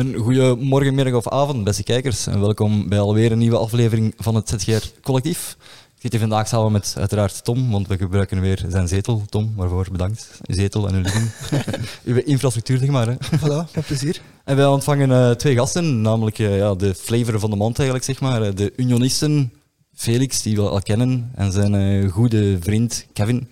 Een 0.00 0.16
goede 0.16 0.56
morgen, 0.60 0.94
middag 0.94 1.14
of 1.14 1.28
avond, 1.28 1.64
beste 1.64 1.82
kijkers. 1.82 2.26
En 2.26 2.40
welkom 2.40 2.88
bij 2.88 2.98
alweer 2.98 3.32
een 3.32 3.38
nieuwe 3.38 3.56
aflevering 3.56 4.14
van 4.16 4.34
het 4.34 4.48
ZGR 4.48 4.86
Collectief. 5.02 5.56
Ik 5.94 6.00
zit 6.00 6.10
hier 6.10 6.20
vandaag 6.20 6.48
samen 6.48 6.72
met 6.72 6.94
uiteraard 6.98 7.44
Tom, 7.44 7.70
want 7.70 7.88
we 7.88 7.96
gebruiken 7.96 8.40
weer 8.40 8.64
zijn 8.68 8.88
zetel. 8.88 9.22
Tom, 9.28 9.52
waarvoor 9.56 9.86
bedankt. 9.92 10.40
Uw 10.46 10.54
zetel 10.54 10.88
en 10.88 10.94
uw 10.94 11.00
living. 11.00 11.30
Uw 12.04 12.16
infrastructuur, 12.16 12.78
zeg 12.78 12.88
maar. 12.88 13.06
Hè. 13.08 13.14
Voilà, 13.38 13.70
met 13.74 13.86
plezier. 13.86 14.20
En 14.44 14.56
wij 14.56 14.66
ontvangen 14.66 15.10
eh, 15.10 15.30
twee 15.30 15.54
gasten, 15.56 16.00
namelijk 16.00 16.38
eh, 16.38 16.56
ja, 16.56 16.74
de 16.74 16.94
flavor 16.94 17.40
van 17.40 17.50
de 17.50 17.56
mond 17.56 17.76
eigenlijk, 17.76 18.06
zeg 18.06 18.20
maar. 18.20 18.42
Eh, 18.42 18.54
De 18.54 18.72
unionisten 18.76 19.52
Felix, 19.94 20.42
die 20.42 20.56
we 20.56 20.68
al 20.68 20.82
kennen, 20.82 21.30
en 21.34 21.52
zijn 21.52 21.74
eh, 21.74 22.10
goede 22.12 22.58
vriend 22.60 23.06
Kevin. 23.12 23.48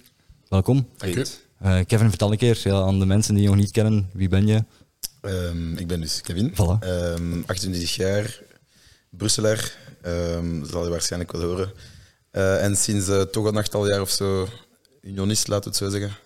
Welkom. 0.49 0.86
Goed. 0.99 1.46
Eh, 1.58 1.79
Kevin, 1.86 2.08
vertel 2.08 2.32
een 2.32 2.39
keer 2.39 2.61
ja, 2.64 2.80
aan 2.80 2.99
de 2.99 3.07
mensen 3.07 3.35
die 3.35 3.43
je 3.43 3.49
nog 3.49 3.58
niet 3.58 3.71
kennen, 3.71 4.08
wie 4.12 4.29
ben 4.29 4.46
je? 4.46 4.64
Ehm, 5.21 5.77
ik 5.77 5.86
ben 5.86 6.00
dus 6.00 6.21
Kevin, 6.21 6.53
Voilà. 6.53 6.79
Ehm, 6.81 7.43
28 7.46 7.95
jaar, 7.95 8.43
Brusselaar, 9.11 9.76
dat 10.61 10.71
zal 10.71 10.85
je 10.85 10.90
waarschijnlijk 10.90 11.32
wel 11.32 11.43
horen. 11.43 11.72
Eh, 12.31 12.64
en 12.64 12.76
sinds 12.76 13.09
eh, 13.09 13.21
toch 13.21 13.45
een 13.45 13.57
achttal 13.57 13.89
jaar 13.89 14.00
of 14.00 14.11
zo 14.11 14.49
unionist, 15.03 15.49
laten 15.49 15.73
we 15.73 15.76
het 15.76 15.93
zo 15.93 15.99
zeggen. 15.99 16.17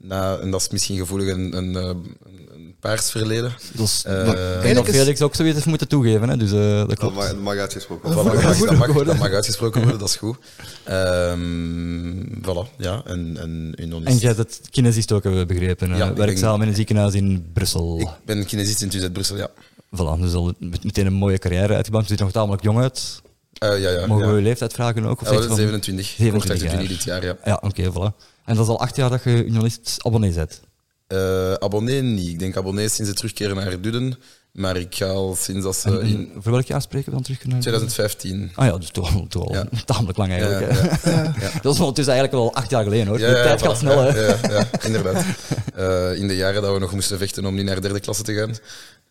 Na, 0.00 0.38
en 0.38 0.50
dat 0.50 0.60
is 0.60 0.68
misschien 0.68 0.96
gevoelig 0.96 1.28
een, 1.34 1.56
een, 1.56 1.76
eh, 1.76 1.82
een, 1.82 2.16
een 2.54 2.74
paars 2.80 3.10
verleden. 3.10 3.52
Dus, 3.72 4.04
Eh, 4.04 4.26
ik 4.28 4.62
denk 4.62 4.74
dat 4.74 4.88
Felix 4.88 5.22
ook 5.22 5.34
zoiets 5.34 5.54
heeft 5.54 5.66
moeten 5.66 5.88
toegeven, 5.88 6.28
hè? 6.28 6.36
dus 6.36 6.52
eh, 6.52 6.76
dat 6.76 6.88
Dat 6.88 6.98
klopt. 6.98 7.14
mag, 7.14 7.26
dat 7.26 7.38
mag 7.40 7.56
uitgesproken 7.56 8.12
worden. 8.14 8.32
dat, 8.34 8.42
mag, 8.42 8.58
dat, 8.68 8.76
mag, 8.76 8.86
worden. 8.86 9.06
dat 9.06 9.18
mag 9.18 9.32
uitgesproken 9.32 9.80
worden, 9.80 9.98
dat 10.00 10.08
is 10.08 10.16
goed. 10.16 10.36
Ehm 10.84 12.22
voilà, 12.42 12.76
ja, 12.76 13.02
en, 13.04 13.36
en 13.40 13.74
unionist. 13.76 14.06
En 14.08 14.16
jij 14.16 14.32
hebt 14.34 14.38
het 14.38 14.60
kinesist 14.70 15.12
ook, 15.12 15.22
hebben 15.22 15.40
we 15.40 15.46
begrepen. 15.46 15.96
Ja, 15.96 16.14
werkzaam 16.14 16.62
in 16.62 16.68
een 16.68 16.74
ziekenhuis 16.74 17.14
in 17.14 17.50
Brussel. 17.52 18.00
Ik 18.00 18.08
ben 18.24 18.46
kinesist 18.46 18.82
in 18.82 18.88
TUZ 18.88 19.06
Brussel, 19.12 19.36
ja. 19.36 19.50
Voilà, 19.96 20.20
dus 20.20 20.32
al 20.32 20.52
met- 20.58 20.84
meteen 20.84 21.06
een 21.06 21.12
mooie 21.12 21.38
carrière 21.38 21.74
uitgebouwd. 21.74 22.02
Je 22.02 22.08
ziet 22.08 22.18
er 22.18 22.24
nog 22.24 22.34
tamelijk 22.34 22.62
jong 22.62 22.78
uit. 22.78 23.20
Eh, 23.58 23.80
ja, 23.80 23.90
ja. 23.90 24.06
Mogen 24.06 24.24
ja. 24.26 24.30
we 24.32 24.36
je 24.38 24.42
leeftijd 24.44 24.72
vragen 24.72 25.04
ook? 25.04 25.20
Of 25.20 25.26
Ja, 25.26 25.32
zeg 25.32 25.42
je 25.42 25.48
van- 25.48 25.56
27. 25.56 26.06
27 26.06 26.58
27 26.70 26.80
jaar. 26.80 26.88
dit 26.88 27.04
jaar, 27.04 27.36
ja. 27.44 27.50
Ja, 27.50 27.60
oké, 27.62 27.90
voilà. 27.92 28.26
En 28.48 28.54
dat 28.54 28.64
is 28.64 28.70
al 28.70 28.80
acht 28.80 28.96
jaar 28.96 29.10
dat 29.10 29.22
je 29.22 29.44
unionist 29.44 29.96
abonnee 29.98 30.32
bent. 30.32 30.60
Eh, 31.06 31.52
abonnee 31.52 32.02
niet. 32.02 32.28
Ik 32.28 32.38
denk 32.38 32.56
abonnee 32.56 32.88
sinds 32.88 33.08
het 33.10 33.16
terugkeren 33.16 33.56
naar 33.56 33.80
Duden. 33.80 34.18
Maar 34.52 34.76
ik 34.76 34.94
ga 34.94 35.06
al 35.06 35.36
sinds 35.36 35.64
dat 35.64 35.76
ze 35.76 36.00
in 36.00 36.30
voor 36.38 36.52
welk 36.52 36.66
jaar 36.66 36.82
spreken 36.82 37.06
we 37.08 37.12
dan 37.14 37.22
terug? 37.22 37.44
naar- 37.44 37.60
2015. 37.60 38.50
Ah 38.54 38.66
ja, 38.66 38.78
dus 38.78 38.90
toch, 38.90 39.14
al- 39.14 39.26
toch 39.28 39.44
al 39.48 39.54
Ja. 39.54 39.68
tamelijk 39.84 40.18
lang 40.18 40.30
eigenlijk. 40.32 40.72
Ja, 40.72 40.88
hè. 41.10 41.22
Dat 41.62 41.74
is 41.74 41.78
ondertussen 41.80 42.14
eigenlijk 42.14 42.32
wel 42.32 42.42
al 42.42 42.54
acht 42.54 42.70
jaar 42.70 42.82
geleden 42.82 43.06
hoor. 43.06 43.18
Ja, 43.18 43.30
de 43.30 43.36
ja, 43.36 43.42
tijd 43.42 43.62
gaat 43.62 43.76
snel 43.78 43.98
hè. 44.00 44.20
Ja, 44.26 44.36
ja, 44.42 44.50
ja, 44.50 44.66
inderdaad. 44.82 45.24
Eh, 45.74 46.14
in 46.14 46.28
de 46.28 46.36
jaren 46.36 46.62
dat 46.62 46.72
we 46.72 46.78
nog 46.78 46.92
moesten 46.92 47.18
vechten 47.18 47.44
om 47.46 47.54
niet 47.54 47.64
naar 47.64 47.80
derde 47.80 48.00
klasse 48.00 48.22
te 48.22 48.34
gaan. 48.34 48.54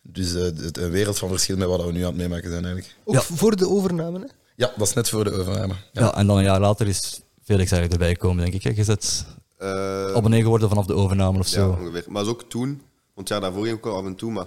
Dus 0.02 0.34
eh, 0.34 0.42
het- 0.42 0.78
een 0.78 0.90
wereld 0.90 1.18
van 1.18 1.28
verschil 1.28 1.56
met 1.56 1.68
wat 1.68 1.84
we 1.84 1.92
nu 1.92 2.00
aan 2.00 2.06
het 2.06 2.16
meemaken 2.16 2.50
zijn 2.50 2.64
eigenlijk. 2.64 2.94
Ook 3.04 3.14
Ja. 3.14 3.20
voor 3.20 3.56
de 3.56 3.68
overname. 3.68 4.18
Hè? 4.18 4.24
Ja, 4.56 4.70
dat 4.76 4.86
is 4.88 4.94
net 4.94 5.08
voor 5.08 5.24
de 5.24 5.32
overname. 5.32 5.74
Ja. 5.92 6.02
Ja. 6.02 6.14
en 6.14 6.26
dan 6.26 6.36
een 6.36 6.44
jaar 6.44 6.60
later 6.60 6.86
is 6.88 7.20
Felix 7.48 7.70
eigenlijk 7.70 7.92
erbij 7.92 8.08
gekomen, 8.14 8.42
denk 8.42 8.54
ik. 8.54 8.62
hè. 8.62 8.70
Je 8.80 8.84
bent 8.86 9.26
Eh, 9.58 10.14
abonnee 10.14 10.42
geworden 10.42 10.68
vanaf 10.68 10.86
de 10.86 10.94
overname 10.94 11.38
of 11.38 11.46
ja, 11.48 11.52
zo. 11.54 11.70
ongeveer. 11.70 12.04
Maar 12.08 12.24
dat 12.24 12.34
is 12.36 12.42
ook 12.42 12.50
toen, 12.50 12.82
want 13.14 13.28
ja, 13.28 13.40
daarvoor 13.40 13.64
ging 13.64 13.76
ik 13.78 13.86
ook 13.86 13.92
al 13.92 13.98
af 13.98 14.06
en 14.06 14.14
toe, 14.14 14.32
maar 14.32 14.46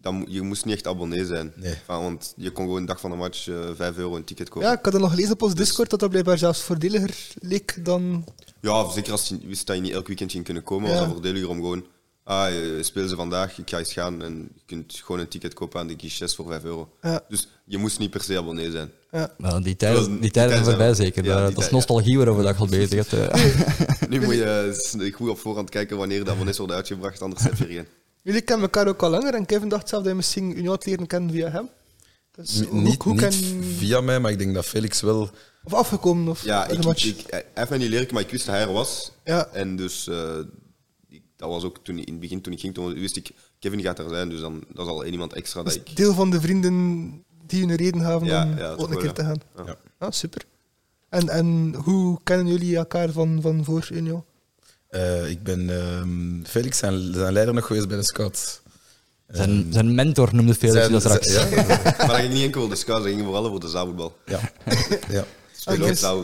dan, 0.00 0.24
je 0.28 0.42
moest 0.42 0.64
niet 0.64 0.74
echt 0.74 0.86
abonnee 0.86 1.26
zijn. 1.26 1.52
Nee. 1.56 1.74
Van, 1.84 2.02
want 2.02 2.32
je 2.36 2.50
kon 2.50 2.64
gewoon 2.64 2.80
een 2.80 2.86
dag 2.86 3.00
van 3.00 3.10
de 3.10 3.16
match 3.16 3.48
eh 3.48 3.56
5 3.74 3.96
euro 3.96 4.16
een 4.16 4.24
ticket 4.24 4.48
kopen. 4.48 4.68
Ja, 4.68 4.78
ik 4.78 4.84
had 4.84 4.92
het 4.92 5.02
nog 5.02 5.10
gelezen 5.10 5.32
op 5.32 5.42
ons 5.42 5.54
Discord 5.54 5.90
dat 5.90 6.00
dat 6.00 6.10
blijkbaar 6.10 6.38
zelfs 6.38 6.60
voordeliger 6.62 7.16
leek 7.40 7.84
dan. 7.84 8.24
Ja, 8.60 8.90
zeker 8.90 9.12
als 9.12 9.28
je 9.28 9.38
wist 9.46 9.66
dat 9.66 9.76
je 9.76 9.82
niet 9.82 9.92
elk 9.92 10.06
weekend 10.06 10.30
ging 10.32 10.44
kunnen 10.44 10.62
komen, 10.62 10.88
Ja. 10.88 10.94
was 10.94 11.04
dat 11.04 11.12
voordeliger 11.12 11.48
om 11.48 11.56
gewoon... 11.56 11.84
Ah, 12.24 12.50
je- 12.50 12.78
spelen 12.82 13.08
ze 13.08 13.16
vandaag, 13.16 13.58
ik 13.58 13.70
ga 13.70 13.78
eens 13.78 13.92
gaan 13.92 14.22
en 14.22 14.48
je 14.54 14.60
kunt 14.66 15.00
gewoon 15.04 15.20
een 15.20 15.28
ticket 15.28 15.54
kopen 15.54 15.80
aan 15.80 15.86
de 15.86 15.94
guichets 15.98 16.34
voor 16.34 16.46
5 16.46 16.64
euro. 16.64 16.88
Ja, 17.02 17.20
Dus 17.28 17.48
je 17.64 17.78
moest 17.78 17.98
niet 17.98 18.10
per 18.10 18.22
se 18.22 18.38
abonnee 18.38 18.70
zijn. 18.70 18.90
Ja. 19.10 19.34
Nou, 19.38 19.62
die 19.62 19.70
Dat 19.70 19.78
tijden, 19.78 19.98
was- 19.98 20.08
die 20.08 20.18
die 20.20 20.30
tijden 20.30 20.52
zijn 20.52 20.64
voorbij 20.64 20.94
zeker. 20.94 21.24
ja, 21.24 21.50
dat 21.50 21.58
is 21.64 21.70
nostalgie 21.70 22.16
waarover 22.16 22.42
dat 22.42 22.54
je 22.54 22.60
al 22.60 22.66
bezig 22.68 23.10
hebt. 23.10 23.34
Nu 24.10 24.20
moet 24.20 24.34
je 24.34 25.12
goed 25.14 25.28
op 25.28 25.38
voorhand 25.38 25.70
kijken 25.70 25.96
wanneer 25.96 26.24
de 26.24 26.30
abonnees 26.30 26.58
worden 26.58 26.76
uitgebracht, 26.76 27.22
anders 27.22 27.42
heb 27.42 27.56
je 27.56 27.64
er 27.64 27.70
geen. 27.70 27.86
Jullie 28.22 28.40
kennen 28.40 28.64
elkaar 28.64 28.88
ook 28.88 29.02
al 29.02 29.10
langer 29.10 29.34
en 29.34 29.46
Kevin 29.46 29.68
dacht 29.68 29.88
zelf 29.88 30.02
dat 30.02 30.10
je 30.12 30.16
misschien 30.16 30.50
Union 30.50 30.66
had 30.68 30.86
leren 30.86 31.06
kennen 31.06 31.30
via 31.30 31.50
hem. 31.50 31.68
Dus 32.32 32.62
hoe, 32.68 32.80
niet 32.80 33.02
hoe 33.02 33.12
niet 33.12 33.20
ken 33.22 33.32
via 33.78 34.00
mij, 34.00 34.20
maar 34.20 34.30
ik 34.30 34.38
denk 34.38 34.54
dat 34.54 34.64
Felix 34.66 35.00
wel... 35.00 35.30
Of 35.64 35.74
afgekomen 35.74 36.28
of 36.28 36.44
Ja, 36.44 36.66
ik, 36.68 36.84
match. 36.84 37.04
ik, 37.04 37.24
hij 37.26 37.44
heeft 37.54 37.68
mij 37.70 37.78
niet 37.78 37.88
leren, 37.88 38.06
maar 38.12 38.22
ik 38.22 38.30
wist 38.30 38.46
dat 38.46 38.54
hij 38.54 38.64
er 38.64 38.72
was. 38.72 39.12
Ja. 39.24 39.46
En 39.52 39.76
dus, 39.76 40.08
eh, 40.08 40.38
ik- 41.08 41.22
dat 41.36 41.48
was 41.48 41.64
ook 41.64 41.78
toen, 41.82 41.98
in 41.98 42.12
het 42.12 42.20
begin 42.20 42.40
toen 42.40 42.52
ik 42.52 42.60
ging, 42.60 42.74
toen 42.74 42.94
wist 42.94 43.16
ik, 43.16 43.30
Kevin 43.58 43.80
gaat 43.82 43.98
er 43.98 44.08
zijn, 44.08 44.28
dus 44.28 44.40
dan 44.40 44.64
dat 44.72 44.86
is 44.86 44.92
al 44.92 45.04
iemand 45.04 45.32
extra 45.32 45.62
dat 45.62 45.72
Dat 45.74 45.82
is 45.84 45.90
ik... 45.90 45.96
deel 45.96 46.14
van 46.14 46.30
de 46.30 46.40
vrienden 46.40 47.24
die 47.50 47.66
hun 47.66 47.76
reden 47.76 48.00
gaven 48.00 48.26
Ja, 48.26 48.42
om 48.44 48.56
ja, 48.58 48.70
ook 48.70 48.78
een 48.80 48.88
wel, 48.88 48.96
keer 48.98 49.06
ja. 49.06 49.12
te 49.12 49.24
gaan. 49.24 49.40
Ja. 49.66 49.76
Ah, 49.98 50.10
super. 50.12 50.42
En, 51.08 51.28
en 51.28 51.74
hoe 51.84 52.18
kennen 52.22 52.46
jullie 52.46 52.76
elkaar 52.76 53.10
van, 53.10 53.38
van 53.42 53.64
voor 53.64 53.88
Union? 53.92 54.24
eh, 54.88 55.30
ik 55.30 55.42
ben 55.42 55.70
ehm, 55.80 56.44
Felix, 56.44 56.78
zijn, 56.78 57.12
zijn 57.14 57.32
leider 57.32 57.54
nog 57.54 57.66
geweest 57.66 57.88
bij 57.88 57.96
de 57.96 58.04
Scouts. 58.04 58.60
Zijn, 59.28 59.66
zijn 59.70 59.94
mentor 59.94 60.34
noemde 60.34 60.54
Felix 60.54 60.76
Zijn- 60.78 60.92
dat 60.92 61.00
straks. 61.02 61.32
ja, 61.32 61.48
Maar 61.98 62.06
dat 62.06 62.16
ging 62.16 62.32
niet 62.32 62.42
enkel 62.42 62.60
voor 62.60 62.70
de 62.70 62.76
scouts, 62.76 63.02
dat 63.04 63.12
ging 63.12 63.24
vooral 63.24 63.48
voor 63.48 63.60
de 63.60 63.68
zaalvoetbal. 63.68 64.16
ja, 64.26 64.40
ja. 65.16 65.24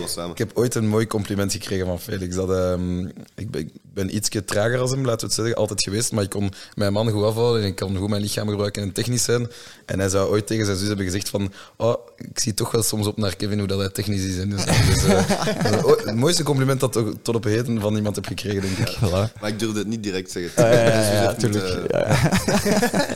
Samen. 0.06 0.30
Ik 0.30 0.38
heb 0.38 0.50
ooit 0.54 0.74
een 0.74 0.88
mooi 0.88 1.06
compliment 1.06 1.52
gekregen 1.52 1.86
van 1.86 2.00
Felix. 2.00 2.34
Dat, 2.34 2.50
ehm, 2.50 3.06
ik, 3.34 3.50
ben, 3.50 3.60
ik 3.60 3.70
ben 3.94 4.16
ietsje 4.16 4.44
trager 4.44 4.78
als 4.78 4.90
hem, 4.90 5.04
laten 5.04 5.20
we 5.20 5.26
het 5.26 5.34
zeggen, 5.34 5.54
altijd 5.54 5.82
geweest. 5.82 6.12
Maar 6.12 6.22
ik 6.24 6.30
kon 6.30 6.52
mijn 6.74 6.92
man 6.92 7.10
goed 7.10 7.22
afhouden 7.24 7.62
en 7.62 7.68
ik 7.68 7.76
kon 7.76 7.96
goed 7.96 8.08
mijn 8.08 8.22
lichaam 8.22 8.48
gebruiken 8.48 8.82
en 8.82 8.92
technisch 8.92 9.22
zijn. 9.24 9.48
En 9.86 9.98
hij 9.98 10.08
zou 10.08 10.28
ooit 10.30 10.46
tegen 10.46 10.64
zijn 10.64 10.76
zus 10.78 10.86
hebben 10.88 11.04
gezegd 11.04 11.28
van... 11.28 11.52
Oh, 11.76 11.94
ik 12.16 12.38
zie 12.38 12.54
toch 12.54 12.70
wel 12.70 12.82
soms 12.82 13.06
op 13.06 13.16
naar 13.16 13.36
Kevin 13.36 13.58
hoe 13.58 13.66
dat 13.68 13.78
hij 13.78 13.88
technisch 13.88 14.22
is. 14.24 14.38
En 14.38 14.50
dus, 14.50 14.64
dus, 14.64 15.04
eh, 15.04 15.28
dat 15.62 15.74
is 15.74 15.82
ooit 15.82 16.04
het 16.04 16.14
mooiste 16.16 16.42
compliment 16.42 16.80
dat 16.80 16.96
ik 16.96 17.06
tot 17.22 17.34
op 17.34 17.44
heden 17.44 17.80
van 17.80 17.96
iemand 17.96 18.14
heb 18.16 18.26
gekregen, 18.26 18.60
denk 18.60 18.78
ik. 18.78 18.96
Voilà. 18.96 19.40
Maar 19.40 19.50
ik 19.50 19.58
durfde 19.58 19.78
het 19.78 19.88
niet 19.88 20.02
direct 20.02 20.30
zeggen. 20.30 20.70
Ja, 20.70 21.22
ja, 21.22 21.32
Dus 21.32 21.56
eh. 21.86 22.26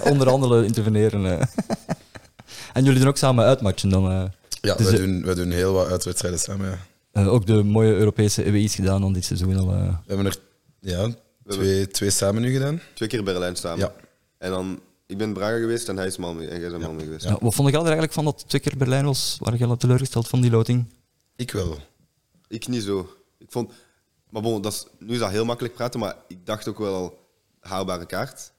Onder 0.12 0.30
andere 0.30 0.64
interveneren. 0.64 1.26
eh. 1.38 1.46
En 2.72 2.84
jullie 2.84 2.98
doen 2.98 3.08
ook 3.08 3.16
samen 3.16 3.44
uitmatchen 3.44 3.88
dan. 3.88 4.30
Ja, 4.60 4.74
Dus, 4.74 4.86
wij, 4.86 4.94
eh, 4.94 5.00
doen, 5.04 5.24
wij 5.24 5.34
doen 5.34 5.50
heel 5.50 5.72
wat 5.72 5.86
uitwedstrijden 5.90 6.40
samen. 6.40 6.66
Ja. 6.68 6.78
Eh, 7.12 7.32
ook 7.32 7.46
de 7.46 7.62
mooie 7.62 7.92
Europese 7.94 8.44
EWI's 8.44 8.74
gedaan 8.74 9.00
dan 9.00 9.12
dit 9.12 9.24
seizoen 9.24 9.56
al. 9.56 9.72
eh. 9.72 9.88
We 9.88 9.94
hebben 10.06 10.26
er 10.26 10.36
ja, 10.80 11.14
twee, 11.46 11.88
twee 11.88 12.10
samen 12.10 12.42
nu 12.42 12.52
gedaan. 12.52 12.80
Twee 12.94 13.08
keer 13.08 13.22
Berlijn 13.22 13.56
samen. 13.56 13.78
Ja. 13.78 13.92
En 14.38 14.50
dan, 14.50 14.80
ik 15.06 15.18
ben 15.18 15.32
Braga 15.32 15.58
geweest 15.58 15.88
en 15.88 15.96
hij 15.96 16.06
is 16.06 16.16
Malmö. 16.16 16.48
En 16.50 16.60
jij 16.60 16.70
bent 16.70 16.82
Malmö 16.82 17.02
geweest. 17.02 17.24
Ja, 17.24 17.38
wat 17.40 17.54
vond 17.54 17.68
je 17.68 17.74
er 17.74 17.82
eigenlijk 17.82 18.12
van 18.12 18.24
dat 18.24 18.44
twee 18.48 18.60
keer 18.60 18.76
Berlijn 18.76 19.04
was? 19.04 19.36
Waar 19.40 19.58
je 19.58 19.66
al 19.66 19.76
teleurgesteld 19.76 20.28
van 20.28 20.40
die 20.40 20.50
loting? 20.50 20.84
Ik 21.36 21.50
wel. 21.50 21.78
Ik 22.48 22.68
niet 22.68 22.82
zo. 22.82 23.10
Ik 23.38 23.46
vond, 23.50 23.72
maar 24.30 24.42
bon, 24.42 24.62
dat 24.62 24.72
is, 24.72 24.86
nu 24.98 25.12
is 25.12 25.18
dat 25.18 25.30
heel 25.30 25.44
makkelijk 25.44 25.74
praten, 25.74 26.00
maar 26.00 26.16
ik 26.28 26.46
dacht 26.46 26.68
ook 26.68 26.78
wel 26.78 26.94
al 26.94 27.18
haalbare 27.60 28.06
kaart. 28.06 28.52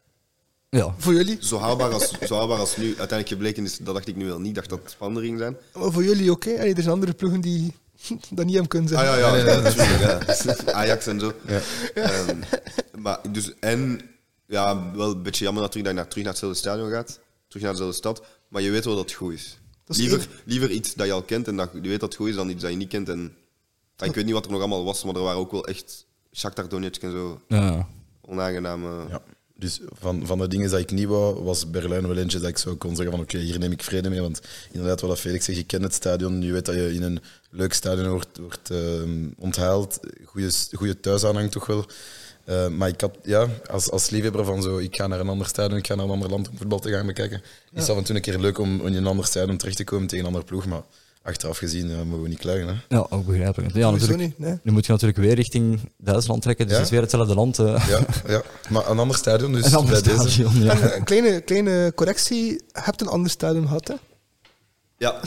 Ja. 0.70 0.94
Voor 0.98 1.14
jullie? 1.14 1.38
Zo 1.42 1.58
haalbaar 1.58 1.94
als, 1.94 2.12
zo 2.28 2.36
haalbaar 2.36 2.60
als 2.60 2.78
nu 2.78 2.86
uiteindelijk 2.86 3.28
gebleken 3.28 3.64
is, 3.64 3.78
dat 3.78 3.94
dacht 3.94 4.08
ik 4.08 4.16
nu 4.16 4.26
wel 4.26 4.40
niet. 4.40 4.48
Ik 4.48 4.56
dacht 4.56 4.70
dat 4.70 4.80
het 4.84 5.20
ging 5.24 5.38
zijn. 5.40 5.58
Maar 5.74 5.92
voor 5.92 6.04
jullie? 6.04 6.32
Allee, 6.32 6.74
Er 6.74 6.82
zijn 6.82 6.94
andere 6.94 7.14
ploegen 7.14 7.42
die 7.42 7.74
dat 8.30 8.46
niet 8.46 8.56
hem 8.56 8.68
kunnen 8.68 8.98
Ah 8.98 9.04
zeggen. 9.04 9.20
ja, 9.20 9.36
ja, 9.36 9.46
ja, 9.54 9.60
natuurlijk. 9.60 10.28
Ja. 10.66 10.72
Ajax 10.74 11.08
en 11.08 11.20
zo. 11.20 11.34
Ja. 11.48 11.60
Ehm, 11.94 12.38
maar 13.02 13.20
dus, 13.32 13.54
en 13.60 14.02
ja, 14.46 14.92
wel 14.96 15.12
een 15.12 15.24
beetje 15.24 15.44
jammer 15.44 15.64
natuurlijk 15.64 15.86
dat 15.86 15.96
je 15.96 16.02
naar, 16.02 16.08
terug 16.10 16.24
naar 16.24 16.34
hetzelfde 16.34 16.60
stadion 16.60 16.90
gaat. 16.92 17.20
Terug 17.48 17.64
naar 17.64 17.72
dezelfde 17.72 17.96
stad. 17.98 18.24
Maar 18.48 18.62
je 18.62 18.70
weet 18.70 18.86
wel 18.86 18.96
dat 18.96 19.04
het 19.04 19.14
goed 19.14 19.34
is. 19.34 19.58
Dat 19.86 19.96
is 19.96 20.02
liever, 20.02 20.20
één. 20.20 20.28
liever 20.46 20.72
iets 20.72 20.94
dat 20.94 21.06
je 21.06 21.14
al 21.14 21.22
kent 21.22 21.48
en 21.48 21.56
dat 21.56 21.70
je 21.74 21.82
weet 21.82 22.00
dat 22.00 22.10
het 22.10 22.16
goed 22.16 22.30
is 22.30 22.36
dan 22.36 22.50
iets 22.50 22.62
dat 22.62 22.72
je 22.72 22.78
niet 22.78 22.90
kent. 22.90 23.10
En, 23.10 23.34
ik 23.98 24.16
weet 24.16 24.26
niet 24.26 24.34
wat 24.34 24.46
er 24.46 24.52
nog 24.52 24.60
allemaal 24.60 24.84
was, 24.84 25.04
maar 25.04 25.16
er 25.16 25.22
waren 25.22 25.40
ook 25.40 25.52
wel 25.52 25.66
echt 25.68 26.06
Shakhtar 26.34 26.70
Donetsk 26.70 27.04
en 27.04 27.12
zo 27.12 27.42
Ja. 27.48 27.88
onaangename... 28.22 28.90
Ja. 29.10 29.22
Dus 29.60 29.80
van, 29.92 30.26
van 30.26 30.40
de 30.40 30.48
dingen 30.48 30.70
dat 30.70 30.80
ik 30.80 30.92
niet 30.92 31.08
wou, 31.08 31.44
was 31.44 31.70
Berlijn 31.70 32.08
wel 32.08 32.18
eentje 32.18 32.40
dat 32.40 32.50
ik 32.50 32.58
zo 32.58 32.76
kon 32.76 32.96
zeggen 32.96 33.12
van 33.12 33.24
oké, 33.24 33.38
hier 33.38 33.60
neem 33.60 33.72
ik 33.72 33.84
vrede 33.84 34.10
mee. 34.10 34.22
Want 34.22 34.42
inderdaad, 34.72 35.02
wat 35.02 35.20
Felix 35.20 35.46
zegt, 35.46 35.58
je 35.58 35.64
kent 35.64 35.84
het 35.84 35.94
stadion, 35.94 36.42
je 36.42 36.52
weet 36.52 36.66
dat 36.66 36.76
je 36.76 36.94
in 36.94 37.04
een 37.04 37.22
leuk 37.50 37.74
stadion 37.74 38.10
wordt, 38.10 38.38
wordt 38.38 38.70
ehm, 38.70 39.28
onthaald. 39.38 40.00
Goede, 40.26 40.52
goede 40.72 41.00
thuisaanhang 41.00 41.52
toch 41.52 41.66
wel. 41.66 41.86
Eh, 42.46 42.68
maar 42.68 42.88
ik 42.88 43.02
had, 43.02 43.18
ja, 43.24 43.48
als, 43.70 43.92
als 43.92 44.10
liefhebber 44.10 44.46
van 44.46 44.62
zo, 44.62 44.78
ik 44.78 44.96
ga 44.96 45.08
naar 45.08 45.20
een 45.20 45.30
ander 45.30 45.48
stadion, 45.48 45.78
ik 45.78 45.88
ga 45.88 45.96
naar 45.96 46.06
een 46.06 46.12
ander 46.12 46.30
land 46.30 46.50
om 46.50 46.58
voetbal 46.58 46.80
te 46.80 46.92
gaan 46.92 47.06
bekijken. 47.06 47.42
Is 47.74 47.82
het 47.82 47.90
af 47.90 47.98
en 47.98 48.04
toe 48.04 48.16
een 48.16 48.22
keer 48.22 48.40
leuk 48.40 48.58
om 48.58 48.88
in 48.88 48.94
een 48.94 49.08
ander 49.08 49.26
stadion 49.26 49.58
terecht 49.58 49.78
te 49.78 49.84
komen 49.84 50.08
tegen 50.08 50.20
een 50.20 50.32
andere 50.32 50.46
ploeg. 50.46 50.66
Maar 50.66 50.82
achteraf 51.22 51.58
gezien 51.58 51.90
ja, 51.90 52.04
mogen 52.04 52.22
we 52.24 52.30
niet 52.30 52.38
klagen. 52.40 52.68
Hè. 52.68 52.74
Ja, 52.96 53.06
ook 53.10 53.26
begrijpelijk. 53.26 53.74
Ja, 53.74 53.92
natuurlijk. 53.92 54.20
niet, 54.20 54.40
nee. 54.40 54.60
Nu 54.64 54.72
moet 54.72 54.86
je 54.86 54.92
natuurlijk 54.92 55.20
weer 55.20 55.34
richting 55.36 55.80
Duitsland 55.98 56.42
trekken, 56.42 56.66
dus 56.66 56.74
Ja. 56.74 56.80
het 56.82 56.88
is 56.92 56.94
weer 56.94 57.04
hetzelfde 57.04 57.36
land. 57.36 57.60
eh. 57.60 57.88
Ja, 57.90 58.00
ja, 58.28 58.42
maar 58.70 58.90
een 58.90 59.00
ander 59.00 59.18
stadion, 59.18 59.54
dus 59.54 59.66
Een 59.72 59.76
ander 59.76 59.92
bij 59.92 60.02
deze. 60.14 60.30
stadion, 60.30 60.64
ja. 60.64 60.82
En 60.82 60.96
een 60.96 61.04
kleine, 61.04 61.42
kleine 61.42 61.92
correctie. 61.96 62.52
Je 62.52 62.62
hebt 62.72 63.02
een 63.02 63.08
ander 63.08 63.32
stadion 63.32 63.68
gehad, 63.68 63.88
hè? 63.88 63.94
Ja, 64.98 65.20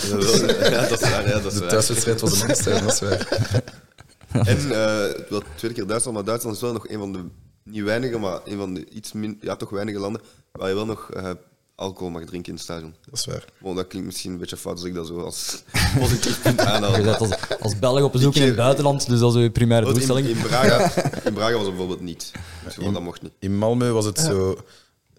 ja, 0.71 0.89
dat 0.89 1.03
is 1.03 1.09
waar. 1.11 1.29
Ja, 1.29 1.41
dat 1.41 1.53
is 1.53 1.59
De 1.59 1.67
thuiswedstrijd 1.67 2.21
was 2.21 2.33
een 2.35 2.41
ander 2.41 2.57
stadion, 2.57 2.85
dat 2.85 2.93
is 2.93 3.01
waar. 3.01 3.29
En 4.47 4.59
eh, 4.59 5.21
wel 5.29 5.43
tweede 5.57 5.77
keer 5.79 5.87
Duitsland, 5.87 6.17
maar 6.17 6.27
Duitsland 6.27 6.57
is 6.57 6.63
wel 6.63 6.73
nog 6.73 6.89
een 6.89 6.99
van 6.99 7.13
de 7.13 7.25
niet 7.65 7.83
weinige, 7.83 8.19
maar 8.19 8.41
een 8.45 8.57
van 8.59 8.75
de 8.75 8.89
iets 8.91 9.13
min, 9.13 9.39
ja, 9.41 9.57
toch 9.57 9.71
weinige 9.71 9.99
landen 9.99 10.23
waar 10.53 10.69
je 10.69 10.75
wel 10.75 10.87
nog 10.87 11.11
uh, 11.17 11.31
alcohol 11.75 12.11
mag 12.11 12.25
drinken 12.25 12.49
in 12.49 12.55
het 12.55 12.63
stadion. 12.63 12.95
Dat 13.11 13.19
is 13.19 13.25
waar. 13.27 13.45
Bon, 13.59 13.75
dat 13.75 13.87
klinkt 13.87 14.07
misschien 14.07 14.33
een 14.33 14.39
beetje 14.39 14.57
fout 14.57 14.75
als 14.75 14.85
ik 14.85 14.95
dat 14.95 15.07
zo 15.07 15.21
als 15.21 15.63
positief 15.99 16.43
punt 16.43 16.61
aanhaal. 16.61 17.01
Je 17.01 17.17
als, 17.17 17.31
als 17.61 17.79
Belg 17.79 18.03
op 18.03 18.13
bezoek 18.13 18.35
in 18.35 18.43
het 18.43 18.57
buitenland, 18.57 19.09
dus 19.09 19.21
dat 19.21 19.35
is 19.35 19.43
je 19.43 19.51
primaire 19.51 19.93
doelstelling. 19.93 20.27
In, 20.27 20.37
in, 20.37 20.43
Braga, 20.43 20.93
in 21.25 21.33
Braga 21.33 21.53
was 21.53 21.61
het 21.61 21.71
bijvoorbeeld 21.71 22.01
niet. 22.01 22.33
Dus 22.65 22.79
in, 22.79 22.93
dat 22.93 23.03
mocht 23.03 23.23
niet. 23.23 23.33
In 23.39 23.57
Malmö 23.57 23.93
was 23.93 24.05
het 24.05 24.19
zo 24.19 24.57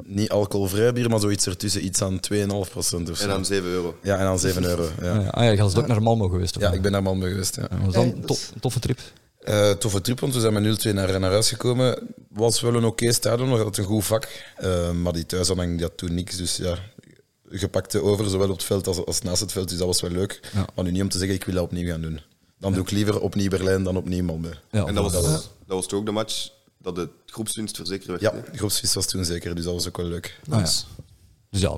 niet 0.05 0.29
alcoholvrij 0.29 0.94
bier, 0.94 1.09
maar 1.09 1.19
zoiets 1.19 1.47
ertussen, 1.47 1.85
iets 1.85 2.01
aan 2.01 2.19
2,5% 2.33 2.50
of 2.50 2.85
zo. 2.85 3.11
En 3.11 3.29
aan 3.29 3.45
7 3.45 3.69
euro. 3.69 3.95
Ja, 4.01 4.17
en 4.17 4.25
aan 4.25 4.39
7 4.39 4.63
euro. 4.63 4.88
Ja. 5.01 5.27
Ah, 5.27 5.44
ja, 5.44 5.50
je 5.50 5.57
was 5.57 5.75
ook 5.75 5.88
naar 5.88 6.01
Malmo 6.01 6.29
geweest? 6.29 6.55
Of 6.55 6.61
ja, 6.61 6.71
ik 6.71 6.81
ben 6.81 6.91
naar 6.91 7.03
Malmo 7.03 7.25
geweest. 7.25 7.55
Ja. 7.55 7.67
was 7.85 7.94
dat 7.94 8.03
een 8.03 8.25
toffe 8.59 8.79
trip? 8.79 9.00
Uh, 9.50 9.72
toffe 9.72 10.01
trip, 10.01 10.19
want 10.19 10.34
we 10.34 10.40
zijn 10.40 10.54
met 10.54 10.88
0-2 10.88 10.94
naar, 10.94 11.19
naar 11.19 11.31
huis 11.31 11.50
gekomen. 11.50 12.16
Was 12.30 12.62
wel 12.62 12.75
een 12.75 12.86
oké 12.86 13.12
stadion, 13.12 13.50
nog 13.50 13.57
altijd 13.57 13.78
een 13.78 13.84
goed 13.84 14.06
vak. 14.06 14.28
Uh, 14.63 14.92
maar 14.92 15.13
die 15.13 15.25
thuisaanhang 15.25 15.72
die 15.72 15.86
had 15.86 15.98
toen 15.98 16.13
niks. 16.13 16.38
Dus 16.38 16.57
ja, 16.57 16.78
gepakte 17.50 18.01
over, 18.01 18.30
zowel 18.30 18.50
op 18.50 18.56
het 18.56 18.63
veld 18.63 18.88
als, 18.88 19.06
als 19.06 19.22
naast 19.22 19.42
het 19.42 19.51
veld. 19.51 19.69
Dus 19.69 19.78
dat 19.78 19.88
was 19.88 20.01
wel 20.01 20.12
leuk. 20.12 20.40
Ja. 20.54 20.66
Maar 20.75 20.84
nu 20.86 20.92
niet 20.92 21.01
om 21.01 21.10
te 21.10 21.18
zeggen, 21.18 21.36
ik 21.36 21.44
wil 21.44 21.56
dat 21.56 21.63
opnieuw 21.63 21.88
gaan 21.88 22.01
doen. 22.01 22.22
Dan 22.60 22.74
doe 22.74 22.84
ik 22.84 22.92
liever 22.92 23.19
opnieuw 23.19 23.50
Berlijn 23.50 23.84
dan 23.84 23.98
opnieuw 23.98 24.24
Malmö. 24.24 24.57
Ja, 24.72 24.86
en 24.86 24.95
dat 24.95 25.12
was, 25.12 25.24
dat 25.24 25.51
was 25.68 25.88
toch 25.88 26.00
ook 26.00 26.06
de 26.06 26.12
match 26.12 26.50
dat 26.78 26.96
de 26.96 27.10
groepswinst 27.25 27.75
verzekerd 27.75 28.07
werd? 28.07 28.22
Ja, 28.22 28.31
de 28.51 28.57
groepswinst 28.57 28.96
was 28.96 29.06
toen 29.06 29.25
zeker, 29.25 29.56
dus 29.56 29.63
dat 29.63 29.74
was 29.74 29.88
ook 29.88 29.98
wel 29.98 30.06
leuk. 30.06 30.39
Ah, 30.50 30.60
ja. 30.60 30.72
Dus 31.53 31.61
ja, 31.61 31.77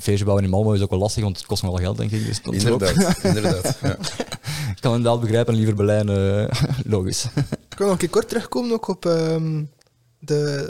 feestje 0.00 0.24
bouwen 0.24 0.44
in 0.44 0.50
Malmo 0.50 0.72
is 0.72 0.80
ook 0.80 0.90
wel 0.90 0.98
lastig, 0.98 1.22
want 1.22 1.36
het 1.36 1.46
kost 1.46 1.62
wel 1.62 1.74
geld, 1.74 1.96
denk 1.96 2.10
ik. 2.10 2.26
Dus 2.26 2.40
inderdaad, 2.40 3.18
inderdaad. 3.24 3.78
Ja. 3.82 3.96
ik 4.70 4.80
kan 4.80 4.94
inderdaad 4.94 5.20
begrijpen, 5.20 5.54
liever 5.54 5.74
Berlijn, 5.74 6.08
uh, 6.10 6.48
logisch. 6.94 7.24
ik 7.70 7.78
wil 7.78 7.86
nog 7.86 7.90
een 7.90 7.96
keer 7.96 8.08
kort 8.08 8.28
terugkomen 8.28 8.72
ook 8.72 8.88
op 8.88 9.04
um, 9.04 9.70
de, 10.18 10.68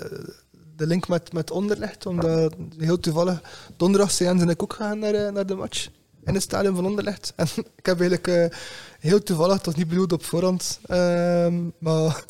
de 0.77 0.87
link 0.87 1.09
met, 1.09 1.33
met 1.33 1.51
Onderlecht, 1.51 2.07
omdat 2.07 2.55
heel 2.79 3.01
toevallig 3.01 3.41
donderdag 3.77 4.11
zijn 4.11 4.41
en 4.41 4.49
ik 4.49 4.63
ook 4.63 4.73
gegaan 4.73 4.99
naar, 4.99 5.15
eh, 5.15 5.33
naar 5.33 5.47
de 5.47 5.55
match 5.55 5.89
in 6.25 6.35
het 6.35 6.43
stadion 6.43 6.75
van 6.75 6.87
Onderlecht. 6.87 7.33
En 7.37 7.47
ik 7.81 7.87
heb 7.87 8.01
eigenlijk 8.01 8.27
uh, 8.27 8.59
heel 8.99 9.23
toevallig, 9.23 9.57
het 9.57 9.67
was 9.67 9.75
niet 9.75 9.89
bedoeld 9.89 10.13
op 10.13 10.25
voorhand, 10.25 10.81
uh, 10.87 11.55
maar 11.79 12.25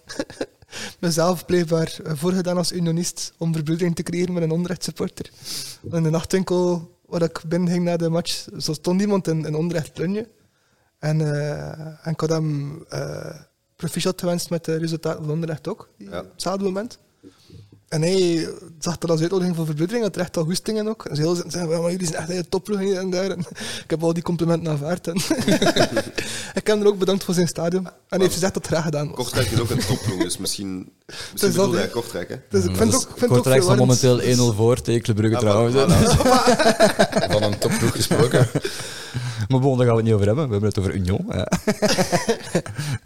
mezelf 1.01 1.47
blijkbaar 1.47 1.99
voorgedaan 2.05 2.57
als 2.57 2.73
unionist 2.73 3.33
om 3.39 3.53
verbroedering 3.53 3.95
te 3.97 4.03
creëren 4.03 4.35
met 4.35 4.43
een 4.43 4.51
Onderrecht 4.51 4.85
supporter. 4.85 5.31
In 5.91 6.03
de 6.03 6.11
nachtwinkel 6.11 6.91
waar 7.07 7.23
ik 7.23 7.43
binnen 7.47 7.69
ging 7.69 7.85
na 7.85 7.97
de 7.97 8.09
match, 8.09 8.49
zo 8.59 8.73
stond 8.73 9.01
iemand 9.01 9.29
in, 9.29 9.45
in 9.45 9.55
Onderrecht 9.55 9.93
plunje. 9.93 10.29
En, 10.99 11.19
uh, 11.19 12.07
en 12.07 12.13
ik 12.13 12.21
had 12.21 12.29
hem 12.29 12.85
uh, 12.93 13.35
proficiat 13.77 14.21
gewenst 14.21 14.51
met 14.51 14.65
de 14.65 14.77
resultaten 14.77 15.25
van 15.25 15.33
Onderrecht 15.33 15.69
ook, 15.69 15.89
ja. 15.97 16.21
op 16.21 16.31
hetzelfde 16.33 16.65
moment. 16.65 16.99
En 17.93 18.03
hij 18.03 18.49
zag 18.79 18.99
dat 18.99 19.11
als 19.11 19.21
uitnodiging 19.21 19.56
voor 19.56 19.67
verbroedering, 19.67 20.05
had 20.05 20.17
recht 20.17 20.37
al 20.37 20.44
goestingen 20.44 20.89
ook. 20.89 21.05
En 21.05 21.17
ze 21.17 21.23
heel 21.23 21.35
zeggen, 21.35 21.69
maar 21.69 21.91
jullie 21.91 22.06
zijn 22.06 22.19
echt 22.19 22.31
een 22.31 22.49
topploeg 22.49 22.79
hier 22.79 22.97
en 22.97 23.11
daar. 23.11 23.31
En 23.31 23.39
ik 23.85 23.91
heb 23.91 24.03
al 24.03 24.12
die 24.12 24.23
complimenten 24.23 24.73
aanvaard. 24.73 25.06
En 25.06 25.15
ik 26.59 26.67
heb 26.67 26.67
hem 26.67 26.81
er 26.81 26.87
ook 26.87 26.99
bedankt 26.99 27.25
voor 27.25 27.35
zijn 27.35 27.49
stadion. 27.49 27.87
En 27.87 27.93
hij 28.09 28.19
heeft 28.19 28.33
gezegd 28.33 28.55
dat 28.55 28.62
het 28.62 28.73
graag 28.73 28.85
gedaan 28.85 29.06
was. 29.06 29.17
Kortrijk 29.17 29.50
is 29.50 29.61
ook 29.61 29.71
een 29.71 29.85
topploeg, 29.87 30.23
dus 30.23 30.39
misschien, 30.39 30.93
misschien 31.33 31.53
bedoelde 31.53 31.77
hij 31.77 31.89
Kortrijk. 31.89 32.29
Hè? 32.29 32.37
Dus 32.49 32.65
ik 32.65 32.77
vind 32.77 32.94
ook, 32.94 33.09
vind 33.17 33.31
Kortrijk 33.31 33.62
staat 33.62 33.77
momenteel 33.77 34.21
1-0 34.21 34.25
voor 34.56 34.81
tegen 34.81 35.03
Club 35.03 35.17
Brugge 35.17 35.38
trouwens. 35.38 35.77
Van 37.33 37.43
een 37.43 37.59
topploeg 37.59 37.93
gesproken. 37.93 38.49
Maar 39.49 39.61
bon, 39.61 39.76
daar 39.76 39.87
gaan 39.87 39.97
we 39.97 40.00
het 40.00 40.05
niet 40.05 40.14
over 40.14 40.26
hebben. 40.26 40.44
We 40.44 40.50
hebben 40.50 40.69
het 40.69 40.79
over 40.79 40.94
Union. 40.94 41.26
Ja. 41.29 41.49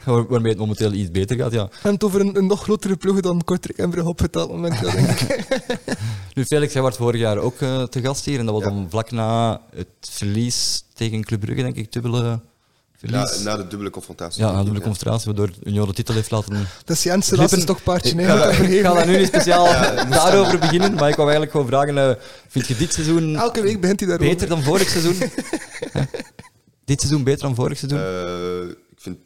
Waarmee 0.29 0.51
het 0.51 0.61
momenteel 0.61 0.93
iets 0.93 1.11
beter 1.11 1.37
gaat, 1.37 1.53
ja. 1.53 1.65
We 1.65 1.73
hebben 1.73 1.93
het 1.93 2.05
over 2.05 2.21
een, 2.21 2.37
een 2.37 2.47
nog 2.47 2.63
grotere 2.63 2.97
ploeg 2.97 3.21
dan 3.21 3.45
Kortrijk 3.45 3.79
en 3.79 3.91
Brugge 3.91 4.09
op 4.09 4.19
het 4.19 4.35
moment, 4.35 4.81
denk 4.81 5.09
ik. 5.09 5.47
nu, 6.35 6.45
Felix, 6.45 6.73
jij 6.73 6.83
was 6.83 6.97
vorig 6.97 7.21
jaar 7.21 7.39
ook 7.39 7.61
uh, 7.61 7.83
te 7.83 8.01
gast 8.01 8.25
hier. 8.25 8.39
En 8.39 8.47
dat 8.47 8.55
was 8.55 8.65
dan 8.65 8.87
vlak 8.91 9.11
na 9.11 9.61
het 9.75 9.87
verlies 10.01 10.85
tegen 10.95 11.25
Club 11.25 11.41
Brugge, 11.41 11.63
denk 11.63 11.77
ik, 11.77 11.93
dubbele... 11.93 12.41
Na, 13.01 13.31
na, 13.45 13.57
de 13.57 13.67
dubbele 13.67 13.91
confrontatie. 13.91 14.43
Ja, 14.43 14.51
na 14.51 14.59
de 14.59 14.65
dubbele 14.65 14.85
confrontatie, 14.85 15.27
waardoor 15.27 15.51
Union 15.63 15.87
de 15.87 15.93
titel 15.93 16.15
heeft 16.15 16.31
laten. 16.31 16.69
Dat 16.85 16.97
is 16.97 17.03
Jens 17.03 17.31
een 17.31 17.49
stokpaardje. 17.49 18.21
Ik, 18.21 18.27
ga, 18.27 18.49
ik 18.49 18.81
ga 18.81 18.95
daar 18.95 19.07
nu 19.07 19.19
niet 19.19 19.27
speciaal 19.27 19.65
daarover 20.11 20.59
beginnen, 20.59 20.95
maar 20.95 21.09
ik 21.09 21.17
wou 21.17 21.31
eigenlijk 21.31 21.51
gewoon 21.51 21.67
vragen: 21.67 21.97
uh, 21.97 22.11
vind 22.49 22.67
je 22.67 22.77
dit 22.77 22.93
seizoen 22.93 23.37
Elke 23.37 23.63
week 23.63 23.81
begint 23.81 24.01
hij 24.01 24.09
daarover. 24.09 24.33
beter 24.33 24.49
dan 24.49 24.63
vorig 24.63 24.89
seizoen? 24.89 25.19
dit 26.85 27.01
seizoen 27.01 27.25
beter 27.25 27.41
dan 27.41 27.55
vorig 27.55 27.79
seizoen? 27.79 28.01
Uh, 28.01 28.71
ik 28.71 29.01
vind. 29.01 29.19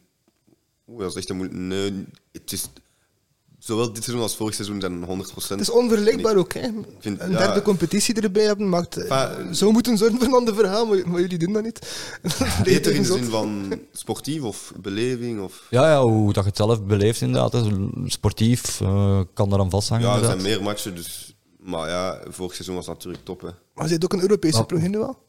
Oeh, 0.88 1.00
dat 1.00 1.10
is 1.10 1.16
echt 1.16 1.28
een 1.28 1.36
moeilijk. 1.36 1.58
Nee, 1.60 2.06
het 2.32 2.52
is 2.52 2.68
zowel 3.60 3.92
dit 3.92 4.04
seizoen 4.04 4.22
als 4.22 4.36
vorig 4.36 4.54
seizoen 4.54 4.80
zijn 4.80 5.04
100%. 5.06 5.48
Het 5.48 5.60
is 5.60 5.70
onvergelijkbaar 5.70 6.36
ook. 6.36 6.52
Hè. 6.52 6.68
Vind, 6.98 7.20
een 7.20 7.30
derde 7.30 7.62
competitie 7.62 8.20
erbij 8.20 8.44
hebben 8.44 8.68
maakt. 8.68 8.96
Enfin, 8.96 9.54
zo 9.54 9.72
moeten 9.72 9.98
zorgen 9.98 10.18
voor 10.18 10.26
een 10.26 10.34
ander 10.34 10.54
verhaal, 10.54 10.86
maar, 10.86 11.20
jullie 11.20 11.38
doen 11.38 11.52
dat 11.52 11.62
niet. 11.62 11.78
Beter 12.64 12.94
in 12.94 13.02
de 13.02 13.08
zin 13.08 13.24
van 13.24 13.80
sportief 13.92 14.42
of 14.42 14.72
beleving? 14.80 15.40
Of... 15.40 15.66
Ja, 15.70 15.90
ja, 15.90 16.02
hoe 16.02 16.32
dat 16.32 16.42
je 16.42 16.48
het 16.48 16.58
zelf 16.58 16.84
beleeft 16.84 17.20
inderdaad. 17.20 17.66
Sportief 18.06 18.80
uh, 18.80 19.20
kan 19.34 19.60
aan 19.60 19.70
vasthangen. 19.70 20.06
Ja, 20.06 20.18
er 20.18 20.24
zijn 20.24 20.42
meer 20.42 20.62
matchen, 20.62 20.94
dus. 20.94 21.34
Maar 21.58 21.88
ja, 21.88 22.20
vorig 22.28 22.54
seizoen 22.54 22.74
was 22.74 22.86
natuurlijk 22.86 23.24
top. 23.24 23.40
Hè. 23.40 23.48
Maar 23.74 23.88
hebt 23.88 24.04
ook 24.04 24.12
een 24.12 24.20
Europese 24.20 24.64
ploeg 24.64 24.82
in 24.82 24.98
wel? 24.98 25.28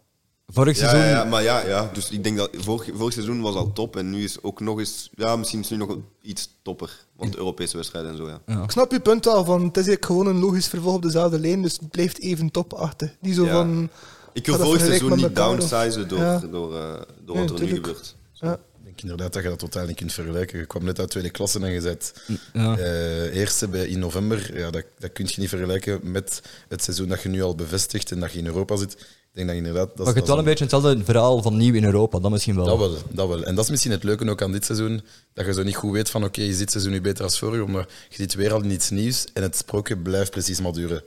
Vorig 0.52 0.78
seizoen... 0.78 1.00
Ja, 1.00 1.10
ja, 1.10 1.24
maar 1.24 1.44
ja, 1.44 1.68
ja, 1.68 1.90
dus 1.94 2.10
ik 2.10 2.24
denk 2.24 2.38
dat 2.38 2.50
vorig, 2.58 2.90
vorig 2.94 3.14
seizoen 3.14 3.42
was 3.42 3.56
al 3.56 3.74
top 3.74 3.96
en 3.96 4.10
nu 4.10 4.24
is 4.24 4.44
ook 4.44 4.60
nog 4.60 4.80
eens... 4.80 5.10
Ja, 5.16 5.36
misschien 5.36 5.60
is 5.60 5.70
nu 5.70 5.78
nog 5.78 5.98
iets 6.22 6.50
topper, 6.62 7.06
want 7.16 7.36
Europese 7.36 7.76
wedstrijden 7.76 8.12
en 8.12 8.18
zo, 8.18 8.28
ja. 8.46 8.64
Ik 8.64 8.72
snap 8.72 8.92
je 8.92 9.00
punt 9.00 9.26
wel, 9.26 9.46
van, 9.46 9.62
het 9.62 9.78
is 9.78 9.88
eigenlijk 9.88 10.06
gewoon 10.06 10.28
een 10.28 10.40
logisch 10.40 10.68
vervolg 10.68 10.96
op 10.96 11.02
dezelfde 11.02 11.40
lijn, 11.40 11.62
dus 11.62 11.78
het 11.80 11.92
blijft 11.92 12.20
even 12.20 12.52
top 12.52 12.74
achter. 12.74 13.16
Die 13.22 13.34
zo 13.34 13.46
van... 13.46 13.90
Ik 14.34 14.46
wil 14.46 14.58
vorig 14.58 14.82
seizoen 14.82 15.16
niet 15.16 15.36
downsizen 15.36 16.08
door, 16.08 16.42
door, 16.52 16.74
uh, 16.74 16.94
door 17.26 17.38
wat 17.38 17.60
er 17.60 17.66
nu 17.66 17.68
gebeurt. 17.68 18.16
Ja. 18.34 18.54
Ik 18.54 18.98
denk 18.98 19.02
inderdaad 19.02 19.34
dat 19.34 19.44
je 19.44 19.50
dat 19.50 19.60
totaal 19.60 19.86
niet 19.86 19.96
kunt 19.96 20.14
vergelijken. 20.14 20.60
Je 20.60 20.66
kwam 20.66 20.84
net 20.84 21.00
uit 21.00 21.10
tweede 21.10 21.30
klasse 21.30 21.60
en 21.60 21.72
je 21.72 21.82
zet 21.82 22.14
ja. 22.54 22.78
uh, 22.78 23.36
eerste 23.36 23.68
bij, 23.68 23.88
in 23.88 24.00
november. 24.00 24.58
Ja, 24.58 24.70
dat, 24.70 24.84
dat 25.00 25.12
kun 25.12 25.26
je 25.28 25.40
niet 25.40 25.50
vergelijken 25.50 26.00
met 26.12 26.42
het 26.68 26.84
seizoen 26.84 27.08
dat 27.08 27.22
je 27.22 27.30
nu 27.30 27.42
al 27.42 27.56
bevestigt 27.56 28.12
en 28.12 28.20
dat 28.20 28.32
je 28.32 28.40
in 28.40 28.46
Europa 28.46 28.76
zit 28.76 29.06
denk 29.34 29.48
dat 29.48 29.58
inderdaad... 29.58 29.88
Dat 29.88 29.98
maar 29.98 30.08
je 30.08 30.14
hebt 30.14 30.28
wel 30.28 30.38
een 30.38 30.44
beetje 30.44 30.64
hetzelfde 30.64 31.04
verhaal 31.04 31.42
van 31.42 31.58
nieuw 31.58 31.74
in 31.74 31.84
Europa, 31.84 32.20
dat 32.20 32.32
misschien 32.32 32.56
wel. 32.56 32.66
Dat 32.66 32.78
wel, 32.78 32.98
dat 33.10 33.28
wel. 33.28 33.44
En 33.44 33.56
dat 33.56 33.64
is 33.64 33.70
misschien 33.70 33.92
het 33.92 34.04
leuke 34.04 34.30
ook 34.30 34.42
aan 34.42 34.52
dit 34.52 34.66
seizoen, 34.66 35.02
dat 35.34 35.46
je 35.46 35.54
zo 35.54 35.64
niet 35.64 35.76
goed 35.76 35.92
weet 35.92 36.10
van 36.10 36.24
oké, 36.24 36.42
je 36.42 36.56
dit 36.56 36.72
seizoen 36.72 36.92
nu 36.92 37.02
beter 37.02 37.24
als 37.24 37.40
vorig, 37.40 37.68
maar 37.68 37.88
je 38.10 38.16
ziet 38.16 38.34
weer 38.34 38.54
al 38.54 38.64
iets 38.64 38.90
nieuws 38.90 39.26
en 39.34 39.42
het 39.42 39.56
sprookje 39.56 39.98
blijft 39.98 40.32
precies 40.32 40.62
maar 40.62 40.74
duren. 40.74 41.04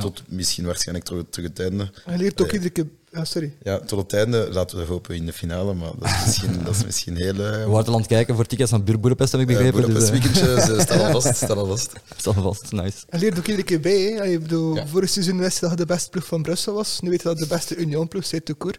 Tot 0.00 0.22
misschien 0.28 0.64
waarschijnlijk 0.64 1.06
terug, 1.06 1.24
terug 1.30 1.48
het 1.48 1.60
einde. 1.60 1.90
Hij 2.04 2.16
leert 2.16 2.42
ook 2.42 2.52
iedere 2.52 2.70
keer 2.70 2.86
ja, 3.16 3.24
sorry. 3.24 3.56
Ja, 3.62 3.78
tot 3.78 3.98
het 3.98 4.12
einde 4.12 4.48
laten 4.50 4.78
we 4.78 4.84
hopen 4.84 5.14
in 5.14 5.26
de 5.26 5.32
finale, 5.32 5.74
maar 5.74 5.90
dat 5.98 6.08
is 6.08 6.24
misschien, 6.24 6.58
dat 6.64 6.74
is 6.74 6.84
misschien 6.84 7.16
heel... 7.16 7.34
Uh... 7.34 7.50
We 7.50 7.66
waren 7.68 7.92
aan 7.92 7.98
het 7.98 8.06
kijken 8.06 8.34
voor 8.34 8.46
tickets 8.46 8.70
van 8.70 8.84
Boedapest, 8.84 9.32
heb 9.32 9.40
ik 9.40 9.46
begrepen. 9.46 9.80
Uh, 9.80 9.86
Boedapest 9.86 10.12
dus, 10.12 10.20
uh... 10.20 10.42
weekendje, 10.42 10.80
staan 10.80 11.00
al 11.12 11.20
vast. 11.20 11.36
Staan 11.36 11.58
al 11.58 11.66
vast. 11.66 11.92
Staan 12.16 12.34
al 12.36 12.42
vast, 12.42 12.72
nice. 12.72 13.04
Hij 13.08 13.20
leert 13.20 13.38
ook 13.38 13.46
iedere 13.46 13.66
keer 13.66 13.80
bij. 13.80 14.02
Hè. 14.02 14.24
Ik 14.24 14.42
bedoel, 14.42 14.74
ja. 14.74 14.86
Vorig 14.86 15.08
seizoen 15.10 15.38
wist 15.38 15.60
dat 15.60 15.70
je 15.70 15.76
de 15.76 15.86
beste 15.86 16.10
ploeg 16.10 16.26
van 16.26 16.42
Brussel 16.42 16.74
was. 16.74 17.00
Nu 17.00 17.10
weet 17.10 17.22
je 17.22 17.28
dat 17.28 17.38
de 17.38 17.46
beste 17.46 17.76
Union-ploeg 17.76 18.22
is, 18.22 18.40
Toekoor. 18.44 18.74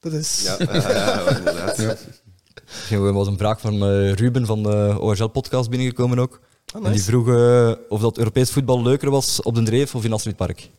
Dat 0.00 0.12
is... 0.12 0.42
Ja, 0.42 0.56
ja 0.58 1.36
inderdaad. 1.36 1.76
Ja. 1.76 1.96
Er 2.90 3.12
was 3.12 3.26
een 3.26 3.38
vraag 3.38 3.60
van 3.60 3.84
Ruben 4.10 4.46
van 4.46 4.62
de 4.62 4.96
OHL-podcast 5.00 5.70
binnengekomen 5.70 6.18
ook. 6.18 6.40
Oh, 6.74 6.74
nice. 6.74 6.86
En 6.86 6.92
die 6.92 7.02
vroeg 7.02 7.28
uh, 7.28 7.72
of 7.88 8.00
dat 8.00 8.18
Europees 8.18 8.50
voetbal 8.50 8.82
leuker 8.82 9.10
was 9.10 9.42
op 9.42 9.54
de 9.54 9.62
Dreef 9.62 9.94
of 9.94 10.04
in 10.04 10.12
Astrid 10.12 10.36
Park. 10.36 10.70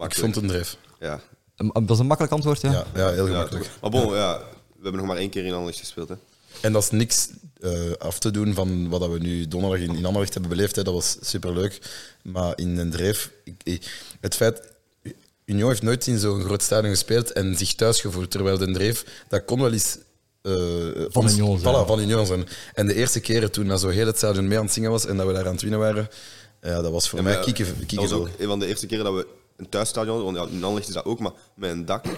Ik 0.00 0.14
vond 0.14 0.36
een 0.36 0.46
Dreef. 0.46 0.76
Ja, 1.00 1.20
dat 1.68 1.90
is 1.90 1.98
een 1.98 2.06
makkelijk 2.06 2.34
antwoord, 2.34 2.60
ja? 2.60 2.72
Ja, 2.72 2.84
ja 2.94 3.10
heel 3.10 3.26
gemakkelijk. 3.26 3.64
Ja, 3.64 3.70
maar 3.80 3.90
bon, 3.90 4.14
ja, 4.14 4.38
we 4.38 4.82
hebben 4.82 5.00
nog 5.00 5.06
maar 5.06 5.16
één 5.16 5.30
keer 5.30 5.44
in 5.44 5.52
Anderlecht 5.52 5.78
gespeeld. 5.78 6.08
Hè. 6.08 6.14
En 6.60 6.72
dat 6.72 6.82
is 6.82 6.90
niks 6.90 7.28
uh, 7.60 7.92
af 7.98 8.18
te 8.18 8.30
doen 8.30 8.54
van 8.54 8.88
wat 8.88 9.10
we 9.10 9.18
nu 9.18 9.48
donderdag 9.48 9.80
in, 9.80 9.96
in 9.96 10.04
Anderlecht 10.04 10.32
hebben 10.32 10.50
beleefd. 10.50 10.76
Hè. 10.76 10.82
Dat 10.82 10.94
was 10.94 11.16
superleuk. 11.20 11.78
Maar 12.22 12.52
in 12.56 12.78
een 12.78 12.90
dreef... 12.90 13.30
Ik, 13.62 13.90
het 14.20 14.34
feit... 14.34 14.62
Union 15.44 15.68
heeft 15.68 15.82
nooit 15.82 16.06
in 16.06 16.18
zo'n 16.18 16.42
groot 16.42 16.62
stadion 16.62 16.90
gespeeld 16.90 17.32
en 17.32 17.56
zich 17.56 17.74
thuis 17.74 18.00
gevoeld. 18.00 18.30
Terwijl 18.30 18.58
de 18.58 18.72
dreef, 18.72 19.04
dat 19.28 19.44
kon 19.44 19.60
wel 19.60 19.72
eens... 19.72 19.98
Uh, 20.42 20.54
van 21.08 21.28
Union 21.28 21.58
zijn. 21.58 21.74
Voilà, 21.74 21.86
van 21.86 22.00
Union 22.00 22.26
zijn. 22.26 22.48
En 22.74 22.86
de 22.86 22.94
eerste 22.94 23.20
keren 23.20 23.50
toen 23.50 23.66
dat 23.66 23.80
zo 23.80 23.88
heel 23.88 24.06
het 24.06 24.16
stadion 24.16 24.48
mee 24.48 24.58
aan 24.58 24.64
het 24.64 24.72
zingen 24.72 24.90
was 24.90 25.06
en 25.06 25.16
dat 25.16 25.26
we 25.26 25.32
daar 25.32 25.46
aan 25.46 25.52
het 25.52 25.62
winnen 25.62 25.80
waren, 25.80 26.08
ja, 26.62 26.82
dat 26.82 26.92
was 26.92 27.08
voor 27.08 27.22
mij 27.22 27.40
kieken. 27.40 27.76
kieken 27.76 27.96
dat 27.96 28.10
was 28.10 28.18
ook 28.18 28.28
een 28.38 28.46
van 28.46 28.58
de 28.58 28.66
eerste 28.66 28.86
keren 28.86 29.04
dat 29.04 29.14
we 29.14 29.26
een 29.60 29.68
thuisstadion, 29.68 30.22
want 30.22 30.36
ja, 30.36 30.42
in 30.42 30.64
Anderlecht 30.64 30.88
is 30.88 30.94
dat 30.94 31.04
ook, 31.04 31.18
maar 31.18 31.32
met 31.54 31.70
een 31.70 31.84
dak. 31.84 32.04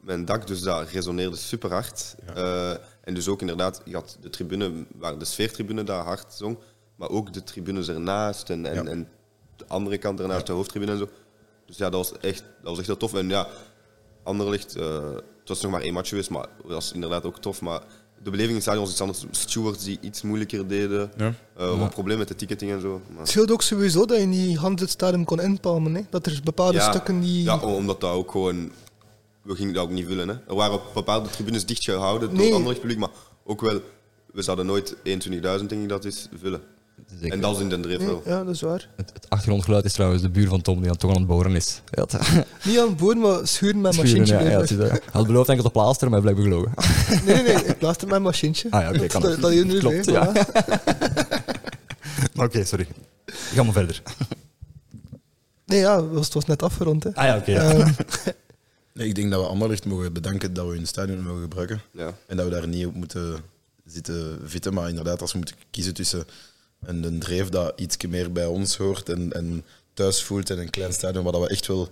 met 0.00 0.14
een 0.16 0.24
dak, 0.24 0.46
dus 0.46 0.60
dat 0.60 0.88
resoneerde 0.88 1.36
super 1.36 1.72
hard. 1.72 2.14
Eh, 2.34 2.70
en 3.00 3.14
dus 3.14 3.28
ook 3.28 3.40
inderdaad, 3.40 3.82
je 3.84 3.94
had 3.94 4.18
de 4.20 4.30
tribune, 4.30 4.86
waar 4.94 5.18
de 5.18 5.24
sfeertribune 5.24 5.84
daar 5.84 6.04
hard 6.04 6.34
zong, 6.34 6.58
maar 6.96 7.10
ook 7.10 7.32
de 7.32 7.42
tribunes 7.42 7.88
ernaast 7.88 8.50
en, 8.50 8.66
en, 8.66 8.88
en 8.88 9.08
de 9.56 9.64
andere 9.68 9.98
kant 9.98 10.20
ernaast, 10.20 10.46
de 10.46 10.52
hoofdtribune 10.52 10.92
en 10.92 10.98
zo. 10.98 11.08
Dus 11.66 11.76
ja, 11.76 11.90
dat 11.90 12.10
was 12.10 12.20
echt, 12.20 12.42
dat 12.42 12.70
was 12.70 12.78
echt 12.78 12.86
heel 12.86 12.96
tof. 12.96 13.14
En 13.14 13.28
ja, 13.28 13.48
Anderlecht, 14.22 14.76
uh, 14.76 15.14
het 15.14 15.48
was 15.48 15.60
nog 15.60 15.70
maar 15.70 15.80
één 15.80 15.92
match 15.92 16.08
geweest, 16.08 16.30
maar 16.30 16.46
dat 16.62 16.70
was 16.70 16.92
inderdaad 16.92 17.24
ook 17.24 17.38
tof. 17.38 17.60
Maar 17.60 17.82
de 18.22 18.30
beleving 18.30 18.48
in 18.48 18.54
het 18.54 18.62
stadion 18.62 18.82
was 18.84 18.92
iets 18.92 19.00
anders. 19.00 19.24
Stewards 19.30 19.84
die 19.84 19.98
iets 20.00 20.22
moeilijker 20.22 20.66
deden. 20.68 21.12
Ja. 21.16 21.34
Eh, 21.56 21.78
Wat 21.78 21.90
problemen 21.90 22.18
met 22.18 22.28
de 22.28 22.34
ticketing 22.34 22.70
en 22.72 22.80
zo. 22.80 23.00
Maar- 23.10 23.18
Het 23.18 23.28
scheelt 23.28 23.50
ook 23.50 23.62
sowieso 23.62 24.04
dat 24.06 24.18
je 24.18 24.26
niet 24.26 24.56
hand 24.56 24.80
het 24.80 24.90
stadion 24.90 25.24
kon 25.24 25.40
inpalmen. 25.40 25.94
Hè? 25.94 26.00
Dat 26.10 26.26
er 26.26 26.40
bepaalde 26.44 26.78
Ja, 26.78 26.90
stukken 26.90 27.20
die... 27.20 27.42
Ja, 27.42 27.58
omdat 27.58 28.00
dat 28.00 28.10
ook 28.12 28.30
gewoon... 28.30 28.72
We 29.42 29.54
gingen 29.54 29.74
dat 29.74 29.82
ook 29.84 29.90
niet 29.90 30.06
vullen. 30.06 30.28
Hè. 30.28 30.34
Er 30.48 30.54
waren 30.54 30.74
op 30.74 30.82
bepaalde 30.94 31.28
tribunes 31.30 31.66
dicht 31.66 31.84
gehouden 31.84 32.32
Nee. 32.34 32.46
door 32.50 32.54
ander 32.58 32.74
publiek, 32.78 32.98
maar 32.98 33.10
ook 33.44 33.60
wel... 33.60 33.80
We 34.32 34.42
zouden 34.42 34.66
nooit 34.66 34.96
21.000, 34.96 35.00
denk 35.42 35.70
ik 35.70 35.88
dat 35.88 36.04
is, 36.04 36.28
vullen. 36.40 36.60
Zeker. 37.20 37.32
En 37.32 37.40
dat 37.40 37.54
is 37.56 37.60
in 37.62 37.68
den 37.68 37.82
dreef 37.82 37.98
wel. 37.98 38.22
ja, 38.26 38.44
dat 38.44 38.54
is 38.54 38.60
waar. 38.60 38.88
Het, 38.96 39.10
het 39.12 39.28
achtergrondgeluid 39.30 39.84
is 39.84 39.92
trouwens 39.92 40.22
de 40.22 40.28
buur 40.30 40.48
van 40.48 40.62
Tom 40.62 40.80
die 40.80 40.90
aan 40.90 40.96
toch 40.96 41.10
aan 41.10 41.16
het 41.16 41.26
boren 41.26 41.56
is. 41.56 41.80
Ja, 41.90 42.02
het, 42.02 42.12
Niet 42.64 42.78
aan 42.78 42.88
het 42.88 42.96
boeren, 42.96 43.20
maar 43.20 43.46
schuren 43.46 43.80
met 43.80 43.98
een 43.98 44.08
Schuren, 44.08 44.18
machientje. 44.18 44.44
ja, 44.44 44.50
ja, 44.50 44.60
het 44.60 44.70
is, 44.70 44.78
eh, 44.78 44.88
Hij 44.90 45.00
had 45.12 45.26
beloofd 45.26 45.48
enkel 45.48 45.64
te 45.64 45.70
plaasteren, 45.70 46.10
maar 46.12 46.22
hij 46.22 46.32
blijft 46.32 46.50
gelogen. 46.50 46.72
Nee, 47.24 47.34
nee, 47.42 47.54
nee, 47.54 47.64
ik 47.64 47.78
plaatste 47.78 48.06
met 48.06 48.22
machientje. 48.22 48.70
Ah 48.70 48.80
ja, 48.82 48.88
oké, 48.88 49.06
kan 49.06 49.22
dat, 49.22 49.40
dat 49.40 49.52
je 49.52 49.64
nu 49.64 49.78
Klopt, 49.78 50.04
ja. 50.04 50.32
Oké, 52.44 52.64
sorry. 52.64 52.86
Ga 53.26 53.62
maar 53.62 53.72
verder. 53.72 54.02
Nee, 55.66 55.80
ja, 55.80 56.02
het 56.02 56.10
was, 56.12 56.24
het 56.24 56.34
was 56.34 56.44
net 56.44 56.62
afgerond. 56.62 57.04
Hè. 57.04 57.14
Ah 57.14 57.24
ja, 57.24 57.36
oké. 57.36 57.50
ja. 57.50 57.70
Ehm, 57.70 57.92
Nee, 58.92 59.08
ik 59.08 59.14
denk 59.14 59.30
dat 59.30 59.40
we 59.40 59.46
Anderlecht 59.46 59.84
mogen 59.84 60.12
bedanken 60.12 60.54
dat 60.54 60.66
we 60.66 60.72
hun 60.74 60.86
stadion 60.86 61.22
mogen 61.22 61.40
gebruiken. 61.42 61.80
Ja. 61.92 62.14
En 62.26 62.36
dat 62.36 62.44
we 62.46 62.52
daar 62.52 62.68
niet 62.68 62.86
op 62.86 62.94
moeten 62.94 63.36
zitten 63.84 64.38
vitten. 64.44 64.74
Maar 64.74 64.88
inderdaad, 64.88 65.20
als 65.20 65.32
we 65.32 65.38
moeten 65.38 65.56
kiezen 65.70 65.94
tussen 65.94 66.24
een, 66.84 67.02
een 67.04 67.18
dreef 67.18 67.48
dat 67.48 67.72
iets 67.76 67.96
meer 68.06 68.32
bij 68.32 68.46
ons 68.46 68.76
hoort 68.76 69.08
en, 69.08 69.32
en 69.32 69.64
thuis 69.94 70.22
voelt 70.22 70.50
en 70.50 70.58
een 70.58 70.70
klein 70.70 70.92
stadion 70.92 71.22
waar 71.24 71.32
dat 71.32 71.42
we 71.42 71.48
echt 71.48 71.66
wel 71.66 71.88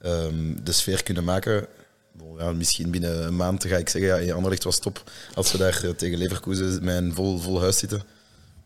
ehm, 0.00 0.54
de 0.64 0.72
sfeer 0.72 1.02
kunnen 1.02 1.24
maken. 1.24 1.66
Bon, 2.12 2.38
ja, 2.38 2.52
misschien 2.52 2.90
binnen 2.90 3.26
een 3.26 3.36
maand 3.36 3.64
ga 3.64 3.76
ik 3.76 3.88
zeggen, 3.88 4.10
ja, 4.10 4.16
hey, 4.16 4.32
Anderlecht 4.32 4.64
was 4.64 4.78
top. 4.78 5.10
Als 5.34 5.52
we 5.52 5.58
daar 5.58 5.84
eh, 5.84 5.90
tegen 5.90 6.18
Leverkusen 6.18 6.84
met 6.84 6.96
een 6.96 7.14
vol, 7.14 7.38
vol 7.38 7.60
huis 7.60 7.78
zitten. 7.78 8.02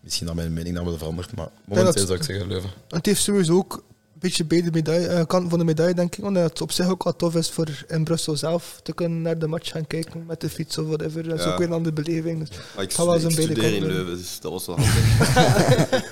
Misschien 0.00 0.26
dat 0.26 0.34
mijn 0.36 0.52
mening 0.52 0.74
dan 0.74 0.84
wel 0.84 0.98
verandert. 0.98 1.36
Maar 1.36 1.48
momenteel 1.64 1.92
dat- 1.94 2.06
zou 2.06 2.18
ik 2.18 2.24
zeggen 2.24 2.46
Leuven. 2.48 2.70
het 2.88 3.06
heeft 3.06 3.22
sowieso 3.22 3.56
ook 3.56 3.84
een 4.22 4.28
beetje 4.28 4.44
beide 4.44 4.70
medaille, 4.70 5.06
eh, 5.06 5.26
kanten 5.26 5.50
van 5.50 5.58
de 5.58 5.64
medaille, 5.64 5.94
denk 5.94 6.16
ik. 6.16 6.24
Omdat 6.24 6.42
het 6.50 6.60
op 6.60 6.72
zich 6.72 6.88
ook 6.88 7.02
wat 7.02 7.18
tof 7.18 7.34
is 7.34 7.50
voor 7.50 7.68
in 7.88 8.04
Brussel 8.04 8.36
zelf 8.36 8.80
te 8.82 8.92
kunnen 8.94 9.22
naar 9.22 9.38
de 9.38 9.46
match 9.46 9.70
gaan 9.70 9.86
kijken 9.86 10.24
met 10.26 10.40
de 10.40 10.48
fiets 10.50 10.78
of 10.78 10.86
whatever. 10.86 11.28
Dat 11.28 11.38
is 11.38 11.44
Ja. 11.44 11.50
ook 11.52 11.58
weer 11.58 11.66
een 11.66 11.72
andere 11.72 11.94
beleving. 12.02 12.38
Dus 12.48 12.48
ik, 12.78 12.92
Ga 12.92 13.04
wel 13.04 13.14
ik 13.14 13.22
eens 13.24 13.36
een 13.36 13.42
studeer 13.42 13.74
in. 13.74 13.82
Leuven, 13.86 14.16
dus 14.16 14.40
dat 14.40 14.52
was 14.52 14.66
wel 14.66 14.76
handig. 14.76 14.94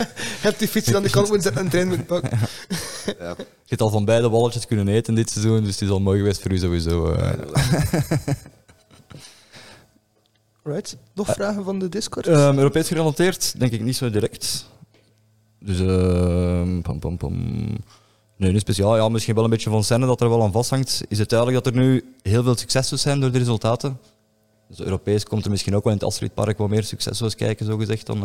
je 0.40 0.46
hebt 0.46 0.58
die 0.58 0.68
fiets 0.68 0.94
aan 0.94 1.02
de 1.02 1.10
kant 1.10 1.28
moeten 1.28 1.42
zetten 1.52 1.60
en 1.60 1.64
een 1.66 1.70
trein 1.72 1.88
moeten 1.88 2.06
pakken. 2.06 2.38
ja. 3.18 3.34
Je 3.38 3.76
hebt 3.76 3.80
al 3.80 3.90
van 3.90 4.04
beide 4.04 4.28
walletjes 4.28 4.66
kunnen 4.66 4.88
eten 4.88 5.14
dit 5.14 5.30
seizoen, 5.30 5.62
dus 5.64 5.72
het 5.72 5.82
is 5.82 5.88
al 5.88 6.00
mooi 6.00 6.18
geweest 6.18 6.40
voor 6.42 6.50
u 6.52 6.58
sowieso. 6.58 7.12
eh. 7.12 7.30
Right. 10.62 10.96
Nog 11.14 11.26
vragen 11.32 11.64
van 11.64 11.78
de 11.78 11.88
Discord? 11.88 12.26
Ehm, 12.26 12.56
Europees 12.56 12.88
gerelateerd, 12.88 13.54
denk 13.60 13.72
ik 13.72 13.80
niet 13.80 13.96
zo 13.96 14.10
direct. 14.10 14.66
Dus, 15.58 15.80
ehm 15.80 16.80
pam, 16.80 16.98
pam, 16.98 17.16
pam. 17.16 17.34
Nee, 18.40 18.52
niet 18.52 18.60
speciaal. 18.60 18.96
Ja, 18.96 19.08
misschien 19.08 19.34
wel 19.34 19.44
een 19.44 19.50
beetje 19.50 19.70
van 19.70 19.84
scène 19.84 20.06
dat 20.06 20.20
er 20.20 20.28
wel 20.28 20.42
aan 20.42 20.52
vasthangt. 20.52 21.02
Is 21.08 21.18
het 21.18 21.28
duidelijk 21.28 21.64
dat 21.64 21.74
er 21.74 21.80
nu 21.80 22.14
heel 22.22 22.42
veel 22.42 22.56
successen 22.56 22.98
zijn 22.98 23.20
door 23.20 23.32
de 23.32 23.38
resultaten? 23.38 23.98
Dus 24.68 24.80
Europees 24.80 25.24
komt 25.24 25.44
er 25.44 25.50
misschien 25.50 25.76
ook 25.76 25.84
wel 25.84 25.92
in 25.92 25.98
het 25.98 26.06
Astridpark 26.06 26.58
wat 26.58 26.68
meer 26.68 26.84
succesloos 26.84 27.34
kijken, 27.34 27.66
zo 27.66 27.76
gezegd. 27.76 28.06
Dan, 28.06 28.20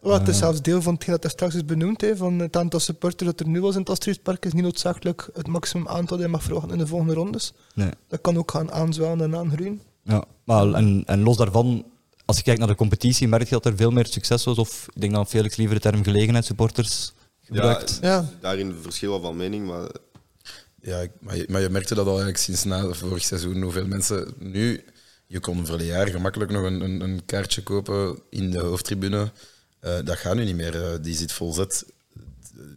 Wel, 0.00 0.12
het 0.12 0.28
is 0.28 0.34
eh. 0.34 0.40
zelfs 0.40 0.62
deel 0.62 0.82
van 0.82 0.94
hetgeen 0.94 1.14
dat 1.14 1.24
er 1.24 1.30
straks 1.30 1.54
is 1.54 1.64
benoemd. 1.64 2.00
Hè, 2.00 2.16
van 2.16 2.38
het 2.38 2.56
aantal 2.56 2.80
supporters 2.80 3.30
dat 3.30 3.40
er 3.40 3.48
nu 3.48 3.60
was 3.60 3.74
in 3.74 3.80
het 3.80 3.90
Astridpark 3.90 4.44
is 4.44 4.52
niet 4.52 4.62
noodzakelijk 4.62 5.30
het 5.34 5.46
maximum 5.46 5.88
aantal 5.88 6.16
dat 6.16 6.26
je 6.26 6.32
mag 6.32 6.42
verwachten 6.42 6.72
in 6.72 6.78
de 6.78 6.86
volgende 6.86 7.14
rondes. 7.14 7.52
nee. 7.74 7.90
Dat 8.08 8.20
kan 8.20 8.36
ook 8.36 8.50
gaan 8.50 8.72
aanzwellen 8.72 9.20
en 9.20 9.36
aangroeien. 9.36 9.80
Ja, 10.02 10.24
maar 10.44 10.72
en, 10.72 11.02
en 11.06 11.22
los 11.22 11.36
daarvan, 11.36 11.84
als 12.24 12.36
je 12.36 12.42
kijkt 12.42 12.58
naar 12.58 12.68
de 12.68 12.74
competitie, 12.74 13.28
merk 13.28 13.48
je 13.48 13.54
dat 13.54 13.66
er 13.66 13.76
veel 13.76 13.90
meer 13.90 14.06
succesloos, 14.06 14.58
of 14.58 14.86
ik 14.94 15.00
denk 15.00 15.12
dat 15.12 15.28
Felix 15.28 15.56
liever 15.56 15.74
de 15.74 15.82
term 15.82 16.02
gelegenheidssupporters 16.02 17.12
gebruikt. 17.56 17.98
Ja, 18.02 18.08
Ja. 18.08 18.28
daarin 18.40 18.74
verschil 18.82 19.10
wel 19.10 19.20
van 19.20 19.36
mening, 19.36 19.66
maar 19.66 19.88
Ja, 20.82 21.06
maar 21.20 21.36
je, 21.36 21.44
maar 21.48 21.60
je 21.60 21.68
merkte 21.68 21.94
dat 21.94 22.04
al 22.06 22.10
eigenlijk 22.12 22.38
sinds 22.42 22.64
na 22.64 22.92
vorig 22.92 23.22
seizoen. 23.24 23.62
Hoeveel 23.62 23.86
mensen 23.86 24.32
nu. 24.38 24.84
Je 25.26 25.40
kon 25.40 25.66
verleden 25.66 25.86
jaar 25.86 26.08
gemakkelijk 26.08 26.50
nog 26.50 26.62
een, 26.64 26.80
een, 26.80 27.00
een 27.00 27.24
kaartje 27.26 27.62
kopen 27.62 28.18
in 28.30 28.50
de 28.50 28.58
hoofdtribune. 28.58 29.30
Eh, 29.80 29.98
dat 30.04 30.16
gaat 30.16 30.34
nu 30.34 30.44
niet 30.44 30.56
meer. 30.56 30.82
Eh, 30.84 30.98
die 31.02 31.14
zit 31.16 31.32
volzet 31.32 31.84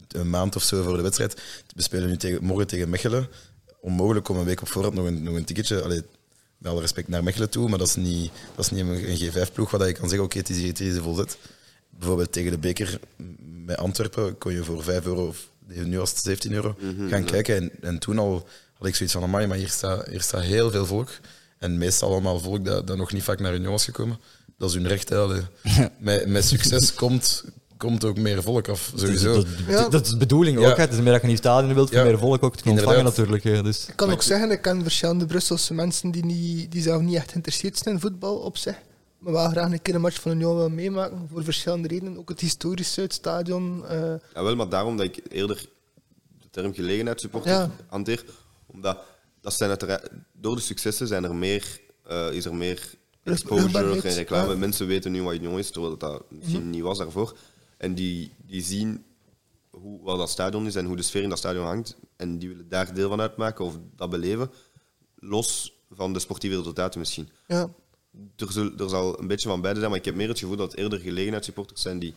een 0.08 0.30
maand 0.30 0.56
of 0.56 0.64
zo 0.64 0.84
voor 0.84 0.96
de 0.96 1.02
wedstrijd. 1.02 1.42
We 1.76 1.82
spelen 1.82 2.10
nu 2.10 2.18
tegen, 2.18 2.44
morgen 2.44 2.68
tegen 2.68 2.90
Mechelen. 2.90 3.28
Onmogelijk 3.82 4.30
om 4.30 4.38
een 4.38 4.46
week 4.46 4.62
op 4.62 4.68
voorhand 4.68 4.96
nog 4.96 5.06
een, 5.06 5.24
nog 5.24 5.36
een 5.36 5.46
ticketje. 5.46 5.82
Allee, 5.82 6.02
met 6.58 6.72
alle 6.72 6.82
respect 6.82 7.08
naar 7.08 7.24
Mechelen 7.24 7.50
toe, 7.50 7.70
maar 7.70 7.78
dat 7.80 7.88
is 7.88 7.96
niet, 7.96 8.32
dat 8.56 8.66
is 8.66 8.72
niet 8.72 8.82
een, 8.82 9.10
een 9.12 9.18
G5-ploeg 9.48 9.72
waar 9.72 9.88
je 9.88 9.94
kan 9.94 10.08
zeggen: 10.10 10.26
oké, 10.26 10.38
het 10.38 10.50
is 10.50 10.58
hier 10.58 10.68
het 10.68 10.80
is 10.80 10.92
hier 10.92 11.02
volzet. 11.02 11.38
Bijvoorbeeld 12.00 12.32
tegen 12.32 12.52
de 12.52 12.58
beker 12.58 13.00
met 13.66 13.78
Antwerpen 13.78 14.38
kon 14.38 14.54
je 14.54 14.64
voor 14.64 14.84
5 14.84 15.06
euro, 15.06 15.28
of 15.28 15.48
nu 15.68 15.98
was 15.98 16.10
het 16.10 16.20
17 16.20 16.54
euro, 16.54 16.76
gaan 17.10 17.24
kijken. 17.24 17.56
En, 17.56 17.72
en 17.82 18.00
toen 18.00 18.20
al 18.20 18.48
had 18.74 18.88
ik 18.88 18.96
zoiets 18.96 19.16
van: 19.16 19.24
amai, 19.24 19.48
maar 19.48 19.58
hier 19.58 19.70
staat, 19.70 20.08
hier 20.08 20.22
staat 20.22 20.42
heel 20.42 20.72
veel 20.72 20.86
volk. 20.86 21.10
En 21.58 21.78
meestal 21.78 22.12
allemaal 22.12 22.40
volk 22.40 22.66
dat, 22.66 22.88
dat 22.88 22.98
nog 22.98 23.14
niet 23.14 23.24
vaak 23.24 23.40
naar 23.40 23.54
Union 23.54 23.72
was 23.72 23.86
gekomen. 23.86 24.20
Dat 24.58 24.70
is 24.70 24.76
hun 24.76 24.88
recht. 24.88 25.10
Hè, 25.10 25.26
met, 26.00 26.28
met 26.28 26.46
succes 26.46 26.94
komt, 26.94 27.44
komt 27.78 28.04
ook 28.06 28.18
meer 28.18 28.42
volk 28.44 28.68
af, 28.68 28.92
sowieso. 28.96 29.34
Dat, 29.34 29.46
dat, 29.46 29.66
Ja. 29.68 29.90
dat 29.90 30.06
is 30.06 30.10
de 30.12 30.18
bedoeling 30.18 30.60
Ja. 30.60 30.70
ook. 30.70 30.76
Hè. 30.76 30.82
Het 30.82 30.94
is 30.94 31.00
meer 31.00 31.12
dat 31.12 31.22
je 31.22 31.28
in 31.28 31.34
het 31.34 31.44
stadion 31.44 31.74
wilt, 31.74 31.90
voor 31.90 31.98
Ja. 31.98 32.04
meer 32.04 32.18
volk 32.18 32.44
ook 32.44 32.56
te 32.56 32.64
kunnen 32.64 32.84
ontvangen 32.84 33.06
natuurlijk. 33.06 33.44
hè. 33.44 33.64
Dus. 33.64 33.88
Ik 33.88 33.96
kan 33.96 34.12
ook 34.12 34.22
zeggen, 34.22 34.52
ik 34.52 34.62
ken 34.62 34.82
verschillende 34.84 35.26
Brusselse 35.26 35.74
mensen 35.74 36.12
die, 36.12 36.26
niet, 36.26 36.72
die 36.72 36.82
zelf 36.82 37.02
niet 37.02 37.16
echt 37.16 37.30
geïnteresseerd 37.32 37.78
zijn 37.78 37.96
in 37.96 38.02
voetbal 38.02 38.36
op 38.36 38.58
zich. 38.58 38.76
Maar 39.22 39.34
wel 39.34 39.50
graag 39.50 39.72
een 39.72 39.82
keer 39.82 39.96
een 39.96 40.02
match 40.02 40.22
van 40.22 40.32
Union 40.32 40.56
willen 40.56 40.76
meemaken, 40.76 41.28
voor 41.32 41.44
verschillende 41.44 41.88
redenen. 41.88 42.18
Ook 42.18 42.30
het 42.30 42.40
historische, 42.40 43.02
het 43.02 43.14
stadion. 43.14 43.86
eh, 43.86 44.14
Ja, 44.34 44.44
wel, 44.44 44.56
maar 44.56 44.70
daarom 44.70 44.98
dat 44.98 45.06
ik 45.06 45.20
eerder 45.30 45.66
de 46.40 46.50
term 46.50 46.74
gelegenheidssupporter 46.74 47.52
Ja. 47.52 47.72
hanteer. 47.88 48.26
Omdat 48.66 49.00
dat 49.42 49.54
zijn 49.54 49.78
door 50.34 50.56
de 50.56 50.62
successen 50.62 51.08
zijn 51.08 51.24
er 51.24 51.36
meer, 51.36 51.80
eh, 52.04 52.32
is 52.34 52.46
er 52.46 52.56
meer 52.56 52.94
exposure 53.24 54.02
en 54.02 54.14
reclame. 54.14 54.52
ja. 54.52 54.58
Mensen 54.58 54.88
weten 54.88 55.12
nu 55.12 55.24
wat 55.24 55.34
Union 55.34 55.58
is, 55.60 55.72
terwijl 55.72 55.98
dat, 55.98 56.24
misschien 56.30 56.70
niet 56.70 56.82
was 56.82 56.98
daarvoor. 56.98 57.38
En 57.78 57.96
die, 57.96 58.32
die 58.46 58.64
zien 58.64 59.04
hoe, 59.70 60.02
wat 60.02 60.18
dat 60.18 60.30
stadion 60.30 60.66
is 60.68 60.76
en 60.76 60.86
hoe 60.86 60.96
de 60.96 61.02
sfeer 61.02 61.24
in 61.24 61.30
dat 61.30 61.38
stadion 61.38 61.66
hangt. 61.66 61.96
En 62.16 62.38
die 62.38 62.50
willen 62.50 62.70
daar 62.70 62.94
deel 62.94 63.10
van 63.10 63.22
uitmaken 63.22 63.66
of 63.66 63.78
dat 63.96 64.10
beleven. 64.10 64.52
Los 65.16 65.74
van 65.92 66.14
de 66.14 66.20
sportieve 66.20 66.58
resultaten 66.58 67.00
misschien. 67.00 67.30
ja. 67.48 67.70
Er, 68.36 68.52
zul, 68.52 68.72
er 68.78 68.90
zal 68.90 69.20
een 69.20 69.28
beetje 69.28 69.50
van 69.50 69.62
beide 69.62 69.80
zijn, 69.80 69.92
maar 69.92 70.00
ik 70.00 70.06
heb 70.06 70.16
meer 70.16 70.28
het 70.28 70.40
gevoel 70.40 70.56
dat 70.56 70.72
het 70.72 70.80
eerder 70.80 71.00
gelegenheidssupporters 71.00 71.82
zijn 71.82 72.00
die, 72.00 72.14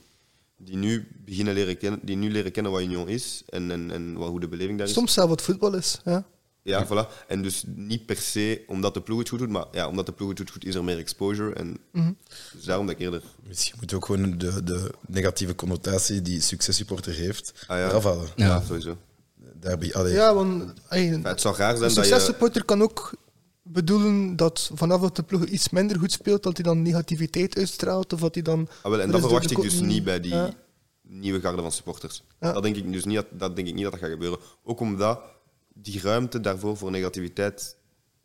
die 0.56 0.76
nu 0.76 1.08
beginnen 1.24 1.54
leren 1.54 1.78
kennen, 1.78 2.00
die 2.02 2.16
nu 2.16 2.30
leren 2.30 2.52
kennen 2.52 2.72
wat 2.72 2.80
Union 2.82 3.08
is 3.08 3.42
en, 3.48 3.70
en, 3.70 3.90
en 3.90 4.14
wat, 4.14 4.28
hoe 4.28 4.40
de 4.40 4.48
beleving 4.48 4.78
daar 4.78 4.86
is. 4.86 4.92
Soms 4.92 5.12
zelf 5.12 5.28
wat 5.28 5.42
voetbal 5.42 5.74
is. 5.74 6.00
Ja. 6.04 6.24
Ja, 6.62 6.86
voilà. 6.86 7.26
En 7.26 7.42
dus 7.42 7.62
niet 7.66 8.06
per 8.06 8.16
se 8.16 8.62
omdat 8.66 8.94
de 8.94 9.00
ploeg 9.00 9.18
het 9.18 9.28
goed 9.28 9.38
doet, 9.38 9.48
maar 9.48 9.64
ja, 9.72 9.88
omdat 9.88 10.06
de 10.06 10.12
ploeg 10.12 10.28
het 10.28 10.38
goed 10.38 10.52
doet, 10.52 10.64
is 10.64 10.74
er 10.74 10.84
meer 10.84 10.98
exposure. 10.98 11.52
En 11.54 11.78
dus 12.52 12.64
daarom 12.64 12.86
dat 12.86 12.94
ik 12.94 13.00
eerder... 13.00 13.22
Misschien 13.46 13.74
moet 13.80 13.90
je 13.90 13.96
ook 13.96 14.04
gewoon 14.06 14.38
de, 14.38 14.62
de 14.64 14.90
negatieve 15.06 15.54
connotatie 15.54 16.22
die 16.22 16.40
successupporter 16.40 17.12
heeft, 17.12 17.52
Ah, 17.66 17.78
ja. 17.78 17.88
eraf 17.88 18.04
halen. 18.04 18.28
Ja, 18.36 18.60
sowieso. 18.60 18.96
Daarbij, 19.60 19.94
allee, 19.94 20.12
Ja, 20.14 20.34
want 20.34 20.72
het 21.22 21.40
zou 21.40 21.56
raar 21.56 21.76
zijn 21.76 21.94
dat 21.94 22.04
je... 22.04 22.10
successupporter 22.10 22.64
kan 22.64 22.82
ook 22.82 23.12
bedoelen 23.66 24.36
dat 24.36 24.70
vanaf 24.74 25.00
dat 25.00 25.16
de 25.16 25.22
ploeg 25.22 25.44
iets 25.44 25.68
minder 25.70 25.98
goed 25.98 26.12
speelt, 26.12 26.42
dat 26.42 26.56
hij 26.56 26.64
dan 26.64 26.82
negativiteit 26.82 27.56
uitstraalt. 27.56 28.12
Of 28.12 28.20
dat 28.20 28.34
hij 28.34 28.42
dan... 28.42 28.68
Ah, 28.82 28.90
wel, 28.90 29.00
en 29.00 29.10
dat 29.10 29.20
verwacht 29.20 29.50
ik 29.50 29.60
dus 29.60 29.80
niet 29.80 30.04
bij 30.04 30.20
die 30.20 30.34
Ja. 30.34 30.54
nieuwe 31.02 31.40
garde 31.40 31.62
van 31.62 31.72
supporters. 31.72 32.22
Ja. 32.40 32.52
Dat, 32.52 32.62
denk 32.62 32.76
ik 32.76 32.92
dus 32.92 33.04
niet 33.04 33.16
dat, 33.16 33.26
dat 33.30 33.56
denk 33.56 33.68
ik 33.68 33.74
niet 33.74 33.82
dat 33.82 33.92
dat 33.92 34.00
gaat 34.00 34.10
gebeuren. 34.10 34.38
Ook 34.62 34.80
omdat 34.80 35.20
die 35.74 36.00
ruimte 36.00 36.40
daarvoor 36.40 36.76
voor 36.76 36.90
negativiteit 36.90 37.76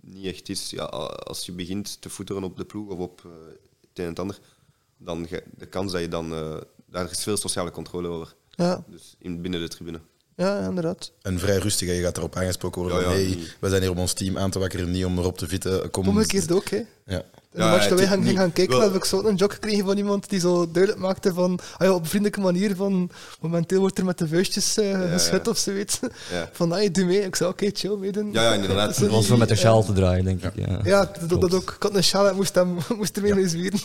niet 0.01 0.25
echt 0.25 0.49
is. 0.49 0.69
Ja, 0.69 0.83
als 0.83 1.45
je 1.45 1.51
begint 1.51 2.01
te 2.01 2.09
voeteren 2.09 2.43
op 2.43 2.57
de 2.57 2.65
ploeg 2.65 2.89
of 2.89 2.97
op 2.99 3.21
eh, 3.25 3.31
het 3.81 3.99
een 3.99 4.03
en 4.03 4.09
het 4.09 4.19
ander, 4.19 4.39
dan 4.97 5.27
de 5.57 5.65
kans 5.65 5.91
dat 5.91 6.01
je 6.01 6.07
dan... 6.07 6.33
eh, 6.33 6.57
daar 6.85 7.11
is 7.11 7.23
veel 7.23 7.37
sociale 7.37 7.71
controle 7.71 8.07
over. 8.07 8.35
Ja, 8.49 8.83
Dus 8.87 9.15
in, 9.19 9.41
binnen 9.41 9.59
de 9.61 9.67
tribune. 9.67 9.99
Ja 10.45 10.59
inderdaad. 10.67 11.11
En 11.21 11.39
vrij 11.39 11.57
rustig, 11.57 11.87
hè. 11.87 11.93
je 11.93 12.01
gaat 12.01 12.17
erop 12.17 12.35
aangesproken 12.35 12.81
worden. 12.81 12.99
Ja, 13.01 13.09
ja, 13.09 13.15
hey, 13.15 13.37
we 13.59 13.69
zijn 13.69 13.81
hier 13.81 13.91
om 13.91 13.97
ons 13.99 14.13
team 14.13 14.37
aan 14.37 14.51
te 14.51 14.59
wakkeren, 14.59 14.91
niet 14.91 15.05
om 15.05 15.17
erop 15.17 15.37
te 15.37 15.47
vitten. 15.47 15.91
Kom, 15.91 16.07
Omgekeerd 16.07 16.51
ook, 16.51 16.69
hè. 16.69 16.81
Ja. 17.05 17.23
In 17.51 17.59
de 17.59 17.61
Ja, 17.65 17.69
match 17.69 17.83
ja, 17.83 17.89
dat 17.89 17.97
wij 17.99 18.07
het 18.07 18.15
gaan, 18.17 18.23
niet- 18.23 18.37
gaan 18.37 18.51
kijken, 18.53 18.77
wel- 18.77 18.85
heb 18.87 18.95
ik 18.95 19.03
zo 19.05 19.23
een 19.23 19.35
jog 19.35 19.53
gekregen 19.53 19.85
van 19.85 19.97
iemand 19.97 20.29
die 20.29 20.39
zo 20.39 20.71
duidelijk 20.71 21.03
maakte 21.03 21.33
van, 21.33 21.59
ah 21.77 21.87
ja, 21.87 21.93
op 21.93 22.01
een 22.01 22.07
vriendelijke 22.07 22.39
manier 22.39 22.75
van, 22.75 23.09
momenteel 23.41 23.79
wordt 23.79 23.97
er 23.97 24.05
met 24.05 24.17
de 24.17 24.27
vuistjes 24.27 24.77
eh 24.77 24.91
ja. 24.91 25.07
geschud 25.07 25.47
of 25.47 25.57
zoiets. 25.57 25.99
Ja. 26.31 26.49
Van, 26.51 26.71
ah, 26.71 26.89
doe 26.91 27.05
mee. 27.05 27.21
Ik 27.21 27.35
zei, 27.35 27.49
oké, 27.49 27.69
chill, 27.73 27.95
meedoen. 27.95 28.31
Ja, 28.31 28.41
ja, 28.43 28.53
inderdaad. 28.53 28.87
Dat 28.89 28.99
Dat 28.99 29.09
was 29.09 29.27
voor 29.27 29.37
met 29.37 29.47
de 29.47 29.53
die, 29.53 29.63
sjaal 29.63 29.83
te 29.83 29.93
draaien, 29.93 30.23
denk 30.25 30.43
ik. 30.43 30.51
Ja, 30.55 30.65
eh, 30.79 30.85
Ja, 30.85 31.11
dat, 31.19 31.29
dat, 31.29 31.41
dat 31.41 31.53
ook. 31.53 31.71
Ik 31.75 31.83
had 31.83 31.95
een 31.95 32.03
sjaal 32.03 32.35
moest, 32.35 32.55
hem, 32.55 32.77
moest 32.97 33.15
ermee 33.17 33.33
mee 33.35 33.47
zwieren. 33.49 33.79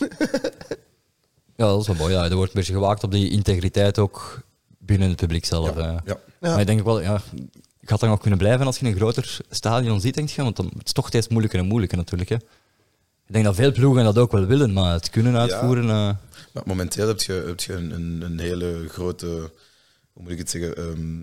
Ja, 1.57 1.67
dat 1.67 1.81
is 1.81 1.87
wel 1.87 1.97
mooi. 1.97 2.13
Ja. 2.15 2.25
Er 2.25 2.35
wordt 2.35 2.51
een 2.53 2.59
beetje 2.59 2.73
gewaakt 2.73 3.05
op 3.05 3.11
die 3.11 3.31
integriteit 3.31 3.99
ook 3.99 4.41
binnen 4.87 5.09
het 5.09 5.17
publiek 5.17 5.45
zelf. 5.45 5.77
Ja, 5.77 5.83
hè. 5.83 5.89
ja. 5.91 6.03
Ja. 6.05 6.19
Maar 6.41 6.61
ik 6.61 6.67
denk 6.67 6.85
wel, 6.85 7.01
ja, 7.01 7.23
je 7.81 7.87
gaat 7.87 8.01
dan 8.01 8.11
ook 8.11 8.21
kunnen 8.21 8.39
blijven 8.39 8.67
als 8.67 8.79
je 8.79 8.87
een 8.87 8.95
groter 8.97 9.39
stadion 9.51 10.01
ziet, 10.01 10.15
denk 10.15 10.29
je? 10.29 10.43
Want 10.43 10.57
dan, 10.57 10.71
het 10.77 10.87
is 10.87 10.93
toch 10.93 11.07
steeds 11.07 11.29
moeilijker 11.29 11.59
en 11.59 11.67
moeilijker 11.67 11.99
natuurlijk. 11.99 12.31
Hè. 12.31 12.37
Ik 13.27 13.33
denk 13.33 13.45
dat 13.45 13.55
veel 13.55 13.73
ploegen 13.73 14.05
dat 14.05 14.19
ook 14.19 14.33
wel 14.33 14.47
willen, 14.47 14.73
maar 14.73 14.93
het 14.93 15.11
kunnen 15.11 15.37
uitvoeren... 15.37 15.85
eh, 15.89 16.11
Maar 16.53 16.63
momenteel 16.67 17.09
heb 17.09 17.21
je, 17.21 17.33
heb 17.47 17.61
je 17.61 17.73
een, 17.73 17.91
een, 17.91 18.23
een 18.23 18.39
hele 18.39 18.85
grote, 18.89 19.27
hoe 20.13 20.23
moet 20.23 20.31
ik 20.33 20.39
het 20.39 20.51
zeggen, 20.51 20.77
ehm, 20.77 21.23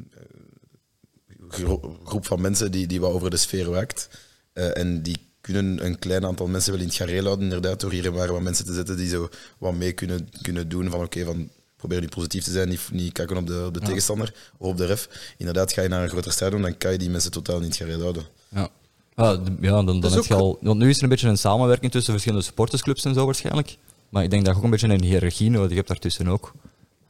gro- 1.49 1.99
groep 2.05 2.25
van 2.25 2.41
mensen 2.41 2.71
die, 2.71 2.87
die 2.87 2.99
wat 3.01 3.11
over 3.11 3.29
de 3.29 3.37
sfeer 3.37 3.69
waakt. 3.69 4.09
Eh, 4.53 4.77
en 4.77 5.01
die 5.01 5.17
kunnen 5.41 5.85
een 5.85 5.99
klein 5.99 6.25
aantal 6.25 6.47
mensen 6.47 6.71
wel 6.71 6.81
in 6.81 6.87
het 6.87 6.95
gareel 6.95 7.23
houden, 7.23 7.43
inderdaad, 7.43 7.79
door 7.79 7.91
hier 7.91 8.05
en 8.05 8.13
waar 8.13 8.31
wat 8.31 8.41
mensen 8.41 8.65
te 8.65 8.73
zetten 8.73 8.97
die 8.97 9.07
zo 9.09 9.29
wat 9.57 9.73
mee 9.73 9.91
kunnen, 9.93 10.29
kunnen 10.41 10.69
doen 10.69 10.89
van 10.89 11.03
oké, 11.03 11.25
van 11.25 11.49
probeer 11.81 12.01
nu 12.01 12.07
positief 12.07 12.43
te 12.43 12.51
zijn, 12.51 12.69
niet, 12.69 12.81
niet 12.91 13.13
kakken 13.13 13.37
op 13.37 13.47
de, 13.47 13.63
op 13.67 13.73
de 13.73 13.79
tegenstander 13.79 14.33
of 14.57 14.67
op 14.67 14.77
de 14.77 14.85
ref. 14.85 15.33
Inderdaad, 15.37 15.73
ga 15.73 15.81
je 15.81 15.87
naar 15.87 16.03
een 16.03 16.09
groter 16.09 16.31
stadion, 16.31 16.61
dan 16.61 16.77
kan 16.77 16.91
je 16.91 16.97
die 16.97 17.09
mensen 17.09 17.31
totaal 17.31 17.59
niet 17.59 17.75
gareel 17.75 17.99
houden. 18.01 18.23
Ja. 18.49 18.69
Ja, 19.15 19.39
ja, 19.61 19.83
dan, 19.83 19.99
dan 19.99 20.11
heb 20.13 20.23
je 20.23 20.33
al, 20.33 20.57
want 20.61 20.79
nu 20.79 20.89
is 20.89 20.97
er 20.97 21.03
een 21.03 21.09
beetje 21.09 21.27
een 21.27 21.37
samenwerking 21.37 21.91
tussen 21.91 22.11
verschillende 22.11 22.45
supportersclubs 22.45 23.03
en 23.05 23.13
zo 23.13 23.25
waarschijnlijk. 23.25 23.77
Maar 24.09 24.23
ik 24.23 24.29
denk 24.29 24.41
dat 24.45 24.51
je 24.51 24.57
ook 24.59 24.65
een 24.65 24.71
beetje 24.71 24.87
een 24.87 25.03
hiërarchie 25.03 25.49
nodig 25.49 25.75
hebt 25.75 25.87
daartussen 25.87 26.27
ook. 26.27 26.53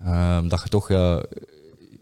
Ehm, 0.03 0.47
dat 0.47 0.61
je 0.63 0.69
toch, 0.69 0.89
ja, 0.89 1.23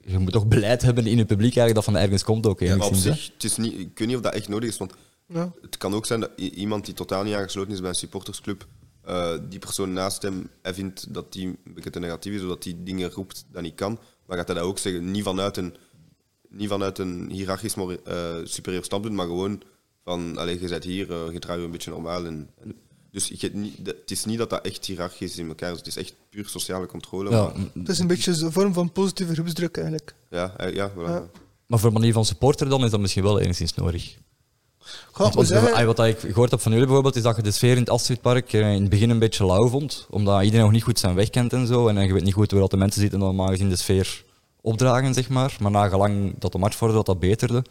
je 0.05 0.17
moet 0.17 0.31
toch 0.31 0.47
beleid 0.47 0.81
hebben 0.81 1.07
in 1.07 1.17
het 1.17 1.27
publiek 1.27 1.55
eigenlijk 1.57 1.75
dat 1.75 1.83
van 1.83 1.97
ergens 2.03 2.23
komt 2.23 2.45
ook. 2.47 2.61
Maar 2.61 2.79
op 2.87 2.95
zich, 2.95 3.29
het 3.33 3.43
is 3.43 3.57
niet, 3.57 3.73
ik 3.79 3.89
weet 3.99 4.07
niet 4.07 4.17
of 4.17 4.23
dat 4.23 4.33
echt 4.33 4.47
nodig 4.47 4.69
is, 4.69 4.77
want 4.77 4.93
Ja. 5.33 5.51
het 5.61 5.77
kan 5.77 5.93
ook 5.93 6.05
zijn 6.05 6.19
dat 6.19 6.29
iemand 6.35 6.85
die 6.85 6.93
totaal 6.93 7.23
niet 7.23 7.33
aangesloten 7.33 7.73
is 7.73 7.79
bij 7.79 7.89
een 7.89 7.95
supportersclub, 7.95 8.65
eh, 9.09 9.37
die 9.49 9.59
persoon 9.59 9.93
naast 9.93 10.21
hem, 10.21 10.49
hij 10.61 10.73
vindt 10.73 11.13
dat 11.13 11.33
die 11.33 11.45
een 11.47 11.73
beetje 11.73 11.89
te 11.89 11.99
negatief 11.99 12.33
is, 12.33 12.41
of 12.41 12.47
dat 12.47 12.63
die 12.63 12.83
dingen 12.83 13.11
roept 13.11 13.45
dat 13.51 13.61
niet 13.61 13.75
kan, 13.75 13.99
dan 14.27 14.37
gaat 14.37 14.47
hij 14.47 14.55
dat 14.55 14.65
ook 14.65 14.77
zeggen. 14.77 15.11
Niet 15.11 15.23
vanuit 15.23 15.57
een, 15.57 15.75
niet 16.49 16.69
vanuit 16.69 16.97
een 16.97 17.29
hiërarchisch 17.31 17.75
mor- 17.75 18.01
eh, 18.03 18.35
superieur 18.43 18.83
standpunt, 18.83 19.15
maar 19.15 19.25
gewoon 19.25 19.61
van, 20.03 20.37
allez, 20.37 20.61
je 20.61 20.67
bent 20.67 20.83
hier, 20.83 21.11
eh, 21.11 21.31
je 21.31 21.39
draait 21.39 21.59
je 21.59 21.65
een 21.65 21.71
beetje 21.71 21.91
normaal. 21.91 22.25
En, 22.25 22.49
en- 22.61 22.75
dus 23.11 23.27
je 23.27 23.37
hebt 23.39 23.53
niet, 23.53 23.85
de- 23.85 23.97
het 24.01 24.11
is 24.11 24.25
niet 24.25 24.37
dat 24.37 24.49
dat 24.49 24.65
echt 24.65 24.85
hiërarchisch 24.85 25.31
is 25.31 25.37
in 25.37 25.47
elkaar 25.47 25.71
is, 25.71 25.77
het 25.77 25.87
is 25.87 25.95
echt 25.97 26.13
puur 26.29 26.47
sociale 26.47 26.85
controle. 26.85 27.29
Ja, 27.29 27.43
maar, 27.43 27.65
Het 27.73 27.89
is 27.89 27.99
een 27.99 28.07
beetje 28.07 28.31
een 28.31 28.51
vorm 28.51 28.73
van 28.73 28.91
positieve 28.91 29.33
groepsdruk 29.33 29.75
eigenlijk. 29.77 30.15
ja, 30.29 30.53
ja, 30.73 30.91
voilà. 30.91 30.95
Ja. 30.95 31.29
maar 31.67 31.79
voor 31.79 31.91
manier 31.93 32.13
van 32.13 32.25
supporter 32.25 32.69
dan 32.69 32.83
is 32.83 32.91
dat 32.91 32.99
misschien 32.99 33.23
wel 33.23 33.39
enigszins 33.39 33.73
nodig. 33.73 34.17
Zeggen, 35.45 35.73
ah, 35.73 35.85
wat 35.85 35.99
ik 35.99 36.19
gehoord 36.19 36.51
heb 36.51 36.61
van 36.61 36.71
jullie 36.71 36.85
bijvoorbeeld, 36.85 37.15
is 37.15 37.23
dat 37.23 37.35
je 37.35 37.41
de 37.41 37.51
sfeer 37.51 37.71
in 37.71 37.79
het 37.79 37.89
Astridpark 37.89 38.53
eh, 38.53 38.73
in 38.73 38.81
het 38.81 38.89
begin 38.89 39.09
een 39.09 39.19
beetje 39.19 39.45
lauw 39.45 39.67
vond. 39.67 40.07
Omdat 40.09 40.43
iedereen 40.43 40.65
nog 40.65 40.73
niet 40.73 40.83
goed 40.83 40.99
zijn 40.99 41.15
weg 41.15 41.29
kent 41.29 41.53
en 41.53 41.67
zo. 41.67 41.87
En 41.87 42.07
je 42.07 42.13
weet 42.13 42.23
niet 42.23 42.33
goed 42.33 42.51
waar 42.51 42.67
de 42.67 42.77
mensen 42.77 43.01
zitten 43.01 43.19
dan 43.19 43.27
normaal 43.27 43.47
gezien 43.47 43.69
de 43.69 43.75
sfeer 43.75 44.23
opdragen, 44.61 45.13
zeg 45.13 45.29
maar. 45.29 45.57
Maar 45.59 45.71
na 45.71 45.87
gelang 45.87 46.33
dat 46.39 46.51
de 46.51 46.57
match 46.57 46.75
vorderde, 46.75 47.03
dat 47.03 47.19
dat 47.19 47.29
beterde. 47.29 47.63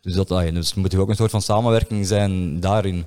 Dus, 0.00 0.14
dat, 0.14 0.30
ah, 0.30 0.54
dus 0.54 0.72
er 0.72 0.80
moet 0.80 0.94
ook 0.94 1.08
een 1.08 1.16
soort 1.16 1.30
van 1.30 1.42
samenwerking 1.42 2.06
zijn 2.06 2.60
daarin. 2.60 3.04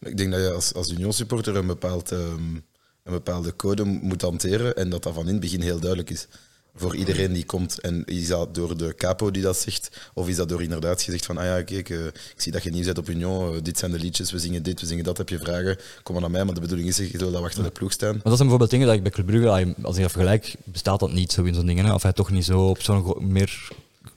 Ik 0.00 0.16
denk 0.16 0.32
dat 0.32 0.40
je 0.40 0.52
als, 0.52 0.74
als 0.74 0.90
Union-supporter 0.90 1.56
een, 1.56 1.66
bepaald, 1.66 2.12
ehm, 2.12 2.54
een 3.02 3.12
bepaalde 3.12 3.56
code 3.56 3.84
moet 3.84 4.22
hanteren 4.22 4.76
en 4.76 4.90
dat 4.90 5.02
dat 5.02 5.14
van 5.14 5.26
in 5.26 5.32
het 5.32 5.40
begin 5.40 5.60
heel 5.60 5.78
duidelijk 5.78 6.10
is. 6.10 6.26
Voor 6.76 6.96
iedereen 6.96 7.32
die 7.32 7.44
komt. 7.44 7.80
En 7.80 8.02
is 8.04 8.28
dat 8.28 8.54
door 8.54 8.76
de 8.76 8.94
capo 8.94 9.30
die 9.30 9.42
dat 9.42 9.56
zegt? 9.56 9.88
Of 10.14 10.28
is 10.28 10.36
dat 10.36 10.48
door 10.48 10.62
inderdaad 10.62 11.02
gezegd 11.02 11.26
van, 11.26 11.38
ah 11.38 11.44
ja, 11.44 11.62
kijk, 11.62 11.90
eh, 11.90 12.06
ik 12.06 12.12
zie 12.36 12.52
dat 12.52 12.62
je 12.62 12.70
nieuw 12.70 12.82
zet 12.82 12.98
op 12.98 13.08
Union, 13.08 13.54
eh, 13.54 13.60
dit 13.62 13.78
zijn 13.78 13.90
de 13.90 13.98
liedjes, 13.98 14.32
we 14.32 14.38
zingen 14.38 14.62
dit, 14.62 14.80
we 14.80 14.86
zingen 14.86 15.04
dat, 15.04 15.16
heb 15.18 15.28
je 15.28 15.38
vragen, 15.38 15.76
kom 16.02 16.12
maar 16.14 16.22
naar 16.22 16.30
mij. 16.30 16.44
Maar 16.44 16.54
de 16.54 16.60
bedoeling 16.60 16.88
is, 16.88 16.96
je 16.96 17.18
wil 17.18 17.30
dat 17.30 17.42
achter 17.42 17.62
de 17.62 17.70
ploeg 17.70 17.92
staan. 17.92 18.12
Maar 18.12 18.20
dat 18.22 18.36
zijn 18.36 18.38
bijvoorbeeld 18.48 18.70
dingen 18.70 18.86
dat 18.86 18.96
ik 18.96 19.02
bij 19.02 19.10
Club 19.12 19.26
Brugge, 19.26 19.74
als 19.82 19.96
ik 19.96 20.02
dat 20.02 20.10
vergelijk, 20.12 20.54
bestaat 20.64 21.00
dat 21.00 21.12
niet 21.12 21.32
zo 21.32 21.42
in 21.42 21.54
zo'n 21.54 21.66
dingen. 21.66 21.84
hè. 21.84 21.94
Of 21.94 22.02
hij 22.02 22.12
toch 22.12 22.30
niet 22.30 22.44
zo 22.44 22.60
op 22.68 22.82
zo'n 22.82 23.14
meer, 23.20 23.68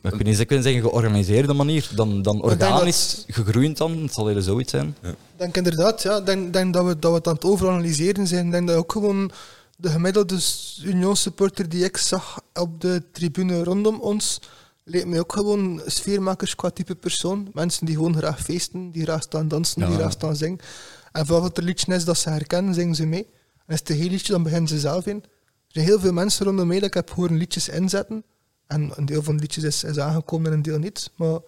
ik 0.03 0.11
weet 0.13 0.23
niet, 0.23 0.39
ik 0.39 0.49
wil 0.49 0.61
zeggen 0.61 0.81
georganiseerde 0.81 1.53
manier, 1.53 1.89
dan, 1.95 2.21
dan 2.21 2.37
dat- 2.41 2.51
organisch 2.51 3.23
gegroeid 3.27 3.77
dan. 3.77 4.01
Het 4.01 4.13
zal 4.13 4.27
eerder 4.27 4.43
zoiets 4.43 4.71
zijn. 4.71 4.95
Ik 5.03 5.15
denk 5.37 5.57
inderdaad, 5.57 6.01
ja, 6.03 6.17
ik 6.17 6.25
denk, 6.25 6.53
denk 6.53 6.73
dat, 6.73 6.85
we, 6.85 6.99
dat 6.99 7.11
we 7.11 7.17
het 7.17 7.27
aan 7.27 7.33
het 7.33 7.43
overanalyseren 7.43 8.27
zijn. 8.27 8.45
Ik 8.45 8.51
denk 8.51 8.67
dat 8.67 8.75
ook 8.77 8.91
gewoon 8.91 9.31
de 9.79 9.89
gemiddelde 9.89 10.39
Union 10.83 11.15
supporter 11.15 11.69
die 11.69 11.83
ik 11.83 11.97
zag 11.97 12.41
op 12.53 12.81
de 12.81 13.03
tribune 13.11 13.63
rondom 13.63 13.99
ons, 13.99 14.41
leek 14.83 15.05
mij 15.05 15.19
ook 15.19 15.33
gewoon 15.33 15.81
sfeermakers 15.85 16.55
qua 16.55 16.69
type 16.69 16.95
persoon. 16.95 17.49
Mensen 17.53 17.85
die 17.85 17.95
gewoon 17.95 18.17
graag 18.17 18.41
feesten, 18.41 18.91
die 18.91 19.03
graag 19.03 19.21
staan 19.21 19.47
dansen, 19.47 19.85
die 19.85 19.95
graag 19.95 20.11
staan 20.11 20.35
zingen. 20.35 20.59
En 21.11 21.25
vooral 21.25 21.43
wat 21.43 21.57
er 21.57 21.63
liedje 21.63 21.93
is 21.93 22.05
dat 22.05 22.17
ze 22.17 22.29
herkennen, 22.29 22.73
zingen 22.73 22.95
ze 22.95 23.05
mee. 23.05 23.25
En 23.65 23.73
is 23.73 23.79
het 23.79 23.89
een 23.89 23.95
heel 23.95 24.09
liedje, 24.09 24.31
dan 24.33 24.43
beginnen 24.43 24.69
ze 24.69 24.79
zelf 24.79 25.05
in. 25.05 25.23
Er 25.23 25.29
zijn 25.67 25.85
heel 25.85 25.99
veel 25.99 26.13
mensen 26.13 26.45
rondom 26.45 26.67
mij 26.67 26.79
dat 26.79 26.87
ik 26.87 26.93
heb 26.93 27.09
horen 27.09 27.37
liedjes 27.37 27.69
inzetten. 27.69 28.23
En 28.67 28.91
een 28.95 29.05
deel 29.05 29.23
van 29.23 29.35
de 29.35 29.41
liedjes 29.41 29.63
is, 29.63 29.83
is 29.83 29.99
aangekomen 29.99 30.47
en 30.47 30.53
een 30.53 30.61
deel 30.61 30.79
niet. 30.79 31.11
Maar 31.15 31.39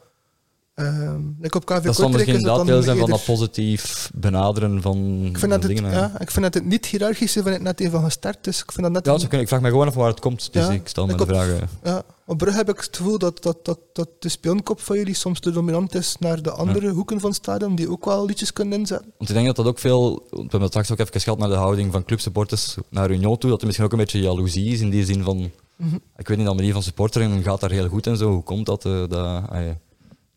ehm 0.80 1.22
like 1.42 1.58
op 1.58 1.66
KV 1.66 1.84
Dat 1.84 1.96
zal 1.96 2.10
misschien 2.10 2.42
dat 2.42 2.56
dan 2.56 2.66
deel 2.66 2.82
zijn 2.82 2.98
van 2.98 3.10
dat 3.10 3.24
positief 3.26 4.12
benaderen 4.16 4.82
van, 4.82 5.22
ik 5.26 5.38
vind, 5.38 5.52
dat 5.52 5.64
het, 5.64 5.76
dingen. 5.76 5.92
hè. 5.92 5.98
ja, 6.00 6.12
ik 6.20 6.32
vind 6.32 6.44
dat 6.46 6.54
het 6.54 6.66
niet 6.66 6.86
hiërarchische 6.86 7.42
van 7.44 7.52
het 7.52 7.62
net 7.62 7.80
even 7.80 8.04
gestart 8.04 8.48
is. 8.48 8.62
Ik 8.62 8.72
vind 8.72 8.84
dat 8.84 8.92
net 9.06 9.22
Ja, 9.22 9.28
kan- 9.28 9.40
ik 9.40 9.48
vraag 9.48 9.62
me 9.62 9.70
gewoon 9.70 9.88
af 9.88 9.94
waar 9.94 10.08
het 10.08 10.20
komt, 10.20 10.54
dus 10.54 10.66
Ja, 10.68 10.72
ik 10.72 10.88
stel 10.88 11.06
me 11.06 11.12
ik 11.12 11.18
de 11.18 11.24
op- 11.24 11.30
vragen. 11.30 11.70
ja, 11.84 12.04
op 12.26 12.38
Brugge 12.38 12.58
heb 12.58 12.70
ik 12.70 12.78
het 12.78 12.98
gevoel 12.98 13.18
dat, 13.18 13.44
dat, 13.44 13.58
dat, 13.66 13.80
dat 13.94 14.10
de 14.20 14.30
spionkop 14.30 14.82
van 14.82 14.98
jullie 14.98 15.14
soms 15.14 15.40
te 15.40 15.52
dominant 15.52 15.96
is 15.96 16.16
naar 16.20 16.42
de 16.42 16.52
andere 16.52 16.90
hoeken 16.90 17.20
van 17.20 17.30
het 17.30 17.40
stadion, 17.40 17.76
die 17.76 17.90
ook 17.92 18.06
wel 18.06 18.26
liedjes 18.26 18.54
kunnen 18.54 18.80
inzetten. 18.80 19.12
Want 19.18 19.30
ik 19.30 19.36
denk 19.36 19.48
dat 19.48 19.56
dat 19.56 19.66
ook 19.68 19.80
veel, 19.80 20.14
we 20.30 20.38
hebben 20.38 20.60
het 20.62 20.70
straks 20.70 20.92
ook 20.92 21.00
even 21.00 21.22
gehad 21.22 21.40
naar 21.40 21.50
de 21.50 21.56
houding 21.56 21.92
van 21.92 22.06
clubsupporters 22.06 22.76
naar 22.90 23.12
Union 23.12 23.38
toe, 23.38 23.50
dat 23.50 23.60
er 23.60 23.66
misschien 23.66 23.86
ook 23.86 23.92
een 23.94 23.98
beetje 23.98 24.20
jaloezie 24.22 24.72
is 24.74 24.80
in 24.82 24.90
die 24.90 25.06
zin 25.06 25.24
van, 25.24 25.52
Mhm. 25.76 25.96
ik 26.18 26.28
weet 26.28 26.38
niet, 26.38 26.48
de 26.48 26.54
manier 26.54 26.74
van 26.74 26.84
supporteren 26.84 27.44
gaat 27.44 27.60
daar 27.60 27.72
heel 27.72 27.88
goed 27.88 28.08
en 28.08 28.18
zo. 28.18 28.32
Hoe 28.32 28.44
komt 28.44 28.66
dat? 28.66 28.86
eh, 28.86 28.92
dat 29.08 29.12
ah, 29.50 29.66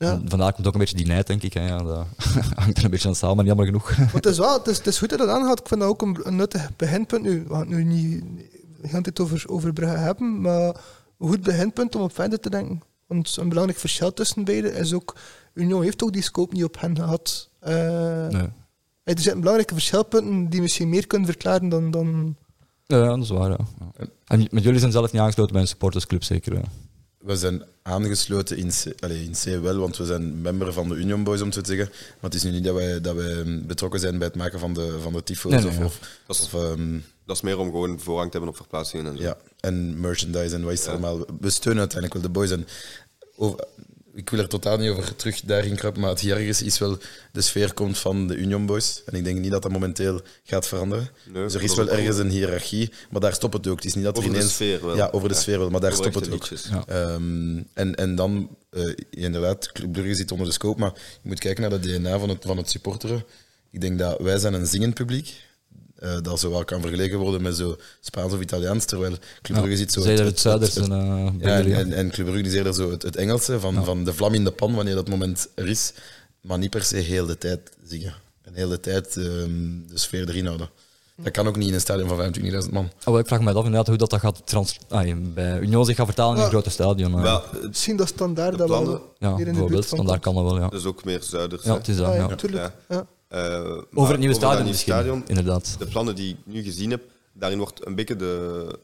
ja. 0.02 0.10
Ja. 0.12 0.20
Vandaar 0.24 0.52
komt 0.52 0.66
ook 0.66 0.72
een 0.72 0.78
beetje 0.78 0.96
die 0.96 1.06
nijd, 1.06 1.26
denk 1.26 1.42
ik. 1.42 1.52
Hè. 1.52 1.66
Ja, 1.66 1.78
dat 1.82 2.06
hangt 2.54 2.78
er 2.78 2.84
een 2.84 2.90
beetje 2.90 3.08
aan 3.08 3.14
samen, 3.14 3.44
jammer 3.44 3.66
genoeg. 3.66 3.96
Maar 3.96 4.12
het 4.12 4.26
is 4.26 4.38
wel, 4.38 4.58
het 4.58 4.66
is, 4.66 4.76
het 4.76 4.86
is 4.86 4.98
goed 4.98 5.08
dat 5.10 5.18
dat 5.18 5.28
aangaat. 5.28 5.60
Ik 5.60 5.68
vind 5.68 5.80
dat 5.80 5.88
ook 5.88 6.02
een, 6.02 6.18
een 6.22 6.36
nuttig 6.36 6.76
beginpunt. 6.76 7.22
Nu, 7.22 7.42
we 7.42 7.48
gaan 7.48 7.60
het 7.60 7.68
nu 7.68 7.84
niet 7.84 8.24
tijd 9.02 9.20
over, 9.20 9.88
hebben, 9.88 10.40
maar 10.40 10.66
een 11.18 11.28
goed 11.28 11.42
beginpunt 11.42 11.94
om 11.96 12.02
op 12.02 12.14
verder 12.14 12.40
te 12.40 12.50
denken. 12.50 12.82
Want 13.06 13.36
een 13.36 13.48
belangrijk 13.48 13.78
verschil 13.78 14.12
tussen 14.12 14.44
beiden 14.44 14.74
is 14.74 14.92
ook, 14.92 15.16
Union 15.54 15.82
heeft 15.82 16.02
ook 16.02 16.12
die 16.12 16.22
scope 16.22 16.54
niet 16.54 16.64
op 16.64 16.80
hen 16.80 16.96
gehad. 16.96 17.48
Eh, 17.60 18.26
Nee. 18.28 18.48
Er 19.02 19.18
zijn 19.18 19.38
belangrijke 19.38 19.74
verschilpunten 19.74 20.48
die 20.48 20.60
misschien 20.60 20.88
meer 20.88 21.06
kunnen 21.06 21.28
verklaren 21.28 21.68
dan, 21.68 21.90
dan 21.90 22.36
Ja, 22.86 22.96
ja, 22.96 23.06
dat 23.06 23.22
is 23.22 23.28
waar. 23.28 23.50
Ja. 23.50 23.58
Ja. 23.98 24.04
En 24.26 24.46
met 24.50 24.62
jullie 24.62 24.78
zijn 24.78 24.92
zelf 24.92 25.12
niet 25.12 25.20
aangesloten 25.20 25.52
bij 25.52 25.62
een 25.62 25.68
supportersclub, 25.68 26.22
zeker? 26.22 26.52
hè? 26.52 26.60
We 27.22 27.36
zijn 27.36 27.62
aangesloten 27.82 28.56
in 28.56 28.68
C, 28.68 29.02
allee, 29.02 29.24
in 29.24 29.32
C 29.32 29.60
wel, 29.62 29.76
want 29.76 29.96
we 29.96 30.04
zijn 30.04 30.40
member 30.40 30.72
van 30.72 30.88
de 30.88 30.94
Union 30.94 31.24
Boys, 31.24 31.40
om 31.40 31.46
het 31.46 31.54
zo 31.54 31.60
te 31.60 31.74
zeggen. 31.76 31.88
Maar 31.94 32.30
het 32.30 32.34
is 32.34 32.42
nu 32.42 32.50
niet 32.50 32.64
dat 32.64 32.74
wij, 32.74 33.00
dat 33.00 33.14
wij 33.14 33.62
betrokken 33.66 34.00
zijn 34.00 34.18
bij 34.18 34.26
het 34.26 34.36
maken 34.36 34.58
van 34.58 34.74
de, 34.74 34.98
van 35.02 35.12
de 35.12 35.22
tyfo's. 35.22 35.52
Nee, 35.52 35.60
nee, 35.60 35.68
of, 35.70 35.78
ja. 35.78 35.84
of, 35.84 35.98
Dat 36.26 36.36
is- 36.36 36.42
of, 36.44 36.54
ehm, 36.54 36.98
Dat 37.26 37.36
is 37.36 37.42
meer 37.42 37.58
om 37.58 37.70
gewoon 37.70 38.00
voorrang 38.00 38.30
te 38.30 38.36
hebben 38.36 38.50
op 38.50 38.56
verplaatsingen 38.60 39.06
en 39.06 39.16
zo. 39.16 39.22
ja, 39.22 39.36
en 39.60 40.00
merchandise 40.00 40.54
en 40.54 40.62
wat 40.62 40.72
is 40.72 40.78
het 40.80 40.88
allemaal. 40.88 41.18
We 41.40 41.50
steunen 41.50 41.80
uiteindelijk 41.80 42.12
wel 42.22 42.32
de 42.32 42.38
boys. 42.38 42.50
En 42.50 42.66
over, 43.36 43.64
ik 44.14 44.30
wil 44.30 44.38
er 44.40 44.48
totaal 44.48 44.76
niet 44.76 44.90
over 44.90 45.16
terug 45.16 45.40
daarin 45.40 45.76
kruipen, 45.76 46.00
maar 46.02 46.10
het 46.10 46.20
hiërarchische 46.20 46.64
is 46.64 46.78
wel, 46.78 46.98
de 47.32 47.40
sfeer 47.40 47.74
komt 47.74 47.98
van 47.98 48.26
de 48.26 48.36
Union 48.36 48.66
Boys. 48.66 49.02
En 49.06 49.14
ik 49.14 49.24
denk 49.24 49.38
niet 49.38 49.50
dat 49.50 49.62
dat 49.62 49.72
momenteel 49.72 50.20
gaat 50.44 50.66
veranderen. 50.68 51.10
Nee, 51.32 51.42
dus 51.42 51.54
er 51.54 51.62
is 51.62 51.74
wel 51.74 51.88
ergens 51.90 52.18
een 52.18 52.30
hiërarchie, 52.30 52.92
maar 53.10 53.20
daar 53.20 53.32
stopt 53.34 53.54
het 53.54 53.66
ook. 53.66 53.76
Het 53.76 53.84
is 53.84 53.94
niet 53.94 54.04
dat 54.04 54.12
er 54.16 54.18
Over 54.22 54.32
de 54.34 54.38
ineens... 54.38 54.54
sfeer 54.54 54.86
wel. 54.86 54.96
Ja, 54.96 55.08
over 55.12 55.28
de 55.28 55.34
Ja. 55.34 55.40
sfeer 55.40 55.58
wel, 55.58 55.70
maar 55.70 55.80
daar 55.80 55.92
stopt 55.92 56.14
het 56.14 56.30
ook. 56.32 56.46
Ja. 56.70 56.84
Ehm, 56.86 57.56
en, 57.72 57.94
en 57.94 58.14
dan, 58.14 58.56
eh, 58.70 58.92
inderdaad, 59.10 59.72
Club 59.72 59.92
Brugge 59.92 60.14
zit 60.14 60.32
onder 60.32 60.46
de 60.46 60.52
scope, 60.52 60.80
maar 60.80 60.92
je 60.94 61.28
moet 61.28 61.38
kijken 61.38 61.70
naar 61.70 61.80
de 61.80 61.98
DNA 61.98 62.18
van 62.18 62.28
het, 62.28 62.44
van 62.46 62.56
het 62.56 62.70
supporteren. 62.70 63.24
Ik 63.70 63.80
denk 63.80 63.98
dat 63.98 64.20
wij 64.20 64.38
zijn 64.38 64.54
een 64.54 64.66
zingend 64.66 64.94
publiek. 64.94 65.34
Eh 66.02 66.16
dat 66.22 66.40
zo 66.40 66.50
wel 66.50 66.64
kan 66.64 66.80
vergeleken 66.80 67.18
worden 67.18 67.42
met 67.42 67.56
zo 67.56 67.76
Spaans 68.00 68.32
of 68.32 68.40
Italiaans, 68.40 68.84
terwijl 68.84 69.14
Club 69.42 69.56
Brugge 69.58 69.76
zit 69.76 69.92
zo... 69.92 70.00
Het 70.04 70.18
het- 70.44 70.76
en, 70.76 70.92
eh, 70.92 71.28
ja, 71.40 71.78
en, 71.78 71.92
en, 71.92 72.10
Club 72.10 72.26
Brugge 72.26 72.42
is 72.46 72.54
eerder 72.54 72.74
zo 72.74 72.90
het, 72.90 73.02
het 73.02 73.16
Engelse, 73.16 73.60
van, 73.60 73.84
van 73.84 74.04
de 74.04 74.14
vlam 74.14 74.34
in 74.34 74.44
de 74.44 74.50
pan 74.50 74.74
wanneer 74.74 74.94
dat 74.94 75.08
moment 75.08 75.48
er 75.54 75.68
is, 75.68 75.92
maar 76.40 76.58
niet 76.58 76.70
per 76.70 76.82
se 76.82 76.96
heel 76.96 77.26
de 77.26 77.38
tijd 77.38 77.60
zingen. 77.86 78.14
En 78.42 78.54
heel 78.54 78.68
de 78.68 78.80
tijd 78.80 79.16
ehm, 79.16 79.26
de 79.88 79.98
sfeer 79.98 80.28
erin 80.28 80.46
houden. 80.46 80.68
Dat 81.16 81.32
kan 81.32 81.46
ook 81.46 81.56
niet 81.56 81.68
in 81.68 81.74
een 81.74 81.80
stadion 81.80 82.08
van 82.08 82.34
25.000 82.64 82.70
man. 82.72 82.90
Oh, 83.04 83.18
ik 83.18 83.26
vraag 83.26 83.40
me 83.40 83.48
af 83.50 83.56
inderdaad 83.56 83.86
hoe 83.86 83.96
dat, 83.96 84.10
dat 84.10 84.20
gaat 84.20 84.42
trans 84.44 84.76
ah, 84.88 85.14
bij 85.34 85.58
Union 85.58 85.84
zich 85.84 85.96
gaat 85.96 86.06
vertalen 86.06 86.32
in 86.32 86.38
een 86.38 86.44
Ja. 86.44 86.50
grote 86.50 86.70
stadion. 86.70 87.18
eh. 87.18 87.24
Ja, 87.24 87.42
het- 87.52 87.68
misschien 87.68 87.96
dat 87.96 88.08
standaard 88.08 88.50
De 88.52 88.56
dat 88.58 88.68
wel 88.68 89.14
ja, 89.18 89.36
hier 89.36 89.46
in 89.46 89.54
de 89.54 89.64
buurt 89.64 89.86
van 89.86 90.06
komt. 90.06 90.18
kan 90.20 90.34
dat 90.34 90.44
wel, 90.44 90.56
ja. 90.56 90.68
dat 90.68 90.80
is 90.80 90.84
ook 90.84 91.04
meer 91.04 91.22
zuiders. 91.22 91.62
Ja, 91.62 91.74
het 91.74 91.88
is 91.88 91.96
dat, 91.96 92.06
Ah, 92.06 92.14
ja. 92.50 92.72
ja, 92.88 93.06
Eh, 93.32 93.78
Over 93.94 94.10
het 94.10 94.18
nieuwe 94.18 94.34
stadion 94.34 94.66
misschien, 94.66 94.92
stadion, 94.92 95.24
inderdaad. 95.26 95.76
de 95.78 95.86
plannen 95.86 96.14
die 96.14 96.30
ik 96.30 96.36
nu 96.44 96.62
gezien 96.62 96.90
heb, 96.90 97.02
daarin 97.32 97.58
wordt 97.58 97.86
een 97.86 97.94
beetje 97.94 98.16
de, 98.16 98.78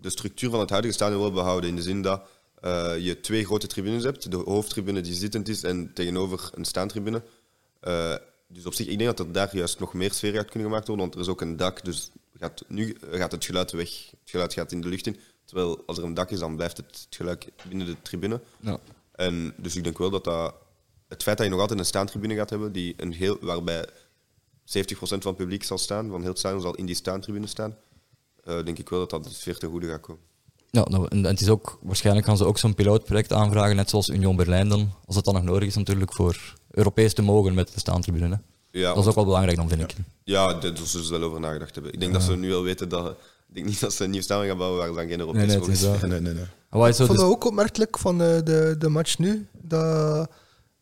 de 0.00 0.10
structuur 0.10 0.50
van 0.50 0.60
het 0.60 0.70
huidige 0.70 0.94
stadion 0.94 1.20
wel 1.20 1.32
behouden. 1.32 1.70
In 1.70 1.76
de 1.76 1.82
zin 1.82 2.02
dat 2.02 2.22
eh, 2.60 2.98
je 2.98 3.20
twee 3.20 3.44
grote 3.44 3.66
tribunes 3.66 4.04
hebt. 4.04 4.30
De 4.30 4.36
hoofdtribune 4.36 5.00
die 5.00 5.14
zittend 5.14 5.48
is 5.48 5.62
en 5.62 5.90
tegenover 5.94 6.50
een 6.54 6.64
staantribune. 6.64 7.22
Eh, 7.80 8.14
dus 8.48 8.66
op 8.66 8.74
zich, 8.74 8.86
ik 8.86 8.98
denk 8.98 9.16
dat 9.16 9.26
er 9.26 9.32
daar 9.32 9.56
juist 9.56 9.78
nog 9.80 9.92
meer 9.94 10.12
sfeer 10.12 10.32
gaat 10.32 10.50
kunnen 10.50 10.68
gemaakt 10.68 10.86
worden, 10.86 11.04
want 11.04 11.14
er 11.16 11.24
is 11.24 11.28
ook 11.28 11.40
een 11.40 11.56
dak. 11.56 11.84
Dus 11.84 12.10
gaat, 12.38 12.64
nu 12.68 12.96
gaat 13.10 13.32
het 13.32 13.44
geluid 13.44 13.70
weg. 13.72 13.90
Het 14.10 14.30
geluid 14.30 14.52
gaat 14.52 14.72
in 14.72 14.80
de 14.80 14.88
lucht 14.88 15.06
in. 15.06 15.16
Terwijl 15.44 15.82
als 15.86 15.98
er 15.98 16.04
een 16.04 16.14
dak 16.14 16.30
is, 16.30 16.38
dan 16.38 16.56
blijft 16.56 16.76
het, 16.76 16.86
het 16.86 17.16
geluid 17.16 17.46
binnen 17.68 17.86
de 17.86 17.96
tribune. 18.02 18.40
Ja. 18.60 18.78
En 19.12 19.54
dus 19.56 19.76
ik 19.76 19.84
denk 19.84 19.98
wel 19.98 20.10
dat 20.10 20.24
dat... 20.24 20.54
Het 21.08 21.22
feit 21.22 21.36
dat 21.36 21.46
je 21.46 21.52
nog 21.52 21.60
altijd 21.60 21.78
een 21.78 21.84
staantribune 21.84 22.34
gaat 22.34 22.50
hebben, 22.50 22.72
die 22.72 22.94
een 22.96 23.12
heel, 23.12 23.36
waarbij 23.40 23.86
70% 23.86 23.88
van 24.98 25.18
het 25.18 25.36
publiek 25.36 25.64
zal 25.64 25.78
staan, 25.78 26.08
van 26.08 26.20
heel 26.20 26.28
het 26.28 26.38
stadion 26.38 26.60
zal 26.60 26.74
in 26.74 26.86
die 26.86 26.94
staantribune 26.94 27.46
staan, 27.46 27.76
eh, 28.44 28.64
denk 28.64 28.78
ik 28.78 28.88
wel 28.88 28.98
dat 28.98 29.10
dat 29.10 29.24
de 29.24 29.30
sfeer 29.30 29.58
ten 29.58 29.68
goede 29.68 29.86
gaat 29.86 30.00
komen. 30.00 30.22
Ja, 30.70 30.84
nou, 30.88 31.06
en, 31.08 31.24
het 31.24 31.40
is 31.40 31.48
ook, 31.48 31.78
waarschijnlijk 31.82 32.26
gaan 32.26 32.36
ze 32.36 32.44
ook 32.44 32.58
zo'n 32.58 32.74
pilootproject 32.74 33.32
aanvragen, 33.32 33.76
net 33.76 33.90
zoals 33.90 34.08
Union 34.08 34.36
Berlijn 34.36 34.68
dan, 34.68 34.92
als 35.04 35.16
het 35.16 35.24
dan 35.24 35.34
nog 35.34 35.42
nodig 35.42 35.68
is 35.68 35.76
natuurlijk, 35.76 36.12
voor 36.12 36.54
Europees 36.70 37.14
te 37.14 37.22
mogen 37.22 37.54
met 37.54 37.72
de 37.74 37.80
staantribune. 37.80 38.28
Hè. 38.28 38.36
Ja, 38.80 38.94
dat 38.94 39.02
is 39.02 39.08
ook 39.08 39.14
wel 39.14 39.24
belangrijk 39.24 39.56
dan, 39.56 39.68
vind 39.68 39.80
ik. 39.80 39.94
Ja, 40.24 40.54
daar 40.54 40.76
zullen 40.76 41.06
ze 41.06 41.10
wel 41.10 41.22
over 41.22 41.40
nagedacht 41.40 41.74
hebben. 41.74 41.92
Ik 41.92 42.00
denk 42.00 42.12
dat 42.12 42.22
ze 42.22 42.36
nu 42.36 42.48
wel 42.48 42.62
weten 42.62 42.88
dat... 42.88 43.10
Ik 43.48 43.54
denk 43.54 43.66
niet 43.66 43.80
dat 43.80 43.92
ze 43.92 44.04
een 44.04 44.10
nieuw 44.10 44.20
stadion 44.20 44.48
gaan 44.48 44.58
bouwen 44.58 44.78
waar 44.78 44.88
ze 44.88 44.94
dan 44.94 45.08
geen 45.08 45.18
Europees 45.18 45.40
Nee, 45.40 45.48
nee, 45.48 45.58
mogen 45.58 45.72
het 45.72 45.82
is 45.82 46.00
dat. 46.00 46.10
Nee, 46.10 46.20
nee, 46.20 46.34
nee. 46.34 46.92
Zo 46.92 47.02
Ik 47.02 47.08
vond 47.08 47.18
dat 47.18 47.28
ook 47.28 47.44
opmerkelijk 47.44 47.98
van 47.98 48.22
eh, 48.22 48.38
de, 48.44 48.74
de 48.78 48.88
match 48.88 49.18
nu. 49.18 49.46
Dat 49.52 50.28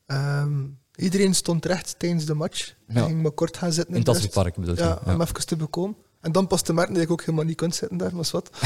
ehm, 0.06 0.62
iedereen 0.94 1.34
stond 1.34 1.66
recht 1.66 1.94
tijdens 1.98 2.24
de 2.24 2.34
match. 2.34 2.74
Ja. 2.86 2.94
Hij 2.94 3.02
ging 3.02 3.22
maar 3.22 3.32
kort 3.32 3.56
gaan 3.56 3.72
zitten 3.72 3.94
in 3.94 4.00
het. 4.00 4.04
Tasselpark 4.04 4.54
bedoel 4.54 4.74
je? 4.74 4.82
Ja, 4.82 5.00
om 5.04 5.20
even 5.20 5.46
te 5.46 5.56
bekomen. 5.56 5.96
En 6.20 6.32
dan 6.32 6.46
pas 6.46 6.62
te 6.62 6.72
merken 6.72 6.94
dat 6.94 7.02
ik 7.02 7.10
ook 7.10 7.20
helemaal 7.20 7.44
niet 7.44 7.56
kon 7.56 7.72
zitten 7.72 7.96
daar, 7.96 8.14
maar 8.14 8.28
wat. 8.32 8.50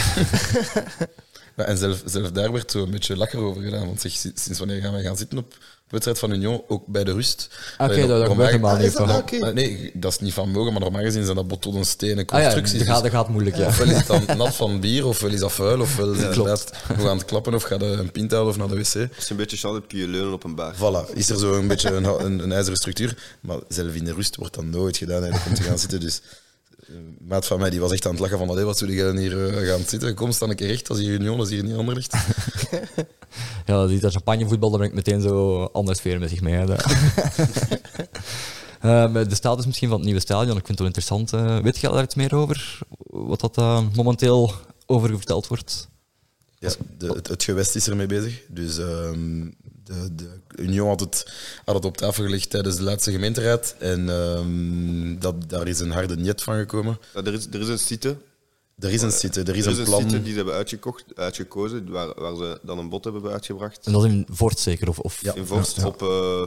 En 1.67 1.79
zelf, 1.79 2.03
zelf 2.05 2.31
daar 2.33 2.53
werd 2.53 2.71
zo 2.71 2.83
een 2.83 2.91
beetje 2.91 3.17
lacher 3.17 3.39
over 3.39 3.63
gedaan. 3.63 3.87
Want 3.87 4.01
zeg, 4.01 4.13
sinds 4.13 4.59
wanneer 4.59 4.81
gaan 4.81 4.93
wij 4.93 5.03
gaan 5.03 5.17
zitten 5.17 5.39
op 5.39 5.57
wedstrijd 5.89 6.19
van 6.19 6.33
Union, 6.33 6.63
ook 6.69 6.87
bij 6.87 7.05
de 7.05 7.13
rust? 7.13 7.49
Oké, 7.73 7.83
Allee, 7.83 7.99
dat- 7.99 8.09
normaal- 8.09 8.29
gebeurt 8.29 8.49
helemaal 8.51 8.75
Ah, 8.75 8.81
niet. 8.81 8.97
dat? 8.97 9.17
Oké. 9.17 9.45
Ah, 9.47 9.55
Nee, 9.55 9.91
dat 9.95 10.13
is 10.13 10.19
niet 10.19 10.33
van 10.33 10.51
mogen, 10.51 10.73
maar 10.73 10.81
normaal 10.81 11.03
gezien 11.03 11.25
zijn 11.25 11.37
dat 11.37 11.49
betonnen 11.49 11.85
stenen 11.87 12.27
Ah 12.27 12.39
ja, 12.39 12.43
constructies. 12.43 12.79
dat 12.79 12.87
gaat, 12.89 13.03
dus 13.03 13.11
dat 13.13 13.21
gaat 13.21 13.29
moeilijk, 13.29 13.57
ja. 13.61 13.67
Ofwel 13.67 13.89
is 13.91 13.97
het 13.97 14.07
dan 14.07 14.37
nat 14.37 14.55
van 14.55 14.81
bier, 14.81 15.07
ofwel 15.07 15.31
is 15.31 15.41
dat 15.41 15.53
vuil, 15.53 15.81
ofwel 15.81 16.13
is 16.13 16.19
het 16.23 16.29
inderdaad 16.37 16.73
nog 16.97 17.07
aan 17.09 17.17
het 17.17 17.27
klappen, 17.27 17.55
of 17.55 17.63
gaat 17.63 17.81
je 17.81 17.87
een 17.87 18.13
pint 18.13 18.31
halen 18.31 18.49
of 18.49 18.57
naar 18.57 18.69
de 18.69 18.75
wc. 18.75 18.85
Als 18.85 18.95
je 18.95 19.05
een 19.31 19.37
beetje 19.37 19.57
chance 19.57 19.77
hebt, 19.77 19.87
kun 19.87 19.99
je 19.99 20.09
leunen 20.09 20.33
op 20.33 20.45
een 20.45 20.55
bar. 20.55 20.75
Voilà, 20.75 21.13
is 21.15 21.31
er 21.31 21.39
zo 21.39 21.53
een 21.53 21.69
beetje 21.69 21.91
een, 21.95 22.05
een, 22.05 22.39
een 22.39 22.53
ijzeren 22.53 22.77
structuur. 22.77 23.17
Maar 23.41 23.59
zelf 23.69 23.95
in 23.95 24.05
de 24.05 24.13
rust 24.15 24.37
wordt 24.37 24.55
dat 24.55 24.65
nooit 24.65 24.97
gedaan 24.97 25.23
eigenlijk 25.23 25.47
om 25.49 25.55
te 25.55 25.63
gaan 25.63 25.79
zitten. 25.79 26.01
Dus 26.01 26.21
eh, 26.25 26.37
maat 27.21 27.47
van 27.47 27.59
mij 27.59 27.71
die 27.71 27.81
was 27.81 27.93
echt 27.93 28.07
aan 28.07 28.11
het 28.13 28.21
lachen 28.21 28.39
van, 28.39 28.65
wat 28.65 28.79
zullen 28.79 28.95
jij 28.95 29.17
hier 29.21 29.49
eh, 29.49 29.69
gaan 29.69 29.81
zitten? 29.87 30.15
Kom, 30.15 30.33
sta 30.33 30.47
een 30.47 30.57
keer 30.57 30.67
recht, 30.67 30.89
als 30.89 30.99
hier 30.99 31.13
Union, 31.13 31.39
als 31.39 31.49
hier 31.49 31.65
niet 31.65 31.77
ander 31.77 31.95
ligt. 31.95 32.15
Ja, 33.67 33.87
die 33.87 34.01
dat 34.01 34.13
champagnevoetbal, 34.13 34.71
dat 34.71 34.79
brengt 34.79 34.95
meteen 34.95 35.21
zo 35.21 35.63
andere 35.65 35.97
sfeer 35.97 36.19
met 36.19 36.31
zich 36.31 36.41
mee. 36.41 36.55
Hè. 36.55 36.65
Eh, 38.81 39.13
maar 39.13 39.29
de 39.29 39.35
status 39.35 39.67
misschien 39.67 39.89
van 39.89 39.97
het 39.97 40.07
nieuwe 40.07 40.21
stadion, 40.21 40.57
ik 40.57 40.67
vind 40.67 40.79
het 40.79 40.79
wel 40.79 40.87
interessant. 40.87 41.33
eh. 41.33 41.59
weet 41.59 41.79
je 41.79 41.89
daar 41.89 42.03
iets 42.03 42.15
meer 42.15 42.35
over? 42.35 42.79
Wat 42.99 43.41
dat 43.41 43.57
eh, 43.59 43.83
momenteel 43.95 44.53
over 44.87 45.17
verteld 45.17 45.47
wordt? 45.47 45.89
Ja, 46.59 46.71
de, 46.99 47.07
het, 47.07 47.29
het 47.29 47.43
gewest 47.45 47.75
is 47.75 47.89
ermee 47.89 48.07
bezig. 48.07 48.43
Dus 48.49 48.79
ehm, 48.79 49.47
de, 49.89 50.15
de 50.15 50.63
Union 50.63 50.89
had 50.89 51.01
het, 51.01 51.33
had 51.65 51.75
het 51.75 51.85
op 51.85 51.97
tafel 51.97 52.25
gelegd 52.25 52.51
tijdens 52.51 52.77
de 52.77 52.83
laatste 52.83 53.11
gemeenteraad. 53.13 53.75
En 53.79 54.09
ehm, 54.09 55.19
dat, 55.19 55.49
daar 55.51 55.69
is 55.69 55.81
een 55.81 55.91
harde 55.91 56.17
niet 56.17 56.43
van 56.43 56.57
gekomen. 56.57 56.99
Ja, 57.15 57.23
er, 57.25 57.33
is, 57.35 57.47
er 57.47 57.61
is 57.61 57.69
een 57.69 57.79
site. 57.79 58.17
Er 58.79 58.91
is 58.91 59.03
een 59.03 59.13
site, 59.13 59.41
er 59.43 59.57
is 59.57 59.67
er 59.67 59.73
is 59.73 59.79
een 59.79 59.87
site 59.87 60.23
die 60.23 60.31
ze 60.31 60.37
hebben 60.37 60.55
uitgekocht, 60.55 61.05
uitgekozen, 61.15 61.91
waar, 61.91 62.15
waar 62.21 62.37
ze 62.37 62.61
dan 62.63 62.79
een 62.79 62.89
bod 62.89 63.05
hebben 63.05 63.31
uitgebracht. 63.33 63.87
En 63.87 63.93
dat 63.93 64.05
is 64.05 64.11
in 64.11 64.27
Vorst 64.31 64.59
zeker? 64.59 64.89
Of, 64.89 64.99
of... 64.99 65.23
Ja. 65.23 65.35
In 65.35 65.47
Vorst 65.47 65.85
op 65.85 66.03
eh, 66.03 66.43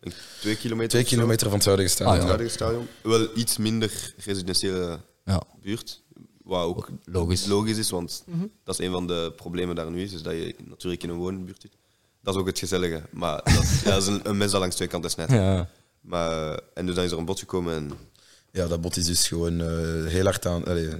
een- 0.00 0.12
twee 0.40 0.56
kilometer. 0.56 0.90
Twee 0.90 1.04
kilometer 1.04 1.46
van 1.48 1.56
het 1.56 1.66
huidige 1.66 1.88
Ah, 1.90 1.94
stadion. 1.94 2.16
van 2.20 2.28
het 2.28 2.36
huidige 2.38 2.56
stadion. 2.64 2.86
Wel 3.02 3.28
iets 3.38 3.56
minder 3.56 4.14
residentiële 4.24 4.98
Ja. 5.24 5.42
buurt. 5.62 6.02
Wat 6.44 6.64
ook 6.64 6.88
Logisch. 7.04 7.46
logisch 7.46 7.78
is, 7.78 7.90
want 7.90 8.24
dat 8.64 8.78
is 8.78 8.86
een 8.86 8.92
van 8.92 9.06
de 9.06 9.32
problemen 9.36 9.74
daar 9.76 9.90
nu 9.90 10.02
is, 10.02 10.12
is 10.12 10.22
dat 10.22 10.32
je 10.32 10.54
natuurlijk 10.68 11.02
in 11.02 11.08
een 11.10 11.16
woonbuurt 11.16 11.60
zit. 11.62 11.72
Dat 12.22 12.34
is 12.34 12.40
ook 12.40 12.46
het 12.46 12.58
gezellige. 12.58 13.02
Maar 13.10 13.40
dat, 13.44 13.62
is- 13.62 13.82
ja, 13.82 13.90
dat 13.90 14.02
is 14.02 14.08
een, 14.08 14.20
een 14.28 14.36
mes 14.36 14.50
dat 14.50 14.60
langs 14.60 14.76
twee 14.76 14.88
kanten 14.88 15.10
snijdt. 15.10 15.32
Ja. 15.32 15.68
Maar, 16.00 16.60
en 16.74 16.86
dus 16.86 16.94
dan 16.94 17.04
is 17.04 17.10
er 17.10 17.18
een 17.18 17.24
bod 17.24 17.38
gekomen 17.38 17.74
en 17.74 17.90
Ja, 18.52 18.66
dat 18.66 18.80
bot 18.80 18.96
is 18.96 19.04
dus 19.04 19.28
gewoon 19.28 19.60
eh, 19.60 20.06
heel 20.10 20.24
hard 20.24 20.46
aan, 20.46 20.64
allee, 20.64 20.88
eh, 20.88 20.94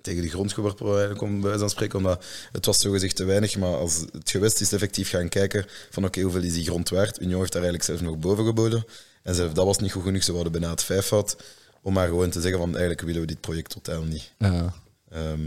tegen 0.00 0.22
de 0.22 0.28
grond 0.28 0.52
geworpen, 0.52 0.86
eigenlijk, 0.88 1.20
om 1.20 1.30
bij 1.32 1.40
wijze 1.42 1.58
van 1.58 1.70
spreken. 1.70 1.98
Omdat 1.98 2.24
het 2.52 2.66
was 2.66 2.76
zogezegd 2.78 3.16
te 3.16 3.24
weinig, 3.24 3.56
maar 3.56 3.74
als 3.76 4.04
het 4.12 4.30
gewest 4.30 4.60
is 4.60 4.72
effectief 4.72 5.10
gaan 5.10 5.28
kijken 5.28 5.64
van 5.90 6.04
oké, 6.04 6.20
hoeveel 6.20 6.42
is 6.42 6.52
die 6.52 6.64
grond 6.64 6.88
waard? 6.88 7.20
Union 7.20 7.40
heeft 7.40 7.52
daar 7.52 7.62
eigenlijk 7.62 7.90
zelfs 7.90 8.02
nog 8.12 8.18
boven 8.18 8.44
geboden. 8.44 8.84
En 9.22 9.34
zelfs 9.34 9.54
dat 9.54 9.64
was 9.64 9.78
niet 9.78 9.92
goed 9.92 10.02
genoeg, 10.02 10.22
ze 10.22 10.32
hadden 10.32 10.52
bijna 10.52 10.70
het 10.70 10.82
vijfvoud. 10.82 11.36
Om 11.82 11.92
maar 11.92 12.08
gewoon 12.08 12.30
te 12.30 12.40
zeggen 12.40 12.58
van 12.60 12.68
eigenlijk 12.70 13.00
willen 13.00 13.20
we 13.20 13.26
dit 13.26 13.40
project 13.40 13.70
totaal 13.70 14.02
niet. 14.02 14.32
Ja. 14.38 14.72
Ehm, 15.10 15.40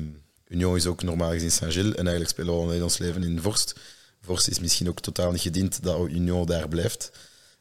Union 0.48 0.76
is 0.76 0.86
ook 0.86 1.04
normaal 1.04 1.32
gezien 1.32 1.52
Saint-Gilles 1.52 1.92
en 1.96 1.98
eigenlijk 2.08 2.30
spelen 2.30 2.54
we 2.54 2.60
al 2.62 2.74
in 2.74 2.84
ons 2.84 2.98
leven 2.98 3.24
in 3.24 3.42
Vorst. 3.42 3.76
Vorst 4.22 4.48
is 4.48 4.60
misschien 4.60 4.90
ook 4.90 5.00
totaal 5.00 5.32
niet 5.32 5.42
gediend 5.42 5.84
dat 5.84 6.08
Union 6.08 6.46
daar 6.46 6.68
blijft. 6.68 7.12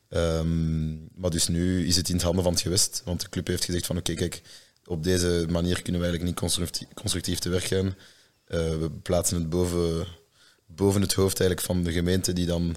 Ehm, 0.08 0.90
maar 1.14 1.30
dus 1.30 1.48
nu 1.48 1.86
is 1.86 1.96
het 1.96 2.08
in 2.08 2.14
het 2.14 2.24
handen 2.24 2.42
van 2.42 2.52
het 2.52 2.62
gewest, 2.62 3.02
want 3.04 3.20
de 3.20 3.28
club 3.28 3.46
heeft 3.46 3.64
gezegd 3.64 3.86
van 3.86 3.96
oké, 3.96 4.14
kijk, 4.14 4.42
op 4.84 5.04
deze 5.04 5.46
manier 5.48 5.82
kunnen 5.82 6.00
we 6.00 6.06
eigenlijk 6.06 6.42
niet 6.42 6.52
constructief, 6.94 7.38
te 7.38 7.48
werk 7.48 7.64
gaan. 7.64 7.96
Eh, 8.44 8.58
we 8.58 8.90
plaatsen 9.02 9.38
het 9.38 9.50
boven, 9.50 10.06
boven 10.66 11.00
het 11.00 11.12
hoofd 11.12 11.40
eigenlijk 11.40 11.70
van 11.70 11.82
de 11.82 11.92
gemeente 11.92 12.32
die 12.32 12.46
dan 12.46 12.76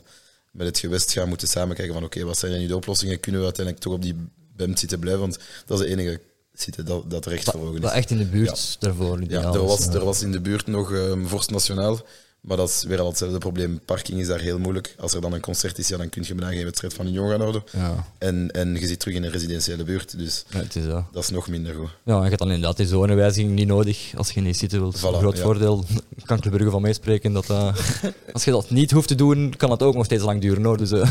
met 0.51 0.67
het 0.67 0.79
gewest 0.79 1.11
gaan 1.11 1.27
moeten 1.27 1.47
samenkijken 1.47 1.93
van 1.93 2.03
oké, 2.03 2.23
wat 2.23 2.37
zijn 2.37 2.59
nu 2.59 2.67
de 2.67 2.75
oplossingen? 2.75 3.19
Kunnen 3.19 3.41
we 3.41 3.47
uiteindelijk 3.47 3.85
toch 3.85 3.93
op 3.93 4.01
die 4.01 4.15
BEM 4.55 4.77
zitten 4.77 4.99
blijven? 4.99 5.21
Want 5.21 5.39
dat 5.65 5.79
is 5.79 5.85
de 5.85 5.91
enige 5.91 6.21
zitten 6.53 6.85
dat, 6.85 7.09
dat 7.09 7.25
recht 7.25 7.49
voor 7.49 7.61
ogen 7.61 7.75
is. 7.75 7.81
Dat 7.81 7.91
echt 7.91 8.09
in 8.09 8.17
de 8.17 8.25
buurt 8.25 8.77
daarvoor. 8.79 9.23
Ja, 9.27 9.53
er 9.53 9.65
was, 9.65 9.85
ja. 9.85 9.93
er 9.93 10.05
was 10.05 10.21
in 10.21 10.31
de 10.31 10.41
buurt 10.41 10.67
nog 10.67 10.91
um, 10.91 11.27
Vorst 11.27 11.49
Nationaal, 11.49 12.05
maar 12.41 12.57
dat 12.57 12.69
is 12.69 12.83
weer 12.83 12.99
al 12.99 13.07
hetzelfde 13.07 13.37
probleem. 13.37 13.79
Parking 13.85 14.19
is 14.19 14.27
daar 14.27 14.39
heel 14.39 14.59
moeilijk. 14.59 14.95
Als 14.99 15.13
er 15.13 15.21
dan 15.21 15.33
een 15.33 15.39
concert 15.41 15.77
is, 15.77 15.87
ja, 15.87 15.97
dan 15.97 16.09
kun 16.09 16.23
je 16.27 16.35
bijna 16.35 16.53
geen 16.55 16.63
wedstrijd 16.63 16.93
van 16.93 17.07
Union 17.07 17.29
gaan 17.29 17.39
houden. 17.39 17.63
Ja. 17.71 18.07
En, 18.17 18.51
en 18.51 18.75
je 18.75 18.87
zit 18.87 18.99
terug 18.99 19.15
in 19.15 19.23
een 19.23 19.31
residentiële 19.31 19.83
buurt, 19.83 20.17
dus 20.17 20.45
Ja, 20.49 20.57
het 20.59 20.75
is 20.75 20.85
dat. 20.85 21.03
dat 21.11 21.23
is 21.23 21.29
nog 21.29 21.47
minder 21.47 21.73
goed. 21.75 21.89
Ja, 22.03 22.15
en 22.15 22.21
je 22.21 22.27
hebt 22.27 22.39
dan 22.39 22.47
inderdaad 22.51 22.77
die 22.77 22.87
zonewijziging 22.87 23.53
niet 23.55 23.67
nodig 23.67 24.11
als 24.17 24.29
je 24.29 24.35
in 24.35 24.43
die 24.43 24.53
site 24.53 24.79
wilt. 24.79 24.97
Voilà, 24.99 25.01
Groot 25.01 25.37
ja. 25.37 25.43
voordeel, 25.43 25.85
kan 26.25 26.39
Club 26.39 26.53
Brugge 26.53 26.71
van 26.71 26.81
meespreken. 26.81 27.33
Dat, 27.33 27.49
eh, 27.49 27.75
als 28.33 28.43
je 28.43 28.51
dat 28.51 28.69
niet 28.69 28.91
hoeft 28.91 29.07
te 29.07 29.15
doen, 29.15 29.53
kan 29.57 29.71
het 29.71 29.83
ook 29.83 29.95
nog 29.95 30.05
steeds 30.05 30.23
lang 30.23 30.41
duren. 30.41 30.63
Hoor. 30.63 30.77
Dus, 30.77 30.91
eh, 30.91 31.09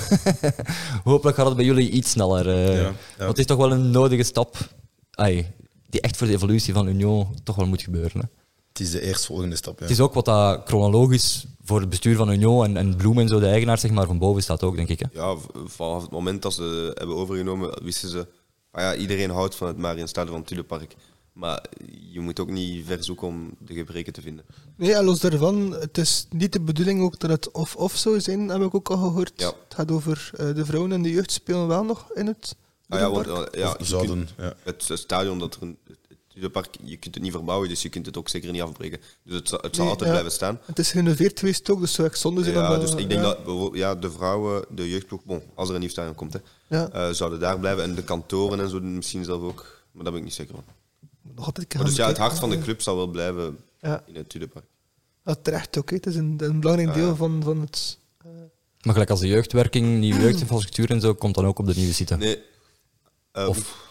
hopelijk 1.05 1.37
gaat 1.37 1.47
het 1.47 1.57
bij 1.57 1.65
jullie 1.65 1.91
iets 1.91 2.11
sneller. 2.11 2.49
eh. 2.49 2.77
Ja. 2.77 2.83
Want 3.17 3.29
het 3.31 3.39
is 3.39 3.47
toch 3.47 3.57
wel 3.59 3.73
een 3.73 3.91
nodige 3.91 4.23
stap 4.23 4.57
ai, 5.11 5.47
die 5.89 6.01
echt 6.01 6.17
voor 6.17 6.27
de 6.27 6.33
evolutie 6.33 6.73
van 6.75 6.89
Union 6.89 7.27
toch 7.45 7.57
wel 7.57 7.67
moet 7.67 7.83
gebeuren. 7.83 8.21
Hè. 8.21 8.40
Het 8.73 8.81
is 8.81 8.91
de 8.91 9.01
eerstvolgende 9.01 9.57
stap. 9.57 9.79
Ja. 9.79 9.83
Het 9.85 9.93
is 9.95 10.01
ook 10.01 10.15
wat 10.15 10.25
dat 10.25 10.61
chronologisch 10.65 11.47
voor 11.65 11.81
het 11.81 11.89
bestuur 11.89 12.17
van 12.17 12.31
Union 12.31 12.65
en, 12.65 12.77
en 12.77 12.97
Bloem 12.97 13.19
en 13.19 13.29
zo, 13.29 13.41
de 13.41 13.47
eigenaar, 13.47 13.79
zeg 13.79 13.91
maar, 13.91 14.07
van 14.07 14.19
boven 14.19 14.43
staat 14.43 14.63
ook, 14.63 14.77
denk 14.77 14.89
ik. 14.89 15.01
Hè. 15.01 15.07
ja, 15.13 15.37
vanaf 15.65 16.03
het 16.03 16.11
moment 16.11 16.43
dat 16.43 16.53
ze 16.55 16.93
hebben 16.95 17.17
overgenomen, 17.17 17.83
wisten 17.83 18.09
ze... 18.09 18.27
ah 18.71 18.83
ja, 18.83 18.95
iedereen 18.95 19.31
houdt 19.31 19.55
van 19.55 19.67
het 19.69 19.77
Marienstadion 19.77 20.31
van 20.31 20.39
het 20.41 20.49
Tulenpark. 20.49 20.95
Maar 21.33 21.65
je 22.13 22.21
moet 22.21 22.41
ook 22.41 22.51
niet 22.51 22.87
ver 22.87 23.05
zoeken 23.05 23.27
om 23.27 23.51
de 23.59 23.75
gebreken 23.75 24.13
te 24.13 24.21
vinden. 24.21 24.45
Nee, 24.77 24.95
en 24.95 25.05
los 25.05 25.21
daarvan, 25.21 25.73
het 25.73 25.99
is 25.99 26.27
niet 26.31 26.53
de 26.53 26.61
bedoeling 26.61 27.03
ook 27.03 27.19
dat 27.19 27.31
het 27.31 27.51
of-of 27.51 27.97
zou 27.97 28.21
zijn, 28.21 28.49
heb 28.49 28.61
ik 28.63 28.75
ook 28.75 28.91
al 28.91 28.97
gehoord. 28.97 29.33
Ja. 29.37 29.47
Het 29.47 29.75
gaat 29.75 29.91
over 29.91 30.31
eh, 30.37 30.55
de 30.55 30.65
vrouwen 30.65 30.93
en 30.93 31.03
de 31.03 31.11
jeugd 31.11 31.33
spelen 31.33 31.67
wel 31.67 31.85
nog 31.85 32.11
in 32.15 32.27
het 32.27 32.57
Ah 32.89 32.99
ja, 33.01 33.11
want 33.11 33.27
eh, 33.27 33.61
ja, 33.61 33.77
zouden, 33.81 34.17
kunt- 34.17 34.35
ja. 34.39 34.55
het 34.63 34.91
stadion 34.95 35.39
dat 35.39 35.55
er 35.55 35.63
een, 35.63 35.79
het 36.43 36.53
Tulenpark, 36.53 36.77
je 36.91 36.97
kunt 36.97 37.15
het 37.15 37.23
niet 37.25 37.33
verbouwen, 37.33 37.69
dus 37.69 37.83
je 37.83 37.89
kunt 37.89 38.07
het 38.07 38.17
ook 38.17 38.29
zeker 38.29 38.53
niet 38.53 38.63
afbreken. 38.63 39.01
Dus 39.23 39.35
het, 39.35 39.49
zal- 39.49 39.59
het 39.63 39.75
zal 39.75 39.85
Nee, 39.85 39.93
altijd 39.93 40.11
ja. 40.11 40.17
blijven 40.17 40.37
staan. 40.37 40.61
Het 40.65 40.79
is 40.79 40.91
gerenoveerd 40.91 41.39
geweest 41.39 41.71
ook, 41.71 41.81
dus 41.81 41.93
zou 41.93 42.09
echt 42.09 42.19
zonde 42.19 42.43
zijn. 42.43 42.55
Ja, 42.57 42.75
om 42.75 42.81
dus 42.81 42.91
dat- 42.91 42.99
ik 43.01 43.09
denk 43.09 43.23
ja. 43.25 43.37
dat 43.45 43.71
ja, 43.73 43.95
de 43.95 44.11
vrouwen, 44.11 44.65
de 44.71 44.89
jeugdploeg, 44.89 45.25
bon, 45.25 45.43
als 45.55 45.69
er 45.69 45.75
een 45.75 45.81
nieuw 45.81 45.89
stadion 45.91 46.15
komt, 46.15 46.33
hè, 46.33 46.39
Ja. 46.69 46.89
eh, 46.91 47.11
zouden 47.11 47.41
daar 47.41 47.59
blijven. 47.59 47.83
En 47.83 47.95
de 47.95 48.03
kantoren 48.05 48.61
en 48.61 48.69
zo 48.71 48.81
misschien 48.81 49.25
zelf 49.25 49.43
ook. 49.43 49.83
Maar 49.93 50.03
daar 50.05 50.13
ben 50.13 50.21
ik 50.23 50.27
niet 50.29 50.37
zeker 50.37 50.55
van. 50.55 50.65
Nog 51.35 51.45
altijd 51.47 51.75
Maar 51.75 51.85
dus 51.85 51.97
ja, 51.97 52.07
het 52.07 52.19
hart 52.19 52.39
van 52.39 52.51
de 52.51 52.59
club 52.59 52.81
zal 52.83 52.97
wel 52.97 53.07
blijven 53.07 53.59
Ja, 53.81 54.03
in 54.07 54.15
het 54.15 54.29
Tulenpark. 54.29 54.65
ja 55.25 55.35
terecht 55.43 55.79
ook. 55.79 55.91
hè. 55.91 55.97
Het 55.97 56.07
is 56.07 56.17
een, 56.17 56.35
een 56.39 56.61
belangrijk 56.61 56.89
Ja, 56.89 56.95
deel 56.95 57.17
van, 57.17 57.43
van 57.43 57.61
het... 57.61 57.99
eh, 58.25 58.31
Maar 58.83 58.93
gelijk 58.93 59.11
als 59.11 59.21
de 59.21 59.27
jeugdwerking, 59.27 59.99
nieuwe 59.99 60.21
jeugdinfrastructuur 60.27 60.91
en 60.91 61.01
zo, 61.01 61.15
komt 61.15 61.35
dan 61.35 61.47
ook 61.47 61.59
op 61.59 61.67
de 61.67 61.75
nieuwe 61.77 61.93
site. 61.93 62.17
Nee, 62.17 62.43
eh, 63.33 63.49
Of- 63.49 63.57
oef, 63.59 63.90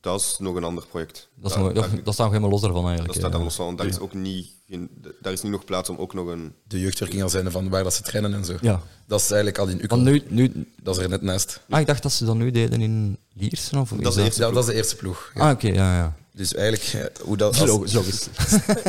dat 0.00 0.20
is 0.20 0.36
nog 0.38 0.54
een 0.56 0.64
ander 0.64 0.86
project. 0.86 1.28
Dat, 1.34 1.50
is 1.50 1.56
Daar- 1.56 1.64
nog, 1.64 1.72
daar- 1.72 1.90
dat, 1.90 2.04
dat 2.04 2.14
staat 2.14 2.26
nog 2.26 2.34
helemaal 2.34 2.50
los 2.50 2.60
daarvan 2.60 2.80
dat 2.82 2.90
eigenlijk. 2.90 3.18
staat 3.18 3.30
eh. 3.30 3.36
daar 3.36 3.44
los 3.46 3.54
van. 3.56 3.66
want 3.66 3.78
Daar 3.78 3.86
is 3.86 3.98
ook 3.98 4.14
niet, 4.14 4.46
geen- 4.68 4.90
daar 5.22 5.32
is 5.32 5.42
niet 5.42 5.52
nog 5.52 5.64
plaats 5.64 5.88
om 5.88 5.96
ook 5.96 6.14
nog 6.14 6.26
een... 6.26 6.52
De 6.62 6.80
jeugdwerking 6.80 7.22
al 7.22 7.28
zijn 7.28 7.50
van 7.50 7.68
waar 7.68 7.82
dat 7.84 7.94
ze 7.94 8.02
trainen 8.02 8.34
en 8.34 8.44
zo. 8.44 8.56
Ja. 8.60 8.82
Dat 9.06 9.20
is 9.20 9.26
eigenlijk 9.30 9.58
al 9.58 9.68
in 9.68 9.82
Ukkel. 9.82 9.88
Want 10.02 10.02
nu, 10.10 10.22
nu, 10.28 10.66
Dat 10.82 10.96
is 10.96 11.02
er 11.02 11.08
net 11.08 11.22
naast. 11.22 11.60
ah, 11.68 11.80
ik 11.80 11.86
dacht 11.86 12.02
dat 12.02 12.12
ze 12.12 12.24
dat 12.24 12.36
nu 12.36 12.50
deden 12.50 12.80
in 12.80 13.18
Liersen. 13.32 13.78
Of 13.80 13.88
Dat 13.90 14.06
is 14.06 14.14
de 14.14 14.22
eerste 14.22 14.42
Ja, 14.42 14.50
dat 14.50 14.62
is 14.64 14.70
de 14.70 14.74
eerste 14.76 14.96
ploeg. 14.96 15.30
Ja. 15.34 15.40
Ah, 15.40 15.50
oké, 15.50 15.68
ja, 15.68 15.96
ja. 15.96 16.16
Dus 16.32 16.54
eigenlijk, 16.54 17.14
eh, 17.16 17.24
hoe 17.26 17.36
dat, 17.36 17.54
Is 17.54 17.60
als- 17.60 17.92
logisch, 17.94 18.28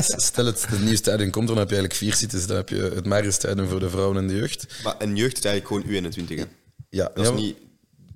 stel 0.06 0.46
het, 0.46 0.66
het 0.70 0.80
nieuwe 0.80 0.96
stadion 0.96 1.30
komt, 1.30 1.48
dan 1.48 1.58
heb 1.58 1.70
je 1.70 1.76
eigenlijk 1.76 2.04
vier 2.04 2.14
sites. 2.14 2.48
Dan 2.48 2.58
heb 2.58 2.70
je 2.70 2.92
het 2.96 3.06
Marius-stadion 3.06 3.68
voor 3.68 3.80
de 3.80 3.90
vrouwen 3.90 4.18
en 4.18 4.28
de 4.28 4.36
jeugd. 4.36 4.66
Maar 4.84 4.98
en 4.98 5.16
jeugd 5.16 5.38
is 5.38 5.44
eigenlijk 5.46 5.86
gewoon 5.88 6.12
U21. 6.14 6.28
Hè. 6.40 6.44
Ja, 6.90 7.12
Dat 7.14 7.26
ja, 7.26 7.32
is 7.34 7.42
niet... 7.42 7.56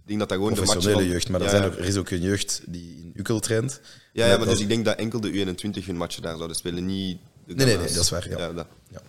Ik 0.05 0.11
denk 0.11 0.19
dat 0.19 0.29
dat 0.29 0.37
gewoon 0.37 0.53
de 0.53 0.59
match 0.59 0.71
professionele 0.71 1.03
van... 1.03 1.11
jeugd, 1.11 1.29
maar 1.29 1.39
er, 1.39 1.45
ja, 1.45 1.51
zijn 1.51 1.63
ja. 1.63 1.69
er, 1.69 1.79
er 1.79 1.85
is 1.85 1.95
ook 1.97 2.09
een 2.09 2.21
jeugd 2.21 2.61
die 2.67 2.95
in 3.03 3.11
Ukkel 3.15 3.39
traint. 3.39 3.79
Ja, 4.13 4.25
ja, 4.25 4.29
maar 4.29 4.39
dat- 4.39 4.47
dus 4.49 4.59
ik 4.59 4.67
denk 4.67 4.85
dat 4.85 4.97
enkel 4.97 5.19
de 5.21 5.31
U21 5.31 5.85
hun 5.85 5.97
matchen 5.97 6.21
daar 6.21 6.35
zouden 6.35 6.55
spelen, 6.57 6.85
niet... 6.85 7.17
de 7.45 7.53
Nee, 7.55 7.65
nee, 7.65 7.77
nee, 7.77 7.93
dat 7.93 8.03
is 8.03 8.09
waar, 8.09 8.29
ja. 8.29 8.51
dat. 8.51 8.67
Ja. 8.89 9.01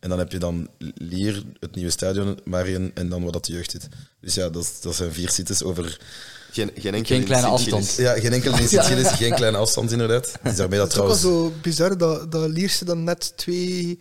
En 0.00 0.08
dan 0.08 0.18
heb 0.18 0.32
je 0.32 0.38
dan 0.38 0.68
Lier, 0.94 1.42
het 1.60 1.74
nieuwe 1.74 1.90
stadion, 1.90 2.38
Marien 2.44 2.90
en 2.94 3.08
dan 3.08 3.24
wat 3.24 3.32
dat 3.32 3.44
de 3.44 3.52
jeugd 3.52 3.70
zit. 3.70 3.88
Dus 4.20 4.34
ja, 4.34 4.48
dat, 4.50 4.62
is- 4.62 4.80
dat 4.80 4.94
zijn 4.94 5.12
vier 5.12 5.28
sites 5.30 5.62
over 5.62 5.98
Geen, 6.50 6.70
geen, 6.76 6.94
enkele 6.94 7.16
Geen 7.16 7.24
kleine 7.24 7.46
afstand. 7.46 7.94
Ja, 7.94 8.12
geen 8.20 8.32
enkele 8.32 8.60
in 8.60 8.68
Sicilië, 8.78 9.04
geen 9.04 9.34
kleine 9.34 9.56
afstand 9.58 9.90
inderdaad. 9.92 10.38
Is 10.44 10.56
daarmee 10.56 10.78
dat 10.78 10.92
Het 10.92 10.96
is 10.96 11.02
ook 11.02 11.06
wel 11.08 11.16
trouwens... 11.16 11.20
zo 11.20 11.60
bizar 11.62 11.98
dat, 11.98 12.32
dat 12.32 12.48
Lierse 12.50 12.84
dan 12.84 13.04
net 13.04 13.32
twee 13.36 13.98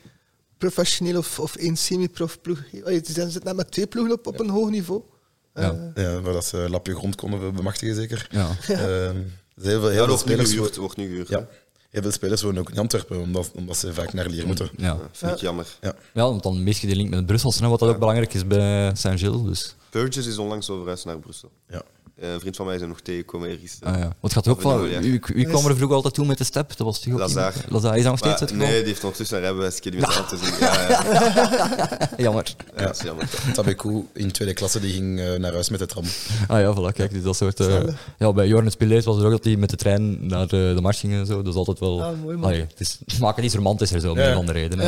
professioneel 0.58 1.18
of, 1.18 1.40
of 1.40 1.56
één 1.56 1.78
semi-prof 1.78 2.42
ploeg... 2.42 2.64
Ze 2.86 3.02
zitten 3.04 3.42
net 3.44 3.56
met 3.56 3.72
twee 3.72 3.88
ploegen 3.88 4.14
op, 4.14 4.28
op 4.28 4.40
een 4.40 4.50
hoog 4.50 4.70
niveau. 4.70 5.02
Ja. 5.56 5.92
Eh, 5.94 6.04
Ja, 6.04 6.22
waar 6.22 6.34
dat 6.34 6.46
ze 6.46 6.68
lapje 6.70 6.96
grond 6.96 7.16
konden 7.16 7.54
bemachtigen 7.56 7.96
zeker. 7.96 8.28
Ja. 8.32 8.50
Ehm, 8.68 8.78
er 8.78 9.14
zijn 9.56 9.72
heel 9.72 9.80
veel, 9.80 9.90
heel 9.90 9.98
veel 9.98 10.08
wordt 10.08 10.26
nu 10.26 10.32
spelers... 10.32 10.50
gehuurd. 10.50 10.76
Wordt 10.76 10.98
nu 10.98 11.08
gehuurd 11.08 11.28
Ja, 11.28 11.48
heel 11.90 12.02
veel 12.02 12.12
spelers 12.12 12.42
wonen 12.42 12.60
ook 12.62 12.70
in 12.70 12.78
Antwerpen, 12.78 13.20
omdat, 13.20 13.52
omdat 13.56 13.78
ze 13.78 13.94
vaak 13.94 14.14
naar 14.14 14.28
Lier 14.28 14.48
moeten. 14.48 14.70
Ja. 14.78 14.86
Ja, 14.88 15.00
vind 15.12 15.32
ik 15.32 15.38
jammer. 15.38 15.68
ja, 15.82 15.94
want 16.14 16.44
dan 16.44 16.64
mis 16.64 16.82
je 16.82 16.88
die 16.88 16.96
link 16.96 17.10
met 17.10 17.26
Brussel, 17.26 17.70
wat 17.70 17.80
dat 17.80 17.90
ook 17.90 18.00
belangrijk 18.00 18.34
is 18.34 18.48
bij 18.48 18.96
Saint-Gilles. 18.96 19.44
Dus. 19.44 19.76
Burgess 19.90 20.28
is 20.28 20.38
onlangs 20.38 20.70
al 20.70 20.78
verhuisd 20.78 21.06
naar 21.06 21.20
Brussel. 21.20 21.52
Ja. 21.70 21.82
Eh, 22.22 22.34
een 22.34 22.40
vriend 22.40 22.56
van 22.56 22.66
mij 22.66 22.76
is 22.76 22.82
er 22.82 22.88
nog 22.88 23.00
tegengekomen 23.02 23.50
ergens. 23.50 23.78
Ah, 23.84 23.98
ja. 23.98 24.16
Wat 24.20 24.34
gaat 24.34 24.46
er 24.46 24.52
ook 24.52 24.62
van? 24.62 24.82
Wie, 24.82 25.22
wie 25.34 25.46
kwam 25.46 25.66
er 25.66 25.76
vroeger 25.76 25.96
altijd 25.96 26.14
toe 26.14 26.26
met 26.26 26.38
de 26.38 26.44
step? 26.44 26.68
Dat 26.78 26.78
was 26.88 27.00
toch 27.00 27.14
ook 27.14 27.20
Lazar. 27.20 27.54
iemand? 27.56 27.72
Lazar. 27.72 27.98
Is 27.98 28.04
dat 28.04 28.12
nog 28.12 28.20
steeds 28.20 28.40
het 28.40 28.54
nee, 28.56 28.78
die 28.78 28.86
heeft 28.88 29.02
ondertussen 29.04 29.38
een 29.38 29.44
rijbewijs. 29.44 29.78
Ik 29.78 29.84
heb 29.84 29.94
die 29.94 30.02
met 30.02 30.12
zijn 30.12 30.26
auto 30.26 30.46
zien. 30.46 30.54
Ja, 30.60 30.90
ja, 30.90 32.10
Jammer. 32.24 32.56
ja, 32.78 32.84
dat 32.86 32.96
is 32.96 33.02
jammer. 33.02 33.30
Tabekou 33.54 34.06
in 34.14 34.32
tweede 34.32 34.54
klasse 34.54 34.80
die 34.80 34.94
ging 34.94 35.20
eh, 35.20 35.34
naar 35.36 35.52
huis 35.54 35.70
met 35.70 35.80
de 35.80 35.86
tram. 35.86 36.04
Ah 36.48 36.60
ja, 36.60 36.74
voilà, 36.76 36.94
kijk, 36.96 37.12
dus 37.12 37.24
dat 37.24 37.36
soort... 37.36 37.60
eh, 37.60 37.84
ja, 38.18 38.34
bij 38.34 38.48
Jorn 38.48 38.72
Spileers 38.72 39.06
was 39.06 39.16
het 39.16 39.26
ook 39.26 39.32
dat 39.32 39.44
hij 39.44 39.56
met 39.56 39.70
de 39.70 39.76
trein 39.76 40.28
naar 40.28 40.48
de, 40.48 40.72
de 40.76 40.82
mars 40.82 41.00
ging 41.00 41.14
en 41.14 41.26
zo. 41.26 41.36
Dat 41.42 41.54
is 41.54 41.58
altijd 41.60 41.80
wel... 41.80 42.04
Ah, 42.04 42.22
mooi, 42.22 42.38
man. 42.38 42.46
Allee, 42.50 42.62
het 42.62 42.80
is, 42.80 43.00
maken 43.20 43.44
iets 43.44 43.56
romantischer 43.56 44.00
zo, 44.00 44.12
om 44.12 44.18
Ja. 44.18 44.30
een 44.32 44.36
andere 44.38 44.60
reden. 44.60 44.82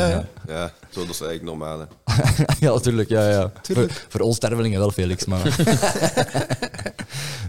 Ja, 0.46 0.72
zo, 0.94 1.00
dat 1.00 1.14
is 1.14 1.20
eigenlijk 1.20 1.58
normaal. 1.58 1.78
Hè. 1.78 1.86
ja, 2.66 2.72
natuurlijk. 2.72 3.08
Ja, 3.08 3.28
ja. 3.28 3.52
Voor, 3.62 3.90
voor 4.08 4.20
ons 4.20 4.36
stervelingen 4.36 4.78
wel, 4.78 4.90
Felix. 4.90 5.24
Maar... 5.24 5.42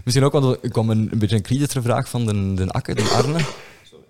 Misschien 0.04 0.24
ook, 0.24 0.32
want 0.32 0.62
er 0.62 0.70
kwam 0.70 0.90
een, 0.90 1.08
een 1.12 1.18
beetje 1.18 1.36
een 1.36 1.42
kritische 1.42 1.82
vraag 1.82 2.08
van 2.08 2.26
de, 2.26 2.54
de 2.64 2.70
Akke, 2.70 2.94
de 2.94 3.02
Arne. 3.02 3.38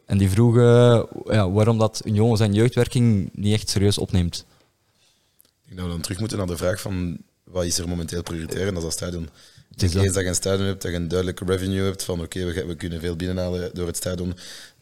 En 0.07 0.19
die 0.19 0.31
vroeg 0.31 0.57
eh, 0.57 1.03
ja, 1.25 1.51
waarom 1.51 1.79
dat 1.79 2.03
Union 2.05 2.37
zijn 2.37 2.53
jeugdwerking 2.53 3.31
niet 3.33 3.53
echt 3.53 3.69
serieus 3.69 3.99
opneemt. 3.99 4.47
Ik 5.43 5.67
denk 5.67 5.77
dat 5.77 5.87
we 5.87 5.93
dan 5.93 6.01
terug 6.01 6.19
moeten 6.19 6.39
naar 6.39 6.47
de 6.47 6.57
vraag 6.57 6.81
van 6.81 7.19
wat 7.45 7.65
is 7.65 7.79
er 7.79 7.89
momenteel 7.89 8.23
prioritair 8.23 8.67
en 8.67 8.75
dat 8.75 8.77
is 8.77 8.83
dat 8.83 8.93
stadion. 8.93 9.29
Het 9.77 9.85
is 9.85 9.93
dat. 9.93 10.05
Eens 10.05 10.13
dat 10.15 10.23
je 10.23 10.29
een 10.29 10.35
stadion 10.35 10.67
hebt, 10.67 10.83
dat 10.83 10.91
je 10.91 10.97
een 10.97 11.09
duidelijke 11.09 11.45
revenue 11.45 11.85
hebt 11.85 12.03
van 12.03 12.21
oké, 12.21 12.45
we, 12.45 12.67
we 12.67 12.75
kunnen 12.75 13.01
veel 13.01 13.17
binnenhalen 13.17 13.71
door 13.75 13.87
het 13.87 13.97
stadion, 13.97 14.35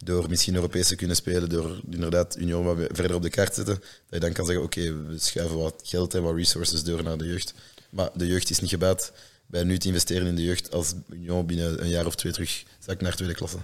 door 0.04 0.28
misschien 0.28 0.54
Europees 0.54 0.88
te 0.88 0.96
kunnen 0.96 1.16
spelen, 1.16 1.48
door 1.48 1.80
inderdaad 1.90 2.36
Union 2.36 2.64
wat 2.64 2.76
verder 2.90 3.16
op 3.16 3.22
de 3.22 3.30
kaart 3.30 3.48
te 3.48 3.54
zetten, 3.54 3.74
dat 3.74 3.88
je 4.08 4.18
dan 4.18 4.32
kan 4.32 4.46
zeggen 4.46 4.64
oké, 4.64 4.80
we 4.80 5.18
schuiven 5.18 5.58
wat 5.58 5.80
geld 5.84 6.14
en 6.14 6.22
wat 6.22 6.34
resources 6.34 6.84
door 6.84 7.02
naar 7.02 7.18
de 7.18 7.26
jeugd. 7.26 7.54
Maar 7.90 8.10
de 8.14 8.26
jeugd 8.26 8.50
is 8.50 8.60
niet 8.60 8.70
gebaat 8.70 9.12
bij 9.46 9.64
nu 9.64 9.78
te 9.78 9.88
investeren 9.88 10.26
in 10.26 10.34
de 10.36 10.42
jeugd 10.44 10.72
als 10.72 10.94
Union 11.10 11.46
binnen 11.46 11.82
een 11.82 11.88
jaar 11.88 12.06
of 12.06 12.14
twee 12.14 12.32
terug 12.32 12.62
zakt 12.78 13.00
naar 13.00 13.16
tweede 13.16 13.34
klasse. 13.34 13.58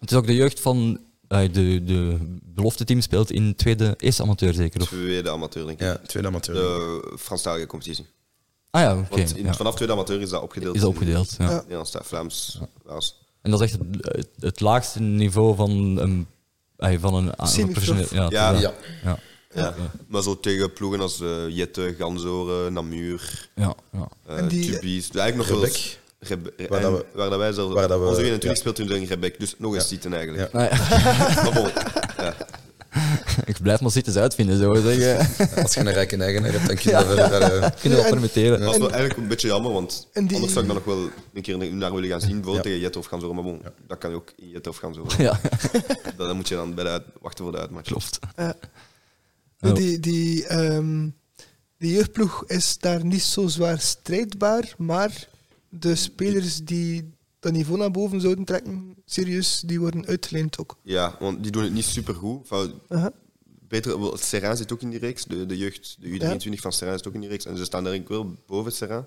Het 0.00 0.10
is 0.10 0.16
ook 0.16 0.26
de 0.26 0.34
jeugd 0.34 0.60
van... 0.60 1.00
eh, 1.28 1.52
de, 1.52 1.82
de 1.84 2.18
belofte 2.42 2.84
team 2.84 3.00
speelt 3.00 3.30
in 3.30 3.54
tweede 3.54 3.94
eerste 3.98 4.22
amateur 4.22 4.54
zeker? 4.54 4.80
Of? 4.80 4.88
Tweede 4.88 5.30
amateur, 5.30 5.66
denk 5.66 5.80
ik. 5.80 5.86
Ja, 5.86 6.00
tweede 6.06 6.28
amateur. 6.28 6.54
De 6.54 7.16
Franstalige 7.18 7.66
competitie. 7.66 8.06
Ah 8.74 8.80
ja, 8.82 8.98
oké. 8.98 9.08
Want 9.16 9.36
in- 9.36 9.44
ja. 9.44 9.54
vanaf 9.54 9.74
tweede 9.74 9.92
amateur 9.94 10.20
is 10.20 10.28
dat 10.30 10.42
opgedeeld. 10.42 10.74
Is 10.74 10.80
dat 10.80 10.90
opgedeeld, 10.90 11.34
ja. 11.38 11.44
Ja. 11.44 11.50
In 11.50 11.56
Nederlands, 11.56 11.92
Vlaams, 12.02 12.58
Waals. 12.84 13.20
En 13.42 13.50
dat 13.50 13.60
is 13.60 13.70
echt 13.70 13.78
het, 13.78 14.04
het, 14.16 14.28
het 14.40 14.60
laagste 14.60 15.00
niveau 15.00 15.54
van 15.56 15.70
een... 15.70 16.26
eh, 16.76 16.96
van 17.00 17.14
een, 17.14 17.26
een 17.36 17.68
professioneel... 17.70 18.06
Ja, 18.10 18.26
Ja. 18.30 18.50
ja. 18.50 18.58
ja. 18.60 18.72
Ja. 19.04 19.18
Ja. 19.54 19.74
Maar 20.06 20.22
zo 20.22 20.40
tegen 20.40 20.72
ploegen 20.72 21.00
als 21.00 21.20
eh, 21.20 21.48
Jette, 21.48 21.94
Ganzoren, 21.98 22.72
Namur, 22.72 23.48
Ja, 23.54 23.74
ja. 23.92 24.08
uh, 24.30 24.38
En 24.38 24.48
die- 24.48 24.72
Tubies. 24.72 25.10
Eigenlijk 25.10 25.36
nog 25.50 25.58
wel 25.58 25.68
eens-. 25.68 25.98
Rebe- 26.18 26.52
Waar 26.68 26.78
en 26.82 26.90
dat 26.92 27.00
we- 27.00 27.06
waar 27.18 27.30
dat 27.30 27.38
wij 27.38 27.52
zelf... 27.52 27.72
waar 27.72 27.88
dat 27.88 28.00
we- 28.00 28.06
onze 28.06 28.22
21 28.22 28.50
ja. 28.50 28.56
speelt 28.56 28.76
toen 28.76 28.96
in 28.96 29.04
Rebek, 29.04 29.40
dus 29.40 29.54
nog 29.58 29.74
eens 29.74 29.88
zitten 29.88 30.12
eigenlijk. 30.14 30.52
Ja. 30.52 30.58
Nou 30.58 30.74
ja, 30.74 31.42
Maar 31.42 31.52
bon, 31.54 31.68
ja. 32.26 32.34
ik 33.44 33.56
blijf 33.62 33.80
maar 33.80 33.90
zitten 33.90 34.20
uitvinden, 34.20 34.58
zo 34.58 34.74
zeggen. 34.74 35.18
Als 35.62 35.74
je 35.74 35.80
een 35.80 35.92
rijke 35.92 36.16
eigenaar 36.16 36.52
hebt, 36.52 36.66
dan 36.66 36.76
kun 36.76 36.90
je 36.90 36.96
dat 36.96 37.28
verder... 37.30 37.42
eh, 37.62 37.70
je 37.82 37.88
dat 37.88 38.04
En- 38.04 38.10
permitteren. 38.10 38.60
Dat 38.60 38.72
is 38.72 38.78
wel 38.78 38.90
eigenlijk 38.90 39.20
een 39.20 39.28
beetje 39.28 39.46
jammer, 39.48 39.72
want 39.72 40.08
die- 40.12 40.34
anders 40.34 40.52
zou 40.52 40.64
ik 40.64 40.72
dan 40.72 40.74
nog 40.76 40.84
wel 40.84 41.08
een 41.34 41.42
keer 41.42 41.74
naar 41.74 41.92
willen 41.94 42.08
gaan 42.08 42.20
zien, 42.20 42.30
bijvoorbeeld 42.30 42.56
Ja. 42.64 42.70
tegen 42.70 42.80
Jette 42.80 42.98
of 42.98 43.06
Ganzoren. 43.06 43.34
Maar 43.34 43.44
bon, 43.44 43.62
dat 43.86 43.98
kan 43.98 44.10
je 44.10 44.16
ook 44.16 44.32
in 44.36 44.48
Jette 44.48 44.68
of 44.68 44.76
Ganzoren. 44.76 45.22
Ja, 45.22 45.40
Dat, 46.16 46.26
dan 46.26 46.36
moet 46.36 46.48
je 46.48 46.54
dan 46.54 46.74
bij 46.74 46.84
de 46.84 46.90
uit- 46.90 47.06
wachten 47.20 47.44
voor 47.44 47.52
de 47.52 47.58
uitmatch. 47.60 47.88
klopt. 47.88 48.18
Ja. 48.36 48.54
Die, 49.72 50.00
die, 50.00 50.46
ehm, 50.46 51.08
die 51.78 51.92
jeugdploeg 51.92 52.44
is 52.46 52.78
daar 52.78 53.04
niet 53.04 53.22
zo 53.22 53.46
zwaar 53.48 53.80
strijdbaar, 53.80 54.74
maar 54.78 55.28
de 55.68 55.94
spelers 55.94 56.56
die 56.64 57.10
dat 57.42 57.52
niveau 57.52 57.78
naar 57.78 57.90
boven 57.90 58.20
zouden 58.20 58.44
trekken, 58.44 58.94
serieus, 59.04 59.62
die 59.66 59.80
worden 59.80 60.06
uitgeleend 60.06 60.58
ook. 60.58 60.76
Ja, 60.82 61.16
want 61.20 61.42
die 61.42 61.52
doen 61.52 61.62
het 61.62 61.72
niet 61.72 61.84
super 61.84 62.14
goed. 62.14 62.48
Beter, 63.68 64.18
Serrain 64.18 64.56
zit 64.56 64.72
ook 64.72 64.80
in 64.80 64.90
die 64.90 64.98
reeks. 64.98 65.24
De, 65.24 65.46
de 65.46 65.56
jeugd, 65.56 65.96
de 66.00 66.08
U23 66.08 66.60
van 66.60 66.72
Serrain 66.72 66.98
zit 66.98 67.06
ook 67.08 67.14
in 67.14 67.20
die 67.20 67.28
reeks. 67.28 67.44
En 67.44 67.56
ze 67.56 67.64
staan 67.64 67.84
denk 67.84 68.02
ik 68.02 68.08
wel 68.08 68.34
boven 68.46 68.72
Serrain. 68.72 69.04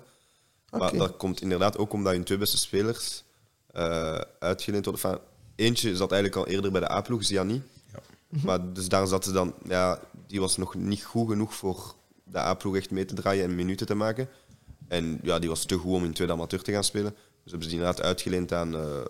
Maar 0.70 0.96
dat 0.96 1.16
komt 1.16 1.40
inderdaad 1.40 1.78
ook 1.78 1.92
omdat 1.92 2.12
hun 2.12 2.24
twee 2.24 2.38
beste 2.38 2.58
spelers 2.58 3.24
eh 3.72 4.20
uitgeleend 4.38 4.84
worden. 4.84 5.02
Enfin, 5.02 5.20
eentje 5.54 5.96
zat 5.96 6.12
eigenlijk 6.12 6.46
al 6.46 6.52
eerder 6.54 6.70
bij 6.70 6.80
de 6.80 6.90
A-ploeg, 6.90 7.24
Ziani. 7.24 7.62
Maar 8.28 8.72
dus 8.72 8.88
daar 8.88 9.06
zat 9.06 9.24
ze 9.24 9.32
dan... 9.32 9.54
Ja, 9.68 10.00
die 10.26 10.40
was 10.40 10.56
nog 10.56 10.74
niet 10.74 11.04
goed 11.04 11.28
genoeg 11.28 11.54
voor 11.54 11.94
de 12.24 12.38
A-ploeg 12.38 12.76
echt 12.76 12.90
mee 12.90 13.04
te 13.04 13.14
draaien 13.14 13.44
en 13.44 13.54
minuten 13.54 13.86
te 13.86 13.94
maken. 13.94 14.28
En 14.88 15.18
ja, 15.22 15.38
die 15.38 15.48
was 15.48 15.64
te 15.64 15.76
goed 15.76 15.92
om 15.92 16.04
in 16.04 16.12
tweede 16.12 16.32
amateur 16.32 16.62
te 16.62 16.72
gaan 16.72 16.84
spelen. 16.84 17.14
Dus 17.46 17.54
hebben 17.54 17.70
ze 17.70 17.76
die 17.76 17.84
inderdaad 17.84 18.06
uitgeleend 18.06 18.52
aan, 18.52 18.74
eh, 18.74 19.04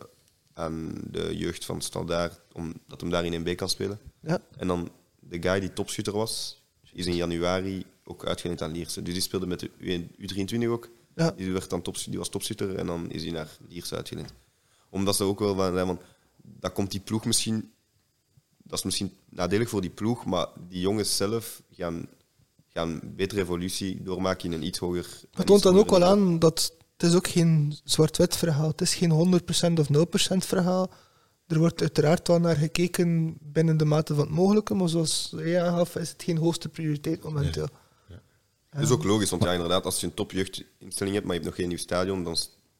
aan 0.53 0.93
de 1.11 1.37
jeugd 1.37 1.65
van 1.65 1.81
Standaard, 1.81 2.41
omdat 2.53 3.01
hem 3.01 3.11
daar 3.11 3.25
in 3.25 3.33
1B 3.33 3.55
kan 3.55 3.69
spelen. 3.69 3.99
Ja. 4.21 4.41
En 4.57 4.67
dan 4.67 4.91
de 5.21 5.43
guy 5.43 5.61
die 5.61 5.73
topschutter 5.73 6.13
was, 6.13 6.63
is 6.93 7.07
in 7.07 7.15
januari 7.15 7.85
ook 8.05 8.27
uitgeleend 8.27 8.63
aan 8.63 8.73
Lierse. 8.73 9.03
Dus 9.03 9.13
die 9.13 9.23
speelde 9.23 9.47
met 9.47 9.61
de 9.61 9.71
U23 10.19 10.69
ook. 10.69 10.89
Ja. 11.15 11.31
Die, 11.31 11.53
werd 11.53 11.71
dan 11.71 11.83
top, 11.83 11.97
die 12.05 12.19
was 12.19 12.29
topschutter 12.29 12.75
en 12.75 12.87
dan 12.87 13.11
is 13.11 13.23
hij 13.23 13.33
naar 13.33 13.57
Lierse 13.69 13.97
uitgeleend. 13.97 14.33
Omdat 14.89 15.17
ze 15.17 15.25
ook 15.25 15.39
wel 15.39 15.55
van 15.55 15.75
zijn 15.75 16.73
komt 16.73 16.91
die 16.91 17.01
ploeg 17.01 17.25
misschien, 17.25 17.73
dat 18.63 18.79
is 18.79 18.85
misschien 18.85 19.13
nadelig 19.29 19.69
voor 19.69 19.81
die 19.81 19.91
ploeg, 19.91 20.25
maar 20.25 20.47
die 20.69 20.81
jongens 20.81 21.17
zelf 21.17 21.63
gaan, 21.71 22.09
gaan 22.69 23.01
betere 23.05 23.41
evolutie 23.41 24.03
doormaken 24.03 24.45
in 24.45 24.53
een 24.53 24.67
iets 24.67 24.79
hoger... 24.79 25.21
Het 25.31 25.47
toont 25.47 25.63
dan 25.63 25.79
ook 25.79 25.91
wel 25.91 26.05
aan 26.05 26.39
dat 26.39 26.77
het 26.97 27.11
is 27.11 27.15
ook 27.15 27.29
geen 27.29 27.79
zwart-wit 27.85 28.37
verhaal. 28.37 28.69
Het 28.69 28.81
is 28.81 28.95
geen 28.95 29.11
100% 29.11 29.79
of 29.79 29.89
0% 29.89 30.37
verhaal. 30.37 30.91
Er 31.47 31.59
wordt 31.59 31.81
uiteraard 31.81 32.29
wel 32.29 32.39
naar 32.41 32.57
gekeken 32.57 33.37
binnen 33.41 33.77
de 33.77 33.85
mate 33.85 34.15
van 34.15 34.25
het 34.25 34.35
mogelijke, 34.35 34.75
maar 34.75 34.89
zoals 34.89 35.33
jij 35.37 35.63
aangaf, 35.63 35.97
is 35.97 36.09
het 36.11 36.23
geen 36.23 36.37
hoogste 36.37 36.69
prioriteit 36.69 37.23
momenteel. 37.23 37.69
Dat 38.71 38.85
is 38.85 38.91
ook 38.91 39.05
logisch, 39.05 39.31
want 39.31 39.43
ja, 39.43 39.53
inderdaad, 39.53 39.85
als 39.85 40.01
je 40.01 40.07
een 40.07 40.15
topjeugdinstelling 40.15 41.15
hebt, 41.15 41.27
maar 41.27 41.35
je 41.37 41.41
hebt 41.41 41.45
nog 41.45 41.55
geen 41.55 41.69
nieuw 41.69 41.79
stadion, 41.79 42.25
dan, 42.25 42.37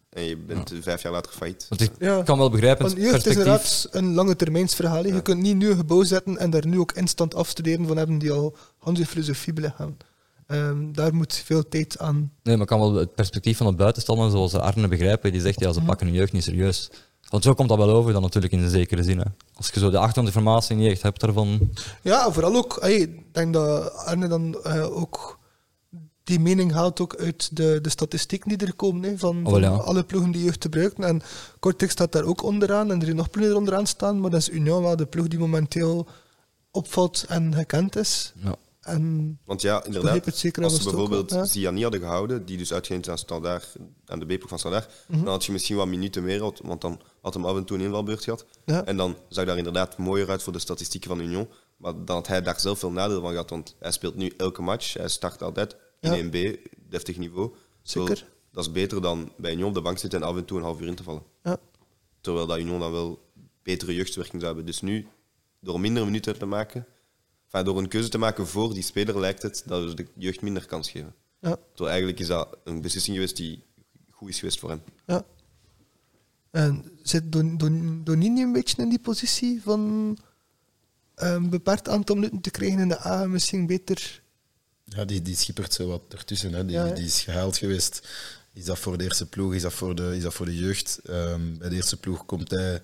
en 0.09 0.23
je 0.23 0.37
bent 0.37 0.73
vijf 0.81 1.03
jaar 1.03 1.13
later 1.13 1.33
failliet. 1.33 1.67
Want 1.69 1.81
ik 1.81 1.91
Ja. 1.99 2.23
kan 2.23 2.39
wel 2.39 2.51
begrijpen, 2.51 2.87
Want 2.87 2.97
jeugd 2.99 3.27
is 3.27 3.33
inderdaad 3.33 3.89
een 3.91 4.15
lange 4.15 4.37
termijnsverhaal. 4.37 5.03
hè. 5.05 5.15
Je 5.15 5.23
kunt 5.23 5.41
niet 5.43 5.57
nu 5.57 5.71
een 5.71 5.77
gebouw 5.77 6.03
zetten 6.05 6.39
en 6.39 6.51
daar 6.51 6.67
nu 6.67 6.79
ook 6.79 6.93
instant 6.93 7.35
afstuderen 7.35 7.87
van 7.87 7.97
hebben 7.97 8.19
die 8.19 8.33
al 8.33 8.57
Hanse 8.79 9.07
filosofie 9.07 9.53
beleggen. 9.53 9.97
Ehm 10.47 10.93
daar 10.93 11.15
moet 11.15 11.35
veel 11.35 11.69
tijd 11.69 11.99
aan. 11.99 12.33
Nee, 12.43 12.57
maar 12.57 12.67
kan 12.67 12.81
wel 12.81 12.95
het 12.95 13.15
perspectief 13.15 13.57
van 13.57 13.67
de 13.67 13.73
buitenstander, 13.73 14.31
zoals 14.31 14.55
Arne 14.55 14.89
begrijpen, 14.89 15.33
die 15.33 15.41
zegt, 15.41 15.61
ja, 15.61 15.73
ze 15.73 15.81
pakken 15.81 16.07
hun 16.07 16.17
jeugd 16.17 16.33
niet 16.33 16.45
serieus. 16.45 16.91
Want 17.29 17.45
zo 17.45 17.55
komt 17.55 17.69
dat 17.69 17.79
wel 17.79 17.91
over, 17.91 18.13
dan 18.13 18.23
natuurlijk 18.23 18.53
in 18.53 18.63
een 18.63 18.71
zekere 18.71 19.03
zin. 19.03 19.19
Hè. 19.19 19.25
Als 19.55 19.71
je 19.75 19.81
zo 19.81 19.91
de 19.91 19.99
achtergrondinformatie 19.99 20.77
niet 20.77 20.91
echt 20.91 21.03
hebt 21.03 21.21
daarvan... 21.21 21.71
Ja, 22.03 22.33
vooral 22.33 22.57
ook, 22.57 22.77
ik 22.77 23.35
denk 23.35 23.53
dat 23.53 23.95
Arne 23.95 24.29
dan 24.29 24.63
eh, 24.63 24.97
ook 24.97 25.39
die 26.25 26.41
mening 26.41 26.73
haalt 26.73 27.01
ook 27.01 27.17
uit 27.17 27.57
de, 27.57 27.79
de 27.83 27.89
statistieken 27.89 28.49
die 28.49 28.67
er 28.67 28.75
komen 28.75 29.03
hè, 29.03 29.19
van, 29.19 29.47
Oh, 29.47 29.53
van 29.53 29.85
alle 29.85 30.05
ploegen 30.05 30.31
die 30.31 30.45
jeugd 30.45 30.63
gebruiken. 30.63 31.05
En 31.05 31.23
Cortex 31.61 31.93
staat 31.93 32.13
daar 32.13 32.25
ook 32.25 32.43
onderaan 32.43 32.91
en 32.91 32.99
er 32.99 33.05
zijn 33.05 33.17
nog 33.17 33.31
ploegen 33.31 33.53
die 33.53 33.61
er 33.61 33.67
onderaan 33.67 33.87
staan, 33.87 34.21
maar 34.21 34.31
dat 34.31 34.41
is 34.41 34.51
Union 34.51 34.83
wel 34.83 34.97
de 34.97 35.07
ploeg 35.07 35.29
die 35.29 35.39
momenteel 35.39 36.07
opvalt 36.71 37.25
en 37.29 37.55
gekend 37.55 37.97
is. 37.97 38.33
Ja. 38.43 38.57
En 38.87 39.39
Want 39.45 39.61
ja, 39.63 39.85
inderdaad, 39.85 40.25
het 40.25 40.37
zeker 40.37 40.63
als 40.65 40.75
ze 40.75 40.79
ook 40.81 40.85
bijvoorbeeld 40.95 41.31
ja. 41.31 41.45
Ziani 41.45 41.83
hadden 41.83 42.01
gehouden, 42.01 42.45
die 42.47 42.59
dus 42.59 42.73
uitgeleend 42.73 43.09
aan, 43.09 43.19
standaard, 43.19 43.77
aan 44.07 44.19
de 44.19 44.25
B-ploeg 44.25 44.49
van 44.49 44.59
Standaard, 44.59 44.93
Mhm. 45.09 45.23
dan 45.25 45.33
had 45.33 45.45
je 45.45 45.53
misschien 45.53 45.77
wat 45.77 45.87
minuten 45.87 46.23
meer, 46.25 46.41
want 46.63 46.81
dan 46.81 47.01
had 47.21 47.35
hem 47.35 47.45
af 47.45 47.57
en 47.57 47.65
toe 47.65 47.77
een 47.79 47.85
invalbeurt 47.85 48.25
gehad. 48.25 48.45
Ja. 48.65 48.85
En 48.85 48.97
dan 48.97 49.17
zag 49.29 49.45
daar 49.45 49.57
inderdaad 49.59 49.97
mooier 49.99 50.31
uit 50.31 50.43
voor 50.43 50.53
de 50.53 50.59
statistieken 50.59 51.09
van 51.09 51.21
Union. 51.21 51.49
Maar 51.77 51.93
dan 52.05 52.17
had 52.17 52.27
hij 52.27 52.43
daar 52.43 52.61
zelf 52.61 52.79
veel 52.79 52.91
nadeel 52.93 53.21
van 53.21 53.31
gehad, 53.31 53.51
want 53.51 53.77
hij 53.79 53.93
speelt 53.93 54.15
nu 54.15 54.33
elke 54.37 54.63
match, 54.63 54.95
hij 54.95 55.09
start 55.09 55.43
altijd 55.43 55.77
in 56.01 56.11
Ja. 56.11 56.17
1B, 56.23 56.57
deftig 56.89 57.19
niveau. 57.19 57.55
Zeker. 57.83 58.27
Dat 58.53 58.65
is 58.65 58.73
beter 58.73 59.03
dan 59.03 59.33
bij 59.37 59.53
Union 59.53 59.69
op 59.69 59.75
de 59.75 59.81
bank 59.81 59.99
zitten 59.99 60.21
en 60.23 60.27
af 60.29 60.37
en 60.37 60.45
toe 60.45 60.59
een 60.59 60.65
half 60.65 60.81
uur 60.81 60.87
in 60.87 60.95
te 60.95 61.03
vallen. 61.03 61.23
ja. 61.43 61.57
Terwijl 62.21 62.47
dat 62.47 62.59
Union 62.59 62.81
dan 62.81 62.93
wel 62.93 63.23
betere 63.63 63.95
jeugdwerking 63.95 64.43
zou 64.43 64.45
hebben. 64.55 64.67
Dus 64.67 64.81
nu, 64.81 65.07
door 65.61 65.81
minder 65.81 66.05
minuten 66.05 66.39
te 66.39 66.47
maken, 66.47 66.87
enfin, 67.51 67.65
door 67.65 67.79
een 67.79 67.89
keuze 67.89 68.09
te 68.09 68.19
maken 68.19 68.47
voor 68.47 68.75
die 68.75 68.83
speler, 68.83 69.21
lijkt 69.21 69.43
het 69.43 69.63
dat 69.67 69.85
we 69.85 69.95
de 69.95 70.07
jeugd 70.17 70.41
minder 70.43 70.67
kans 70.67 70.91
geven. 70.91 71.15
Ja. 71.41 71.57
Terwijl 71.69 71.89
eigenlijk 71.89 72.21
is 72.21 72.27
dat 72.27 72.57
een 72.65 72.81
beslissing 72.81 73.17
geweest 73.17 73.37
die 73.37 73.63
goed 74.11 74.29
is 74.29 74.39
geweest 74.39 74.59
voor 74.59 74.71
hem. 74.71 74.83
Ja. 75.07 75.25
En 76.51 76.85
zit 77.03 77.33
Don- 77.33 77.57
Don- 77.57 78.01
Donini 78.05 78.43
een 78.43 78.53
beetje 78.53 78.83
in 78.83 78.89
die 78.89 78.99
positie 78.99 79.63
van 79.63 80.19
een 81.15 81.51
beperkt 81.51 81.89
aantal 81.89 82.15
minuten 82.15 82.41
te 82.41 82.51
krijgen 82.51 82.79
in 82.79 82.89
de 82.89 83.07
A, 83.07 83.27
misschien 83.27 83.67
beter. 83.67 84.23
Ja, 84.85 85.05
die, 85.05 85.23
die 85.23 85.37
schippert 85.37 85.73
zo 85.75 85.87
wat 85.87 86.03
ertussen. 86.09 86.53
Hè. 86.53 86.65
Die, 86.65 86.77
Ja, 86.77 86.91
die 86.91 87.05
is 87.05 87.23
gehaald 87.23 87.57
geweest. 87.57 88.09
Is 88.53 88.65
dat 88.65 88.79
voor 88.79 88.99
de 88.99 89.05
eerste 89.05 89.27
ploeg? 89.29 89.55
Is 89.55 89.63
dat 89.63 89.73
voor 89.73 89.95
de, 89.95 90.17
is 90.17 90.23
dat 90.23 90.35
voor 90.35 90.47
de 90.47 90.57
jeugd? 90.57 91.01
Ehm, 91.05 91.59
bij 91.59 91.69
de 91.69 91.75
eerste 91.77 91.97
ploeg 91.97 92.27
komt 92.27 92.51
hij, 92.51 92.83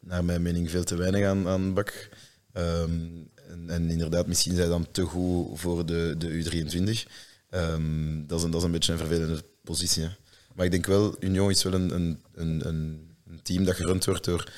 naar 0.00 0.24
mijn 0.24 0.42
mening, 0.42 0.70
veel 0.70 0.84
te 0.84 0.96
weinig 0.96 1.26
aan, 1.26 1.48
aan 1.48 1.74
bak. 1.74 2.08
Ehm, 2.52 3.08
en, 3.48 3.70
en 3.70 3.90
inderdaad, 3.90 4.26
misschien 4.26 4.54
zijn 4.54 4.68
dan 4.68 4.86
te 4.90 5.02
goed 5.02 5.60
voor 5.60 5.86
de, 5.86 6.14
de 6.18 6.44
U23. 6.44 7.10
Ehm, 7.50 8.26
dat, 8.26 8.38
is 8.38 8.44
een, 8.44 8.50
dat 8.50 8.60
is 8.60 8.66
een 8.66 8.72
beetje 8.72 8.92
een 8.92 8.98
vervelende 8.98 9.44
positie. 9.64 10.02
Hè. 10.02 10.08
Maar 10.54 10.64
ik 10.64 10.70
denk 10.70 10.86
wel, 10.86 11.16
Union 11.20 11.50
is 11.50 11.62
wel 11.62 11.72
een, 11.72 11.94
een, 11.94 12.22
een, 12.34 12.66
een, 12.66 13.42
team 13.42 13.64
dat 13.64 13.74
gerund 13.74 14.04
wordt 14.04 14.24
door... 14.24 14.52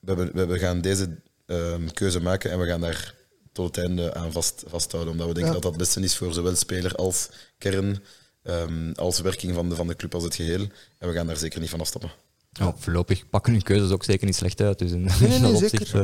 We, 0.00 0.14
hebben, 0.14 0.48
we, 0.48 0.58
gaan 0.58 0.80
deze 0.80 1.16
ehm, 1.46 1.88
keuze 1.88 2.20
maken 2.20 2.50
en 2.50 2.58
we 2.58 2.66
gaan 2.66 2.80
daar 2.80 3.14
tot 3.52 3.76
het 3.76 3.84
einde 3.84 4.14
aan 4.14 4.32
vast, 4.32 4.62
vasthouden. 4.66 5.12
Omdat 5.12 5.26
we 5.26 5.34
denken 5.34 5.52
Ja. 5.52 5.60
dat 5.60 5.62
dat 5.62 5.72
het 5.72 5.80
beste 5.80 6.00
is 6.00 6.16
voor 6.16 6.32
zowel 6.32 6.56
speler 6.56 6.94
als 6.94 7.28
kern, 7.58 8.04
ehm, 8.42 8.92
als 8.92 9.20
werking 9.20 9.54
van 9.54 9.68
de, 9.68 9.74
van 9.74 9.86
de 9.86 9.96
club 9.96 10.14
als 10.14 10.24
het 10.24 10.34
geheel. 10.34 10.66
En 10.98 11.08
we 11.08 11.14
gaan 11.14 11.26
daar 11.26 11.36
zeker 11.36 11.60
niet 11.60 11.70
van 11.70 11.80
afstappen. 11.80 12.10
Ja, 12.58 12.74
voorlopig 12.78 13.28
pakken 13.28 13.52
hun 13.52 13.62
keuzes 13.62 13.90
ook 13.90 14.04
zeker 14.04 14.26
niet 14.26 14.36
slecht 14.36 14.60
uit. 14.60 14.78
Dus 14.78 14.90
in, 14.90 15.00
nee, 15.20 15.40
dat 15.40 15.58
zeker. 15.58 15.80
opzicht, 15.80 15.94
eh, 15.94 16.00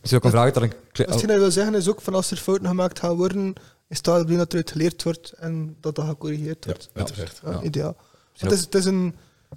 misschien 0.00 0.16
ook 0.18 0.24
een 0.24 0.30
vraag 0.30 0.52
dat 0.52 0.62
een 0.62 0.72
kle- 0.92 1.04
Wat 1.06 1.20
je 1.20 1.26
nou 1.26 1.38
wil 1.38 1.50
zeggen 1.50 1.74
is 1.74 1.88
ook 1.88 2.00
van 2.00 2.14
als 2.14 2.30
er 2.30 2.36
fouten 2.36 2.66
gemaakt 2.66 2.98
gaan 2.98 3.16
worden, 3.16 3.52
is 3.88 4.00
bedoeling 4.00 4.38
dat 4.38 4.50
eruit 4.52 4.70
geleerd 4.70 5.02
wordt 5.02 5.32
en 5.32 5.76
dat 5.80 5.94
dat 5.94 6.06
gecorrigeerd 6.08 6.64
Ja, 6.64 6.70
wordt. 6.72 6.90
uiteraard. 6.94 7.40
Ja, 7.44 7.50
Ja. 7.50 7.62
Ideaal. 7.62 7.96
Het 8.36 8.52
is, 8.52 8.60
het 8.60 8.74
is 8.74 8.84
een 8.84 9.14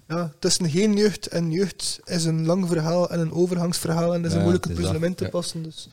ja, 0.08 0.32
tussen 0.40 0.70
geen 0.70 0.94
jeugd 0.98 1.28
en 1.28 1.52
jeugd 1.52 2.00
is 2.04 2.26
een 2.26 2.46
lang 2.46 2.68
verhaal 2.68 3.10
en 3.10 3.20
een 3.20 3.32
overgangsverhaal 3.34 4.14
en 4.14 4.22
dat 4.22 4.26
is 4.26 4.32
Ja, 4.32 4.38
een 4.38 4.42
moeilijke 4.42 4.74
puzzel 4.74 4.94
dat. 4.94 5.02
in 5.04 5.16
te 5.16 5.24
Ja. 5.24 5.30
passen. 5.30 5.64
Dus. 5.64 5.90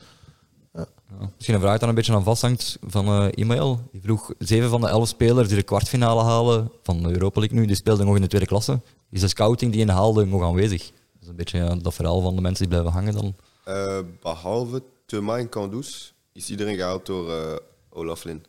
Ja. 1.09 1.29
Misschien 1.35 1.55
een 1.55 1.61
vraag 1.61 1.79
dat 1.79 1.89
een 1.89 1.95
beetje 1.95 2.13
aan 2.13 2.23
vasthangt 2.23 2.77
van 2.81 3.05
eh 3.05 3.27
e-mail. 3.43 3.89
Die 3.91 4.01
vroeg, 4.01 4.33
zeven 4.37 4.69
van 4.69 4.81
de 4.81 4.87
elf 4.87 5.07
spelers 5.07 5.47
die 5.47 5.57
de 5.57 5.63
kwartfinale 5.63 6.23
halen 6.23 6.71
van 6.83 7.03
de 7.03 7.09
Europa 7.09 7.39
League 7.39 7.59
nu, 7.59 7.65
die 7.65 7.75
speelden 7.75 8.05
nog 8.05 8.15
in 8.15 8.21
de 8.21 8.27
tweede 8.27 8.47
klasse. 8.47 8.81
Is 9.11 9.21
de 9.21 9.27
scouting 9.27 9.71
die 9.71 9.81
hen 9.81 9.93
haalde 9.93 10.25
nog 10.25 10.43
aanwezig? 10.43 10.81
Dat 10.83 11.21
is 11.21 11.27
een 11.27 11.35
beetje 11.35 11.57
ja, 11.57 11.75
dat 11.75 11.93
verhaal 11.93 12.21
van 12.21 12.35
de 12.35 12.41
mensen 12.41 12.69
die 12.69 12.79
blijven 12.79 12.99
hangen 12.99 13.13
dan. 13.13 13.35
Eh, 13.63 13.99
behalve 14.21 14.83
Thuma 15.05 15.37
en 15.37 15.49
Kandus 15.49 16.13
is 16.33 16.49
iedereen 16.49 16.75
gehaald 16.75 17.05
door 17.05 17.31
eh 17.31 17.55
Olaf 17.89 18.23
Lin. 18.23 18.45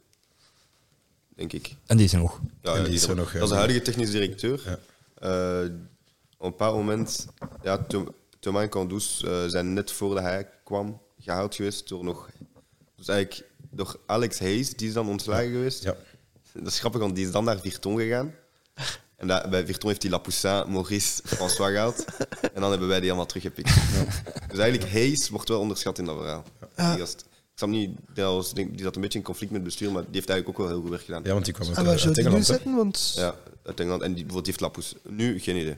Denk 1.36 1.52
ik. 1.52 1.76
En 1.86 1.96
die 1.96 2.06
is 2.06 2.12
er 2.12 2.18
nog. 2.18 2.40
Ja, 2.62 2.82
die 2.82 2.94
is 2.94 3.06
er 3.08 3.16
nog. 3.16 3.32
Dat 3.32 3.42
is 3.42 3.48
de 3.48 3.54
huidige 3.54 3.82
technisch 3.82 4.10
directeur. 4.10 4.62
Ja. 4.64 4.78
Eh, 5.62 5.70
op 6.38 6.46
een 6.46 6.50
bepaald 6.50 6.76
moment, 6.76 7.26
ja, 7.62 7.86
Thuma 8.40 8.62
en 8.62 8.68
Kandus 8.68 9.22
eh, 9.24 9.44
zijn 9.46 9.72
net 9.72 9.92
voordat 9.92 10.22
hij 10.22 10.48
kwam 10.64 11.00
gehaald 11.18 11.54
geweest 11.54 11.88
door 11.88 12.04
nog. 12.04 12.28
Dus 13.00 13.08
eigenlijk 13.08 13.48
door 13.70 13.96
Alex 14.06 14.38
Hayes, 14.38 14.70
die 14.74 14.88
is 14.88 14.94
dan 14.94 15.08
ontslagen 15.08 15.50
geweest. 15.50 15.82
Ja. 15.82 15.96
Dat 16.52 16.66
is 16.72 16.78
grappig, 16.78 17.00
want 17.00 17.14
die 17.14 17.26
is 17.26 17.32
dan 17.32 17.44
naar 17.44 17.60
Virton 17.60 17.98
gegaan. 17.98 18.34
En 19.16 19.26
dat, 19.26 19.50
bij 19.50 19.66
Virton 19.66 19.88
heeft 19.88 20.02
hij 20.02 20.10
Lapoussin, 20.10 20.64
Maurice, 20.72 21.20
François 21.24 21.70
gehaald. 21.70 22.04
En 22.54 22.60
dan 22.60 22.70
hebben 22.70 22.88
wij 22.88 23.00
die 23.00 23.08
allemaal 23.08 23.26
teruggepikt. 23.26 23.74
Dus 24.48 24.58
eigenlijk, 24.58 24.92
Hayes 24.92 25.28
wordt 25.28 25.48
wel 25.48 25.60
onderschat 25.60 25.98
in 25.98 26.04
dat 26.04 26.16
verhaal. 26.16 26.44
Die 26.76 26.98
gast. 26.98 27.20
Ik 27.20 27.66
snap 27.66 27.68
niet, 27.68 27.90
die, 28.14 28.24
was- 28.24 28.54
denk- 28.54 28.70
die 28.74 28.82
zat 28.82 28.94
een 28.94 29.00
beetje 29.02 29.18
in 29.18 29.24
conflict 29.24 29.52
met 29.52 29.60
het 29.60 29.70
bestuur, 29.70 29.92
maar 29.92 30.02
die 30.02 30.14
heeft 30.14 30.28
eigenlijk 30.28 30.60
ook 30.60 30.66
wel 30.66 30.74
heel 30.74 30.82
goed 30.82 30.90
werk 30.90 31.04
gedaan. 31.04 31.22
Ja, 31.24 31.32
want 31.32 31.44
die 31.44 31.54
kwam 31.54 31.66
uit 31.68 31.76
die 31.76 31.84
nu 32.22 32.26
Engeland. 32.26 32.46
Want, 32.76 33.12
Ja, 33.16 33.34
uit 33.64 33.80
Engeland. 33.80 34.02
En 34.02 34.14
die, 34.14 34.24
bijvoorbeeld 34.24 34.44
die 34.44 34.54
heeft 34.54 34.60
Lapous. 34.60 34.94
Nu 35.08 35.38
geen 35.40 35.56
idee. 35.56 35.76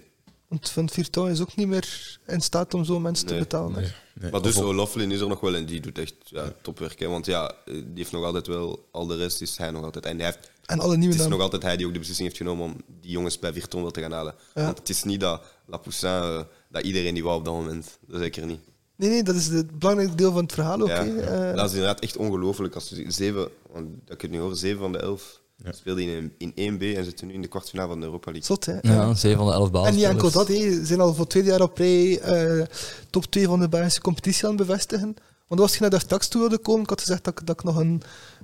Want 0.52 0.70
Van 0.70 0.88
Virton 0.88 1.28
is 1.28 1.40
ook 1.40 1.56
niet 1.56 1.68
meer 1.68 2.18
in 2.26 2.40
staat 2.40 2.74
om 2.74 2.84
zo 2.84 3.00
mensen 3.00 3.26
te 3.26 3.34
betalen. 3.34 3.72
Nee, 3.72 3.92
nee. 4.14 4.30
maar 4.30 4.42
dus 4.42 4.56
O'Loughlin 4.56 5.10
is 5.10 5.20
er 5.20 5.28
nog 5.28 5.40
wel 5.40 5.54
en 5.54 5.66
die 5.66 5.80
doet 5.80 5.98
echt 5.98 6.14
ja, 6.24 6.52
topwerk. 6.62 7.00
Hè. 7.00 7.08
Want 7.08 7.26
ja, 7.26 7.52
eh, 7.64 7.74
die 7.74 7.84
heeft 7.94 8.12
nog 8.12 8.24
altijd 8.24 8.46
wel, 8.46 8.88
al 8.90 9.06
de 9.06 9.16
rest 9.16 9.40
is 9.40 9.56
hij 9.56 9.70
nog 9.70 9.84
altijd. 9.84 10.06
En 10.06 10.16
hij 10.16 10.26
heeft, 10.26 10.50
En 10.64 10.80
alle 10.80 10.96
nieuwe 10.96 11.14
het 11.14 11.22
is 11.22 11.28
nog 11.28 11.40
altijd 11.40 11.62
hij 11.62 11.76
die 11.76 11.86
ook 11.86 11.92
de 11.92 11.98
beslissing 11.98 12.28
heeft 12.28 12.40
genomen 12.40 12.64
om 12.64 12.76
die 13.00 13.10
jongens 13.10 13.38
bij 13.38 13.52
Virton 13.52 13.82
wel 13.82 13.90
te 13.90 14.00
gaan 14.00 14.12
halen. 14.12 14.34
Ja. 14.54 14.64
Want 14.64 14.78
het 14.78 14.88
is 14.88 15.04
niet 15.04 15.20
dat 15.20 15.42
Lapoussin, 15.66 16.08
eh, 16.08 16.40
dat 16.68 16.82
iedereen 16.82 17.14
die 17.14 17.22
wou 17.22 17.38
op 17.38 17.44
dat 17.44 17.54
moment. 17.54 17.98
Dat 18.06 18.20
zeker 18.20 18.46
niet. 18.46 18.60
Nee, 18.96 19.10
nee, 19.10 19.22
dat 19.22 19.34
is 19.34 19.46
het 19.46 19.78
belangrijkste 19.78 20.18
deel 20.18 20.32
van 20.32 20.42
het 20.42 20.52
verhaal 20.52 20.80
ook. 20.80 20.88
Ja, 20.88 21.04
hè. 21.04 21.50
Eh, 21.50 21.56
dat 21.56 21.66
is 21.66 21.72
inderdaad 21.72 22.00
echt 22.00 22.16
ongelooflijk. 22.16 22.74
Als 22.74 22.88
je 22.88 23.10
zeven, 23.10 23.48
want 23.72 23.88
dat 24.04 24.16
kun 24.16 24.30
je 24.30 24.34
nu 24.34 24.40
horen, 24.40 24.56
zeven 24.56 24.78
van 24.78 24.92
de 24.92 24.98
elf 24.98 25.41
speelden 25.70 26.32
in, 26.38 26.52
in 26.54 26.74
1B 26.74 26.82
en 26.96 27.04
zitten 27.04 27.26
nu 27.26 27.32
in 27.32 27.42
de 27.42 27.48
kwartfinale 27.48 27.88
van 27.88 28.00
de 28.00 28.06
Europa 28.06 28.30
League. 28.30 28.46
Zot, 28.46 28.66
hè? 28.66 28.78
Ja, 28.80 29.14
zeven 29.14 29.38
van 29.38 29.46
de 29.46 29.52
elf 29.52 29.86
En 29.86 29.94
niet 29.94 30.04
enkel 30.04 30.30
dat, 30.30 30.46
ze 30.46 30.80
zijn 30.84 31.00
al 31.00 31.10
voor 31.10 31.20
het 31.20 31.30
tweede 31.30 31.48
jaar 31.48 31.60
op 31.60 31.76
rij 31.76 32.20
eh, 32.20 32.66
top 33.10 33.24
2 33.24 33.46
van 33.46 33.60
de 33.60 33.68
Belgische 33.68 34.00
competitie 34.00 34.44
aan 34.44 34.56
het 34.56 34.66
bevestigen. 34.66 35.14
Want 35.46 35.60
was 35.60 35.70
hetgeen 35.70 35.90
dat 35.90 36.00
ik 36.00 36.06
straks 36.06 36.28
toe 36.28 36.40
wilde 36.40 36.58
komen. 36.58 36.82
Ik 36.82 36.88
had 36.88 37.00
gezegd 37.00 37.24
dat 37.24 37.40
ik, 37.40 37.46
dat 37.46 37.58
ik 37.58 37.64
nog 37.64 37.76
een, 37.76 38.02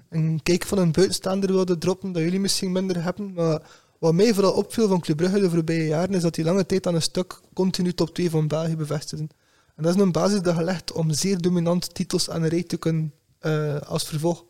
een 0.09 0.41
kijk 0.43 0.65
van 0.65 0.79
een 0.79 0.93
buitenstaander 0.93 1.53
wilde 1.53 1.79
droppen, 1.79 2.13
dat 2.13 2.23
jullie 2.23 2.41
misschien 2.41 2.73
minder 2.73 3.03
hebben. 3.03 3.33
Maar 3.33 3.63
wat 3.99 4.15
mij 4.15 4.35
vooral 4.35 4.53
opviel 4.53 4.89
van 4.89 5.01
Club 5.01 5.17
Brugge 5.17 5.41
de 5.41 5.51
voorbije 5.51 5.87
jaren, 5.87 6.15
is 6.15 6.23
dat 6.23 6.35
die 6.35 6.45
lange 6.45 6.67
tijd 6.67 6.87
aan 6.87 6.95
een 6.95 7.03
stuk 7.03 7.41
continu 7.55 7.95
top 7.95 8.15
2 8.15 8.31
van 8.31 8.49
België 8.49 8.77
bevestigen. 8.77 9.29
En 9.77 9.83
dat 9.83 9.95
is 9.95 10.01
een 10.01 10.13
basis 10.13 10.41
dat 10.41 10.55
gelegd 10.55 10.93
om 10.93 11.13
zeer 11.13 11.39
dominant 11.39 11.95
titels 11.95 12.31
aan 12.31 12.43
een 12.43 12.49
rij 12.49 12.63
te 12.63 12.77
kunnen 12.77 13.13
eh, 13.39 13.81
als 13.81 14.05
vervolg. 14.05 14.45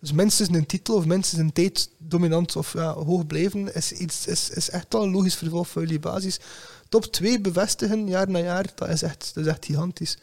Dus 0.00 0.12
minstens 0.12 0.48
een 0.48 0.66
titel 0.66 0.94
of 0.94 1.04
minstens 1.04 1.40
een 1.40 1.52
tijd 1.52 1.90
dominant 1.98 2.56
of 2.56 2.72
ja, 2.72 2.92
hoog 2.92 3.26
blijven 3.26 3.74
is, 3.74 3.92
iets, 3.92 4.26
is, 4.26 4.50
is 4.50 4.70
echt 4.70 4.86
wel 4.92 5.02
een 5.02 5.10
logisch 5.10 5.34
vervolg 5.34 5.68
voor 5.68 5.82
jullie 5.82 5.98
basis. 5.98 6.40
Top 6.88 7.04
2 7.04 7.40
bevestigen 7.40 8.08
jaar 8.08 8.30
na 8.30 8.38
jaar, 8.38 8.66
dat 8.74 8.88
is 8.88 9.02
echt, 9.02 9.30
dat 9.34 9.44
is 9.44 9.50
echt 9.50 9.64
gigantisch. 9.64 10.18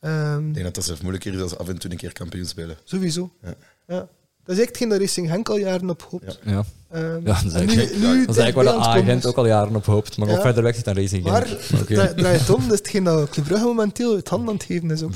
Ehm, 0.00 0.48
Ik 0.48 0.52
denk 0.54 0.64
dat 0.64 0.74
dat 0.74 0.84
zelfs 0.84 1.00
moeilijker 1.00 1.34
is 1.34 1.40
als 1.40 1.58
af 1.58 1.68
en 1.68 1.78
toe 1.78 1.90
een 1.90 1.96
keer 1.96 2.12
kampioen 2.12 2.46
spelen. 2.46 2.76
sowieso. 2.84 3.32
Ja. 3.42 3.54
Ja. 3.86 4.08
Dat 4.46 4.56
is 4.56 4.62
echt 4.62 4.76
geen 4.76 4.88
dat 4.88 4.98
Racing 5.00 5.28
Henk 5.28 5.48
al 5.48 5.58
jaren 5.58 5.90
op 5.90 6.06
hoopt. 6.10 6.38
Ja. 6.44 6.52
Ja. 6.52 6.64
Ehm, 6.90 7.04
Ja, 7.04 7.20
dat 7.24 7.44
is 7.44 7.52
en 7.52 7.58
eigenlijk- 7.58 7.90
nu, 7.92 8.06
nu 8.06 8.26
Dat 8.26 8.36
is 8.36 8.40
eigenlijk 8.42 8.54
waar 8.54 8.64
de 8.64 8.88
agent 8.88 9.24
is. 9.24 9.30
ook 9.30 9.36
al 9.36 9.46
jaren 9.46 9.76
op 9.76 9.86
hoopt, 9.86 10.16
maar 10.16 10.28
Ja. 10.28 10.34
ook 10.34 10.40
verder 10.40 10.62
weg 10.62 10.74
zit 10.74 10.84
dan 10.84 10.94
Racing 10.94 11.28
Genk. 11.28 11.32
Maar 11.32 11.80
Oké. 11.80 11.94
draai, 11.94 12.14
draai 12.14 12.38
het 12.38 12.50
om, 12.50 12.62
dat 12.62 12.72
is 12.72 12.78
hetgeen 12.78 13.04
dat 13.04 13.28
Club 13.30 13.44
Brugge 13.44 13.64
momenteel 13.64 14.16
het 14.16 14.28
hand 14.28 14.48
aan 14.48 14.54
het 14.54 14.64
geven 14.64 14.90
is 14.90 15.02
ook. 15.02 15.10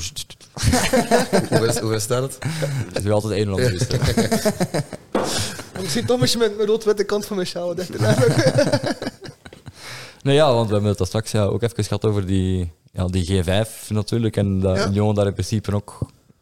Hoeveel, 1.48 1.80
hoeveel 1.80 2.00
staat 2.00 2.22
het? 2.22 2.38
Het 2.86 2.96
is 2.96 3.02
weer 3.02 3.12
altijd 3.12 3.32
1 3.32 3.46
0 3.46 3.56
dus, 3.56 3.86
eh. 3.86 4.80
Misschien 5.80 6.06
toch 6.06 6.20
misschien 6.20 6.40
met 6.42 6.56
mijn 6.56 6.68
rood-witte 6.68 7.04
kant 7.04 7.26
van 7.26 7.36
mijn 7.36 7.48
sjaal. 7.48 7.74
Nee, 10.22 10.34
ja, 10.34 10.52
want 10.54 10.66
we 10.66 10.72
hebben 10.72 10.90
het 10.90 11.00
al 11.00 11.06
straks 11.06 11.30
ja, 11.30 11.44
ook 11.44 11.62
even 11.62 11.84
gehad 11.84 12.04
over 12.04 12.26
die, 12.26 12.72
ja, 12.92 13.06
die 13.06 13.44
G5 13.44 13.88
natuurlijk. 13.88 14.36
En 14.36 14.60
dat 14.60 14.76
Ja. 14.76 14.86
Union 14.86 15.14
daar 15.14 15.26
in 15.26 15.32
principe 15.32 15.74
ook 15.74 15.98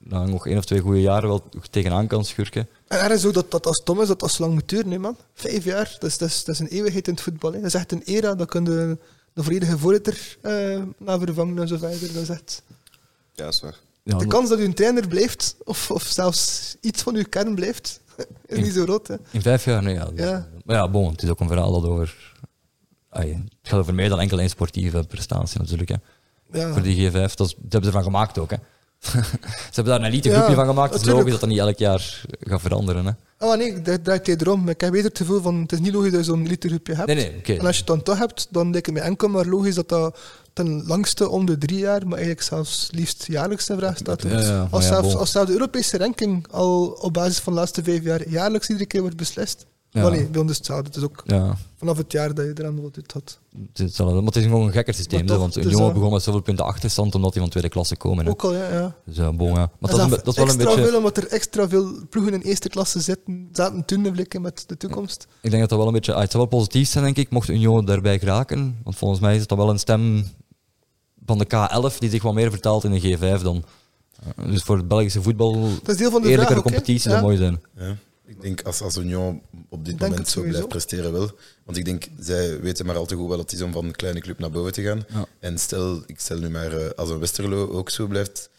nou, 0.09 0.31
nog 0.31 0.47
één 0.47 0.57
of 0.57 0.65
twee 0.65 0.81
goede 0.81 1.01
jaren 1.01 1.29
wel 1.29 1.45
tegenaan 1.71 2.07
kan 2.07 2.25
schurken. 2.25 2.69
En 2.87 2.99
er 2.99 3.11
is 3.11 3.25
ook 3.25 3.35
dat 3.35 3.51
dat 3.51 3.67
als 3.67 3.83
Tom 3.85 4.01
is, 4.01 4.09
dat 4.09 4.21
dat 4.21 4.31
zo 4.31 4.43
lang 4.43 4.55
moet 4.55 4.69
duren, 4.69 4.91
hè, 4.91 4.99
man. 4.99 5.17
Vijf 5.35 5.65
jaar, 5.65 5.97
dat 5.99 6.11
is, 6.11 6.19
dat, 6.19 6.29
is, 6.29 6.45
dat 6.45 6.55
is 6.55 6.61
een 6.61 6.67
eeuwigheid 6.67 7.09
in 7.09 7.15
het 7.15 7.23
voetbal. 7.23 7.53
Hè. 7.53 7.59
Dat 7.59 7.67
is 7.67 7.75
echt 7.75 7.93
een 7.93 8.03
era, 8.03 8.35
dat 8.35 8.49
kun 8.49 8.65
je 8.65 8.99
de 9.33 9.43
volledige 9.43 9.79
voorzitter 9.79 10.37
eh 10.41 10.83
na 10.99 11.19
vervangen 11.19 11.59
en 11.59 11.69
zo 11.69 11.77
verder. 11.77 12.13
Dat 12.13 12.23
is 12.23 12.29
echt... 12.29 12.63
Ja, 13.35 13.45
dat 13.45 13.53
is 13.53 13.61
waar. 13.61 13.77
Ja, 14.03 14.19
De 14.19 14.27
kans 14.27 14.49
dat 14.49 14.59
u 14.59 14.65
een 14.65 14.75
trainer 14.75 15.09
blijft, 15.09 15.57
of, 15.65 15.91
of 15.91 16.03
zelfs 16.03 16.77
iets 16.81 17.03
van 17.03 17.15
uw 17.15 17.25
kern 17.29 17.55
blijft, 17.55 18.01
is 18.47 18.59
niet 18.59 18.73
zo 18.73 18.83
groot. 18.83 19.07
Hè. 19.07 19.15
In 19.31 19.43
vijf 19.43 19.65
jaar, 19.65 19.83
nee. 19.83 19.95
Ja, 19.95 20.09
Ja. 20.15 20.49
Maar 20.65 20.77
ja, 20.77 20.89
bon, 20.89 21.11
het 21.11 21.23
is 21.23 21.29
ook 21.29 21.41
een 21.41 21.49
verhaal 21.49 21.81
dat 21.81 21.91
over... 21.91 22.37
Ai, 23.11 23.33
het 23.33 23.69
gaat 23.69 23.79
over 23.81 23.95
meer 23.95 24.09
dan 24.09 24.21
enkel 24.21 24.41
één 24.41 24.49
sportieve 24.49 25.05
prestatie 25.09 25.61
natuurlijk. 25.61 25.89
Hè. 25.89 25.97
Ja. 26.53 26.73
Voor 26.73 26.83
die 26.83 27.11
G5, 27.11 27.13
dat, 27.13 27.21
is, 27.23 27.37
dat 27.37 27.47
hebben 27.61 27.83
ze 27.83 27.87
ervan 27.87 28.03
gemaakt 28.03 28.39
ook. 28.39 28.51
Hè. 28.51 28.57
ze 29.09 29.75
hebben 29.75 29.93
daar 29.93 30.01
een 30.01 30.13
elite 30.13 30.29
Ja, 30.29 30.35
groepje 30.35 30.55
van 30.55 30.67
gemaakt. 30.67 30.93
Het 30.93 31.03
is 31.03 31.09
logisch 31.09 31.31
dat 31.31 31.41
dat 31.41 31.49
niet 31.49 31.59
elk 31.59 31.79
jaar 31.79 32.23
gaat 32.41 32.61
veranderen. 32.61 33.07
Hè. 33.07 33.13
Oh 33.47 33.57
nee, 33.57 33.83
dat 33.83 34.05
draait 34.05 34.27
hij 34.27 34.37
erom. 34.37 34.69
Ik 34.69 34.81
heb 34.81 34.91
beter 34.91 35.09
het 35.09 35.19
gevoel 35.19 35.41
van, 35.41 35.61
het 35.61 35.73
is 35.73 35.79
niet 35.79 35.93
logisch 35.93 36.11
dat 36.11 36.21
je 36.21 36.27
zo'n 36.27 36.45
elitegroepje 36.45 36.95
hebt. 36.95 37.07
Nee, 37.07 37.17
nee. 37.17 37.59
En 37.59 37.67
als 37.67 37.75
je 37.75 37.79
het 37.79 37.87
dan 37.87 38.03
toch 38.03 38.19
hebt, 38.19 38.47
dan 38.51 38.71
lijkt 38.71 38.87
het 38.87 38.95
me 38.95 39.01
enkel 39.01 39.29
maar 39.29 39.47
logisch 39.47 39.75
dat 39.75 39.89
dat 39.89 40.19
ten 40.53 40.87
langste 40.87 41.29
om 41.29 41.47
de 41.47 41.59
drie 41.59 41.79
jaar, 41.79 42.01
maar 42.01 42.19
eigenlijk 42.19 42.43
zelfs 42.43 42.89
liefst 42.91 43.27
jaarlijks 43.27 43.69
in 43.69 43.77
vraag 43.77 43.97
staat. 43.97 44.23
Ja, 44.23 44.41
ja, 44.41 44.63
maar 44.63 44.69
als, 44.71 44.87
zelfs, 44.87 45.09
bon. 45.09 45.19
als 45.19 45.31
zelfs 45.31 45.47
de 45.47 45.53
Europese 45.53 45.99
ranking 45.99 46.47
al 46.51 46.87
op 46.87 47.13
basis 47.13 47.39
van 47.39 47.53
de 47.53 47.59
laatste 47.59 47.83
vijf 47.83 48.03
jaar 48.03 48.29
jaarlijks 48.29 48.69
iedere 48.69 48.87
keer 48.87 49.01
wordt 49.01 49.17
beslist. 49.17 49.67
Ja. 49.91 50.03
Maar 50.03 50.11
nee, 50.11 50.27
bij 50.27 50.41
ons 50.41 50.51
is 50.51 50.57
hetzelfde. 50.57 50.87
Het 50.87 50.97
is 50.97 51.03
ook 51.03 51.23
Ja, 51.27 51.57
vanaf 51.77 51.97
het 51.97 52.13
jaar 52.13 52.35
dat 52.35 52.45
je 52.47 52.53
eraan 52.55 52.83
wat 52.83 52.95
doet 52.95 53.13
had. 53.13 53.39
het 53.51 53.79
is 53.79 53.85
hetzelfde. 53.85 54.15
Maar 54.17 54.25
het 54.25 54.37
is 54.37 54.43
gewoon 54.43 54.67
een 54.67 54.73
gekker 54.73 54.95
systeem. 54.95 55.27
Toch, 55.27 55.39
want 55.39 55.55
het 55.55 55.65
Union 55.65 55.81
wel- 55.83 55.93
begon 55.93 56.13
met 56.13 56.23
zoveel 56.23 56.41
punten 56.41 56.65
achterstand 56.65 57.15
omdat 57.15 57.33
die 57.33 57.41
van 57.41 57.51
tweede 57.51 57.69
klasse 57.69 57.97
komen. 57.97 58.25
Hè. 58.25 58.31
Ook 58.31 58.43
al, 58.45 58.55
ja. 58.55 58.73
ja. 58.73 58.95
Dus 59.05 59.17
ja, 59.17 59.33
bon, 59.33 59.49
ja. 59.49 59.55
Maar 59.55 59.71
dat, 59.79 59.91
is, 59.91 59.97
En 59.99 60.03
een, 60.05 60.11
dat 60.11 60.27
is 60.27 60.35
wel 60.35 60.45
een 60.45 60.51
extra 60.51 60.75
beetje... 60.75 60.89
veel, 60.89 60.97
omdat 60.99 61.17
er 61.17 61.27
extra 61.29 61.69
veel 61.69 62.07
ploegen 62.11 62.33
in 62.35 62.41
eerste 62.41 62.69
klasse 62.69 63.01
zitten, 63.01 63.49
zaten 63.53 63.85
toen 63.85 64.13
blikken 64.13 64.43
met 64.43 64.65
de 64.67 64.77
toekomst. 64.77 65.27
Ik 65.41 65.51
denk 65.51 65.61
dat 65.61 65.69
dat 65.71 65.79
wel 65.79 65.87
een 65.89 65.93
beetje... 65.95 66.15
ah, 66.15 66.21
het 66.21 66.31
zou 66.31 66.43
wel 66.49 66.59
positief 66.59 66.89
zijn, 66.89 67.05
denk 67.05 67.17
ik, 67.17 67.31
mocht 67.31 67.49
Union 67.49 67.85
daarbij 67.85 68.19
geraken. 68.19 68.79
Want 68.85 68.97
volgens 68.97 69.21
mij 69.21 69.35
is 69.35 69.41
het 69.41 69.49
dan 69.49 69.59
wel 69.59 69.71
een 69.71 69.79
stem 69.79 70.25
van 71.27 71.39
de 71.39 71.47
K11 71.47 71.99
die 71.99 72.11
zich 72.11 72.23
wat 72.23 72.35
meer 72.35 72.51
vertaalt 72.51 72.85
in 72.85 72.91
de 72.93 73.17
G5 73.39 73.43
dan... 73.43 73.65
Dus 74.47 74.63
voor 74.63 74.77
het 74.77 74.89
Belgische 74.89 75.23
voetbal... 75.23 75.53
Dat 75.83 75.89
is 75.89 75.97
deel 75.97 76.11
van 76.11 76.23
de 76.23 76.29
Eerlijkere 76.29 76.61
vraag 76.61 76.73
competitie 76.73 77.11
Ja. 77.11 77.17
zou 77.17 77.23
mooi 77.23 77.37
zijn. 77.37 77.61
Ja. 77.77 77.97
Ik 78.29 78.41
denk 78.41 78.63
als, 78.63 78.81
als 78.81 78.97
Union 78.97 79.43
op 79.69 79.85
dit 79.85 79.99
denk 79.99 80.11
moment 80.11 80.29
zo 80.29 80.33
sowieso. 80.33 80.51
blijft 80.51 80.69
presteren 80.69 81.13
wel. 81.13 81.31
Want 81.65 81.77
ik 81.77 81.85
denk, 81.85 82.09
zij 82.19 82.61
weten 82.61 82.87
maar 82.87 82.97
al 82.97 83.07
te 83.07 83.15
goed 83.15 83.29
wat 83.29 83.39
het 83.39 83.53
is 83.53 83.63
om 83.63 83.73
van 83.73 83.85
een 83.85 83.97
kleine 83.97 84.21
club 84.21 84.39
naar 84.39 84.51
boven 84.51 84.73
te 84.73 84.83
gaan. 84.83 85.05
Ja. 85.09 85.27
En 85.39 85.59
stel, 85.59 86.03
ik 86.07 86.21
stel 86.21 86.39
nu 86.39 86.49
maar, 86.51 86.73
eh, 86.73 86.91
als 86.97 87.11
een 87.11 87.19
Westerlo 87.19 87.69
ook 87.69 87.91
zo 87.91 88.07
blijft 88.07 88.51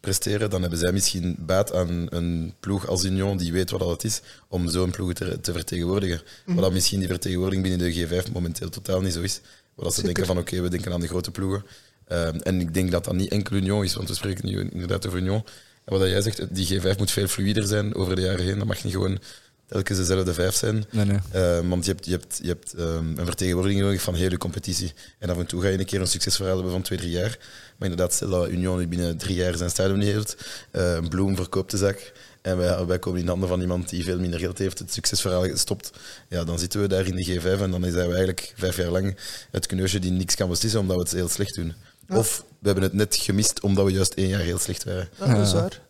presteren, 0.00 0.50
dan 0.50 0.60
hebben 0.60 0.78
zij 0.78 0.92
misschien 0.92 1.36
baat 1.38 1.72
aan 1.72 2.06
een 2.08 2.54
ploeg 2.60 2.88
als 2.88 3.04
Union 3.04 3.36
die 3.36 3.52
weet 3.52 3.70
wat 3.70 3.80
dat 3.80 3.88
het 3.90 4.04
is 4.04 4.20
om 4.48 4.68
zo'n 4.68 4.90
ploeg 4.90 5.12
te, 5.12 5.40
te 5.40 5.52
vertegenwoordigen. 5.52 6.20
Mhm. 6.44 6.54
Wat 6.54 6.64
dat 6.64 6.72
misschien 6.72 6.98
die 6.98 7.08
vertegenwoordiging 7.08 7.68
binnen 7.68 7.92
de 7.92 8.22
G5 8.24 8.32
momenteel 8.32 8.68
totaal 8.68 9.00
niet 9.00 9.12
zo 9.12 9.20
is. 9.20 9.40
Wat 9.74 9.84
dat 9.84 9.94
ze 9.94 10.02
denken 10.02 10.26
van 10.26 10.38
oké, 10.38 10.60
we 10.60 10.68
denken 10.68 10.92
aan 10.92 11.00
de 11.00 11.08
grote 11.08 11.30
ploegen. 11.30 11.64
Ehm, 12.06 12.36
en 12.36 12.60
ik 12.60 12.74
denk 12.74 12.90
dat 12.90 13.04
dat 13.04 13.14
niet 13.14 13.30
enkel 13.30 13.56
Union 13.56 13.84
is, 13.84 13.94
want 13.94 14.08
we 14.08 14.14
spreken 14.14 14.46
nu 14.46 14.68
inderdaad 14.70 15.06
over 15.06 15.18
Union. 15.18 15.44
En 15.86 15.98
wat 15.98 16.08
jij 16.08 16.20
zegt, 16.20 16.54
die 16.54 16.80
G5 16.80 16.96
moet 16.98 17.10
veel 17.10 17.26
fluider 17.28 17.66
zijn 17.66 17.94
over 17.94 18.14
de 18.14 18.20
jaren 18.20 18.44
heen. 18.44 18.58
Dat 18.58 18.66
mag 18.66 18.84
niet 18.84 18.92
gewoon 18.92 19.18
telkens 19.66 19.98
dezelfde 19.98 20.34
vijf 20.34 20.54
zijn. 20.54 20.84
Nee, 20.90 21.04
nee. 21.04 21.18
Eh, 21.30 21.58
want 21.68 21.84
je 21.84 21.90
hebt, 21.90 22.04
je 22.04 22.10
hebt, 22.10 22.38
je 22.42 22.48
hebt 22.48 22.72
ehm, 22.74 23.18
een 23.18 23.24
vertegenwoordiging 23.26 23.82
nodig 23.84 24.00
van 24.02 24.14
heel 24.14 24.30
je 24.30 24.38
competitie. 24.38 24.92
En 25.18 25.30
af 25.30 25.38
en 25.38 25.46
toe 25.46 25.62
ga 25.62 25.68
je 25.68 25.78
een 25.78 25.84
keer 25.84 26.00
een 26.00 26.06
succesverhaal 26.06 26.54
hebben 26.54 26.72
van 26.72 26.82
twee, 26.82 26.98
drie 26.98 27.10
jaar. 27.10 27.36
Maar 27.78 27.88
inderdaad, 27.88 28.12
stel 28.12 28.28
dat 28.30 28.48
Union 28.48 28.78
nu 28.78 28.86
binnen 28.88 29.16
drie 29.16 29.36
jaar 29.36 29.56
zijn 29.56 29.70
stadion 29.70 29.98
niet 29.98 30.12
heeft. 30.12 30.36
eh, 30.70 30.98
Bloem 31.08 31.36
verkoopt 31.36 31.70
de 31.70 31.76
zak. 31.76 32.12
En 32.42 32.56
wij, 32.56 32.86
wij 32.86 32.98
komen 32.98 33.20
in 33.20 33.28
handen 33.28 33.48
van 33.48 33.60
iemand 33.60 33.88
die 33.88 34.04
veel 34.04 34.18
minder 34.18 34.40
geld 34.40 34.58
heeft, 34.58 34.78
het 34.78 34.92
succesverhaal 34.92 35.46
stopt. 35.56 35.90
Ja, 36.28 36.44
dan 36.44 36.58
zitten 36.58 36.80
we 36.80 36.86
daar 36.88 37.06
in 37.06 37.16
de 37.16 37.24
G5 37.24 37.60
en 37.60 37.70
dan 37.70 37.82
zijn 37.82 37.94
we 37.94 38.00
eigenlijk 38.14 38.52
vijf 38.56 38.76
jaar 38.76 38.90
lang 38.90 39.16
het 39.50 39.66
kneusje 39.66 39.98
die 39.98 40.10
niks 40.10 40.34
kan 40.34 40.48
beslissen 40.48 40.80
omdat 40.80 40.96
we 40.96 41.02
het 41.02 41.12
heel 41.12 41.28
slecht 41.28 41.54
doen. 41.54 41.74
Of 42.08 42.44
hebben 42.66 42.84
het 42.84 42.92
net 42.92 43.16
gemist 43.16 43.60
omdat 43.60 43.84
we 43.84 43.90
juist 43.92 44.14
één 44.14 44.28
jaar 44.28 44.40
heel 44.40 44.58
slecht 44.58 44.84
waren. 44.84 45.08
Ja, 45.18 45.34
dat 45.34 45.46
is 45.46 45.52
waar. 45.52 45.84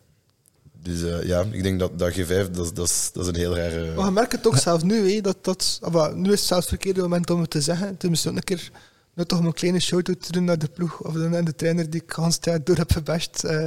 Dus 0.83 1.03
eh, 1.03 1.23
ja, 1.23 1.45
ik 1.51 1.63
denk 1.63 1.79
dat, 1.79 1.99
dat 1.99 2.11
G5, 2.13 2.27
dat, 2.51 2.65
is- 2.65 2.73
dat, 2.73 2.87
is, 2.89 3.09
dat 3.13 3.23
is 3.23 3.29
een 3.29 3.35
heel 3.35 3.55
rare... 3.55 3.95
Maar 3.95 4.05
je 4.05 4.11
merkt 4.11 4.31
het 4.31 4.41
toch 4.41 4.59
zelfs 4.59 4.83
nu, 4.83 5.11
hè, 5.13 5.21
dat, 5.21 5.37
dat, 5.41 5.79
nu 6.15 6.31
is 6.31 6.39
het 6.39 6.47
zelfs 6.47 6.61
het 6.69 6.69
verkeerde 6.69 7.01
moment 7.01 7.29
om 7.29 7.41
het 7.41 7.49
te 7.49 7.61
zeggen. 7.61 7.87
Het 7.87 8.03
is 8.03 8.09
misschien 8.09 8.31
ook 8.31 8.37
een 8.37 8.43
keer 8.43 8.69
nu 9.13 9.25
toch 9.25 9.39
een 9.39 9.53
kleine 9.53 9.79
shout-out 9.79 10.21
te 10.25 10.31
doen 10.31 10.43
naar 10.43 10.57
de 10.59 10.67
ploeg 10.67 11.01
of 11.01 11.13
naar 11.13 11.43
de 11.43 11.55
trainer 11.55 11.89
die 11.89 12.01
ik 12.03 12.09
Hans 12.11 12.37
tijd 12.37 12.65
door 12.65 12.75
heb 12.77 12.91
gebashed. 12.91 13.43
eh 13.43 13.65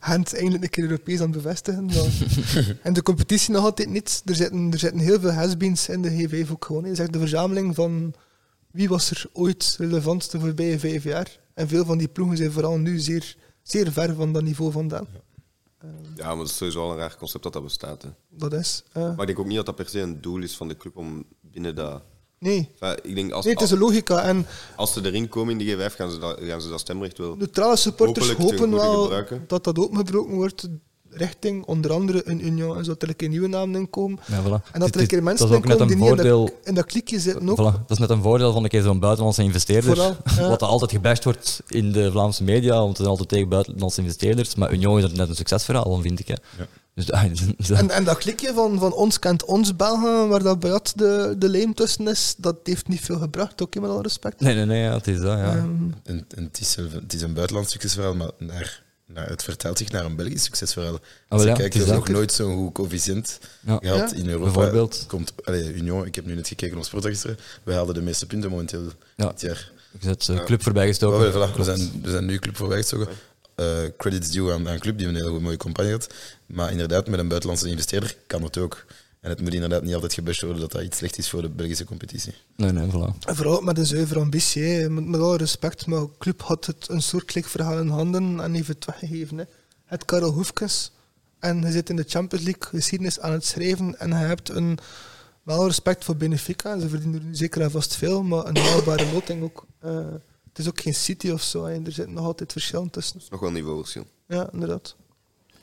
Gent 0.00 0.34
eindelijk 0.34 0.62
een 0.64 0.70
keer 0.70 0.84
Europees 0.84 1.20
aan 1.20 1.32
het 1.32 1.42
bevestigen. 1.42 1.90
En 2.82 2.92
de 2.92 3.02
competitie 3.02 3.52
nog 3.54 3.64
altijd 3.64 3.88
niet. 3.88 4.22
Er 4.24 4.34
zitten, 4.34 4.72
er 4.72 4.78
zitten 4.78 4.98
heel 5.00 5.20
veel 5.20 5.30
has-beens 5.32 5.88
in 5.88 6.02
de 6.02 6.28
G5 6.46 6.50
ook 6.50 6.64
gewoon. 6.64 6.82
hè. 6.82 6.88
Je 6.88 6.94
zegt 6.94 7.12
de 7.12 7.18
verzameling 7.18 7.74
van 7.74 8.14
wie 8.70 8.88
was 8.88 9.10
er 9.10 9.24
ooit 9.32 9.74
relevant 9.78 10.30
de 10.30 10.40
voorbije 10.40 10.78
vijf 10.78 11.04
jaar. 11.04 11.38
En 11.54 11.68
veel 11.68 11.84
van 11.84 11.98
die 11.98 12.08
ploegen 12.08 12.36
zijn 12.36 12.52
vooral 12.52 12.78
nu 12.78 12.98
zeer, 12.98 13.36
zeer 13.62 13.92
ver 13.92 14.14
van 14.14 14.32
dat 14.32 14.42
niveau 14.42 14.72
vandaan. 14.72 15.06
Ja, 16.16 16.26
maar 16.26 16.36
dat 16.36 16.46
is 16.48 16.56
sowieso 16.56 16.82
al 16.82 16.90
een 16.90 16.96
raar 16.96 17.16
concept 17.16 17.42
dat 17.42 17.52
dat 17.52 17.62
bestaat. 17.62 18.02
Hè. 18.02 18.08
Dat 18.28 18.52
is. 18.52 18.82
eh, 18.92 19.02
Maar 19.02 19.20
ik 19.20 19.26
denk 19.26 19.38
ook 19.38 19.46
niet 19.46 19.56
dat 19.56 19.66
dat 19.66 19.74
per 19.74 19.88
se 19.88 20.00
een 20.00 20.20
doel 20.20 20.42
is 20.42 20.56
van 20.56 20.68
de 20.68 20.76
club 20.76 20.96
om 20.96 21.24
binnen 21.40 21.74
dat... 21.74 22.02
nee. 22.38 22.68
Enfin, 22.80 22.98
ik 23.10 23.14
denk 23.14 23.32
als, 23.32 23.44
nee, 23.44 23.54
het 23.54 23.62
is 23.62 23.70
een 23.70 23.78
logica. 23.78 24.22
En 24.22 24.46
als 24.76 24.92
ze 24.92 25.04
erin 25.06 25.28
komen 25.28 25.60
in 25.60 25.66
de 25.66 25.90
G5, 25.90 25.94
gaan 25.96 26.10
ze 26.10 26.18
dat, 26.18 26.38
gaan 26.40 26.60
ze 26.60 26.68
dat 26.68 26.80
stemrecht 26.80 27.18
wel... 27.18 27.36
neutrale 27.36 27.76
supporters 27.76 28.32
hopen 28.32 28.70
wel 28.70 29.02
gebruiken. 29.02 29.44
dat 29.46 29.64
dat 29.64 29.78
opengebroken 29.78 30.34
wordt 30.34 30.68
richting 31.14 31.64
onder 31.64 31.92
andere 31.92 32.22
een 32.24 32.46
Union 32.46 32.76
en 32.76 32.84
zodat 32.84 33.02
er 33.02 33.08
een 33.08 33.16
keer 33.16 33.28
nieuwe 33.28 33.48
namen 33.48 33.80
in 33.80 33.90
komen. 33.90 34.18
Ja, 34.26 34.42
voilà. 34.42 34.70
En 34.72 34.80
dat 34.80 34.94
er 34.94 35.00
een 35.00 35.06
keer 35.06 35.22
mensen 35.22 35.48
dat 35.48 35.56
in 35.56 35.64
is 35.64 35.72
ook 35.72 35.78
net 35.78 35.78
komen 35.78 35.86
die 35.86 35.96
een 35.96 36.02
niet 36.02 36.20
in 36.20 36.30
voordeel. 36.32 36.44
dat, 36.44 36.68
in 36.68 36.74
dat 36.74 36.84
klikje 36.84 37.20
zitten 37.20 37.48
ook. 37.50 37.58
Voilà, 37.58 37.78
dat 37.80 37.90
is 37.90 37.98
net 37.98 38.10
een 38.10 38.22
voordeel 38.22 38.52
van 38.52 38.62
een 38.62 38.68
keer 38.68 38.82
zo'n 38.82 38.98
buitenlandse 39.00 39.42
investeerder. 39.42 39.96
Vooral, 39.96 40.16
ja. 40.36 40.48
Wat 40.48 40.60
er 40.62 40.66
altijd 40.68 40.90
gebashed 40.90 41.24
wordt 41.24 41.62
in 41.68 41.92
de 41.92 42.10
Vlaamse 42.10 42.44
media, 42.44 42.74
want 42.74 42.90
ze 42.90 42.96
zijn 42.96 43.08
altijd 43.08 43.28
tegen 43.28 43.48
buitenlandse 43.48 44.00
investeerders. 44.00 44.54
Maar 44.54 44.72
Union 44.72 44.98
is 44.98 45.04
er 45.04 45.16
net 45.16 45.28
een 45.28 45.36
succesverhaal, 45.36 46.00
vind 46.00 46.20
ik. 46.20 46.28
Hè. 46.28 46.34
Dus, 46.94 47.10
ah, 47.12 47.22
dus- 47.56 47.70
En, 47.70 47.90
en 47.90 48.04
dat 48.04 48.18
klikje 48.18 48.52
van, 48.54 48.78
van 48.78 48.92
ons 48.92 49.18
kent 49.18 49.44
ons 49.44 49.76
Belgen, 49.76 50.28
waar 50.28 50.42
dat 50.42 50.60
Bayat 50.60 50.92
de, 50.96 51.34
de 51.38 51.48
leem 51.48 51.74
tussen 51.74 52.08
is, 52.08 52.34
dat 52.38 52.56
heeft 52.62 52.88
niet 52.88 53.00
veel 53.00 53.18
gebracht, 53.18 53.62
ook 53.62 53.74
met 53.74 53.90
alle 53.90 54.02
respect. 54.02 54.40
nee, 54.40 54.54
nee, 54.54 54.64
nee, 54.64 54.82
ja, 54.82 54.92
het 54.94 55.06
is 55.06 55.16
dat. 55.20 55.38
Ja. 55.38 55.56
Ehm, 55.56 55.66
En, 56.02 56.24
en 56.36 56.44
het, 56.44 56.60
is, 56.60 56.70
zelf- 56.72 56.92
het 56.92 57.12
is 57.12 57.22
een 57.22 57.32
buitenlands 57.34 57.70
succesverhaal, 57.72 58.14
maar 58.14 58.30
naar, 58.38 58.81
naar, 59.14 59.28
het 59.28 59.42
vertaalt 59.42 59.78
zich 59.78 59.90
naar 59.90 60.04
een 60.04 60.16
Belgisch 60.16 60.44
succesverhaal. 60.44 60.98
Als 61.28 61.42
je 61.42 61.48
ja, 61.48 61.54
kijkt, 61.54 61.74
er 61.74 61.80
is 61.80 61.86
nog 61.86 62.08
nooit 62.08 62.32
zo'n 62.32 62.54
goed 62.56 62.72
coëfficiënt 62.72 63.38
Ja. 63.60 63.78
gehad 63.82 64.10
Ja. 64.10 64.16
in 64.16 64.28
Europa. 64.28 64.44
Bijvoorbeeld. 64.52 65.04
Komt, 65.08 65.32
allee, 65.44 65.74
Union, 65.74 66.06
ik 66.06 66.14
heb 66.14 66.26
nu 66.26 66.34
net 66.34 66.48
gekeken 66.48 66.76
op 66.76 66.84
Sportregister, 66.84 67.36
we 67.62 67.72
haalden 67.72 67.94
de 67.94 68.02
meeste 68.02 68.26
punten 68.26 68.50
momenteel 68.50 68.82
Ja. 69.16 69.26
dit 69.28 69.40
jaar. 69.40 69.70
Ik 69.92 70.00
zet 70.02 70.24
de 70.26 70.44
club 70.44 70.62
voorbij 70.62 70.86
gestoken. 70.86 71.32
voilà, 71.32 71.56
we, 71.56 71.64
zijn, 71.64 72.00
we 72.02 72.10
zijn 72.10 72.24
nu 72.24 72.38
club 72.38 72.56
voorbijgestoken. 72.56 73.08
Eh 73.54 73.78
credits 73.98 74.30
due 74.30 74.52
aan, 74.52 74.68
aan 74.68 74.78
club, 74.78 74.98
die 74.98 75.06
een 75.06 75.14
hele 75.14 75.40
mooie 75.40 75.56
campagne 75.56 75.90
had. 75.90 76.06
Maar 76.46 76.70
inderdaad, 76.70 77.06
met 77.08 77.18
een 77.18 77.28
buitenlandse 77.28 77.68
investeerder 77.68 78.16
kan 78.26 78.42
het 78.42 78.58
ook. 78.58 78.84
En 79.22 79.30
het 79.30 79.40
moet 79.40 79.54
inderdaad 79.54 79.82
niet 79.82 79.94
altijd 79.94 80.12
gebashed 80.12 80.42
worden 80.42 80.60
dat 80.60 80.72
dat 80.72 80.82
iets 80.82 80.98
slecht 80.98 81.18
is 81.18 81.30
voor 81.30 81.42
de 81.42 81.48
Belgische 81.48 81.84
competitie. 81.84 82.34
Nee, 82.56 82.72
nee, 82.72 82.90
voilà. 82.90 83.18
En 83.26 83.36
vooral 83.36 83.54
ook 83.54 83.64
met 83.64 83.78
een 83.78 83.86
zuivere 83.86 84.20
ambitie, 84.20 84.62
hè. 84.62 84.90
Met, 84.90 85.06
met 85.06 85.20
alle 85.20 85.36
respect, 85.36 85.86
maar 85.86 86.00
de 86.00 86.08
club 86.18 86.42
had 86.42 86.66
het 86.66 86.88
een 86.88 87.02
soort 87.02 87.24
klikverhaal 87.24 87.78
in 87.78 87.88
handen 87.88 88.40
en 88.40 88.54
heeft 88.54 88.68
het 88.68 88.84
weggegeven. 88.84 89.38
Hè. 89.38 89.44
Het 89.84 90.04
Karel 90.04 90.30
Hoefkes 90.30 90.92
en 91.38 91.60
je 91.60 91.70
zit 91.70 91.90
in 91.90 91.96
de 91.96 92.04
Champions 92.06 92.44
League 92.44 92.62
geschiedenis 92.68 93.20
aan 93.20 93.32
het 93.32 93.44
schrijven 93.44 93.98
en 93.98 94.08
je 94.08 94.14
hebt 94.14 94.48
een, 94.48 94.78
wel 95.42 95.66
respect 95.66 96.04
voor 96.04 96.16
Benfica, 96.16 96.80
ze 96.80 96.88
verdienen 96.88 97.20
er 97.20 97.26
nu 97.26 97.34
zeker 97.34 97.60
en 97.60 97.70
vast 97.70 97.96
veel, 97.96 98.22
maar 98.22 98.46
een 98.46 98.56
haalbare 98.56 99.12
loting 99.12 99.42
ook. 99.42 99.66
Eh, 99.78 100.06
het 100.48 100.58
is 100.58 100.68
ook 100.68 100.80
geen 100.80 100.94
City 100.94 101.30
of 101.30 101.42
zo, 101.42 101.64
hè. 101.64 101.84
er 101.84 101.92
zit 101.92 102.08
nog 102.08 102.24
altijd 102.24 102.52
verschillen 102.52 102.90
tussen. 102.90 103.20
Nog 103.30 103.40
wel 103.40 103.48
een 103.48 103.54
niveauverschil. 103.54 104.06
Ja, 104.28 104.48
inderdaad. 104.52 104.96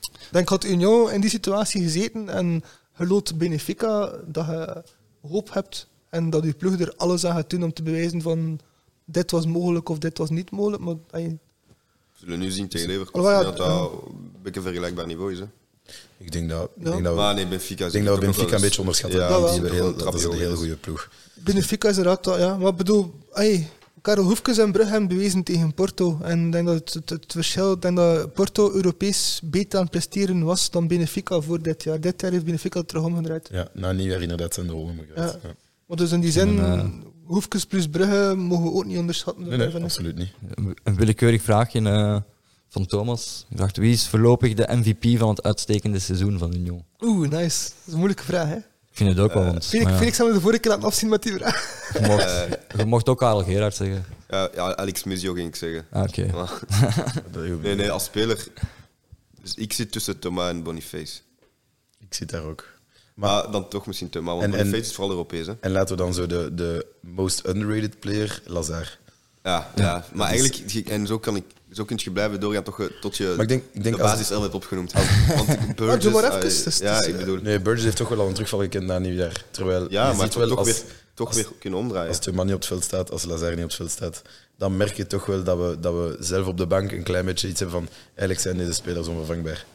Ik 0.01 0.27
denk 0.31 0.49
had 0.49 0.63
Union 0.63 1.11
in 1.11 1.21
die 1.21 1.29
situatie 1.29 1.83
gezeten 1.83 2.29
en 2.29 2.63
je 2.99 3.07
loopt 3.07 3.37
Benfica, 3.37 4.13
dat 4.25 4.45
je 4.45 4.83
hoop 5.27 5.53
hebt 5.53 5.87
en 6.09 6.29
dat 6.29 6.43
je 6.43 6.53
ploeg 6.53 6.79
er 6.79 6.93
alles 6.97 7.25
aan 7.25 7.35
gaat 7.35 7.49
doen 7.49 7.63
om 7.63 7.73
te 7.73 7.83
bewijzen 7.83 8.21
van 8.21 8.59
dit 9.05 9.31
was 9.31 9.45
mogelijk 9.45 9.89
of 9.89 9.97
dit 9.97 10.17
was 10.17 10.29
niet 10.29 10.51
mogelijk. 10.51 10.83
Maar 10.83 10.95
ey, 11.11 11.37
We 12.11 12.25
zullen 12.25 12.39
nu 12.39 12.51
zien 12.51 12.67
tegen 12.67 12.87
Leverkusen 12.87 13.27
Oh, 13.29 13.31
ja, 13.35 13.43
dat 13.43 13.57
dat 13.57 13.91
een 13.91 14.31
beetje 14.41 14.59
een 14.59 14.65
vergelijkbaar 14.65 15.05
niveau 15.07 15.31
is. 15.31 15.39
Hè. 15.39 15.45
Ik 16.17 16.31
denk 16.31 16.49
dat, 16.49 16.69
ik 16.75 16.83
Ja. 16.85 16.91
denk 16.91 17.03
dat 17.03 17.13
we, 17.13 17.19
Maar 17.19 17.33
nee, 17.35 17.47
Benfica 17.47 17.85
ik 17.85 17.91
denk 17.91 18.05
dat 18.05 18.15
we 18.15 18.21
Benfica 18.25 18.55
een 18.55 18.61
beetje 18.61 18.79
onderschatten. 18.79 19.19
Ja, 19.19 19.27
Ja, 19.27 19.33
die 19.35 19.43
wel. 19.43 19.53
hebben 19.53 19.71
heel, 19.71 19.95
dat 19.95 20.13
is 20.13 20.23
een 20.23 20.31
heel 20.33 20.55
goede 20.55 20.75
ploeg. 20.75 21.09
Benfica 21.33 21.89
is 21.89 21.97
inderdaad, 21.97 22.39
ja. 22.39 22.57
Maar 22.57 22.69
ik 22.69 22.75
bedoel, 22.75 23.13
ey, 23.33 23.69
Karel 24.01 24.23
Hoefkes 24.23 24.57
en 24.57 24.71
Brugge 24.71 24.91
hebben 24.91 25.09
bewezen 25.09 25.43
tegen 25.43 25.73
Porto. 25.73 26.19
En 26.21 26.45
ik 26.45 26.51
denk 26.51 26.67
dat 26.67 26.75
het, 26.75 26.93
het, 26.93 27.09
het 27.09 27.31
verschil, 27.31 27.71
ik 27.71 27.81
denk 27.81 27.97
dat 27.97 28.33
Porto 28.33 28.71
Europees 28.73 29.41
beter 29.43 29.77
aan 29.77 29.83
het 29.83 29.91
presteren 29.91 30.43
was 30.43 30.69
dan 30.69 30.87
Benfica 30.87 31.41
voor 31.41 31.61
dit 31.61 31.83
jaar. 31.83 31.99
Dit 31.99 32.21
jaar 32.21 32.31
heeft 32.31 32.45
Benfica 32.45 32.79
het 32.79 32.87
terug 32.87 33.03
omgedraaid. 33.03 33.49
Ja, 33.51 33.67
na 33.73 33.91
nieuwjaar 33.91 34.21
inderdaad 34.21 34.53
zijn 34.53 34.67
de 34.67 34.75
omgedraaid. 34.75 35.37
Ja. 35.41 35.47
Ja. 35.47 35.55
Maar 35.85 35.97
dus 35.97 36.11
in 36.11 36.19
die 36.19 36.31
zin, 36.31 36.59
En, 36.59 36.79
eh, 36.79 36.89
Hoefkes 37.23 37.65
plus 37.65 37.87
Brugge 37.87 38.33
mogen 38.37 38.63
we 38.63 38.71
ook 38.71 38.85
niet 38.85 38.97
onderschatten. 38.97 39.47
Nee, 39.47 39.57
nee, 39.57 39.83
absoluut 39.83 40.17
niet. 40.17 40.31
Een 40.83 40.95
willekeurig 40.95 41.41
vraagje 41.41 41.81
eh, 41.81 42.17
van 42.67 42.85
Thomas. 42.85 43.45
Ik 43.49 43.57
dacht, 43.57 43.77
wie 43.77 43.93
is 43.93 44.07
voorlopig 44.07 44.53
de 44.53 44.67
MVP 44.71 45.19
van 45.19 45.29
het 45.29 45.43
uitstekende 45.43 45.99
seizoen 45.99 46.37
van 46.37 46.53
Union? 46.55 46.83
Oeh, 47.01 47.29
nice. 47.29 47.69
Dat 47.69 47.77
is 47.85 47.91
een 47.91 47.97
moeilijke 47.97 48.23
vraag, 48.23 48.47
hè? 48.47 48.57
Ik 48.99 49.05
vind 49.05 49.17
het 49.17 49.25
ook 49.25 49.33
wel, 49.33 49.43
want 49.45 49.65
Felix, 49.65 49.85
maar 49.91 50.05
ja, 50.05 50.25
we 50.25 50.33
de 50.33 50.41
vorige 50.41 50.59
keer 50.59 50.71
laten 50.71 50.85
afzien 50.87 51.09
met 51.09 51.23
die 51.23 51.33
vraag. 51.33 51.89
je, 51.93 52.07
mocht, 52.07 52.47
je 52.77 52.85
mocht 52.85 53.09
ook 53.09 53.17
Karel 53.19 53.43
Gerard 53.43 53.75
zeggen. 53.75 54.05
Ja, 54.29 54.49
ja, 54.53 54.75
Alex 54.75 55.03
Muzio 55.03 55.33
ging 55.33 55.47
ik 55.47 55.55
zeggen. 55.55 55.85
Ah, 55.91 56.03
Oké. 56.03 56.47
Nee, 57.61 57.75
nee, 57.75 57.91
als 57.91 58.03
speler... 58.03 58.47
Dus 59.41 59.53
ik 59.55 59.73
zit 59.73 59.91
tussen 59.91 60.19
Thomas 60.19 60.49
en 60.49 60.63
Boniface. 60.63 61.19
Ik 61.99 62.13
zit 62.13 62.29
daar 62.29 62.43
ook. 62.43 62.65
Maar 63.13 63.51
dan 63.51 63.67
toch 63.69 63.85
misschien 63.85 64.09
Thomas, 64.09 64.33
want 64.39 64.45
En- 64.45 64.51
en- 64.51 64.57
Boniface 64.57 64.89
is 64.89 64.95
vooral 64.95 65.11
Europees. 65.11 65.47
Hè. 65.47 65.53
En 65.59 65.71
laten 65.71 65.95
we 65.97 66.01
dan 66.03 66.13
zo 66.13 66.27
de, 66.27 66.49
de 66.53 66.85
most 67.01 67.47
underrated 67.47 67.99
player, 67.99 68.41
Lazar. 68.45 68.97
Ja, 69.43 69.71
ja, 69.75 70.05
maar 70.13 70.27
eigenlijk... 70.29 70.87
En 70.87 71.07
zo, 71.07 71.19
kan 71.19 71.35
ik, 71.35 71.43
zo 71.71 71.85
kun 71.85 71.99
je 72.03 72.11
blijven 72.11 72.39
doorgaan 72.39 72.63
tot 72.63 72.75
je, 72.77 72.97
tot 73.01 73.17
je 73.17 73.23
Maar 73.35 73.41
ik 73.41 73.47
denk- 73.47 73.63
ik 73.71 73.83
denk 73.83 73.95
de 73.95 74.01
basis 74.01 74.29
hebt 74.29 74.53
opgenoemd. 74.53 74.93
Want 75.35 75.75
Burgess... 75.75 76.03
doe 76.03 76.11
maar 76.13 76.23
ah, 76.23 76.29
even, 76.29 76.39
dus- 76.41 76.63
dus- 76.63 76.77
ja, 76.77 76.97
dus, 76.97 77.07
ik 77.07 77.17
bedoel... 77.17 77.37
Nee, 77.41 77.59
Burgess 77.59 77.85
heeft 77.85 77.97
toch 77.97 78.09
wel 78.09 78.19
al 78.19 78.27
een 78.27 78.33
terugval 78.33 78.59
gekend 78.59 78.85
na 78.85 78.99
nieuwjaar. 78.99 79.43
Terwijl 79.51 79.81
Ja, 79.91 80.09
je 80.09 80.13
maar 80.15 80.21
ziet 80.23 80.31
toch, 80.31 80.39
wel 80.39 80.47
toch, 80.49 80.57
als, 80.57 80.67
weer, 80.67 80.81
toch 81.13 81.33
weer 81.33 81.47
kunnen 81.59 81.79
omdraaien. 81.79 82.07
als 82.07 82.19
Thuman 82.19 82.45
niet 82.45 82.53
op 82.55 82.59
het 82.59 82.69
veld 82.69 82.83
staat, 82.83 83.11
als 83.11 83.23
Lazar 83.25 83.49
niet 83.49 83.57
op 83.63 83.63
het 83.63 83.73
veld 83.75 83.91
staat, 83.91 84.21
dan 84.57 84.77
merk 84.77 84.95
je 84.95 85.07
toch 85.07 85.25
wel 85.25 85.43
dat 85.43 85.57
we, 85.57 85.77
dat 85.79 85.93
we 85.93 86.17
zelf 86.19 86.47
op 86.47 86.57
de 86.57 86.67
bank 86.67 86.91
een 86.91 87.03
klein 87.03 87.25
beetje 87.25 87.47
iets 87.47 87.59
hebben 87.59 87.79
van 87.79 87.89
eigenlijk 88.07 88.39
zijn 88.39 88.57
deze 88.57 88.73
spelers 88.73 89.07
onvervangbaar. 89.07 89.65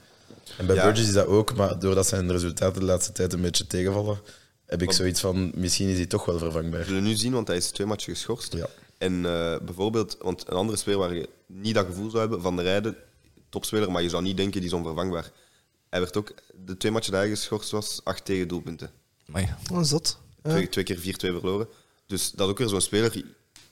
En 0.59 0.67
bij 0.67 0.77
Ja. 0.77 0.83
Burgess 0.85 1.09
is 1.09 1.15
dat 1.15 1.27
ook, 1.27 1.55
maar 1.57 1.79
doordat 1.79 2.07
zijn 2.07 2.33
resultaten 2.33 2.81
de 2.81 2.87
laatste 2.87 3.13
tijd 3.13 3.33
een 3.33 3.41
beetje 3.41 3.67
tegenvallen, 3.67 4.19
heb 4.67 4.83
ik 4.83 4.93
zoiets 4.93 5.21
van 5.21 5.53
misschien 5.55 5.89
is 5.89 5.97
hij 5.97 6.07
toch 6.07 6.25
wel 6.25 6.39
vervangbaar. 6.39 6.81
We 6.81 6.87
zullen 6.87 7.03
nu 7.03 7.15
zien, 7.15 7.33
want 7.33 7.49
hij 7.49 7.57
is 7.57 7.71
twee 7.71 7.87
matchen 7.87 8.15
geschorst. 8.15 8.53
Ja. 8.53 8.67
En 8.99 9.15
eh, 9.27 9.57
bijvoorbeeld, 9.63 10.17
want 10.21 10.45
een 10.49 10.57
andere 10.57 10.79
speler 10.79 10.99
waar 10.99 11.15
je 11.15 11.29
niet 11.63 11.75
dat 11.75 11.87
gevoel 11.87 12.09
zou 12.11 12.21
hebben, 12.21 12.43
Van 12.43 12.57
der 12.57 12.65
Rijden, 12.65 12.97
topspeler, 13.49 13.91
maar 13.91 14.03
je 14.03 14.09
zou 14.09 14.23
niet 14.23 14.37
denken 14.37 14.61
die 14.61 14.69
is 14.69 14.75
onvervangbaar. 14.77 15.31
Hij 15.91 16.01
werd 16.01 16.17
ook, 16.17 16.35
de 16.65 16.77
twee 16.77 16.93
matchen 16.93 17.13
dat 17.13 17.21
hij 17.21 17.31
geschorst 17.31 17.71
was, 17.71 18.01
acht 18.05 18.25
tegen 18.25 18.49
doelpunten. 18.49 18.91
Amai. 19.29 19.49
Oh, 19.73 19.83
zot. 19.83 20.19
Ja. 20.43 20.51
Twee, 20.51 20.69
twee 20.69 20.85
keer 20.85 20.99
4-2 20.99 21.01
verloren. 21.17 21.69
Dus 22.07 22.31
dat 22.31 22.47
is 22.47 22.53
ook 22.53 22.59
weer 22.59 22.69
zo'n 22.69 22.81
speler. 22.81 23.25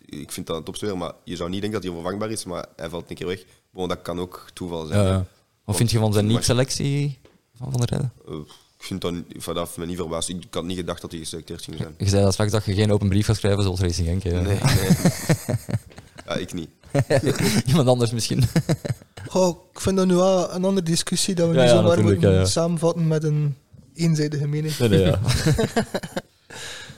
Ik 0.07 0.33
vind 0.33 0.47
dat 0.47 0.57
een 0.57 0.63
topspeler, 0.65 0.97
maar 0.99 1.13
je 1.25 1.37
zou 1.37 1.51
niet 1.51 1.61
denken 1.61 1.81
dat 1.81 1.89
hij 1.89 1.99
onvervangbaar 1.99 2.31
is, 2.31 2.45
maar 2.45 2.67
hij 2.77 2.89
valt 2.89 3.11
een 3.11 3.17
keer 3.17 3.27
weg. 3.27 3.45
Bon, 3.71 3.89
dat 3.89 4.03
kan 4.03 4.21
ook 4.21 4.47
toeval 4.53 4.87
zijn. 4.87 5.05
Ja. 5.07 5.27
Wat 5.65 5.77
vind 5.77 5.91
je 5.91 5.99
van 5.99 6.13
zijn 6.13 6.25
Maar- 6.27 6.35
niet-selectie 6.35 7.19
van 7.55 7.71
Van 7.71 7.81
der 7.81 7.89
Rijden? 7.89 8.13
Eh, 8.29 8.35
ik 8.79 8.83
vind 8.89 9.01
dat 9.01 9.15
vanaf 9.37 9.77
me 9.77 9.87
niet 9.87 9.97
verbaasd. 9.97 10.29
Ik 10.29 10.45
had 10.51 10.65
niet 10.65 10.77
gedacht 10.77 11.01
dat 11.01 11.11
hij 11.11 11.21
geselecteerd 11.21 11.63
ging 11.63 11.77
zijn. 11.77 11.95
Je 11.99 12.09
zei 12.09 12.23
dat 12.23 12.33
straks 12.33 12.51
dat 12.53 12.65
je 12.65 12.75
geen 12.75 12.93
open 12.93 13.09
brief 13.09 13.27
gaat 13.27 13.37
schrijven 13.37 13.63
zoals 13.63 13.81
Racing 13.81 14.23
Genk. 14.23 14.25
nee. 14.45 14.59
ja, 16.27 16.35
ik 16.35 16.53
niet. 16.53 16.69
Iemand 17.67 17.89
anders 17.89 18.11
misschien. 18.13 18.43
Goh, 19.29 19.59
ik 19.73 19.81
vind 19.81 19.97
dat 19.97 20.07
nu 20.07 20.15
wel 20.15 20.55
een 20.55 20.65
andere 20.65 20.87
discussie 20.87 21.35
dat 21.35 21.49
we 21.49 21.55
Ja, 21.55 21.61
nu 21.61 21.67
ja, 21.67 21.73
zomaar 21.75 21.89
natuurlijk, 21.89 22.15
moeten 22.15 22.31
ja, 22.31 22.39
ja. 22.39 22.45
samenvatten 22.47 23.09
met 23.09 23.25
een 23.25 23.57
eenzijdige 23.95 24.47
mening. 24.47 24.79
Nee, 24.79 24.89
nee, 24.89 25.01
ja. 25.01 25.21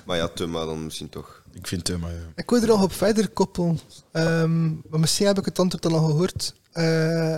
Maar 0.06 0.16
ja, 0.16 0.28
Tuma 0.28 0.64
dan 0.64 0.84
misschien 0.84 1.08
toch. 1.08 1.42
Ik 1.52 1.66
vind 1.66 1.84
Thuma, 1.84 2.08
ja. 2.08 2.32
Ik 2.34 2.50
wil 2.50 2.60
er 2.60 2.66
nog 2.66 2.82
op 2.82 2.92
verder 2.92 3.28
koppelen. 3.28 3.78
Ehm, 4.12 4.66
maar 4.66 5.00
misschien 5.00 5.26
heb 5.26 5.38
ik 5.38 5.44
het 5.44 5.58
antwoord 5.58 5.86
al 5.86 5.98
gehoord. 5.98 6.54
Eh, 6.72 7.36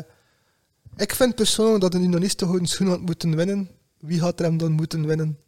ik 0.96 1.14
vind 1.14 1.34
persoonlijk 1.34 1.80
dat 1.80 1.94
een 1.94 2.02
unionist 2.02 2.38
de 2.38 2.44
gouden 2.44 2.66
schoen 2.66 2.88
had 2.88 3.00
moeten 3.00 3.36
winnen. 3.36 3.70
Wie 3.98 4.20
had 4.20 4.38
er 4.38 4.44
hem 4.44 4.56
dan 4.56 4.72
moeten 4.72 5.06
winnen? 5.06 5.38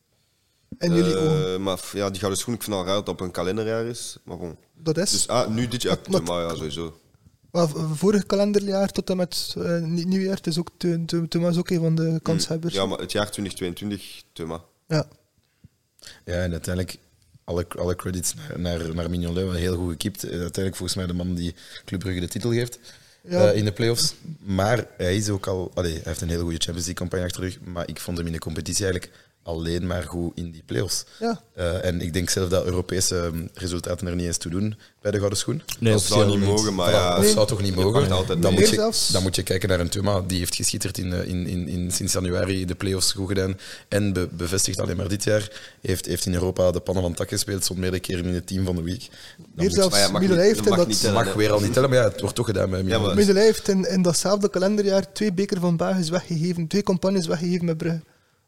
En 0.79 0.95
jullie 0.95 1.17
Eh, 1.17 1.23
ogen. 1.23 1.63
maar 1.63 1.81
ja, 1.93 2.09
die 2.11 2.19
gouden 2.19 2.41
schoen, 2.41 2.55
ik 2.55 2.63
vind 2.63 2.77
al 2.77 2.85
raar 2.85 2.95
dat 2.95 3.07
het 3.07 3.09
op 3.15 3.21
een 3.21 3.31
kalenderjaar 3.31 3.85
is. 3.85 4.17
Maar 4.25 4.37
bon. 4.39 4.57
Dat 4.75 4.97
is. 4.99 5.11
Dus 5.11 5.29
ah, 5.29 5.49
nu 5.49 5.69
dit 5.69 5.83
jaar, 5.83 5.99
Maar- 6.11 6.21
Tuma, 6.21 6.41
ja, 6.41 6.55
sowieso. 6.55 7.01
Maar 7.51 7.69
vorig 7.95 8.27
kalenderjaar 8.27 8.91
tot 8.91 9.11
en 9.11 9.17
met 9.17 9.55
eh, 9.59 9.79
nieuwjaar, 9.83 10.37
het 10.37 10.47
is 10.47 10.59
ook 10.59 10.71
Thomas 11.29 11.57
ook 11.59 11.71
een 11.71 11.81
van 11.81 11.95
de 11.95 12.21
kanshebbers. 12.23 12.75
Ja, 12.75 12.87
maar 12.87 12.99
het 12.99 13.13
jaar 13.13 13.31
2022, 13.31 14.23
Tuma. 14.33 14.61
Ja. 14.89 15.09
Ja, 16.25 16.35
en 16.43 16.53
uiteindelijk 16.53 16.99
alle, 17.45 17.67
alle 17.79 17.97
credits 17.97 18.35
naar, 18.35 18.61
naar, 18.61 18.95
naar 18.95 19.11
Mignon 19.11 19.33
Leeuwen. 19.35 19.57
Heel 19.57 19.77
goed 19.77 19.91
gekiept. 19.91 20.23
En 20.23 20.31
Uiteindelijk 20.31 20.77
volgens 20.77 20.95
mij 20.99 21.07
de 21.07 21.13
man 21.13 21.35
die 21.35 21.55
Club 21.85 22.01
Brugge 22.01 22.21
de 22.21 22.29
titel 22.29 22.51
geeft 22.53 22.79
Ja. 23.23 23.51
eh, 23.51 23.57
in 23.57 23.65
de 23.65 23.73
playoffs. 23.73 24.15
Maar 24.39 24.87
hij 24.97 25.17
is 25.17 25.29
ook 25.29 25.47
al... 25.47 25.71
Allee, 25.75 25.93
hij 25.93 26.03
heeft 26.05 26.21
een 26.21 26.29
hele 26.29 26.43
goede 26.43 26.57
Champions 26.59 26.87
League 26.87 26.95
campagne 27.09 27.25
achter 27.25 27.41
de 27.41 27.47
rug. 27.47 27.59
Maar 27.73 27.89
ik 27.89 28.01
vond 28.01 28.17
hem 28.17 28.27
in 28.27 28.33
de 28.33 28.39
competitie 28.39 28.85
eigenlijk 28.85 29.15
alleen 29.49 29.87
maar 29.87 30.03
goed 30.03 30.33
in 30.35 30.51
die 30.51 30.63
playoffs. 30.67 31.05
Ja. 31.21 31.41
Eh, 31.55 31.85
en 31.85 32.01
ik 32.01 32.13
denk 32.13 32.31
zelf 32.31 32.49
dat 32.49 32.65
Europese 32.65 33.17
ehm, 33.17 33.47
resultaten 33.55 34.07
er 34.07 34.15
niet 34.15 34.27
eens 34.27 34.37
toe 34.37 34.51
doen 34.51 34.75
bij 35.01 35.11
de 35.11 35.17
Gouden 35.17 35.39
Schoen. 35.39 35.63
Nee, 35.79 35.93
dat 35.93 36.03
zou 36.03 36.27
niet 36.27 36.47
mogen, 36.49 36.75
maar 36.75 36.91
ja. 36.91 37.17
dat 37.17 37.27
zou 37.27 37.47
toch 37.47 37.63
niet 37.63 37.75
mogen? 37.75 38.09
Dan 38.41 38.53
moet, 38.53 38.69
je, 38.69 38.91
dan 39.13 39.23
moet 39.23 39.37
je 39.37 39.43
kijken 39.43 39.69
naar 39.69 39.81
een 39.81 39.89
Thuma. 39.89 40.21
Die 40.27 40.39
heeft 40.39 40.55
geschitterd 40.55 40.99
in, 40.99 41.13
eh, 41.13 41.29
in, 41.29 41.47
in, 41.47 41.69
in, 41.69 41.91
sinds 41.91 42.13
januari 42.13 42.65
de 42.65 42.75
play-offs 42.75 43.13
goed 43.13 43.29
gedaan. 43.29 43.59
En 43.89 44.13
be- 44.13 44.29
bevestigd 44.31 44.81
alleen 44.81 44.97
maar 44.97 45.09
dit 45.09 45.25
jaar. 45.25 45.51
Heeft, 45.81 46.07
heeft 46.07 46.27
in 46.27 46.35
Europa 46.35 46.71
de 46.71 46.81
pannen 46.81 47.03
van 47.03 47.15
tak 47.15 47.29
gespeeld. 47.29 47.65
Stond 47.65 47.79
meerdere 47.79 48.03
keren 48.03 48.25
in 48.25 48.35
het 48.35 48.47
team 48.47 48.65
van 48.65 48.77
de 48.77 48.83
week. 48.83 49.09
Niet- 49.55 49.77
heeft 50.37 50.69
mag 50.69 50.77
dat... 50.77 51.01
tellen. 51.01 51.15
mag 51.25 51.35
weer 51.35 51.53
al 51.53 51.61
niet 51.61 51.73
tellen, 51.73 51.91
maar 51.91 51.99
ja, 51.99 52.05
het 52.05 52.21
wordt 52.21 52.37
toch 52.37 52.47
gedaan 52.47 52.71
bij 52.71 52.83
Milan 52.83 53.37
heeft 53.37 53.69
in, 53.69 53.89
in 53.89 54.03
datzelfde 54.03 54.51
kalenderjaar 54.51 55.13
twee 55.13 55.33
beker 55.33 55.61
van 55.61 55.77
Bages 55.77 56.09
weggegeven, 56.09 56.67
twee 56.67 56.83
campagnes 56.83 57.27
weggegeven 57.27 57.65
met 57.65 57.77
Brugge. 57.77 58.01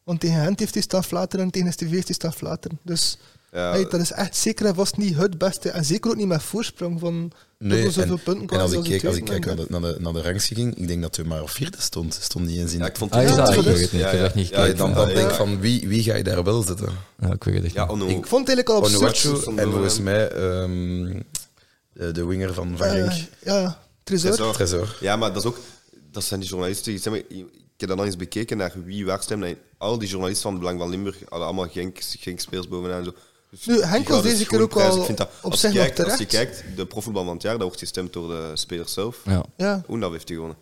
Want 0.05 0.21
tegen 0.21 0.45
Gent 0.45 0.59
heeft 0.59 0.75
hij 0.75 0.83
staan 0.83 1.05
flateren 1.05 1.45
en 1.45 1.51
tegen 1.51 1.73
STV 1.73 1.91
heeft 1.91 2.07
hij 2.07 2.15
staan 2.15 2.33
flateren. 2.33 2.79
Dus 2.83 3.19
Ja, 3.53 3.71
hey, 3.71 3.87
dat 3.89 4.01
is 4.01 4.13
echt 4.13 4.37
zeker 4.37 4.67
en 4.67 4.75
vast 4.75 4.97
niet 4.97 5.17
het 5.17 5.39
beste. 5.39 5.71
En 5.71 5.85
zeker 5.85 6.11
ook 6.11 6.17
niet 6.17 6.27
met 6.27 6.43
voorsprong 6.43 7.01
van 7.01 7.33
Nee, 7.59 7.85
en, 7.85 7.93
zoveel 7.93 8.19
punten. 8.25 8.49
en 8.49 8.61
als 8.63 8.71
ik 8.73 8.79
als 8.79 8.89
keek, 8.89 9.05
als 9.05 9.17
ik 9.17 9.25
kijk 9.25 9.45
naar 9.47 9.57
de, 9.57 9.65
naar, 9.69 9.81
de, 9.81 9.97
naar 10.01 10.13
de 10.13 10.23
rangschikking, 10.23 10.75
ik 10.77 10.89
denk 10.89 11.03
dat 11.03 11.17
hij 11.17 11.25
maar 11.25 11.43
op 11.43 11.51
vierde 11.51 11.81
stond. 11.81 12.19
Stond 12.21 12.47
niet 12.47 12.59
eens 12.59 12.73
in. 12.73 12.79
ja, 12.79 12.87
ik 12.87 12.97
vond 12.97 13.13
Ah, 13.13 13.23
Ja, 13.23 13.29
dat? 13.37 13.47
dat 13.47 13.57
Ik 13.57 13.63
weet 13.63 13.81
het 13.81 13.93
niet. 13.93 14.01
Ik 14.03 14.11
heb 14.11 14.23
echt 14.23 14.35
niet 14.35 14.49
ja, 14.49 14.57
gekeken. 14.57 14.77
dan, 14.79 14.93
dan 14.95 15.09
Ja, 15.09 15.15
denk 15.15 15.25
ik 15.27 15.31
ja. 15.31 15.37
van 15.37 15.61
wie, 15.61 15.89
wie 15.89 16.03
ga 16.03 16.15
je 16.15 16.23
daar 16.25 16.45
wel 16.45 16.63
zetten? 16.63 16.89
Ja, 17.21 17.33
ik 17.33 17.45
weet 17.45 17.55
het 17.55 17.65
echt 17.65 17.75
Ja, 17.75 17.83
niet. 17.83 17.91
Ono. 17.93 18.07
Ik 18.09 18.27
vond 18.27 18.49
het 18.49 18.57
eigenlijk 18.57 18.69
al 18.69 18.77
absurd. 18.77 19.27
Onuachu 19.47 19.61
en 19.61 19.71
volgens 19.71 19.99
mij 20.01 20.29
ehm, 20.31 21.21
de, 21.93 22.13
de 22.13 22.25
winger 22.27 22.55
van 22.55 22.77
Van 22.77 22.87
Eh, 22.87 22.93
Genk. 23.13 23.29
ja, 23.45 23.79
Tresor. 24.05 24.53
Tresor. 24.55 24.97
Ja, 25.01 25.17
maar 25.17 25.33
dat 25.33 25.43
is 25.43 25.49
ook... 25.49 25.59
Dat 26.13 26.25
zijn 26.25 26.41
die 26.41 26.49
journalisten. 26.49 26.99
Zeg 26.99 27.13
maar, 27.13 27.23
Ik 27.81 27.87
heb 27.89 27.97
dan 27.97 28.05
nog 28.07 28.15
eens 28.15 28.23
bekeken 28.25 28.57
naar 28.57 28.73
wie 28.85 29.07
waar 29.07 29.23
stemt. 29.23 29.45
En 29.45 29.59
al 29.79 29.99
die 29.99 30.09
journalisten 30.09 30.43
van 30.43 30.51
het 30.53 30.61
Belang 30.61 30.79
van 30.81 30.91
Limburg 30.91 31.19
hadden 31.29 31.47
allemaal 31.49 31.69
Genk, 31.69 31.99
Genk 32.01 32.41
speels 32.41 32.69
bovenaan. 32.69 32.99
en 32.99 33.05
Zo. 33.05 33.13
Dus 33.51 33.67
Nu, 33.67 33.83
Henk 33.83 34.09
was 34.09 34.23
deze 34.23 34.47
keer 34.47 34.61
ook 34.61 34.73
al 34.77 35.07
dat- 35.15 35.29
op 35.43 35.51
als 35.51 35.61
zich 35.61 35.73
je 35.73 35.79
nog 35.79 35.87
kijkt, 35.87 36.11
Als 36.11 36.19
je 36.19 36.27
kijkt, 36.27 36.65
de 36.77 36.87
profvoetbal 36.87 37.25
van 37.25 37.33
het 37.33 37.43
jaar, 37.43 37.53
dat 37.53 37.63
wordt 37.63 37.79
gestemd 37.79 38.13
door 38.13 38.29
de 38.29 38.51
spelers 38.55 38.93
zelf. 38.93 39.21
Ja. 39.25 39.45
Ja. 39.57 39.85
Oendaf 39.89 40.11
heeft 40.13 40.29
hij 40.29 40.37
gewonnen. 40.37 40.59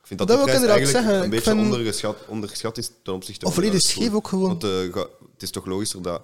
Ik 0.00 0.06
vind 0.06 0.18
Dat 0.18 0.28
dat, 0.28 0.38
de 0.38 0.44
prijs 0.52 0.62
eigenlijk 0.68 0.90
zeggen. 1.06 1.22
een 1.24 1.30
beetje 1.30 1.50
vind- 1.50 1.62
ondergeschat, 1.64 2.16
ondergeschat 2.26 2.78
is 2.78 2.90
ten 3.02 3.12
opzichte 3.14 3.46
Of 3.46 3.54
van... 3.54 3.62
volledig 3.62 3.82
de 3.82 3.88
scheef 3.88 4.12
ook 4.12 4.28
gewoon. 4.28 4.48
Want 4.48 4.64
eh, 4.64 5.02
het 5.32 5.42
is 5.42 5.50
toch 5.50 5.66
logischer 5.66 6.02
dat 6.02 6.22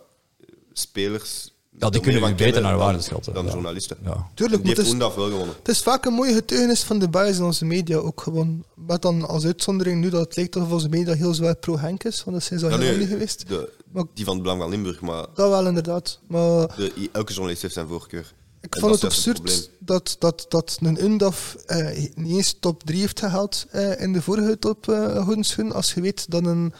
spelers... 0.73 1.51
Ja, 1.79 1.91
die 1.91 2.01
kunnen 2.01 2.21
van 2.21 2.35
beter 2.37 2.61
naar 2.63 2.71
dan- 2.71 2.81
waarde 2.81 3.01
schatten. 3.01 3.35
Dan 3.35 3.45
Ja. 3.45 3.51
journalisten. 3.53 3.97
Ja. 4.05 4.27
Tuurlijk, 4.35 4.59
Die 4.63 4.67
heeft 4.67 4.77
het 4.77 4.87
is, 4.87 4.93
Oendaf 4.93 5.15
wel 5.15 5.25
gewonnen. 5.31 5.55
het 5.59 5.69
is 5.69 5.81
vaak 5.83 6.05
een 6.05 6.13
mooie 6.13 6.35
getuigenis 6.35 6.83
van 6.83 6.99
de 6.99 7.09
bias 7.09 7.37
in 7.37 7.43
onze 7.45 7.65
media 7.65 7.97
ook 7.97 8.21
gewoon. 8.21 8.65
Met 8.75 9.03
dan 9.03 9.29
als 9.29 9.45
uitzondering 9.45 10.01
nu 10.01 10.09
dat 10.11 10.21
het 10.21 10.37
lijkt 10.37 10.57
alsof 10.57 10.73
onze 10.73 10.89
media 10.89 11.15
heel 11.15 11.35
zwaar 11.35 11.55
pro-Henk 11.57 12.05
is, 12.05 12.25
want 12.25 12.37
dat 12.37 12.47
zijn 12.47 12.59
ze 12.59 12.65
al 12.67 12.71
Ja, 12.73 12.79
heel 12.79 12.89
nee, 12.89 12.99
niet 12.99 13.09
geweest. 13.09 13.49
de- 13.49 13.73
Maar- 13.93 14.05
die 14.15 14.25
van 14.25 14.35
het 14.35 14.43
Belang 14.43 14.61
van 14.61 14.71
Limburg, 14.71 15.01
maar 15.01 15.27
Dat 15.35 15.49
wel 15.51 15.67
inderdaad. 15.67 16.19
Maar 16.27 16.77
de, 16.77 17.09
elke 17.13 17.33
journalist 17.33 17.63
heeft 17.63 17.75
zijn 17.75 17.87
voorkeur. 17.89 18.33
ik 18.61 18.75
En 18.75 18.81
vond 18.81 18.95
het 18.95 19.05
absurd 19.05 19.71
dat, 19.79 20.17
dat, 20.19 20.47
dat 20.49 20.79
een 20.83 21.05
Undaf 21.05 21.55
eh, 21.67 21.87
niet 22.15 22.37
eens 22.37 22.57
top 22.61 22.83
3 22.85 23.01
heeft 23.01 23.19
gehaald 23.21 23.67
eh, 23.71 24.01
in 24.01 24.13
de 24.13 24.23
vorige 24.23 24.59
top 24.59 24.89
eh. 24.89 25.73
Als 25.73 25.95
je 25.95 26.01
weet 26.01 26.31
dat 26.31 26.45
een 26.47 26.73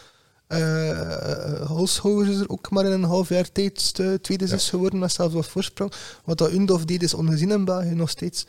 eh 0.47 1.67
Holshouwer 1.67 2.39
er 2.39 2.49
ook 2.49 2.69
maar 2.69 2.85
in 2.85 2.91
een 2.91 3.03
half 3.03 3.29
jaar 3.29 3.51
tijd 3.51 3.95
de 3.95 4.19
tweede 4.21 4.45
is 4.45 4.69
geworden 4.69 4.99
met 4.99 5.11
zelfs 5.11 5.33
wat 5.33 5.47
voorsprong. 5.47 5.91
Wat 6.23 6.37
dat 6.37 6.51
Undaf 6.51 6.85
deed 6.85 7.03
is 7.03 7.13
ongezien 7.13 7.51
in 7.51 7.65
België 7.65 7.93
nog 7.93 8.09
steeds. 8.09 8.45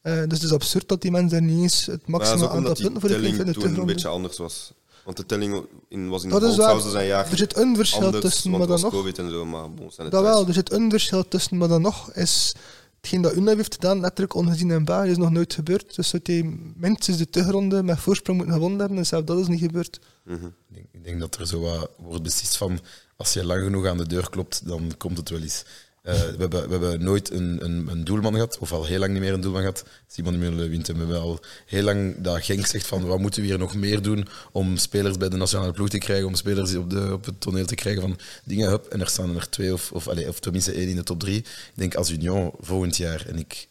Eh, 0.00 0.12
dus 0.12 0.38
het 0.38 0.42
is 0.42 0.52
absurd 0.52 0.88
dat 0.88 1.02
die 1.02 1.10
mensen 1.10 1.30
daar 1.30 1.48
niet 1.48 1.62
eens 1.62 1.86
het 1.86 2.00
dat 2.06 2.22
is 2.22 2.42
ook 2.42 2.50
aantal 2.50 2.74
punten 2.74 3.00
voor 3.00 3.08
de 3.08 3.14
telling 3.14 3.36
vinden 3.36 3.54
toen 3.54 3.78
een 3.78 3.86
beetje 3.86 4.08
anders 4.08 4.38
was. 4.38 4.72
Want 5.04 5.16
de 5.16 5.26
telling 5.26 5.64
in, 5.88 6.08
was 6.08 6.24
in 6.24 6.28
Dat 6.28 6.42
is 6.42 6.48
waar. 6.48 6.56
Holzhausen 6.56 6.90
zijn 6.90 7.06
jaar 7.06 7.30
Er 7.30 7.36
zit 7.36 7.56
een 7.56 7.76
verschil 7.76 8.02
anders, 8.02 8.24
tussen, 8.24 8.50
maar 8.50 8.60
het 8.60 8.68
dan 8.68 8.80
nog. 8.80 8.90
covid 8.90 9.18
en 9.18 9.30
zo, 9.30 9.44
maar 9.44 9.70
bon, 9.70 9.90
zijn 9.90 10.06
het 10.06 10.10
Dat 10.10 10.22
wel, 10.22 10.46
er 10.46 10.52
zit 10.52 10.72
een 10.72 10.90
verschil 10.90 11.28
tussen, 11.28 11.56
maar 11.56 11.68
dan 11.68 11.82
nog 11.82 12.12
is 12.12 12.54
hetgeen 13.00 13.22
dat 13.22 13.36
UNAV 13.36 13.56
heeft 13.56 13.74
gedaan, 13.74 14.00
letterlijk 14.00 14.34
ongezien 14.34 14.70
in 14.70 14.84
België, 14.84 15.10
is 15.10 15.16
nog 15.16 15.30
nooit 15.30 15.54
gebeurd. 15.54 15.96
Dus 15.96 16.08
zou 16.08 16.22
hij 16.24 16.58
minstens 16.76 17.16
de 17.16 17.30
terugronde 17.30 17.82
met 17.82 17.98
voorsprong 17.98 18.38
moeten 18.38 18.56
gewonnen 18.56 18.78
hebben, 18.78 18.98
en 18.98 19.06
zelfs 19.06 19.26
dat 19.26 19.38
is 19.38 19.48
niet 19.48 19.60
gebeurd. 19.60 20.00
Mhm. 20.24 20.46
Ik 20.46 20.74
denk, 20.74 20.86
ik 20.92 21.04
denk 21.04 21.20
dat 21.20 21.36
er 21.38 21.46
zo 21.46 21.60
wat 21.60 21.90
wordt 21.96 22.22
beslist 22.22 22.56
van 22.56 22.80
als 23.16 23.32
je 23.32 23.44
lang 23.44 23.62
genoeg 23.62 23.86
aan 23.86 23.96
de 23.96 24.06
deur 24.06 24.30
klopt, 24.30 24.66
dan 24.66 24.94
komt 24.96 25.16
het 25.16 25.28
wel 25.28 25.40
eens. 25.40 25.64
Eh, 26.08 26.14
we, 26.14 26.36
hebben, 26.38 26.64
we 26.64 26.70
hebben 26.70 27.02
nooit 27.02 27.30
een, 27.30 27.58
een, 27.64 27.88
een 27.90 28.04
doelman 28.04 28.32
gehad, 28.32 28.58
of 28.58 28.72
al 28.72 28.84
heel 28.84 28.98
lang 28.98 29.12
niet 29.12 29.20
meer 29.20 29.32
een 29.32 29.40
doelman 29.40 29.60
gehad. 29.60 29.84
Simon 30.06 30.38
Meulen 30.38 30.70
wint 30.70 30.86
hem. 30.86 30.96
We 30.96 31.02
hebben 31.02 31.20
al 31.20 31.40
heel 31.66 31.82
lang 31.82 32.20
dat 32.20 32.44
Genk 32.44 32.66
zegt 32.66 32.86
van 32.86 33.06
wat 33.06 33.18
moeten 33.18 33.40
we 33.40 33.46
hier 33.46 33.58
nog 33.58 33.74
meer 33.74 34.02
doen 34.02 34.28
om 34.52 34.76
spelers 34.76 35.16
bij 35.16 35.28
de 35.28 35.36
nationale 35.36 35.72
ploeg 35.72 35.88
te 35.88 35.98
krijgen, 35.98 36.26
om 36.26 36.34
spelers 36.34 36.74
op, 36.74 36.90
de, 36.90 37.12
op 37.12 37.24
het 37.24 37.40
toneel 37.40 37.64
te 37.64 37.74
krijgen 37.74 38.02
van 38.02 38.18
dingen. 38.44 38.68
Hup, 38.68 38.86
en 38.86 39.00
er 39.00 39.08
staan 39.08 39.36
er 39.36 39.48
twee 39.48 39.72
of, 39.72 39.92
of, 39.92 40.08
allee, 40.08 40.28
of 40.28 40.40
tenminste 40.40 40.72
één 40.72 40.88
in 40.88 40.96
de 40.96 41.02
top 41.02 41.20
drie. 41.20 41.38
Ik 41.38 41.72
denk 41.74 41.94
als 41.94 42.10
Union 42.10 42.52
volgend 42.60 42.96
jaar, 42.96 43.24
en 43.26 43.38
ik, 43.38 43.68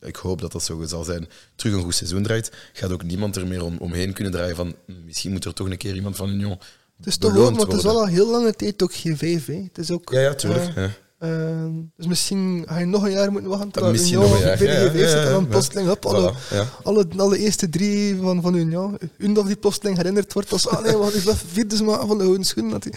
ik, 0.00 0.16
hoop 0.16 0.40
dat 0.40 0.52
dat 0.52 0.62
zo 0.64 0.84
zal 0.86 1.04
zijn, 1.04 1.28
terug 1.54 1.74
een 1.74 1.82
goed 1.82 1.94
seizoen 1.94 2.22
draait, 2.22 2.52
gaat 2.72 2.92
ook 2.92 3.02
niemand 3.02 3.36
er 3.36 3.46
meer 3.46 3.64
om, 3.64 3.76
omheen 3.78 4.12
kunnen 4.12 4.32
draaien 4.32 4.56
van 4.56 4.74
hm, 4.86 4.92
misschien 5.04 5.32
moet 5.32 5.44
er 5.44 5.54
toch 5.54 5.70
een 5.70 5.76
keer 5.76 5.94
iemand 5.94 6.16
van 6.16 6.30
Union 6.30 6.58
Het 6.96 7.06
is 7.06 7.16
toch 7.16 7.36
ook, 7.36 7.56
want 7.56 7.72
het 7.72 7.80
is 7.80 7.84
al 7.84 8.06
heel 8.06 8.30
lange 8.30 8.52
tijd 8.52 8.82
ook 8.82 8.92
G5. 8.92 9.44
Hè. 9.46 9.62
Het 9.62 9.78
is 9.78 9.90
ook, 9.90 10.10
Ja, 10.12 10.20
ja, 10.20 10.34
tuurlijk. 10.34 10.68
eh, 10.68 10.74
ja. 10.84 10.90
Eh, 11.26 11.66
dus 11.96 12.06
misschien 12.06 12.64
ga 12.68 12.78
je 12.78 12.84
nog 12.86 13.02
een 13.02 13.10
jaar 13.10 13.32
moeten 13.32 13.50
wachten 13.50 13.70
tot 13.70 13.90
misschien 13.90 14.16
Union 14.16 14.30
nog 14.30 14.40
een 14.40 14.46
jaar. 14.46 14.58
bij 14.58 14.66
de 14.66 14.72
Ja, 14.72 14.80
ja, 14.80 14.90
G5 14.90 14.94
ja, 14.98 15.08
zit 15.08 15.18
en 15.24 15.30
dan 15.32 15.42
ja. 15.42 15.48
plotseling 15.48 15.90
op 15.90 16.06
alle, 16.06 16.32
Voilà, 16.34 16.82
alle, 16.82 17.06
alle 17.16 17.38
eerste 17.38 17.68
drie 17.68 18.16
van, 18.16 18.42
van 18.42 18.54
Union. 18.54 18.98
Undaf 19.18 19.46
die 19.46 19.56
plotseling 19.56 19.96
herinnerd 19.96 20.32
wordt 20.32 20.52
als 20.52 20.68
ah 20.68 20.82
nee, 20.84 20.96
wat 20.96 21.12
is 21.12 21.24
dat 21.24 21.36
vierde 21.46 21.76
smaak 21.76 22.00
van 22.06 22.18
de 22.18 22.24
gouden 22.24 22.44
schoen. 22.44 22.70
Dat 22.76 22.82
die... 22.82 22.92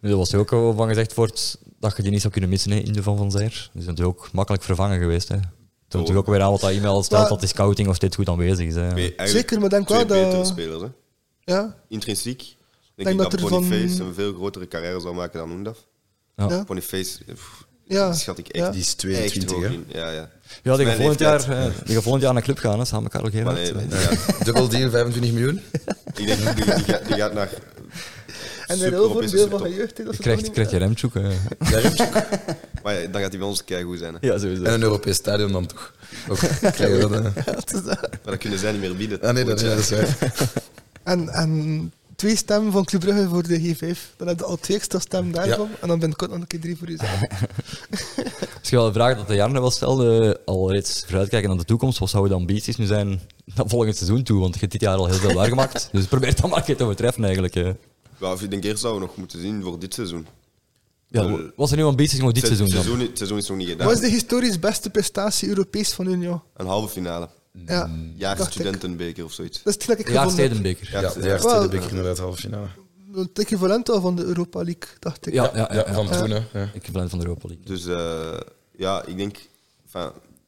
Er 0.00 0.16
was 0.16 0.32
er 0.32 0.38
ook 0.38 0.52
al 0.52 0.74
van 0.74 0.88
gezegd 0.88 1.14
wordt 1.14 1.58
dat 1.80 1.96
je 1.96 2.02
die 2.02 2.10
niet 2.10 2.20
zou 2.20 2.32
kunnen 2.32 2.50
missen 2.50 2.70
hè, 2.70 2.76
in 2.78 2.92
de 2.92 3.02
Van 3.02 3.16
Van 3.16 3.30
Zijr. 3.30 3.48
Dus 3.48 3.68
dat 3.72 3.82
is 3.82 3.86
natuurlijk 3.86 4.18
ook 4.18 4.32
makkelijk 4.32 4.62
vervangen 4.64 4.98
geweest. 4.98 5.28
Hè. 5.28 5.34
Toen 5.36 6.00
Oh. 6.00 6.06
natuurlijk 6.08 6.18
ook 6.28 6.34
weer 6.34 6.42
aan 6.44 6.50
wat 6.50 6.60
dat 6.60 6.70
e-mail 6.70 7.02
stelt 7.02 7.28
dat 7.28 7.38
die 7.40 7.48
scouting 7.48 7.88
of 7.88 7.98
dit 7.98 8.14
goed 8.14 8.28
aanwezig 8.28 8.66
is. 8.66 8.74
Hè. 8.74 9.12
Zeker, 9.28 9.60
maar 9.60 9.68
denk 9.68 9.88
wel 9.88 9.98
dat- 9.98 10.08
betere 10.08 10.44
spelers. 10.44 10.82
Hè. 10.82 10.88
Ja, 11.54 11.76
Intrinsiek 11.88 12.38
denk, 12.38 12.56
Denk 12.94 13.08
ik 13.10 13.16
dat 13.18 13.30
dat, 13.30 13.40
er 13.40 13.48
van- 13.48 13.68
Boniface 13.68 14.02
een 14.02 14.14
veel 14.14 14.32
grotere 14.34 14.68
carrière 14.68 15.00
zal 15.00 15.12
maken 15.14 15.38
dan 15.38 15.50
Oendaf. 15.50 15.86
Ja. 16.36 16.46
ja. 16.48 16.64
Boniface, 16.64 17.18
pff, 17.34 17.64
Ja. 17.84 18.12
schat 18.12 18.38
ik 18.38 18.48
echt, 18.48 18.64
Ja. 18.64 18.70
Die 18.70 18.80
is 18.80 18.86
echt 18.86 18.98
22, 18.98 19.50
hoog 19.56 19.62
hè. 19.64 19.98
Ja, 19.98 20.10
ja. 20.10 20.30
Ja, 20.62 20.76
die 20.76 20.86
gaat 20.86 20.96
volgend 20.96 21.18
jaar, 21.18 21.40
eh, 21.50 21.64
die 21.84 21.94
gaat 21.94 22.02
volgend 22.02 22.22
jaar 22.22 22.32
naar 22.32 22.42
de 22.42 22.52
club 22.52 22.58
gaan, 22.58 22.78
hè, 22.78 22.84
samen 22.84 23.02
met 23.02 23.12
Karel 23.12 23.28
Maar 23.30 23.54
Gerard. 23.56 23.74
nee, 23.76 23.86
nee, 23.86 23.98
Eh, 24.00 24.08
die 24.08 24.16
gaat- 24.18 24.44
Dubbel 24.44 24.68
deal, 24.68 24.90
25 24.90 25.32
miljoen. 25.32 25.60
ik 26.14 26.26
denk 26.26 26.56
die, 26.56 26.64
die, 26.64 26.84
gaat, 26.84 27.06
die 27.06 27.16
gaat 27.16 27.32
naar 27.34 27.48
En 28.66 28.78
de 28.78 28.84
super 28.84 28.88
voor 28.88 28.88
een 28.88 28.92
Europese 28.92 29.36
deel 29.36 29.48
van 29.48 29.58
supertop. 29.58 29.66
je 29.66 29.74
jeugd. 29.74 29.98
hè, 29.98 30.04
dat 30.04 30.12
Je 30.12 30.16
ze 30.16 30.22
krijgt, 30.22 30.44
toch 30.44 30.52
krijg 30.54 30.70
je 30.70 30.76
Remtjoek. 30.78 31.14
eh. 31.16 31.22
Maar 32.82 32.94
ja, 33.00 33.08
dan 33.08 33.20
gaat 33.20 33.30
hij 33.30 33.38
bij 33.38 33.48
ons 33.48 33.64
keigoed 33.64 33.98
zijn. 33.98 34.16
Hè. 34.20 34.26
Ja, 34.26 34.38
sowieso. 34.38 34.62
En 34.62 34.72
een 34.72 34.82
Europees 34.82 35.16
stadion 35.16 35.52
dan 35.52 35.66
toch. 35.66 35.94
Ook 36.28 36.38
krijgen 36.72 36.92
we 36.92 36.98
dat. 37.08 37.12
eh. 37.12 37.44
Ja, 37.46 37.54
het 37.54 37.72
is 37.72 37.82
dat. 37.82 38.00
Maar 38.00 38.18
dat 38.24 38.38
kunnen 38.38 38.58
zij 38.58 38.72
niet 38.72 38.80
meer 38.80 38.96
bieden. 38.96 39.20
Ah 39.20 39.34
nee, 39.34 39.44
dat, 39.44 39.60
nee, 39.60 39.70
dat 39.70 39.78
is 39.78 39.90
waar. 39.90 40.16
En, 41.02 41.28
en 41.28 41.92
twee 42.22 42.36
stemmen 42.36 42.72
van 42.72 42.84
Club 42.84 43.00
Brugge 43.00 43.28
voor 43.28 43.42
de 43.42 43.60
G5. 43.60 43.98
Dan 44.16 44.28
heb 44.28 44.38
je 44.38 44.44
al 44.44 44.56
twee 44.56 44.76
extra 44.76 44.98
stemmen 44.98 45.32
daarvan. 45.32 45.68
En 45.80 45.88
dan 45.88 45.98
ben 45.98 46.10
ik 46.10 46.22
ook 46.22 46.28
nog 46.30 46.38
een 46.38 46.46
keer 46.46 46.60
drie 46.60 46.76
voor 46.76 46.88
jezelf. 46.88 47.20
Misschien 48.58 48.78
wel 48.78 48.86
de 48.86 48.92
vraag 48.92 49.16
dat 49.16 49.28
de 49.28 49.34
Jarne 49.34 49.60
wel 49.60 49.70
stelde, 49.70 50.40
al 50.44 50.72
reeds 50.72 51.02
vooruitkijken 51.06 51.48
naar 51.48 51.58
de 51.58 51.64
toekomst, 51.64 51.98
wat 51.98 52.10
zouden 52.10 52.32
de 52.32 52.38
ambities 52.38 52.76
nu 52.76 52.86
zijn 52.86 53.20
naar 53.54 53.68
volgend 53.68 53.96
seizoen 53.96 54.22
toe? 54.22 54.40
Want 54.40 54.54
je 54.54 54.60
hebt 54.60 54.72
dit 54.72 54.80
jaar 54.80 54.96
al 54.96 55.06
heel 55.06 55.14
veel 55.18 55.32
waargemaakt. 55.34 55.88
Dus 55.92 56.06
probeer 56.06 56.34
dat 56.36 56.48
maar 56.50 56.58
een 56.58 56.64
keer 56.64 56.76
te 56.76 56.82
overtreffen 56.84 57.24
eigenlijk. 57.24 57.54
eh. 57.56 57.70
Ja, 58.20 58.32
ik 58.40 58.50
denk 58.50 58.64
eerst 58.64 58.82
dat 58.82 58.94
we 58.94 59.00
nog 59.00 59.16
moeten 59.16 59.40
zien 59.40 59.62
voor 59.62 59.78
dit 59.78 59.94
seizoen. 59.94 60.26
Ja, 61.08 61.22
Eh, 61.22 61.34
wat 61.56 61.68
zijn 61.68 61.80
uw 61.80 61.86
ambities 61.86 62.18
nog 62.18 62.32
dit 62.32 62.42
Het 62.48 62.56
seizoen 62.56 62.74
dan? 62.74 62.84
seizoen, 62.84 63.06
het 63.06 63.16
seizoen 63.18 63.38
is 63.38 63.48
nog 63.48 63.56
niet 63.58 63.68
gedaan. 63.68 63.86
Wat 63.86 63.94
is 63.96 64.00
de 64.02 64.08
historisch 64.10 64.58
beste 64.58 64.90
prestatie 64.90 65.48
Europees 65.48 65.92
van 65.92 66.06
Union? 66.06 66.40
Een 66.56 66.66
halve 66.66 66.88
finale. 66.88 67.28
Ja, 67.52 68.36
ik. 68.36 68.50
studentenbeker 68.50 69.24
of 69.24 69.32
zoiets. 69.32 69.62
Dat 69.62 69.76
is 69.76 69.86
het 69.86 69.98
ik 69.98 70.08
Ja. 70.08 70.28
Stedenbeker. 70.28 70.88
Ja, 70.92 71.00
de 71.00 71.88
inderdaad 71.90 72.18
halve 72.18 72.40
finale. 72.40 72.66
Het 73.14 73.38
equivalent 73.38 73.90
al 73.90 74.00
van 74.00 74.16
de 74.16 74.24
Europa 74.24 74.58
League, 74.58 74.88
dacht 74.98 75.26
ik. 75.26 75.32
Ja, 75.32 75.50
ja, 75.54 75.56
ja, 75.56 75.74
Ja, 75.74 75.84
ja. 75.86 75.92
van 75.94 76.10
toen, 76.10 76.30
hè. 76.30 76.40
Ja. 76.52 76.70
Ik 76.72 76.90
ben 76.92 77.10
van 77.10 77.18
de 77.18 77.24
Europa 77.24 77.48
League. 77.48 77.66
Dus 77.66 77.86
eh, 77.86 78.40
ja, 78.76 79.04
ik 79.04 79.16
denk, 79.16 79.36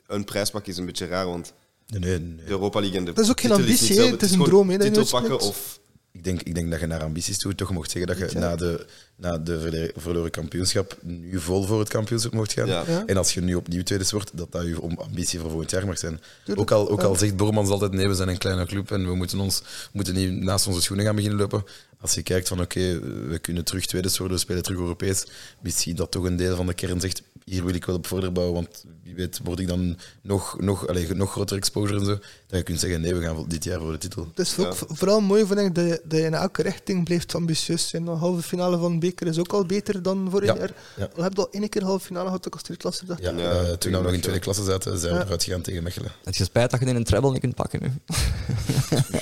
een 0.06 0.24
prijspak 0.24 0.66
is 0.66 0.76
een 0.76 0.86
beetje 0.86 1.06
raar, 1.06 1.26
want 1.26 1.52
Nee, 1.86 2.00
nee, 2.00 2.18
nee. 2.18 2.44
de 2.44 2.50
Europa 2.50 2.80
League 2.80 2.98
en 2.98 3.04
de 3.04 3.12
Dat 3.12 3.24
is 3.24 3.30
ook 3.30 3.40
geen 3.40 3.52
ambitie, 3.52 4.00
Het 4.00 4.22
is 4.22 4.32
een 4.32 4.44
droom, 4.44 4.70
hè, 4.70 4.76
dat 4.76 4.86
je 4.86 4.92
Titel 4.92 5.20
pakken 5.20 5.40
of 5.40 5.80
Ik 6.16 6.24
denk, 6.24 6.42
ik 6.42 6.54
denk 6.54 6.70
dat 6.70 6.80
je 6.80 6.86
naar 6.86 7.02
ambities 7.02 7.38
toe 7.38 7.54
toch 7.54 7.70
mocht 7.70 7.90
zeggen 7.90 8.16
dat 8.18 8.30
je 8.32 8.38
na 8.38 8.56
de, 8.56 8.86
na 9.16 9.38
de 9.38 9.92
verloren 9.96 10.30
kampioenschap 10.30 10.96
nu 11.02 11.40
vol 11.40 11.62
voor 11.64 11.78
het 11.78 11.88
kampioenschap 11.88 12.32
mocht 12.32 12.52
gaan. 12.52 12.66
Ja. 12.66 12.84
Ja. 12.86 13.02
En 13.06 13.16
als 13.16 13.34
je 13.34 13.40
nu 13.40 13.54
opnieuw 13.54 13.82
tweede 13.82 14.04
wordt, 14.10 14.30
dat 14.36 14.52
dat 14.52 14.66
je 14.66 14.80
om- 14.80 14.98
ambitie 14.98 15.38
voor 15.40 15.50
volgend 15.50 15.70
jaar 15.70 15.86
mag 15.86 15.98
zijn. 15.98 16.20
Tuurlijk. 16.44 16.70
Ook 16.72 16.78
al, 16.78 16.90
ook 16.90 17.00
Ja. 17.00 17.06
al 17.06 17.14
zegt 17.16 17.36
Bormans 17.36 17.68
altijd 17.68 17.92
nee, 17.92 18.08
we 18.08 18.14
zijn 18.14 18.28
een 18.28 18.38
kleine 18.38 18.66
club 18.66 18.90
en 18.90 19.06
we 19.06 19.14
moeten, 19.14 19.38
ons, 19.40 19.62
moeten 19.92 20.14
niet 20.14 20.30
naast 20.42 20.66
onze 20.66 20.82
schoenen 20.82 21.06
gaan 21.06 21.14
beginnen 21.16 21.38
lopen. 21.40 21.64
Als 22.04 22.14
je 22.14 22.22
kijkt 22.22 22.48
van 22.48 22.60
oké, 22.60 22.98
we 23.28 23.38
kunnen 23.38 23.64
terug 23.64 23.86
tweede 23.86 24.08
worden, 24.18 24.36
we 24.36 24.42
spelen 24.42 24.62
terug 24.62 24.78
Europees. 24.78 25.26
Misschien 25.60 25.96
dat 25.96 26.10
toch 26.10 26.24
een 26.24 26.36
deel 26.36 26.56
van 26.56 26.66
de 26.66 26.74
kern 26.74 27.00
zegt, 27.00 27.22
hier 27.44 27.64
wil 27.64 27.74
ik 27.74 27.84
wel 27.84 27.96
op 27.96 28.06
verder 28.06 28.32
bouwen, 28.32 28.54
want 28.54 28.84
wie 29.02 29.14
weet 29.14 29.40
word 29.44 29.58
ik 29.58 29.68
dan 29.68 29.98
nog, 30.22 30.60
nog, 30.60 30.88
allez, 30.88 31.10
nog 31.10 31.30
groter 31.32 31.56
exposure 31.56 31.98
en 31.98 32.04
zo. 32.04 32.18
Dat 32.46 32.58
je 32.58 32.62
kunt 32.62 32.80
zeggen, 32.80 33.00
nee, 33.00 33.14
we 33.14 33.22
gaan 33.22 33.44
dit 33.48 33.64
jaar 33.64 33.80
voor 33.80 33.92
de 33.92 33.98
titel. 33.98 34.28
Het 34.34 34.46
is 34.46 34.58
ook 34.58 34.74
vooral 34.88 35.20
mooi 35.20 35.46
vind 35.46 35.58
ik 35.60 35.74
dat 35.74 35.84
je, 35.84 36.00
dat 36.04 36.18
je 36.18 36.24
in 36.24 36.34
elke 36.34 36.62
richting 36.62 37.04
blijft 37.04 37.34
ambitieus 37.34 37.88
zijn. 37.88 38.04
De 38.04 38.10
halve 38.10 38.42
finale 38.42 38.78
van 38.78 38.92
de 38.92 38.98
beker 38.98 39.26
is 39.26 39.38
ook 39.38 39.52
al 39.52 39.66
beter 39.66 40.02
dan 40.02 40.26
vorig 40.30 40.48
Ja, 40.48 40.56
jaar. 40.56 40.72
ja. 40.96 41.08
We 41.14 41.22
hebben 41.22 41.44
al 41.44 41.50
één 41.50 41.68
keer 41.68 41.82
halve 41.84 42.04
finale 42.04 42.26
gehad, 42.26 42.46
ook 42.46 42.52
als 42.52 42.62
tweede 42.62 42.82
dacht 42.82 43.00
ik. 43.02 43.18
Ja, 43.20 43.30
Ja, 43.30 43.50
eh, 43.62 43.72
toen 43.72 43.92
we 43.92 43.98
nog 44.00 44.12
in 44.12 44.20
tweede 44.20 44.40
klasse 44.40 44.64
zaten, 44.64 44.98
zijn 44.98 45.12
we 45.12 45.18
Ja. 45.18 45.24
eruit 45.24 45.44
gegaan 45.44 45.62
tegen 45.62 45.82
Mechelen. 45.82 46.12
Het 46.24 46.36
je 46.36 46.44
spijt 46.44 46.70
dat 46.70 46.80
je 46.80 46.86
in 46.86 46.96
een 46.96 47.04
treble 47.04 47.30
niet 47.30 47.40
kunt 47.40 47.54
pakken 47.54 47.80
nu. 47.82 47.92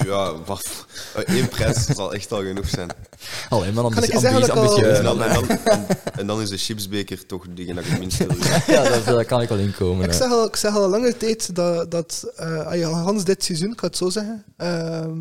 ja, 0.08 0.42
wat, 0.44 0.86
eh, 1.14 1.34
één 1.36 1.48
prijs 1.48 1.84
zal 1.86 2.14
echt 2.14 2.32
al 2.32 2.42
genoeg 2.42 2.68
zijn. 2.68 2.71
Alleen 3.48 3.74
maar 3.74 3.84
ik 3.84 3.94
ambitie, 3.94 4.14
ambitie, 4.14 4.44
ik 4.44 4.48
al- 4.48 4.62
ambitieus. 4.62 4.98
En 4.98 5.04
dan, 5.04 5.22
en, 5.22 5.34
dan, 5.34 5.48
en, 5.48 5.86
en 6.16 6.26
dan 6.26 6.40
is 6.40 6.48
de 6.48 6.56
chipsbeker 6.56 7.26
toch 7.26 7.46
degene 7.54 7.74
dat 7.74 7.84
ik 7.84 7.90
het 7.90 7.98
minst 7.98 8.18
wil. 8.18 8.36
Ja, 8.74 8.88
dat, 8.88 9.04
dat 9.04 9.26
kan 9.26 9.40
ik 9.40 9.48
wel 9.48 9.58
inkomen. 9.58 10.04
Ik 10.04 10.10
ja. 10.12 10.16
zeg, 10.16 10.30
al, 10.30 10.46
ik 10.46 10.56
zeg 10.56 10.74
al 10.74 10.88
lange 10.88 11.16
tijd 11.16 11.54
dat, 11.54 11.90
dat 11.90 12.32
eh, 12.36 12.68
ja, 12.72 12.90
Hans 12.90 13.24
dit 13.24 13.44
seizoen, 13.44 13.72
ik 13.72 13.80
ga 13.80 13.86
het 13.86 13.96
zo 13.96 14.10
zeggen, 14.10 14.44
ehm, 14.56 15.18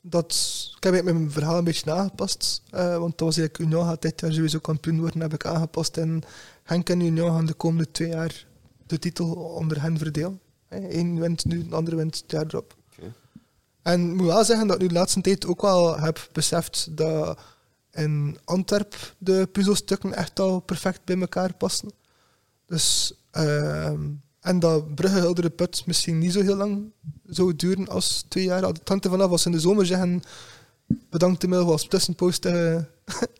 dat, 0.00 0.32
ik 0.76 0.82
heb 0.82 0.92
eigenlijk 0.92 1.18
mijn 1.18 1.32
verhaal 1.32 1.58
een 1.58 1.64
beetje 1.64 1.92
aangepast, 1.92 2.62
eh, 2.70 2.96
want 2.98 3.18
dat 3.18 3.26
was 3.26 3.36
eigenlijk 3.38 3.58
Union 3.58 3.88
gaat 3.88 4.02
dit 4.02 4.20
jaar 4.20 4.32
sowieso 4.32 4.58
kampioen 4.58 5.00
worden, 5.00 5.20
heb 5.20 5.34
ik 5.34 5.46
aangepast 5.46 5.96
en 5.96 6.22
Henk 6.62 6.88
en 6.88 7.00
Union 7.00 7.30
gaan 7.30 7.46
de 7.46 7.54
komende 7.54 7.90
twee 7.90 8.08
jaar 8.08 8.46
de 8.86 8.98
titel 8.98 9.30
onder 9.32 9.82
hen 9.82 9.98
verdelen. 9.98 10.40
Eén 10.68 11.20
wint 11.20 11.44
nu, 11.44 11.68
de 11.68 11.74
andere 11.74 11.96
wint 11.96 12.16
het 12.16 12.30
jaar 12.30 12.44
erop. 12.46 12.74
En 13.82 14.10
ik 14.10 14.16
moet 14.16 14.26
wel 14.26 14.44
zeggen 14.44 14.66
dat 14.66 14.76
ik 14.76 14.82
nu 14.82 14.88
de 14.88 14.94
laatste 14.94 15.20
tijd 15.20 15.46
ook 15.46 15.62
wel 15.62 15.98
heb 16.00 16.28
beseft 16.32 16.96
dat 16.96 17.38
in 17.92 18.38
Antwerp 18.44 19.14
de 19.18 19.48
puzzelstukken 19.52 20.14
echt 20.14 20.40
al 20.40 20.60
perfect 20.60 21.04
bij 21.04 21.20
elkaar 21.20 21.54
passen. 21.54 21.92
Dus, 22.66 23.14
ehm, 23.30 24.00
en 24.40 24.58
dat 24.58 24.94
Brugge 24.94 25.20
Hildere 25.20 25.50
Put 25.50 25.86
misschien 25.86 26.18
niet 26.18 26.32
zo 26.32 26.40
heel 26.40 26.56
lang 26.56 26.92
zou 27.26 27.56
duren 27.56 27.88
als 27.88 28.24
twee 28.28 28.44
jaar. 28.44 28.62
Het 28.62 28.88
hangt 28.88 29.06
vanaf 29.06 29.30
als 29.30 29.46
in 29.46 29.52
de 29.52 29.60
zomer 29.60 29.86
zeggen 29.86 30.22
bedankt 31.10 31.40
te 31.40 31.48
middel 31.48 31.70
als 31.70 31.88
tussenpost 31.88 32.42
tegen 32.42 32.88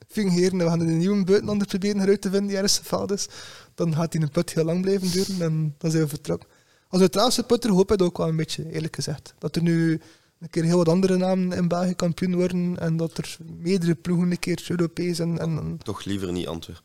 fingeren 0.08 0.50
en 0.50 0.58
we 0.58 0.64
gaan 0.64 0.80
een 0.80 0.98
nieuwe 0.98 1.24
buitenander 1.24 1.66
proberen 1.66 2.00
eruit 2.00 2.20
te 2.20 2.30
vinden 2.30 2.48
die 2.48 2.56
ergens 2.56 2.78
gefaald 2.78 3.12
is. 3.12 3.28
Dan 3.74 3.94
gaat 3.94 4.12
die 4.12 4.20
een 4.20 4.30
put 4.30 4.52
heel 4.52 4.64
lang 4.64 4.82
blijven 4.82 5.10
duren 5.10 5.42
en 5.42 5.74
dan 5.78 5.90
zijn 5.90 6.02
we 6.02 6.08
vertrokken. 6.08 6.48
Als 6.88 7.00
neutraalste 7.00 7.42
putter 7.42 7.70
hoop 7.70 7.92
ik 7.92 7.98
dat 7.98 8.06
ook 8.06 8.18
wel 8.18 8.28
een 8.28 8.36
beetje, 8.36 8.72
eerlijk 8.72 8.94
gezegd. 8.94 9.34
Dat 9.38 9.56
er 9.56 9.62
nu 9.62 10.00
een 10.42 10.50
keer 10.50 10.64
heel 10.64 10.76
wat 10.76 10.88
andere 10.88 11.16
namen 11.16 11.52
in 11.56 11.68
België 11.68 11.94
kampioen 11.94 12.34
worden 12.34 12.78
en 12.78 12.96
dat 12.96 13.18
er 13.18 13.36
meerdere 13.58 13.94
ploegen 13.94 14.30
een 14.30 14.38
keer 14.38 14.66
Europees 14.68 15.18
en, 15.18 15.78
Toch 15.82 16.04
liever 16.04 16.32
niet 16.32 16.46
Antwerpen. 16.46 16.84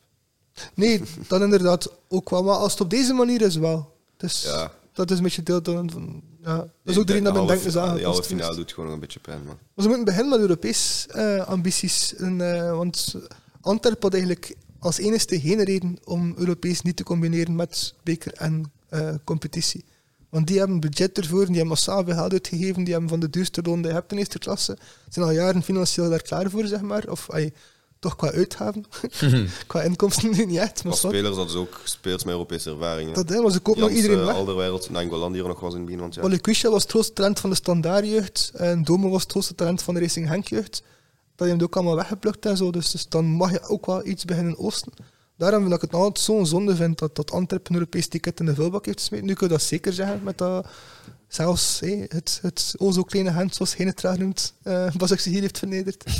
Nee, 0.73 1.01
dan 1.27 1.43
inderdaad 1.43 1.91
ook 2.07 2.29
wel. 2.29 2.43
Maar 2.43 2.55
als 2.55 2.71
het 2.71 2.81
op 2.81 2.89
deze 2.89 3.13
manier 3.13 3.41
is, 3.41 3.55
wel. 3.55 3.95
Dus 4.17 4.43
Ja. 4.43 4.71
dat 4.93 5.11
is 5.11 5.17
een 5.17 5.23
beetje 5.23 5.43
deel 5.43 5.59
van... 5.63 6.21
ja. 6.43 6.55
Dat 6.57 6.67
is 6.83 6.97
ook 6.97 7.07
de 7.07 7.13
reden 7.13 7.23
dat 7.23 7.33
mijn 7.33 7.47
denken 7.47 7.67
is 7.67 7.73
De 7.73 7.79
halve 7.79 7.93
aangepast. 7.93 8.25
finale 8.27 8.55
doet 8.55 8.69
gewoon 8.69 8.85
nog 8.85 8.93
een 8.93 9.01
beetje 9.01 9.19
pijn, 9.19 9.37
man. 9.45 9.57
Maar 9.73 9.83
ze 9.83 9.87
moeten 9.87 10.05
beginnen 10.05 10.29
met 10.29 10.39
Europees 10.39 11.05
eh, 11.09 11.39
ambities. 11.47 12.15
En, 12.15 12.55
eh, 12.55 12.71
want 12.71 13.15
Antwerpen 13.61 14.01
had 14.03 14.13
eigenlijk 14.13 14.55
als 14.79 14.97
enige 14.97 15.39
geen 15.39 15.63
reden 15.63 15.97
om 16.03 16.33
Europees 16.37 16.81
niet 16.81 16.95
te 16.95 17.03
combineren 17.03 17.55
met 17.55 17.93
beker 18.03 18.33
en 18.33 18.71
eh, 18.89 19.15
competitie. 19.23 19.85
Want 20.29 20.47
die 20.47 20.57
hebben 20.57 20.79
budget 20.79 21.17
ervoor, 21.17 21.39
die 21.45 21.47
hebben 21.55 21.67
massaal 21.67 22.03
veel 22.03 22.13
geld 22.13 22.31
uitgegeven, 22.31 22.83
die 22.83 22.91
hebben 22.91 23.09
van 23.09 23.19
de 23.19 23.29
duurste 23.29 23.61
loon 23.61 23.81
die 23.81 23.87
je 23.87 23.93
hebt 23.93 24.11
in 24.11 24.17
eerste 24.17 24.39
klasse. 24.39 24.77
Ze 24.79 25.11
zijn 25.11 25.25
al 25.25 25.31
jaren 25.31 25.63
financieel 25.63 26.09
daar 26.09 26.21
klaar 26.21 26.49
voor, 26.49 26.65
zeg 26.65 26.81
maar. 26.81 27.03
Of 27.09 27.29
ay, 27.29 27.53
toch 27.99 28.15
qua 28.15 28.31
uitgaven. 28.31 28.85
qua 29.67 29.81
inkomsten 29.81 30.31
nu 30.31 30.45
niet 30.45 30.57
echt, 30.57 30.83
maar 30.83 30.91
Als 30.91 31.01
spelers 31.01 31.35
hadden 31.35 31.51
ze 31.51 31.57
ook 31.57 31.81
spelers 31.83 32.23
met 32.23 32.33
Europese 32.33 32.69
ervaring. 32.69 33.07
hè. 33.09 33.15
Dat 33.15 33.31
is, 33.31 33.41
maar 33.41 33.51
ze 33.51 33.59
kopen 33.59 33.81
nog 33.81 33.89
iedereen 33.89 34.19
eh, 34.19 34.25
weg. 34.25 34.35
Alderweireld, 34.35 34.89
Nangolan 34.89 35.31
die 35.31 35.41
er 35.41 35.47
nog 35.47 35.59
was 35.59 35.73
in 35.73 35.77
het 35.77 35.85
begin 35.85 35.99
van 35.99 36.07
het 36.07 36.15
jaar. 36.17 36.25
Olikwisha 36.25 36.69
was 36.69 36.81
het 36.81 36.91
grootste 36.91 37.13
talent 37.13 37.39
van 37.39 37.49
de 37.49 37.55
standaardjeugd. 37.55 38.51
En 38.53 38.83
Domo 38.83 39.09
was 39.09 39.21
het 39.21 39.31
grootste 39.31 39.55
talent 39.55 39.81
van 39.81 39.93
de 39.93 39.99
Racing 39.99 40.27
Henk 40.27 40.47
jeugd. 40.47 40.83
Dat 41.35 41.47
je 41.47 41.53
hem 41.53 41.63
ook 41.63 41.75
allemaal 41.75 41.95
weggeplukt 41.95 42.45
en 42.45 42.57
zo. 42.57 42.71
Dus, 42.71 42.91
dus 42.91 43.07
dan 43.07 43.25
mag 43.25 43.51
je 43.51 43.61
ook 43.67 43.85
wel 43.85 44.05
iets 44.05 44.25
beginnen 44.25 44.57
oosten. 44.57 44.91
Daarom 45.37 45.61
vind 45.61 45.73
ik 45.73 45.81
het 45.81 45.93
altijd 45.93 46.25
zo'n 46.25 46.45
zonde 46.45 46.75
vind 46.75 46.99
dat, 46.99 47.15
dat 47.15 47.31
Antwerpen 47.31 47.73
een 47.73 47.79
Europees 47.79 48.07
ticket 48.07 48.39
in 48.39 48.45
de 48.45 48.55
vuilbak 48.55 48.85
heeft 48.85 48.99
gesmeten. 48.99 49.25
Nu 49.25 49.33
kun 49.33 49.47
je 49.47 49.53
dat 49.53 49.61
zeker 49.61 49.93
zeggen 49.93 50.23
met 50.23 50.37
dat... 50.37 50.67
Zelfs 51.27 51.79
hé, 51.79 52.05
het, 52.07 52.39
het 52.41 52.75
o 52.77 52.91
zo 52.91 53.03
kleine 53.03 53.31
hand, 53.31 53.55
zoals 53.55 53.75
graag 53.75 54.17
noemt, 54.17 54.53
eh 54.63 54.95
Bas 54.95 55.11
ik 55.11 55.19
ze 55.19 55.29
hier 55.29 55.41
heeft 55.41 55.57
vernederd. 55.57 56.05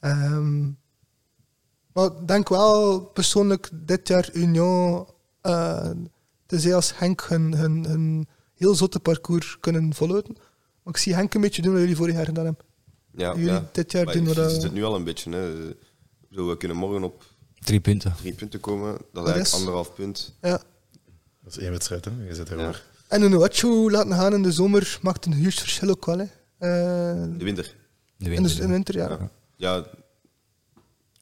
Ehm, 0.00 0.60
maar 1.92 2.04
ik 2.04 2.28
denk 2.28 2.48
wel 2.48 3.00
persoonlijk 3.00 3.70
dit 3.72 4.08
jaar 4.08 4.30
Union, 4.32 5.06
eh 5.40 5.90
tenzij 6.46 6.74
als 6.74 6.98
Henk 6.98 7.26
hun, 7.28 7.54
hun, 7.54 7.84
hun 7.84 8.28
heel 8.54 8.74
zotte 8.74 9.00
parcours 9.00 9.60
kunnen 9.60 9.94
volhouden. 9.94 10.36
Maar 10.82 10.94
ik 10.94 10.96
zie 10.96 11.14
Henk 11.14 11.34
een 11.34 11.40
beetje 11.40 11.62
doen 11.62 11.72
wat 11.72 11.80
jullie 11.80 11.96
vorig 11.96 12.14
jaar 12.14 12.24
gedaan 12.24 12.44
hebben. 12.44 12.64
ja, 13.10 13.34
jullie 13.34 13.50
ja. 13.50 13.68
dit 13.72 13.92
jaar 13.92 14.04
Maar 14.04 14.14
doen 14.14 14.24
wat, 14.24 14.36
ziet 14.36 14.56
eh, 14.56 14.62
het 14.62 14.72
nu 14.72 14.84
al 14.84 14.94
een 14.94 15.04
beetje. 15.04 15.30
Hè. 15.30 15.74
Zo, 16.30 16.48
we 16.48 16.56
kunnen 16.56 16.76
morgen 16.76 17.02
op 17.02 17.24
Drie 17.60 17.80
punten. 17.80 18.14
drie 18.20 18.32
punten 18.34 18.60
komen. 18.60 18.92
Dat 18.92 18.98
is 19.00 19.06
Dat 19.12 19.24
eigenlijk 19.24 19.46
is- 19.46 19.54
anderhalf 19.54 19.94
punt. 19.94 20.34
Ja. 20.40 20.62
Dat 21.42 21.52
is 21.52 21.58
één 21.58 21.70
wedstrijd, 21.70 22.04
hè? 22.04 22.10
Je 22.28 22.34
zit 22.34 22.48
Ja. 22.48 22.54
erover. 22.54 22.84
En 23.08 23.22
een 23.22 23.34
Onuachu 23.34 23.90
laten 23.90 24.12
gaan 24.12 24.32
in 24.34 24.42
de 24.42 24.52
zomer 24.52 24.98
maakt 25.02 25.26
een 25.26 25.32
huge 25.34 25.58
verschil 25.60 25.88
ook 25.88 26.06
wel. 26.06 26.18
Hè. 26.18 26.24
Eh, 26.58 27.38
De 27.38 27.44
winter. 27.44 27.64
De 27.64 28.24
in, 28.24 28.30
de, 28.30 28.30
winter, 28.30 28.60
in 28.60 28.66
de 28.66 28.72
winter, 28.72 28.96
ja. 28.96 29.08
Ja. 29.08 29.30
ja, 29.56 29.86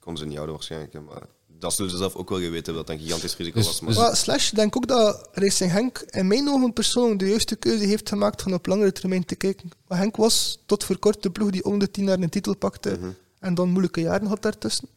kon 0.00 0.16
ze 0.16 0.24
niet 0.24 0.34
houden 0.34 0.54
waarschijnlijk. 0.54 0.92
hè, 0.92 1.00
Maar 1.00 1.22
dat 1.58 1.74
zullen 1.74 1.90
ze 1.90 1.96
zelf 1.96 2.14
ook 2.14 2.28
wel 2.28 2.38
geweten 2.40 2.74
dat 2.74 2.86
dat 2.86 2.96
een 2.96 3.02
gigantisch 3.02 3.36
risico 3.36 3.56
Dus- 3.58 3.66
was. 3.66 3.80
Maar 3.80 3.88
dus- 3.88 3.98
Maar 3.98 4.16
Slash, 4.16 4.50
ik 4.50 4.56
denk 4.56 4.76
ook 4.76 4.86
dat 4.86 5.28
Racing 5.32 5.70
Henk 5.70 5.98
in 6.06 6.26
mijn 6.26 6.48
ogen 6.48 6.72
persoonlijk 6.72 7.18
de 7.20 7.28
juiste 7.28 7.56
keuze 7.56 7.84
heeft 7.84 8.08
gemaakt 8.08 8.42
van 8.42 8.54
op 8.54 8.66
langere 8.66 8.92
termijn 8.92 9.24
te 9.24 9.34
kijken. 9.36 9.68
Maar 9.88 9.98
Henk 9.98 10.16
was 10.16 10.58
tot 10.66 10.84
voor 10.84 10.98
kort 10.98 11.22
de 11.22 11.30
ploeg 11.30 11.50
die 11.50 11.64
om 11.64 11.78
de 11.78 11.90
tien 11.90 12.04
jaar 12.04 12.18
een 12.18 12.28
titel 12.28 12.56
pakte 12.56 12.96
Mhm. 13.00 13.10
en 13.40 13.54
dan 13.54 13.68
moeilijke 13.68 14.00
jaren 14.00 14.26
had 14.26 14.42
daartussen. 14.42 14.88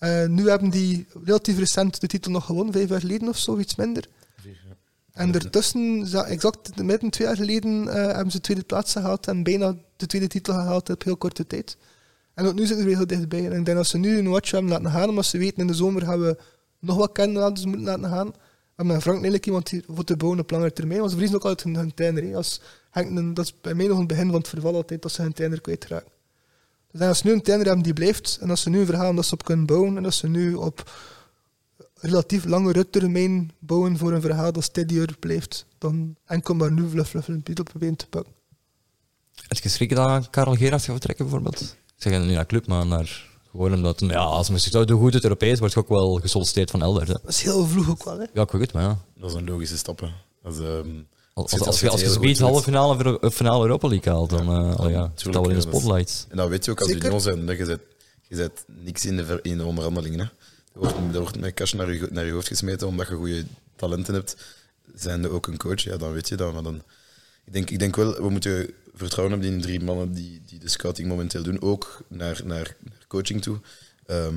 Eh, 0.00 0.26
nu 0.26 0.48
hebben 0.48 0.70
die 0.70 1.06
relatief 1.24 1.58
recent 1.58 2.00
de 2.00 2.06
titel 2.06 2.30
nog 2.30 2.44
gewonnen, 2.46 2.72
vijf 2.74 2.88
jaar 2.88 3.00
geleden 3.00 3.28
of 3.28 3.38
zo, 3.38 3.58
iets 3.58 3.74
minder. 3.74 4.04
En 5.12 5.32
ertussen, 5.34 6.06
za- 6.06 6.24
exact 6.24 6.82
midden 6.82 7.10
twee 7.10 7.26
jaar 7.26 7.36
geleden, 7.36 7.88
eh, 7.88 7.94
hebben 8.14 8.30
ze 8.30 8.40
tweede 8.40 8.62
plaats 8.64 8.92
gehaald 8.92 9.26
en 9.26 9.42
bijna 9.42 9.76
de 9.96 10.06
tweede 10.06 10.26
titel 10.26 10.54
gehaald 10.54 10.90
op 10.90 11.02
heel 11.04 11.16
korte 11.16 11.46
tijd. 11.46 11.76
En 12.34 12.46
ook 12.46 12.54
nu 12.54 12.66
zitten 12.66 12.86
weer 12.86 12.96
heel 12.96 13.06
dichtbij. 13.06 13.46
En 13.50 13.58
ik 13.58 13.64
denk 13.64 13.76
dat 13.76 13.86
ze 13.86 13.98
nu 13.98 14.18
een 14.18 14.28
watch 14.28 14.50
hebben 14.50 14.70
laten 14.70 14.90
gaan, 14.90 15.08
omdat 15.08 15.24
ze 15.24 15.38
weten 15.38 15.56
in 15.58 15.66
de 15.66 15.74
zomer 15.74 16.02
gaan 16.02 16.20
we 16.20 16.36
nog 16.78 16.96
wat 16.96 17.12
kandidaten 17.12 17.68
moeten 17.68 17.86
laten 17.86 18.08
gaan. 18.08 18.26
We 18.26 18.32
hebben 18.76 18.94
met 18.94 19.02
Frank 19.02 19.16
eigenlijk 19.16 19.46
iemand 19.46 19.70
die 19.70 19.82
voor 19.88 20.04
te 20.04 20.16
bouwen 20.16 20.40
op 20.40 20.50
langere 20.50 20.72
termijn. 20.72 20.98
Want 21.00 21.10
ze 21.10 21.16
verliezen 21.18 21.42
ook 21.44 21.48
altijd 21.50 21.66
hun, 21.74 21.82
hun 21.84 21.94
trainer. 21.94 22.22
hè. 22.22 22.34
Als 22.36 22.60
Henk, 22.90 23.18
een- 23.18 23.34
dat 23.34 23.44
is 23.44 23.54
bij 23.60 23.74
mij 23.74 23.86
nog 23.86 23.98
een 23.98 24.06
begin 24.06 24.26
van 24.26 24.34
het 24.38 24.48
verval 24.48 24.74
altijd, 24.74 25.02
dat 25.02 25.12
ze 25.12 25.22
hun 25.22 25.32
trainer 25.32 25.60
kwijtraken. 25.60 26.10
Dus 26.92 27.00
als 27.00 27.18
ze 27.18 27.26
nu 27.26 27.32
een 27.32 27.42
trainer 27.42 27.66
hebben 27.66 27.84
die 27.84 27.92
blijft, 27.94 28.38
en 28.40 28.50
als 28.50 28.60
ze 28.60 28.70
nu 28.70 28.80
een 28.80 28.86
verhaal 28.86 29.14
dat 29.14 29.26
ze 29.26 29.32
op 29.34 29.44
kunnen 29.44 29.66
bouwen, 29.66 29.96
en 29.96 30.04
als 30.04 30.16
ze 30.16 30.28
nu 30.28 30.54
op 30.54 30.90
relatief 31.94 32.44
lange 32.44 32.90
termijn 32.90 33.52
bouwen 33.58 33.96
voor 33.98 34.12
een 34.12 34.20
verhaal 34.20 34.52
dat 34.52 34.64
steadier 34.64 35.16
blijft, 35.18 35.66
dan 35.78 36.16
enkel 36.24 36.54
maar 36.54 36.72
nu 36.72 36.88
fluff 36.88 37.10
fluff 37.10 37.28
een 37.28 37.42
titel 37.42 37.64
proberen 37.64 37.96
te 37.96 38.06
pakken. 38.06 38.32
Heb 39.34 39.58
je 39.58 39.68
schrik 39.68 39.94
dat 39.94 40.30
Karel 40.30 40.54
Gerards 40.54 40.84
gaat 40.84 40.92
vertrekken, 40.94 41.24
bijvoorbeeld? 41.24 41.60
Ik 41.60 42.02
zeg 42.02 42.20
niet 42.20 42.34
naar 42.34 42.46
club, 42.46 42.66
maar 42.66 42.86
naar 42.86 43.28
gewoon 43.50 43.74
omdat, 43.74 44.00
ja, 44.00 44.18
als 44.18 44.50
men 44.50 44.60
zich 44.60 44.72
doet 44.72 44.90
goed 44.90 45.14
het 45.14 45.22
Europees, 45.22 45.58
wordt 45.58 45.74
je 45.74 45.80
ook 45.80 45.88
wel 45.88 46.14
gesolliciteerd 46.14 46.70
van 46.70 46.82
elders. 46.82 47.08
Hè. 47.08 47.14
Dat 47.14 47.28
is 47.28 47.42
heel 47.42 47.66
vroeg 47.66 47.90
ook 47.90 48.04
wel, 48.04 48.18
hè. 48.18 48.26
Ja, 48.34 48.42
ik 48.42 48.50
weet 48.50 48.60
het, 48.60 48.72
maar 48.72 48.82
ja. 48.82 48.98
Dat 49.16 49.30
is 49.30 49.36
een 49.36 49.44
logische 49.44 49.76
stap. 49.76 50.00
hè. 50.00 50.08
Dat 50.42 50.52
is, 50.52 50.58
ehm, 50.58 50.88
Als, 51.42 51.50
je- 51.50 51.58
als, 51.58 51.66
als, 51.66 51.80
je 51.80 52.06
als 52.06 52.12
zoiets 52.14 52.40
halve 52.40 52.62
finale, 52.62 53.20
of 53.20 53.34
finale 53.34 53.62
Europa 53.62 53.88
League 53.88 54.12
haalt, 54.12 54.30
dan 54.30 54.66
uh, 54.70 54.80
oh 54.80 54.90
ja, 54.90 55.12
staat 55.14 55.34
wel 55.34 55.42
in 55.42 55.48
de 55.48 55.54
ja, 55.54 55.60
dat 55.70 55.74
spotlights. 55.80 56.26
En 56.28 56.36
dat 56.36 56.48
weet 56.48 56.64
je 56.64 56.70
ook 56.70 56.80
als 56.80 56.88
Zeker. 56.90 57.04
Union 57.06 57.20
zijn. 57.20 57.46
dat 57.46 57.56
Je 57.58 57.64
zet, 57.64 57.80
je 58.28 58.36
zet 58.36 58.64
niks 58.66 59.04
in 59.06 59.16
de, 59.16 59.24
ver- 59.24 59.44
in 59.44 59.56
de 59.58 59.64
onderhandelingen. 59.64 60.18
Hè. 60.18 60.24
Er, 60.24 60.78
wordt, 60.80 60.94
er 61.12 61.20
wordt 61.20 61.40
met 61.40 61.54
cash 61.54 61.72
naar 61.72 61.92
je, 61.92 62.08
naar 62.10 62.26
je 62.26 62.32
hoofd 62.32 62.48
gesmeten 62.48 62.86
omdat 62.86 63.08
je 63.08 63.14
goede 63.14 63.44
talenten 63.76 64.14
hebt. 64.14 64.36
Zijn 64.94 65.24
er 65.24 65.30
ook 65.30 65.46
een 65.46 65.56
coach, 65.56 65.80
ja, 65.82 65.96
dan 65.96 66.12
weet 66.12 66.28
je 66.28 66.36
dat. 66.36 66.52
Maar 66.52 66.62
dan, 66.62 66.82
ik, 67.44 67.52
denk, 67.52 67.70
ik 67.70 67.78
denk 67.78 67.96
wel, 67.96 68.14
we 68.22 68.30
moeten 68.30 68.70
vertrouwen 68.94 69.32
hebben 69.38 69.52
in 69.52 69.58
die 69.60 69.66
drie 69.66 69.84
mannen 69.84 70.12
die, 70.12 70.42
die 70.46 70.58
de 70.58 70.68
scouting 70.68 71.08
momenteel 71.08 71.42
doen. 71.42 71.62
Ook 71.62 72.00
naar, 72.08 72.40
naar, 72.44 72.76
naar 72.80 73.04
coaching 73.08 73.42
toe. 73.42 73.58
Ehm, 74.06 74.34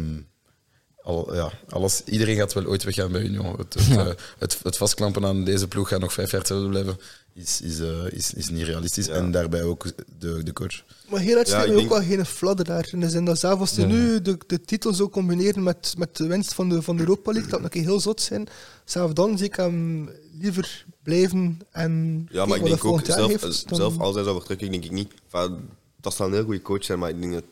al, 1.03 1.35
ja, 1.35 1.51
alles, 1.69 2.01
iedereen 2.05 2.35
gaat 2.35 2.53
wel 2.53 2.65
ooit 2.65 2.83
weggaan 2.83 3.11
bij 3.11 3.21
Union. 3.21 3.55
Het, 3.57 3.73
het, 3.73 3.97
eh, 3.97 4.07
het, 4.37 4.59
het 4.63 4.77
vastklampen 4.77 5.25
aan 5.25 5.43
deze 5.43 5.67
ploeg 5.67 5.87
gaat 5.87 5.99
nog 5.99 6.13
vijf 6.13 6.31
jaar 6.31 6.39
hetzelfde 6.39 6.69
blijven. 6.69 6.97
Is, 7.33 7.61
is, 7.61 7.79
eh, 7.79 8.11
is, 8.11 8.33
is 8.33 8.49
niet 8.49 8.63
realistisch. 8.63 9.07
En 9.07 9.31
daarbij 9.31 9.63
ook 9.63 9.85
de, 10.19 10.43
de 10.43 10.53
coach. 10.53 10.83
Maar 11.09 11.19
Gerard 11.19 11.47
Ja, 11.49 11.65
me 11.65 11.75
ook 11.81 11.89
wel 11.89 12.01
geen 12.03 12.25
fladderaar. 12.25 12.87
In 12.91 12.99
de 12.99 13.09
zin 13.09 13.25
dat 13.25 13.39
zelfs 13.39 13.59
als 13.59 13.73
ze 13.73 13.81
Ja. 13.81 13.87
nu 13.87 14.21
de, 14.21 14.37
de 14.47 14.61
titel 14.61 14.93
zou 14.93 15.09
combineren 15.09 15.63
met, 15.63 15.93
met 15.97 16.17
de 16.17 16.27
winst 16.27 16.53
van 16.53 16.69
de, 16.69 16.81
van 16.81 16.95
de 16.95 17.01
Europa 17.01 17.31
League, 17.31 17.49
dat 17.51 17.61
moet 17.61 17.73
heel 17.73 17.99
zot 17.99 18.21
zijn. 18.21 18.47
Zelfs 18.85 19.13
dan 19.13 19.37
zie 19.37 19.47
ik 19.47 19.55
hem 19.55 20.09
liever 20.39 20.85
blijven 21.03 21.59
en 21.71 22.25
Ja, 22.31 22.45
maar 22.45 22.57
ik 22.57 22.63
denk 22.63 22.81
hij 22.81 22.91
ook, 22.91 23.05
zelf, 23.05 23.27
heeft, 23.29 23.69
dan- 23.69 23.77
zelf 23.77 23.99
als 23.99 24.15
hij 24.15 24.23
zou 24.23 24.35
vertrekken, 24.37 24.71
denk 24.71 24.83
ik 24.85 24.91
niet. 24.91 25.13
Enfin, 25.31 25.69
dat 26.01 26.13
zal 26.15 26.27
een 26.27 26.33
heel 26.33 26.43
goede 26.43 26.61
coach 26.61 26.83
zijn, 26.83 26.99
maar 26.99 27.09
ik 27.09 27.21
denk 27.21 27.33
dat 27.33 27.43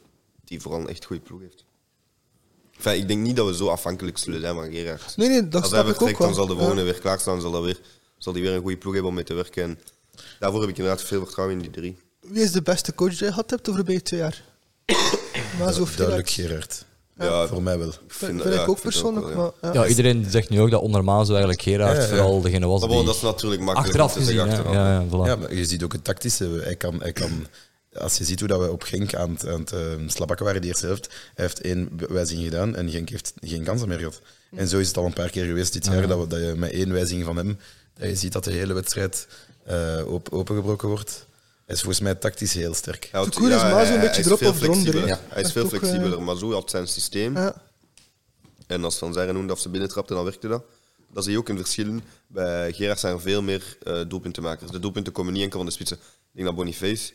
hij 0.48 0.60
vooral 0.60 0.80
een 0.82 0.88
echt 0.90 1.06
goede 1.06 1.22
ploeg 1.22 1.42
heeft. 1.42 1.64
Enfin, 2.84 3.02
ik 3.02 3.08
denk 3.08 3.22
niet 3.22 3.36
dat 3.36 3.48
we 3.48 3.56
zo 3.56 3.68
afhankelijk 3.68 4.18
zullen 4.18 4.42
zijn 4.42 4.56
van 4.56 4.72
Gerard. 4.72 5.14
Nee, 5.18 5.28
nee, 5.30 5.48
dat 5.48 5.62
Als 5.62 5.72
hij 5.72 5.84
vertrekt, 5.84 6.18
dan 6.20 6.34
zal 6.34 6.46
de 6.48 6.54
Ja. 6.54 6.60
volgende 6.60 6.84
weer 6.84 7.00
klaarstaan, 7.00 7.42
zal, 7.42 7.52
dat 7.52 7.64
weer, 7.64 7.80
zal 8.18 8.34
hij 8.34 8.42
weer 8.42 8.54
een 8.54 8.62
goede 8.62 8.78
ploeg 8.78 8.92
hebben 8.94 9.10
om 9.10 9.16
mee 9.16 9.26
te 9.26 9.34
werken. 9.34 9.64
En 9.64 9.80
daarvoor 10.40 10.62
heb 10.62 10.70
ik 10.70 10.78
inderdaad 10.78 11.04
veel 11.04 11.24
vertrouwen 11.24 11.56
in 11.58 11.62
die 11.62 11.72
drie. 11.72 11.98
Wie 12.22 12.44
is 12.44 12.52
de 12.52 12.62
beste 12.62 12.94
coach 12.96 13.10
die 13.10 13.18
je 13.26 13.26
gehad 13.30 13.50
hebt 13.50 13.66
de 13.66 13.74
voorbije 13.74 14.02
twee 14.02 14.20
jaar? 14.20 14.44
Maar 15.60 15.74
zo 15.74 15.88
Duidelijk 15.98 16.30
Gerard. 16.30 16.86
Ja, 17.18 17.48
Voor 17.48 17.62
mij 17.64 17.78
wel. 17.78 17.88
ik 17.88 17.94
Vind, 17.94 18.32
vind, 18.32 18.42
vind 18.42 18.54
ja, 18.56 18.62
ik 18.62 18.70
ook 18.70 18.80
vind 18.80 18.94
het 18.94 19.04
ook 19.04 19.14
persoonlijk. 19.14 19.36
wel, 19.36 19.46
ja. 19.46 19.54
maar, 19.62 19.74
ja. 19.74 19.82
Ja, 19.84 19.88
iedereen 19.90 20.26
zegt 20.30 20.50
nu 20.50 20.62
ook 20.62 20.72
dat 20.72 20.82
onder 20.82 21.04
Mazo 21.04 21.32
eigenlijk 21.32 21.62
Gerard 21.62 21.96
Ja, 21.96 22.02
ja. 22.02 22.08
vooral 22.08 22.42
degene 22.42 22.68
was 22.68 22.80
Maar 22.82 22.90
die... 22.90 23.04
dat 23.06 23.16
is 23.16 23.22
natuurlijk 23.22 23.62
makkelijk 23.62 23.88
achteraf 24.00 24.14
om 24.16 24.20
te 24.22 24.26
zeggen 24.32 24.50
gezien, 24.50 24.66
achteraf. 24.66 24.86
Ja, 24.88 24.94
ja, 24.94 25.06
voilà. 25.08 25.28
Ja, 25.30 25.36
maar 25.36 25.54
je 25.56 25.66
ziet 25.66 25.84
ook 25.84 25.92
het 25.94 26.04
tactische. 26.04 26.60
Hij 26.64 26.76
kan, 26.76 27.02
hij 27.02 27.14
kan, 27.14 27.48
als 27.94 28.18
je 28.18 28.24
ziet 28.24 28.40
hoe 28.40 28.48
dat 28.48 28.60
we 28.60 28.72
op 28.72 28.84
Genk 28.84 29.14
aan 29.16 29.30
het, 29.32 29.48
aan 29.48 29.60
het 29.60 29.72
eh, 29.72 29.80
slabakken 30.08 30.46
waren, 30.46 30.62
die 30.62 30.70
eerste 30.70 30.86
helft, 30.86 31.08
hij 31.36 31.46
heeft 31.46 31.62
één 31.62 31.90
wijziging 32.10 32.46
gedaan 32.46 32.76
en 32.76 32.90
Genk 32.90 33.10
heeft 33.10 33.34
geen 33.40 33.64
kansen 33.64 33.88
meer 33.88 33.98
gehad. 33.98 34.22
En 34.56 34.68
zo 34.68 34.80
is 34.80 34.88
het 34.88 34.98
al 34.98 35.06
een 35.06 35.14
paar 35.14 35.30
keer 35.30 35.46
geweest 35.46 35.74
dit 35.74 35.86
jaar, 35.86 36.08
dat, 36.08 36.20
we, 36.20 36.28
dat 36.28 36.40
je 36.40 36.54
met 36.56 36.72
één 36.72 36.92
wijziging 36.94 37.26
van 37.26 37.36
hem, 37.38 37.58
dat 37.94 38.08
je 38.10 38.16
ziet 38.16 38.32
dat 38.34 38.44
de 38.44 38.52
hele 38.52 38.74
wedstrijd 38.74 39.28
eh, 39.66 40.02
op, 40.08 40.30
opengebroken 40.34 40.88
wordt. 40.88 41.26
Hij 41.66 41.76
is 41.76 41.82
volgens 41.82 42.04
mij 42.04 42.16
tactisch 42.16 42.54
heel 42.54 42.74
sterk. 42.74 43.10
Hij 43.12 43.24
Te 43.24 43.30
koer 43.30 43.52
is 43.52 43.62
hij- 43.62 43.72
Mazo 43.72 43.94
een 43.94 44.00
beetje 44.00 44.24
erop 44.26 44.38
veel 44.38 44.50
of 44.50 44.62
eronder. 44.62 45.20
Hij 45.30 45.42
is 45.42 45.52
veel 45.52 45.64
eh, 45.64 45.70
flexibeler, 45.70 46.22
maar 46.22 46.38
zo 46.38 46.52
had 46.52 46.70
zijn 46.70 46.88
systeem. 46.88 47.36
Ja. 47.36 47.62
En 48.68 48.84
als 48.84 48.98
Van 48.98 49.14
Zijren 49.14 49.34
noemde 49.34 49.54
of 49.54 49.60
ze 49.60 49.70
binnentrapte, 49.70 50.14
dan 50.14 50.24
werkte 50.24 50.48
dat. 50.48 50.64
Dat 51.14 51.24
zie 51.24 51.34
je 51.34 51.40
ook 51.40 51.50
een 51.50 51.58
verschil. 51.58 52.00
Bij 52.28 52.74
Gerard 52.74 53.00
zijn 53.00 53.14
er 53.14 53.22
veel 53.22 53.42
meer 53.42 53.78
eh, 53.84 54.02
doelpuntenmakers. 54.08 54.72
De 54.72 54.80
doelpunten 54.80 55.14
komen 55.14 55.34
niet 55.34 55.42
enkel 55.42 55.58
van 55.58 55.68
de 55.68 55.74
spitsen. 55.74 55.98
Ik 55.98 56.04
denk 56.32 56.46
dat 56.48 56.56
Boniface 56.56 57.12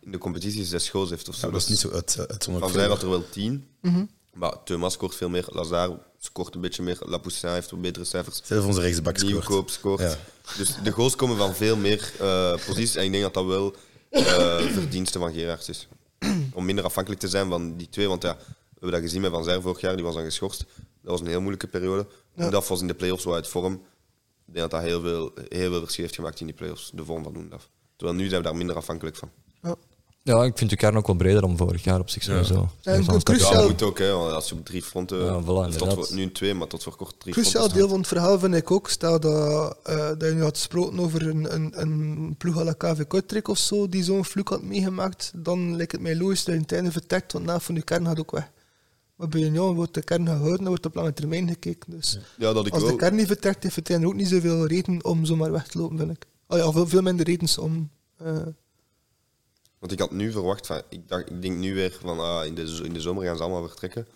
in 0.00 0.10
de 0.10 0.18
competitie 0.18 0.64
zes 0.64 0.88
goals 0.88 1.10
heeft 1.10 1.28
of 1.28 1.34
zo. 1.34 1.46
Ja, 1.46 1.52
dat 1.52 1.62
is 1.62 1.68
niet 1.68 1.78
zo 1.78 1.90
uit, 1.90 2.16
uitzonderlijk 2.28 2.64
Van. 2.64 2.72
Zijren 2.72 2.90
had 2.90 3.02
er 3.02 3.08
wel 3.10 3.28
tien. 3.30 3.68
Mhm. 3.80 4.04
Maar 4.32 4.62
Thomas 4.62 4.92
scoort 4.92 5.14
veel 5.14 5.28
meer. 5.28 5.46
Lazare 5.48 5.98
scoort 6.18 6.54
een 6.54 6.60
beetje 6.60 6.82
meer. 6.82 6.98
Lapoussin 7.00 7.48
heeft 7.48 7.70
wat 7.70 7.80
betere 7.80 8.04
cijfers. 8.04 8.40
Zelf 8.44 8.66
onze 8.66 8.80
rechtsbak 8.80 9.16
scoort. 9.16 9.32
Nieuwkoop 9.32 9.70
scoort. 9.70 10.00
Ja. 10.00 10.18
Dus 10.56 10.74
de 10.82 10.90
goals 10.90 11.16
komen 11.16 11.36
van 11.36 11.54
veel 11.54 11.76
meer 11.76 12.12
eh, 12.20 12.52
posities. 12.66 12.94
En 12.94 13.04
ik 13.04 13.10
denk 13.10 13.22
dat 13.22 13.34
dat 13.34 13.44
wel 13.44 13.74
eh 14.10 14.58
verdienste 14.58 15.18
van 15.18 15.32
Gerard 15.32 15.68
is. 15.68 15.88
Om 16.52 16.64
minder 16.64 16.84
afhankelijk 16.84 17.20
te 17.20 17.28
zijn 17.28 17.48
van 17.48 17.76
die 17.76 17.88
twee. 17.88 18.08
Want 18.08 18.22
ja, 18.22 18.36
we 18.36 18.44
hebben 18.70 18.90
dat 18.90 19.00
gezien 19.00 19.20
met 19.20 19.30
Van 19.30 19.44
Zijr 19.44 19.62
vorig 19.62 19.80
jaar. 19.80 19.94
Die 19.94 20.04
was 20.04 20.14
dan 20.14 20.24
geschorst. 20.24 20.64
Dat 21.02 21.10
was 21.10 21.20
een 21.20 21.26
heel 21.26 21.40
moeilijke 21.40 21.66
periode. 21.66 22.06
Ja. 22.34 22.44
Oendaf 22.44 22.68
was 22.68 22.80
in 22.80 22.86
de 22.86 22.94
play-offs 22.94 23.24
wel 23.24 23.34
uit 23.34 23.48
vorm. 23.48 23.72
Ik 24.46 24.56
denk 24.56 24.70
dat 24.70 24.80
dat 24.80 24.90
heel 24.90 25.00
veel, 25.00 25.32
heel 25.48 25.70
veel 25.70 25.80
verschil 25.80 26.04
heeft 26.04 26.16
gemaakt 26.16 26.40
in 26.40 26.46
die 26.46 26.54
play-offs. 26.54 26.90
De 26.94 27.04
vorm 27.04 27.22
van 27.22 27.36
Oendaf. 27.36 27.68
Terwijl 27.96 28.18
nu 28.18 28.28
zijn 28.28 28.42
we 28.42 28.46
daar 28.46 28.56
minder 28.56 28.76
afhankelijk 28.76 29.16
van. 29.16 29.30
Ja. 29.62 29.76
Ja, 30.30 30.44
ik 30.44 30.58
vind 30.58 30.70
de 30.70 30.76
kern 30.76 30.96
ook 30.96 31.06
wel 31.06 31.16
breder 31.16 31.40
dan 31.40 31.56
vorig 31.56 31.84
jaar 31.84 32.00
op 32.00 32.10
zich 32.10 32.22
sowieso. 32.22 32.68
En 32.82 33.02
Ja, 33.02 33.12
een 33.12 33.22
cruciaal- 33.22 33.62
Ja, 33.62 33.68
moet 33.68 33.82
ook. 33.82 33.98
Hè, 33.98 34.12
want 34.12 34.32
als 34.32 34.48
je 34.48 34.54
op 34.54 34.64
drie 34.64 34.82
fronten... 34.82 35.24
Ja, 35.24 35.42
voilà, 35.42 35.76
tot 35.76 35.92
voor, 35.92 36.08
nu 36.14 36.32
twee, 36.32 36.54
maar 36.54 36.66
tot 36.66 36.82
voor 36.82 36.96
kort 36.96 37.14
drie 37.20 37.32
Cruciaal 37.32 37.52
fronten 37.62 37.78
deel 37.78 37.88
van 37.88 37.98
het 37.98 38.06
verhaal 38.08 38.38
vind 38.38 38.54
ik 38.54 38.70
ook, 38.70 38.88
stel 38.88 39.20
dat, 39.20 39.76
eh, 39.84 39.96
dat 40.08 40.22
je 40.28 40.34
nu 40.34 40.42
had 40.42 40.56
gesproken 40.56 40.98
over 41.00 41.26
een, 41.28 41.54
een, 41.54 41.80
een 41.80 42.34
ploeg 42.38 42.56
à 42.58 42.64
la 42.64 42.72
KV 42.72 43.06
Kortrijk 43.06 43.48
of 43.48 43.58
zo, 43.58 43.88
die 43.88 44.04
zo'n 44.04 44.24
vloek 44.24 44.48
had 44.48 44.62
meegemaakt, 44.62 45.32
dan 45.34 45.76
lijkt 45.76 45.92
het 45.92 46.00
mij 46.00 46.16
logisch 46.16 46.44
dat 46.44 46.54
je 46.54 46.60
een 46.60 46.66
einde 46.66 46.92
vertrekt, 46.92 47.32
want 47.32 47.44
na 47.44 47.60
van 47.60 47.74
je 47.74 47.82
kern 47.82 48.06
gaat 48.06 48.18
ook 48.18 48.30
weg. 48.30 48.50
Maar 49.16 49.28
bij 49.28 49.40
Union 49.40 49.74
wordt 49.74 49.94
de 49.94 50.02
kern 50.02 50.26
gehouden, 50.26 50.56
dan 50.58 50.66
wordt 50.68 50.86
op 50.86 50.94
lange 50.94 51.12
termijn 51.12 51.48
gekeken. 51.48 51.90
Dus 51.90 52.18
Ja, 52.38 52.52
dat 52.52 52.66
ik 52.66 52.72
als 52.72 52.82
wel. 52.82 52.90
de 52.90 52.96
kern 52.96 53.14
niet 53.14 53.26
vertrekt, 53.26 53.62
heeft 53.62 53.76
het 53.76 53.90
einde 53.90 54.06
ook 54.06 54.14
niet 54.14 54.28
zoveel 54.28 54.66
reden 54.66 55.04
om 55.04 55.24
zomaar 55.24 55.52
weg 55.52 55.66
te 55.68 55.78
lopen, 55.78 55.98
vind 55.98 56.10
ik. 56.10 56.26
Oh 56.48 56.58
ja, 56.58 56.72
veel, 56.72 56.86
veel 56.86 57.02
minder 57.02 57.26
redens 57.26 57.58
om... 57.58 57.90
eh, 58.16 58.36
Want 59.80 59.92
ik 59.92 59.98
had 59.98 60.10
nu 60.10 60.32
verwacht, 60.32 60.66
van, 60.66 60.82
ik, 60.88 61.08
dacht, 61.08 61.30
ik 61.30 61.42
denk 61.42 61.56
nu 61.56 61.74
weer 61.74 61.96
van 62.00 62.20
ah, 62.20 62.46
in, 62.46 62.54
de, 62.54 62.80
in 62.84 62.92
de 62.92 63.00
zomer 63.00 63.24
gaan 63.24 63.36
ze 63.36 63.42
allemaal 63.42 63.68
vertrekken. 63.68 64.06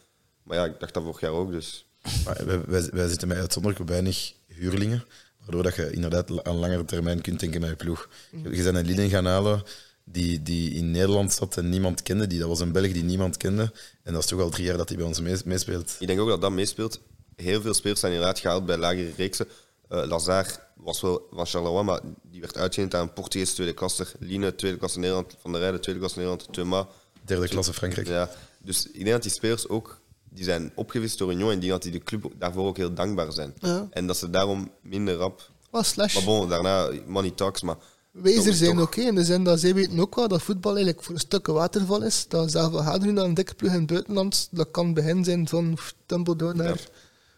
Maar 0.42 0.56
ja, 0.56 0.64
ik 0.64 0.80
dacht 0.80 0.94
dat 0.94 1.02
vorig 1.02 1.20
jaar 1.20 1.30
ook, 1.30 1.50
dus 1.50 1.86
Maar 2.24 2.46
wij, 2.46 2.60
wij, 2.66 2.88
wij 2.92 3.08
zitten 3.08 3.28
met 3.28 3.36
uitzonderlijk 3.36 3.88
weinig 3.88 4.32
huurlingen, 4.46 5.04
waardoor 5.40 5.62
dat 5.62 5.74
je 5.74 5.90
inderdaad 5.90 6.44
aan 6.44 6.56
langere 6.56 6.84
termijn 6.84 7.20
kunt 7.20 7.40
denken 7.40 7.60
met 7.60 7.70
je 7.70 7.76
ploeg. 7.76 8.08
Je, 8.30 8.56
je 8.56 8.62
bent 8.62 8.76
een 8.76 8.86
Lieden 8.86 9.08
gaan 9.08 9.26
halen 9.26 9.62
die, 10.04 10.42
die 10.42 10.70
in 10.70 10.90
Nederland 10.90 11.32
zat 11.32 11.56
en 11.56 11.68
niemand 11.68 12.02
kende. 12.02 12.26
Die, 12.26 12.38
dat 12.38 12.48
was 12.48 12.60
een 12.60 12.72
Belg 12.72 12.92
die 12.92 13.04
niemand 13.04 13.36
kende. 13.36 13.72
En 14.02 14.12
dat 14.12 14.22
is 14.22 14.28
toch 14.28 14.40
al 14.40 14.50
drie 14.50 14.64
jaar 14.64 14.76
dat 14.76 14.88
hij 14.88 14.98
bij 14.98 15.06
ons 15.06 15.20
mees- 15.20 15.42
meespeelt. 15.42 15.96
ik 15.98 16.06
denk 16.06 16.20
ook 16.20 16.28
dat 16.28 16.40
dat 16.40 16.52
meespeelt. 16.52 17.00
Heel 17.36 17.60
veel 17.60 17.74
spelers 17.74 18.00
zijn 18.00 18.12
inderdaad 18.12 18.38
gehaald 18.38 18.66
bij 18.66 18.76
lagere 18.76 19.12
reeksen. 19.16 19.46
Eh 19.88 20.06
Lazare 20.06 20.50
was 20.76 21.00
wel 21.00 21.26
van 21.30 21.46
Charleroi, 21.46 21.84
maar 21.84 22.00
die 22.22 22.40
werd 22.40 22.56
uitgeleend 22.56 22.94
aan 22.94 23.02
een 23.02 23.12
Portugees 23.12 23.54
tweede 23.54 23.72
klasse. 23.72 24.06
Line, 24.18 24.54
tweede 24.54 24.78
klasse 24.78 24.98
Nederland. 24.98 25.36
Van 25.40 25.52
der 25.52 25.60
Rijden, 25.60 25.80
tweede 25.80 26.00
klasse 26.00 26.18
Nederland. 26.18 26.52
Thomas. 26.52 26.86
Derde 27.24 27.48
klasse 27.48 27.72
Frankrijk. 27.72 28.06
Ja, 28.06 28.30
dus 28.62 28.86
ik 28.86 28.98
denk 28.98 29.10
dat 29.10 29.22
die 29.22 29.32
spelers 29.32 29.68
ook 29.68 30.00
die 30.30 30.44
zijn 30.44 30.72
opgewist 30.74 31.18
door 31.18 31.32
Union 31.32 31.48
en 31.48 31.54
ik 31.54 31.60
denk 31.60 31.72
dat 31.72 31.82
die 31.82 31.92
de 31.92 32.02
club 32.02 32.32
daarvoor 32.38 32.66
ook 32.66 32.76
heel 32.76 32.94
dankbaar 32.94 33.32
zijn. 33.32 33.54
Ja. 33.58 33.86
En 33.90 34.06
dat 34.06 34.16
ze 34.16 34.30
daarom 34.30 34.70
minder 34.82 35.14
rap... 35.14 35.50
wel 35.70 35.82
slash. 35.82 36.14
Maar 36.14 36.24
bon, 36.24 36.48
daarna 36.48 36.90
money 37.06 37.30
talks, 37.30 37.62
maar... 37.62 37.76
Toch- 38.22 38.54
zijn 38.54 38.80
oké, 38.80 39.00
in 39.00 39.14
de 39.14 39.24
zin 39.24 39.44
dat 39.44 39.60
zij 39.60 39.74
weten 39.74 40.00
ook 40.00 40.14
wel 40.14 40.28
dat 40.28 40.42
voetbal 40.42 40.72
eigenlijk 40.74 41.04
voor 41.04 41.14
een 41.14 41.20
stuk 41.20 41.46
een 41.46 41.54
waterval 41.54 42.02
is. 42.02 42.28
Dat 42.28 42.50
zelf 42.50 42.72
al 42.72 42.82
gaat 42.82 43.00
nu 43.00 43.12
naar 43.12 43.24
een 43.24 43.34
dikke 43.34 43.54
ploeg 43.54 43.72
in 43.72 43.78
het 43.78 43.86
buitenland, 43.86 44.48
dat 44.50 44.70
kan 44.70 44.94
begin 44.94 45.24
zijn 45.24 45.48
van 45.48 45.78
Tumbledore 46.06 46.54
naar... 46.54 46.88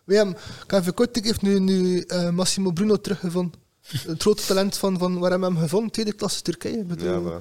We 0.06 0.16
hebben, 0.16 0.36
KV 0.66 0.92
Kortrijk 0.94 1.26
heeft 1.26 1.42
nu, 1.42 1.58
nu 1.58 2.00
eh, 2.00 2.30
Massimo 2.30 2.70
Bruno 2.70 2.96
teruggevonden. 3.00 3.60
Het 3.82 4.22
grote 4.22 4.46
talent 4.46 4.76
van, 4.76 4.98
van 4.98 5.18
waar 5.18 5.30
hebben 5.30 5.48
we 5.48 5.54
hem 5.54 5.62
gevonden? 5.62 5.90
Tweede 5.90 6.12
klasse 6.12 6.42
Turkije. 6.42 6.78
Ik 6.78 6.86
bedoel, 6.86 7.06
Ja, 7.08 7.12
Dat 7.14 7.22
maar, 7.22 7.40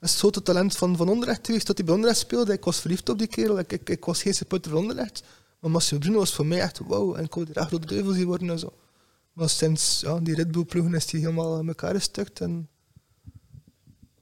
is 0.00 0.10
het 0.10 0.18
grote 0.18 0.42
talent 0.42 0.76
van, 0.76 0.96
van 0.96 1.08
Onderlecht 1.08 1.46
geweest, 1.46 1.66
dat 1.66 1.76
hij 1.76 1.86
bij 1.86 1.94
Onderlecht 1.94 2.20
speelde. 2.20 2.52
Ik 2.52 2.64
was 2.64 2.80
verliefd 2.80 3.08
op 3.08 3.18
die 3.18 3.26
kerel, 3.26 3.58
ik, 3.58 3.72
ik, 3.72 3.88
ik 3.88 4.04
was 4.04 4.22
geen 4.22 4.34
supporter 4.34 4.70
van 4.70 4.80
Onderlecht. 4.80 5.22
Maar 5.60 5.70
Massimo 5.70 6.00
Bruno 6.00 6.18
was 6.18 6.34
voor 6.34 6.46
mij 6.46 6.60
echt 6.60 6.80
wauw, 6.86 7.14
en 7.14 7.24
ik 7.24 7.34
wou 7.34 7.46
er 7.50 7.56
echt 7.56 7.70
door 7.70 7.80
de 7.80 7.86
duivel 7.86 8.12
zien 8.12 8.26
worden 8.26 8.50
en 8.50 8.58
zo. 8.58 8.72
Maar 9.32 9.48
sinds 9.48 10.00
ja, 10.00 10.18
die 10.18 10.34
Red 10.34 10.50
Bull 10.50 10.64
ploegen 10.64 10.94
is 10.94 11.10
hij 11.10 11.20
helemaal 11.20 11.56
aan 11.56 11.68
elkaar 11.68 11.94
gestukt. 11.94 12.40
En 12.40 12.68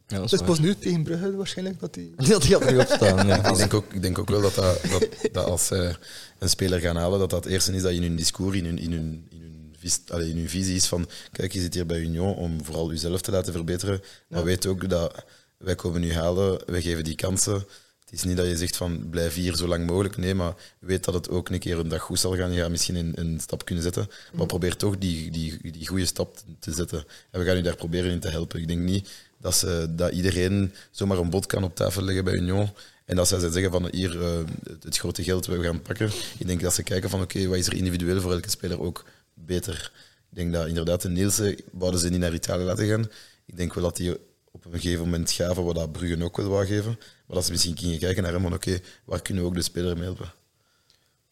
Ja, 0.07 0.21
dat 0.21 0.31
het 0.31 0.33
is 0.33 0.41
is 0.41 0.47
pas 0.47 0.59
nu 0.59 0.75
tegen 0.75 1.03
Brugge 1.03 1.37
waarschijnlijk 1.37 1.81
dat 1.81 1.95
hij... 1.95 2.13
waar. 2.17 2.27
Die 2.27 2.53
had 2.53 2.63
er 2.63 2.73
niet 2.73 2.81
op 2.81 2.87
staan. 2.87 3.27
Ja. 3.27 3.51
Ik 3.51 3.57
denk, 3.57 3.75
ook, 3.75 3.93
ik 3.93 4.03
denk 4.03 4.19
ook 4.19 4.29
wel 4.29 4.41
dat, 4.41 4.55
dat, 4.55 4.81
dat, 4.91 5.09
dat 5.33 5.45
als 5.45 5.67
zij 5.67 5.97
een 6.39 6.49
speler 6.49 6.81
gaan 6.81 6.97
halen, 6.97 7.19
dat 7.19 7.31
dat 7.31 7.45
het 7.45 7.53
eerste 7.53 7.73
is 7.73 7.83
dat 7.83 7.91
je 7.91 7.97
in 7.97 8.03
hun 8.03 8.17
discours, 8.17 8.57
in 8.57 8.65
hun, 8.65 8.79
in 8.79 8.93
hun, 8.93 9.27
in 9.31 9.41
hun, 9.41 10.29
in 10.29 10.37
hun 10.37 10.49
visie 10.49 10.77
is 10.77 10.87
van 10.87 11.09
kijk, 11.33 11.53
je 11.53 11.61
zit 11.61 11.75
hier 11.75 11.87
bij 11.87 12.01
Union 12.01 12.35
om 12.35 12.65
vooral 12.65 12.91
jezelf 12.91 13.21
te 13.21 13.31
laten 13.31 13.53
verbeteren. 13.53 14.01
Maar 14.29 14.45
weet 14.45 14.67
ook 14.67 14.89
dat 14.89 15.25
wij 15.57 15.75
komen 15.75 16.01
nu 16.01 16.13
halen, 16.13 16.61
wij 16.67 16.83
geven 16.83 17.05
die 17.05 17.15
kansen. 17.15 17.65
Het 18.05 18.13
is 18.13 18.25
niet 18.25 18.37
dat 18.37 18.47
je 18.47 18.57
zegt 18.57 18.77
van 18.77 19.07
blijf 19.11 19.35
hier 19.35 19.57
zo 19.57 19.67
lang 19.67 19.87
mogelijk. 19.87 20.17
Nee, 20.17 20.35
maar 20.35 20.55
weet 20.79 21.05
dat 21.05 21.15
het 21.15 21.31
ook 21.31 21.49
een 21.49 21.59
keer 21.59 21.79
een 21.79 21.89
dag 21.89 22.03
goed 22.03 22.19
zal 22.19 22.37
gaan. 22.37 22.53
Je 22.53 22.61
gaat 22.61 22.71
misschien 22.71 22.95
een, 22.95 23.13
een 23.15 23.41
stap 23.41 23.65
kunnen 23.65 23.85
zetten. 23.85 24.09
Maar 24.33 24.47
probeer 24.47 24.77
toch 24.77 24.99
die, 24.99 25.31
die, 25.31 25.71
die 25.73 25.87
goede 25.87 26.07
stap 26.07 26.39
te 26.59 26.73
zetten. 26.73 27.05
En 27.31 27.41
we 27.41 27.47
gaan 27.47 27.57
u 27.57 27.63
daar 27.63 27.77
proberen 27.77 28.11
in 28.11 28.21
te 28.21 28.29
helpen. 28.29 28.61
Ik 28.61 28.69
denk 28.69 28.81
niet 28.81 29.09
dat, 29.45 29.55
ze, 29.55 29.86
dat 29.90 30.12
iedereen 30.12 30.72
zomaar 30.90 31.18
een 31.18 31.30
bod 31.30 31.47
kan 31.47 31.64
op 31.64 31.74
tafel 31.74 32.03
leggen 32.03 32.24
bij 32.24 32.34
Union. 32.34 32.68
En 33.05 33.16
dat 33.16 33.28
zij 33.28 33.38
zeggen 33.38 33.70
van 33.70 33.88
hier, 33.90 34.22
eh, 34.22 34.38
het, 34.82 34.97
grote 34.97 35.22
geld 35.22 35.47
we 35.47 35.62
gaan 35.62 35.82
pakken. 35.82 36.11
Ik 36.38 36.47
denk 36.47 36.61
dat 36.61 36.74
ze 36.74 36.82
kijken 36.82 37.11
van 37.11 37.22
oké, 37.22 37.47
wat 37.47 37.59
is 37.59 37.66
er 37.66 37.74
individueel 37.74 38.20
voor 38.20 38.32
elke 38.32 38.51
speler 38.51 38.80
ook 38.80 39.05
beter. 39.34 39.92
Ik 40.30 40.36
denk 40.36 40.53
dat 40.53 40.66
inderdaad 40.66 41.03
de 41.03 41.09
Nielsen 41.09 41.57
wouden 41.72 42.01
ze 42.01 42.09
niet 42.09 42.20
naar 42.20 42.34
Italië 42.34 42.64
laten 42.64 42.86
gaan. 42.86 43.09
Ik 43.45 43.57
denk 43.57 43.74
wel 43.74 43.84
dat 43.84 43.97
die 43.97 44.16
op 44.51 44.64
een 44.64 44.80
gegeven 44.80 45.05
moment 45.05 45.30
gaven 45.30 45.64
wat 45.64 45.74
dat 45.74 45.92
Brugge 45.92 46.24
ook 46.24 46.36
wel 46.36 46.49
wou 46.49 46.66
geven. 46.66 46.99
Maar 47.26 47.36
dat 47.36 47.45
ze 47.45 47.51
misschien 47.51 47.78
gingen 47.78 47.99
kijken 47.99 48.22
naar 48.22 48.32
hem 48.32 48.42
van 48.42 48.55
oké, 48.55 48.78
waar 49.05 49.22
kunnen 49.22 49.42
we 49.42 49.49
ook 49.49 49.55
de 49.55 49.62
speler 49.62 49.95
mee 49.95 50.05
helpen? 50.05 50.32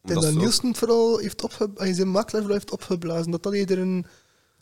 Ik 0.02 0.08
denk 0.08 0.22
dat 0.22 0.32
ook- 0.32 0.38
Nielsen 0.38 0.74
vooral 0.74 1.18
heeft 1.18 1.42
opgeblazen, 1.42 1.94
zijn 1.94 2.10
makelaar 2.10 2.40
vooral 2.40 2.58
heeft 2.58 2.72
opgeblazen. 2.72 3.30
Dat 3.30 3.42
dat 3.42 3.52
eerder 3.52 3.78
een... 3.78 4.06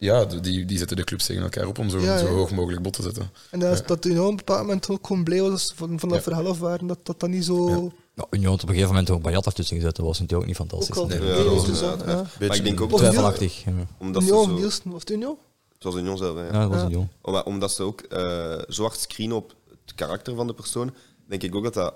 Ja, 0.01 0.25
die, 0.25 0.65
die 0.65 0.79
zetten 0.79 0.97
de 0.97 1.05
clubs 1.05 1.27
tegen 1.27 1.43
elkaar 1.43 1.67
op 1.67 1.79
om 1.79 1.91
zo, 1.91 1.99
Ja, 1.99 2.19
zo 2.19 2.27
ja. 2.27 2.33
hoog 2.33 2.51
mogelijk 2.51 2.83
bot 2.83 2.93
te 2.93 3.03
zetten. 3.03 3.31
En 3.51 3.59
dat, 3.61 3.73
is 3.73 3.87
dat 3.87 4.05
Union 4.05 4.25
op 4.25 4.31
een 4.31 4.37
bepaald 4.37 4.61
moment 4.61 4.89
ook 4.89 5.07
gewoon 5.07 5.25
blij 5.25 5.41
was 5.43 5.73
van, 5.77 5.99
van 6.01 6.09
dat 6.09 6.19
Ja. 6.19 6.25
verhaal 6.25 6.47
af 6.49 6.59
waren. 6.59 6.87
Dat 6.87 6.99
dat, 7.03 7.21
dan 7.21 7.31
niet 7.31 7.45
zo... 7.45 7.69
Ja. 7.69 7.89
Ja, 8.15 8.27
Union 8.31 8.51
had 8.51 8.63
op 8.63 8.69
een 8.69 8.75
gegeven 8.75 8.89
moment 8.95 9.11
ook 9.11 9.23
Bayat 9.23 9.47
ertussen 9.47 9.77
gezet. 9.77 9.97
Dat 9.97 10.07
was 10.07 10.19
natuurlijk 10.21 10.51
ook 10.51 10.59
niet 10.59 10.61
Ook 10.61 10.69
fantastisch. 10.69 10.97
al 10.97 11.07
Nee. 11.07 11.19
Nee, 11.19 11.29
Ja, 11.29 11.35
nee, 11.35 11.45
dat 11.45 11.67
was 11.69 11.81
een- 11.81 12.07
ja, 12.07 12.13
ja. 12.13 12.25
Beetje 12.39 12.57
ik 12.57 12.65
denk 12.65 12.81
ook- 12.81 12.91
een- 12.91 12.97
Twijfelachtig. 12.97 13.65
Ja, 13.65 13.73
Omdat 13.99 14.23
ze 14.23 14.29
Union, 14.29 14.49
zo... 14.49 14.55
Nielsen, 14.55 14.91
was 14.91 15.01
het 15.01 15.11
Union? 15.11 15.37
Het 15.75 15.85
was 15.85 15.95
Union 15.95 16.17
zelf, 16.19 16.37
hè, 16.37 16.47
ja. 16.47 16.53
Ja, 16.53 16.61
dat 16.61 16.69
was 16.71 16.81
Ja. 16.81 16.87
Union. 16.87 17.09
Omdat, 17.23 17.45
omdat 17.45 17.71
ze 17.73 17.83
ook 17.83 18.01
eh, 18.01 18.59
zo 18.69 18.83
hard 18.83 18.99
screenen 19.01 19.37
op 19.37 19.55
het 19.71 19.95
karakter 19.95 20.35
van 20.35 20.47
de 20.47 20.55
persoon, 20.55 20.95
denk 21.27 21.43
ik 21.43 21.55
ook 21.55 21.65
dat 21.65 21.75
dat, 21.75 21.95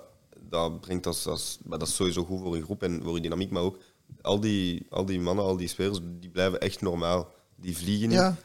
dat 0.48 0.80
brengt 0.80 1.06
als, 1.06 1.26
als 1.26 1.58
maar 1.64 1.78
dat 1.78 1.88
is 1.88 1.94
sowieso 1.94 2.24
goed 2.24 2.40
voor 2.40 2.56
je 2.56 2.62
groep 2.62 2.82
en 2.82 3.00
voor 3.04 3.14
je 3.14 3.20
dynamiek, 3.22 3.50
maar 3.50 3.62
ook 3.62 3.78
al 4.22 4.40
die, 4.40 4.86
al 4.90 5.04
die 5.04 5.20
mannen, 5.20 5.44
al 5.44 5.56
die 5.56 5.68
spelers, 5.68 5.98
die 6.20 6.30
blijven 6.30 6.60
echt 6.60 6.80
normaal. 6.80 7.28
Die 7.56 7.76
vliegen 7.76 8.08
niet. 8.08 8.18
Ja. 8.18 8.36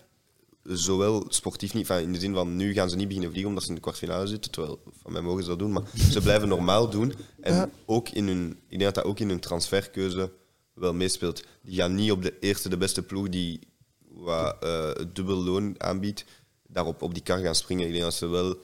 Zowel 0.63 1.25
sportief 1.29 1.73
niet, 1.73 1.89
enfin, 1.89 2.05
in 2.05 2.13
de 2.13 2.19
zin 2.19 2.33
van 2.33 2.55
nu 2.55 2.73
gaan 2.73 2.89
ze 2.89 2.95
niet 2.95 3.05
beginnen 3.07 3.29
vliegen 3.29 3.49
omdat 3.49 3.63
ze 3.63 3.69
in 3.69 3.75
de 3.75 3.81
kwartfinale 3.81 4.27
zitten, 4.27 4.51
terwijl 4.51 4.81
van 5.01 5.11
mij 5.11 5.21
mogen 5.21 5.43
ze 5.43 5.49
dat 5.49 5.59
doen, 5.59 5.71
maar 5.71 5.83
ze 6.11 6.21
blijven 6.21 6.47
normaal 6.47 6.89
doen. 6.89 7.13
En 7.41 7.53
Ja. 7.53 7.69
ook 7.85 8.09
in 8.09 8.27
hun, 8.27 8.49
ik 8.49 8.79
denk 8.79 8.81
dat 8.81 8.95
dat 8.95 9.03
ook 9.03 9.19
in 9.19 9.29
hun 9.29 9.39
transferkeuze 9.39 10.31
wel 10.73 10.93
meespeelt. 10.93 11.43
Die 11.61 11.75
gaan 11.75 11.95
niet 11.95 12.11
op 12.11 12.23
de 12.23 12.39
eerste, 12.39 12.69
de 12.69 12.77
beste 12.77 13.03
ploeg 13.03 13.29
die 13.29 13.59
wat, 14.07 14.63
eh, 14.63 14.91
dubbel 15.13 15.43
loon 15.43 15.75
aanbiedt, 15.77 16.25
daarop 16.67 17.01
op 17.01 17.13
die 17.13 17.23
kar 17.23 17.39
gaan 17.39 17.55
springen. 17.55 17.85
Ik 17.85 17.91
denk 17.91 18.03
dat 18.03 18.13
ze 18.13 18.27
wel 18.27 18.55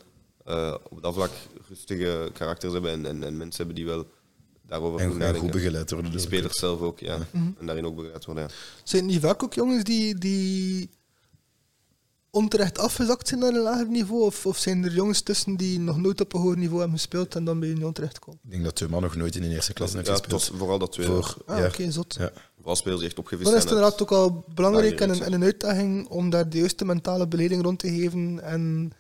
eh, 0.46 0.76
op 0.90 1.02
dat 1.02 1.14
vlak 1.14 1.32
rustige 1.68 2.30
karakters 2.34 2.74
hebben 2.74 2.92
en, 2.92 3.06
en, 3.06 3.24
en 3.24 3.38
mensen 3.38 3.58
hebben 3.58 3.76
die 3.76 3.86
wel 3.86 4.08
daarover 4.68 5.00
En, 5.00 5.12
goed 5.12 5.22
en 5.22 5.36
goed 5.36 5.52
begeleid 5.52 5.92
worden. 5.92 6.12
De 6.12 6.20
spelers 6.20 6.60
zelf 6.60 6.80
ook, 6.80 7.00
ja. 7.00 7.18
Mhm. 7.32 7.44
En 7.60 7.66
daarin 7.66 7.86
ook 7.86 7.96
begeleid 7.96 8.26
worden, 8.26 8.44
ja. 8.44 8.50
Zijn 8.84 9.04
het 9.04 9.12
niet 9.12 9.22
vaak 9.22 9.44
ook 9.44 9.54
jongens 9.54 9.84
die, 9.84 10.16
die 10.18 10.90
onterecht 12.30 12.78
afgezakt 12.78 13.28
zijn 13.28 13.40
naar 13.40 13.50
een 13.54 13.62
lager 13.62 13.88
niveau? 13.90 14.22
Of, 14.26 14.46
of 14.46 14.58
zijn 14.58 14.84
er 14.84 14.94
jongens 14.94 15.22
tussen 15.22 15.56
die 15.56 15.80
nog 15.80 15.98
nooit 15.98 16.22
op 16.22 16.34
een 16.34 16.40
hoger 16.42 16.58
niveau 16.58 16.80
hebben 16.80 16.98
gespeeld 16.98 17.36
en 17.36 17.44
dan 17.46 17.60
bij 17.60 17.70
Union 17.70 17.94
terechtkomen? 17.94 18.40
Ik 18.44 18.52
denk 18.52 18.64
dat 18.64 18.76
Thuma 18.76 19.00
nog 19.00 19.16
nooit 19.16 19.36
in 19.36 19.44
een 19.44 19.52
eerste 19.52 19.74
klasse 19.74 19.96
heeft 19.96 20.08
ja 20.08 20.14
gespeeld. 20.16 20.52
vooral 20.58 20.80
dat 20.80 20.92
twee. 20.92 21.06
Voor, 21.06 21.36
Ah, 21.46 21.58
ja, 21.58 21.66
oké, 21.66 21.92
zot. 21.92 22.16
ja. 22.20 22.32
Vooral 22.56 22.76
spelers 22.76 23.00
die 23.00 23.10
echt 23.10 23.20
opgevist 23.20 23.48
Dan 23.50 23.58
is 23.58 23.64
het 23.64 23.72
inderdaad 23.72 24.02
ook 24.02 24.12
al 24.12 24.46
belangrijk 24.54 25.02
en 25.02 25.10
een, 25.10 25.22
en 25.24 25.34
een 25.34 25.44
uitdaging 25.44 26.08
om 26.08 26.30
daar 26.30 26.50
de 26.50 26.58
juiste 26.58 26.86
mentale 26.86 27.28
beleding 27.28 27.64
rond 27.64 27.80
te 27.80 27.88
geven. 27.90 28.40
En 28.44 28.92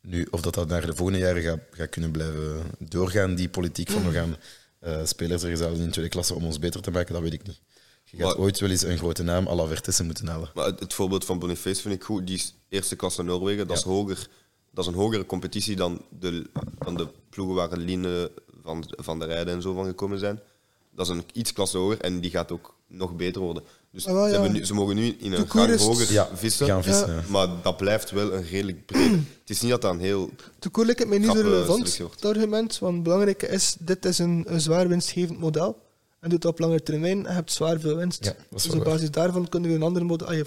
Nu, 0.00 0.26
of 0.30 0.40
dat 0.40 0.54
dat 0.54 0.68
naar 0.68 0.86
de 0.86 0.94
volgende 0.94 1.20
jaren 1.20 1.42
gaat, 1.42 1.60
gaat 1.70 1.88
kunnen 1.88 2.10
blijven 2.10 2.62
doorgaan, 2.78 3.34
die 3.34 3.48
politiek 3.48 3.90
van 3.90 4.04
we 4.04 4.12
gaan 4.12 4.36
eh, 4.78 5.04
spelers 5.04 5.42
er 5.42 5.56
zouden 5.56 5.82
in 5.82 5.90
tweede 5.90 6.10
klasse 6.10 6.34
om 6.34 6.44
ons 6.44 6.58
beter 6.58 6.80
te 6.82 6.90
maken, 6.90 7.12
dat 7.14 7.22
weet 7.22 7.32
ik 7.32 7.46
niet. 7.46 7.60
Je 8.04 8.16
gaat 8.16 8.26
Maar- 8.26 8.36
ooit 8.38 8.60
wel 8.60 8.70
eens 8.70 8.82
een 8.82 8.98
grote 8.98 9.22
naam 9.22 9.48
à 9.48 9.54
la 9.54 9.66
Vertessen 9.66 10.06
moeten 10.06 10.28
halen. 10.28 10.50
Maar 10.54 10.64
het, 10.66 10.80
het 10.80 10.94
voorbeeld 10.94 11.24
van 11.24 11.38
Boniface 11.38 11.80
vind 11.82 11.94
ik 11.94 12.04
goed. 12.04 12.26
Die 12.26 12.42
eerste 12.68 12.96
klasse 12.96 13.22
Noorwegen. 13.22 13.66
Dat, 13.66 13.76
is 13.76 13.82
hoger, 13.82 14.28
dat 14.72 14.84
is 14.84 14.90
een 14.90 14.96
hogere 14.98 15.26
competitie 15.26 15.76
dan 15.76 16.02
de, 16.20 16.50
dan 16.78 16.96
de 16.96 17.08
ploegen 17.30 17.54
waar 17.54 17.76
Line 17.76 18.30
van, 18.62 18.84
van 18.96 19.18
de 19.18 19.24
Rijden 19.24 19.54
en 19.54 19.62
zo 19.62 19.74
van 19.74 19.84
gekomen 19.84 20.18
zijn. 20.18 20.40
Dat 20.90 21.06
is 21.06 21.12
een 21.12 21.24
iets 21.32 21.52
klasse 21.52 21.78
hoger 21.78 22.00
en 22.00 22.20
die 22.20 22.30
gaat 22.30 22.52
ook 22.52 22.74
nog 22.88 23.16
beter 23.16 23.40
worden. 23.42 23.62
Dus 23.90 24.06
Ah, 24.06 24.12
wel, 24.14 24.24
ze, 24.26 24.32
hebben 24.32 24.52
nu, 24.52 24.64
ze 24.64 24.74
mogen 24.74 24.94
nu 24.96 25.16
in 25.18 25.32
een 25.32 25.50
gang 25.50 25.76
hoger 25.76 26.12
Ja, 26.12 26.28
vissen. 26.34 26.66
gaan 26.66 26.82
vissen. 26.82 27.14
ja. 27.14 27.22
Maar 27.28 27.48
dat 27.62 27.76
blijft 27.76 28.10
wel 28.10 28.32
een 28.32 28.42
redelijk 28.44 28.86
breed. 28.86 29.10
het 29.40 29.50
is 29.50 29.60
niet 29.60 29.70
dat 29.70 29.84
een 29.84 30.00
heel... 30.00 30.30
toen 30.58 30.70
koer 30.70 30.88
ik 30.88 30.98
het 30.98 31.08
mij 31.08 31.18
niet 31.18 31.26
zo 31.30 31.40
relevant, 31.40 31.98
het 31.98 32.24
argument. 32.24 32.78
Want 32.78 32.94
het 32.94 33.02
belangrijke 33.02 33.46
is, 33.48 33.76
dit 33.78 34.04
is 34.04 34.18
een, 34.18 34.44
een 34.46 34.60
zwaar 34.60 34.88
winstgevend 34.88 35.38
model. 35.38 35.78
En 36.20 36.30
doet 36.30 36.42
dat 36.42 36.52
op 36.52 36.58
lange 36.58 36.82
termijn, 36.82 37.18
je 37.18 37.28
hebt 37.28 37.52
zwaar 37.52 37.80
veel 37.80 37.96
winst. 37.96 38.34
Dus 38.50 38.66
op 38.68 38.74
waar. 38.74 38.84
basis 38.84 39.10
daarvan 39.10 39.48
kunnen 39.48 39.70
we 39.70 39.76
een 39.76 39.82
ander 39.82 40.04
model, 40.04 40.26
ah, 40.26 40.34
je, 40.36 40.44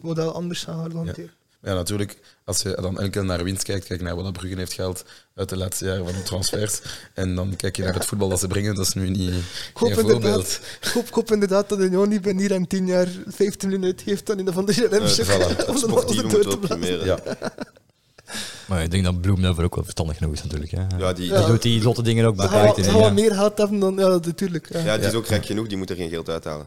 model 0.00 0.32
anders 0.32 0.64
gaan 0.64 0.88
Ja. 0.90 0.96
hanteren. 0.96 1.30
Ja, 1.62 1.74
natuurlijk. 1.74 2.18
Als 2.44 2.62
je 2.62 2.78
dan 2.80 2.98
enkel 2.98 3.22
naar 3.22 3.44
winst 3.44 3.62
kijkt, 3.62 3.86
kijk 3.86 4.00
naar 4.00 4.14
wat 4.14 4.24
dat 4.24 4.32
Brugge 4.32 4.56
heeft 4.56 4.72
gehaald 4.72 5.04
uit 5.34 5.48
de 5.48 5.56
laatste 5.56 5.84
jaren 5.84 6.04
van 6.04 6.14
de 6.14 6.22
transfers. 6.22 6.80
En 7.14 7.34
dan 7.34 7.56
kijk 7.56 7.76
je 7.76 7.82
naar 7.82 7.94
het 7.94 8.04
voetbal 8.04 8.28
dat 8.28 8.40
ze 8.40 8.46
brengen. 8.46 8.74
Dat 8.74 8.86
is 8.86 8.94
nu 8.94 9.08
niet 9.08 9.28
Ik 9.30 9.44
hoop, 9.74 9.92
geen 9.92 9.98
voorbeeld. 10.00 10.24
inderdaad, 10.24 10.60
ik 10.80 10.88
hoop, 10.88 11.06
ik 11.06 11.14
hoop 11.14 11.32
inderdaad 11.32 11.68
dat 11.68 11.78
Union 11.78 12.08
niet 12.08 12.22
binnen 12.22 12.42
hier 12.42 12.52
en 12.52 12.66
tien 12.66 12.86
jaar 12.86 13.08
15 13.26 13.68
miljoen 13.68 13.86
uitgeeft 13.86 14.26
dan 14.26 14.38
in 14.38 14.44
de 14.44 14.52
van 14.52 14.66
de 14.66 14.72
Championship. 14.72 15.26
Eh, 15.26 15.50
voilà. 15.50 15.66
om 15.68 15.80
door 15.80 16.30
wel 16.30 16.50
te 16.50 16.58
blazen. 16.58 17.04
Ja, 17.04 17.18
Maar 18.68 18.82
ik 18.82 18.90
denk 18.90 19.04
dat 19.04 19.20
Bloem 19.20 19.42
daarvoor 19.42 19.64
ook 19.64 19.74
wel 19.74 19.84
verstandig 19.84 20.16
genoeg 20.16 20.32
is 20.32 20.42
natuurlijk. 20.42 20.70
Hè. 20.70 20.86
Ja, 20.98 21.12
die, 21.12 21.26
Ja. 21.26 21.38
Die 21.38 21.46
doet 21.46 21.62
die 21.62 21.80
zotte 21.80 22.02
dingen 22.02 22.24
ook 22.24 22.36
beperkt. 22.36 22.84
ja. 22.84 23.10
meer 23.10 23.34
geld 23.34 23.58
hebben 23.58 23.78
dan... 23.78 23.94
Ja, 23.96 24.08
natuurlijk. 24.08 24.72
Ja. 24.72 24.78
ja, 24.78 24.98
die 24.98 25.06
is 25.06 25.14
ook 25.14 25.26
gek 25.26 25.46
genoeg. 25.46 25.66
Die 25.66 25.76
moet 25.76 25.90
er 25.90 25.96
geen 25.96 26.08
geld 26.08 26.28
uithalen. 26.28 26.66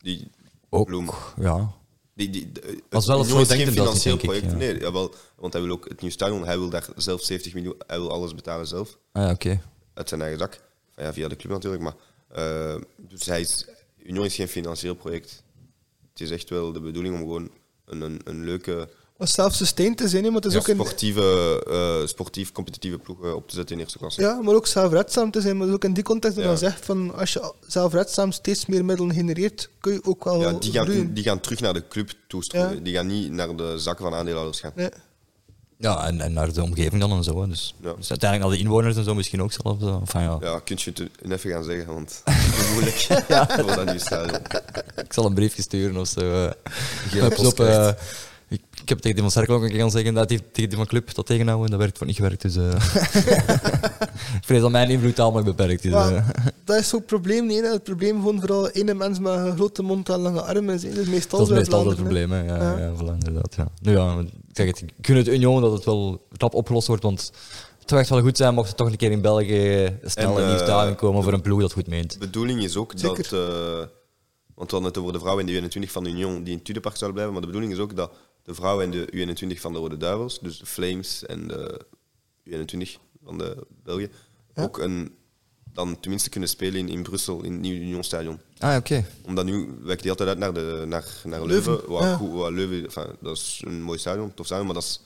Die, 0.00 0.30
Ook, 0.70 0.86
Bloem. 0.86 1.10
ja. 1.40 1.70
Die, 2.18 2.30
die, 2.30 2.52
de- 2.52 2.82
Als 2.90 3.06
wel 3.06 3.18
het 3.18 3.26
geen 3.28 3.46
denkt, 3.46 3.76
dat 3.76 4.02
denk 4.02 4.16
ik, 4.20 4.22
project. 4.22 4.50
ja. 4.50 4.56
Nee, 4.56 4.78
jawel, 4.78 5.14
want 5.36 5.52
hij 5.52 5.62
wil 5.62 5.70
ook 5.72 5.88
het 5.88 6.00
nieuwe 6.00 6.14
stadion. 6.14 6.44
Hij 6.44 6.58
wil 6.58 6.68
daar 6.70 6.88
zelf 6.96 7.22
70 7.22 7.54
miljoen. 7.54 7.74
Hij 7.86 7.98
wil 7.98 8.10
alles 8.12 8.34
betalen 8.34 8.66
zelf. 8.66 8.98
Ah, 9.12 9.22
ja, 9.24 9.30
oké. 9.32 9.60
Uit 9.94 10.08
zijn 10.08 10.20
eigen 10.20 10.38
zak. 10.38 10.60
Ja, 10.96 11.12
via 11.12 11.28
de 11.28 11.36
club 11.36 11.52
natuurlijk. 11.52 11.82
Maar, 11.82 11.94
eh, 12.28 12.80
dus 12.96 13.26
hij 13.26 13.40
is, 13.40 13.66
Union 14.02 14.24
is 14.24 14.34
geen 14.34 14.48
financieel 14.48 14.94
project. 14.94 15.42
Het 16.12 16.20
is 16.20 16.30
echt 16.30 16.48
wel 16.50 16.72
de 16.72 16.80
bedoeling 16.80 17.14
om 17.14 17.20
gewoon 17.20 17.50
een, 17.84 18.00
een, 18.00 18.20
een 18.24 18.44
leuke 18.44 18.88
zelfsustained 19.26 19.96
te 19.96 20.08
zijn, 20.08 20.22
maar 20.22 20.32
het 20.32 20.44
is 20.44 20.52
ja, 20.52 20.58
ook 20.58 20.68
een... 20.68 20.74
sportieve, 20.74 21.64
eh, 21.70 22.06
sportief 22.08 22.52
competitieve 22.52 22.98
ploeg 22.98 23.24
eh, 23.24 23.34
op 23.34 23.48
te 23.48 23.54
zetten 23.54 23.76
in 23.76 23.82
eerste 23.82 23.98
klasse. 23.98 24.20
Ja, 24.20 24.40
maar 24.42 24.54
ook 24.54 24.66
zelfredzaam 24.66 25.30
te 25.30 25.40
zijn. 25.40 25.56
Maar 25.56 25.72
ook 25.72 25.84
in 25.84 25.92
die 25.92 26.02
context 26.04 26.36
dat 26.36 26.44
Ja. 26.44 26.50
dan 26.50 26.58
zegt 26.60 26.84
van 26.84 27.14
als 27.14 27.32
je 27.32 27.52
zelfredzaam 27.66 28.32
steeds 28.32 28.66
meer 28.66 28.84
middelen 28.84 29.14
genereert, 29.14 29.70
kun 29.80 29.92
je 29.92 30.04
ook 30.04 30.24
wel 30.24 30.40
Ja, 30.40 30.52
die, 30.52 30.72
gaan, 30.72 30.84
groeien. 30.84 31.14
die 31.14 31.24
gaan 31.24 31.40
terug 31.40 31.60
naar 31.60 31.74
de 31.74 31.88
club 31.88 32.12
toestrooien. 32.28 32.74
Ja. 32.74 32.80
Die 32.80 32.94
gaan 32.94 33.06
niet 33.06 33.30
naar 33.30 33.56
de 33.56 33.78
zakken 33.78 34.04
van 34.04 34.14
aandeelhouders 34.14 34.60
gaan. 34.60 34.72
Nee. 34.74 34.88
Ja, 35.80 36.06
en, 36.06 36.20
en 36.20 36.32
naar 36.32 36.52
de 36.52 36.62
omgeving 36.62 37.00
dan 37.00 37.10
en 37.10 37.24
zo. 37.24 37.46
Dus, 37.46 37.74
Ja. 37.82 37.92
dus 37.94 38.10
uiteindelijk 38.10 38.50
naar 38.50 38.58
de 38.58 38.64
inwoners 38.64 38.96
en 38.96 39.04
zo 39.04 39.14
misschien 39.14 39.42
ook 39.42 39.52
zelf. 39.52 39.80
eh, 39.82 39.94
Enfin, 40.00 40.20
ja. 40.20 40.36
Ja, 40.40 40.58
kun 40.64 40.76
je 40.80 40.90
het 40.90 41.30
even 41.32 41.50
gaan 41.50 41.64
zeggen, 41.64 41.94
want 41.94 42.20
het 42.24 42.64
is 42.64 42.70
moeilijk 42.72 42.96
voor 43.56 43.66
dat 43.76 43.84
nieuwe 43.84 43.98
stadion. 44.00 44.40
Ik 44.96 45.12
zal 45.12 45.24
een 45.26 45.34
briefje 45.34 45.62
sturen 45.62 45.96
of 45.96 46.08
zo. 46.08 46.20
eh. 46.20 47.46
Op, 47.46 47.60
eh, 47.60 47.90
ik, 48.88 48.94
heb 48.94 48.98
tegen 49.02 49.22
die 49.22 49.30
van 49.30 49.30
Cerkel 49.32 49.54
ook 49.54 49.62
een 49.62 49.68
keer 49.70 49.78
gaan 49.80 49.90
zeggen 49.90 50.14
dat 50.14 50.28
die 50.28 50.38
tegen 50.52 50.68
die 50.68 50.78
van 50.78 50.86
Club 50.86 51.14
dat 51.14 51.26
tegenhouden. 51.26 51.70
Dat 51.70 51.78
werkt 51.78 51.98
voor 51.98 52.06
niet 52.06 52.16
gewerkt. 52.16 52.42
Dus, 52.42 52.56
eh. 52.56 52.72
ik 54.38 54.44
vrees 54.44 54.60
dat 54.60 54.70
mijn 54.70 54.90
invloed 54.90 55.14
tamelijk 55.14 55.46
beperkt 55.46 55.84
is. 55.84 55.92
Maar 55.92 56.14
eh. 56.14 56.28
dat 56.64 56.76
is 56.76 56.94
ook 56.94 56.98
het 57.00 57.06
probleem 57.08 57.46
niet. 57.46 57.60
hè. 57.60 57.70
Het 57.72 57.82
probleem 57.82 58.16
gewoon 58.16 58.40
vooral 58.40 58.68
ene 58.70 58.94
mens 58.94 59.18
met 59.18 59.32
een 59.32 59.54
grote 59.56 59.82
mond 59.82 60.08
en 60.08 60.18
lange 60.18 60.42
armen 60.42 60.74
is. 60.74 60.82
hè. 60.82 60.88
Dat 60.88 60.98
is 60.98 61.08
meestal 61.08 61.38
Dat 61.38 61.40
is 61.40 61.46
zo 61.46 61.52
in 61.54 61.58
meestal 61.60 61.86
het 61.86 61.96
probleem. 61.96 62.30
Hè. 62.30 62.42
Ja, 62.42 62.56
Ja. 62.56 62.78
ja. 62.78 62.92
voilà, 62.94 63.12
inderdaad. 63.18 63.54
Ja. 63.54 63.68
Nu 63.80 63.92
ja, 63.92 64.18
ik 64.20 64.28
zeg 64.52 64.66
het, 64.66 64.80
ik 64.80 65.06
gun 65.06 65.16
het 65.16 65.28
Union 65.28 65.60
dat 65.60 65.72
het 65.72 65.84
wel 65.84 66.26
rap 66.36 66.54
opgelost 66.54 66.86
wordt. 66.86 67.02
Want 67.02 67.32
het 67.78 67.88
zou 67.88 68.00
echt 68.00 68.10
wel 68.10 68.20
goed 68.20 68.36
zijn 68.36 68.54
mocht 68.54 68.68
het 68.68 68.76
toch 68.76 68.90
een 68.90 68.96
keer 68.96 69.10
in 69.10 69.20
België 69.20 69.98
snel 70.04 70.38
En, 70.38 70.42
een 70.42 70.56
nieuw 70.56 70.66
eh, 70.66 70.96
komen 70.96 71.22
voor 71.22 71.32
een 71.32 71.40
ploeg 71.40 71.60
dat 71.60 71.72
goed 71.72 71.86
meent. 71.86 72.12
De 72.12 72.18
bedoeling 72.18 72.62
is 72.62 72.76
ook 72.76 72.92
Zeker. 72.96 73.26
dat. 73.30 73.32
eh, 73.32 73.86
want 74.58 74.70
we 74.70 74.76
hadden 74.76 74.92
het 74.92 74.98
over 74.98 75.12
de 75.12 75.18
vrouwen 75.18 75.48
in 75.48 75.70
de 75.70 75.86
U21 75.86 75.90
van 75.90 76.04
de 76.04 76.10
Union 76.10 76.42
die 76.42 76.52
in 76.54 76.62
Tudepark 76.62 76.96
zouden 76.96 77.12
blijven. 77.12 77.32
Maar 77.32 77.40
de 77.40 77.46
bedoeling 77.52 77.72
is 77.72 77.84
ook 77.84 77.96
dat 77.96 78.10
de 78.48 78.54
vrouwen 78.54 78.84
in 78.84 78.90
de 78.90 79.34
U21 79.54 79.60
van 79.60 79.72
de 79.72 79.78
Rode 79.78 79.96
Duivels, 79.96 80.38
dus 80.40 80.58
de 80.58 80.66
Flames 80.66 81.26
en 81.26 81.48
de 81.48 81.80
U21 82.50 83.00
van 83.24 83.38
de 83.38 83.66
België, 83.82 84.08
Ja. 84.54 84.62
ook 84.62 84.78
een, 84.78 85.14
dan 85.72 86.00
tenminste 86.00 86.28
kunnen 86.30 86.48
spelen 86.48 86.80
in, 86.80 86.88
in 86.88 87.02
Brussel, 87.02 87.42
in 87.44 87.52
het 87.52 87.60
nieuwe 87.60 87.80
Unionstadion. 87.80 88.40
Ah, 88.58 88.76
oké. 88.76 89.04
Omdat 89.22 89.44
nu 89.44 89.68
wijkt 89.82 90.00
die 90.02 90.10
altijd 90.10 90.28
uit 90.28 90.38
naar, 90.38 90.54
de, 90.54 90.84
naar, 90.86 91.06
naar 91.24 91.46
Leuven, 91.46 91.72
Leuven. 91.72 92.06
Ja. 92.06 92.16
goed, 92.16 92.50
Leuven 92.50 92.84
enfin, 92.84 93.16
dat 93.20 93.36
is 93.36 93.62
een 93.66 93.82
mooi 93.82 93.98
stadion, 93.98 94.34
tof 94.34 94.46
stadion, 94.46 94.66
maar 94.66 94.74
dat 94.76 94.84
is, 94.84 95.00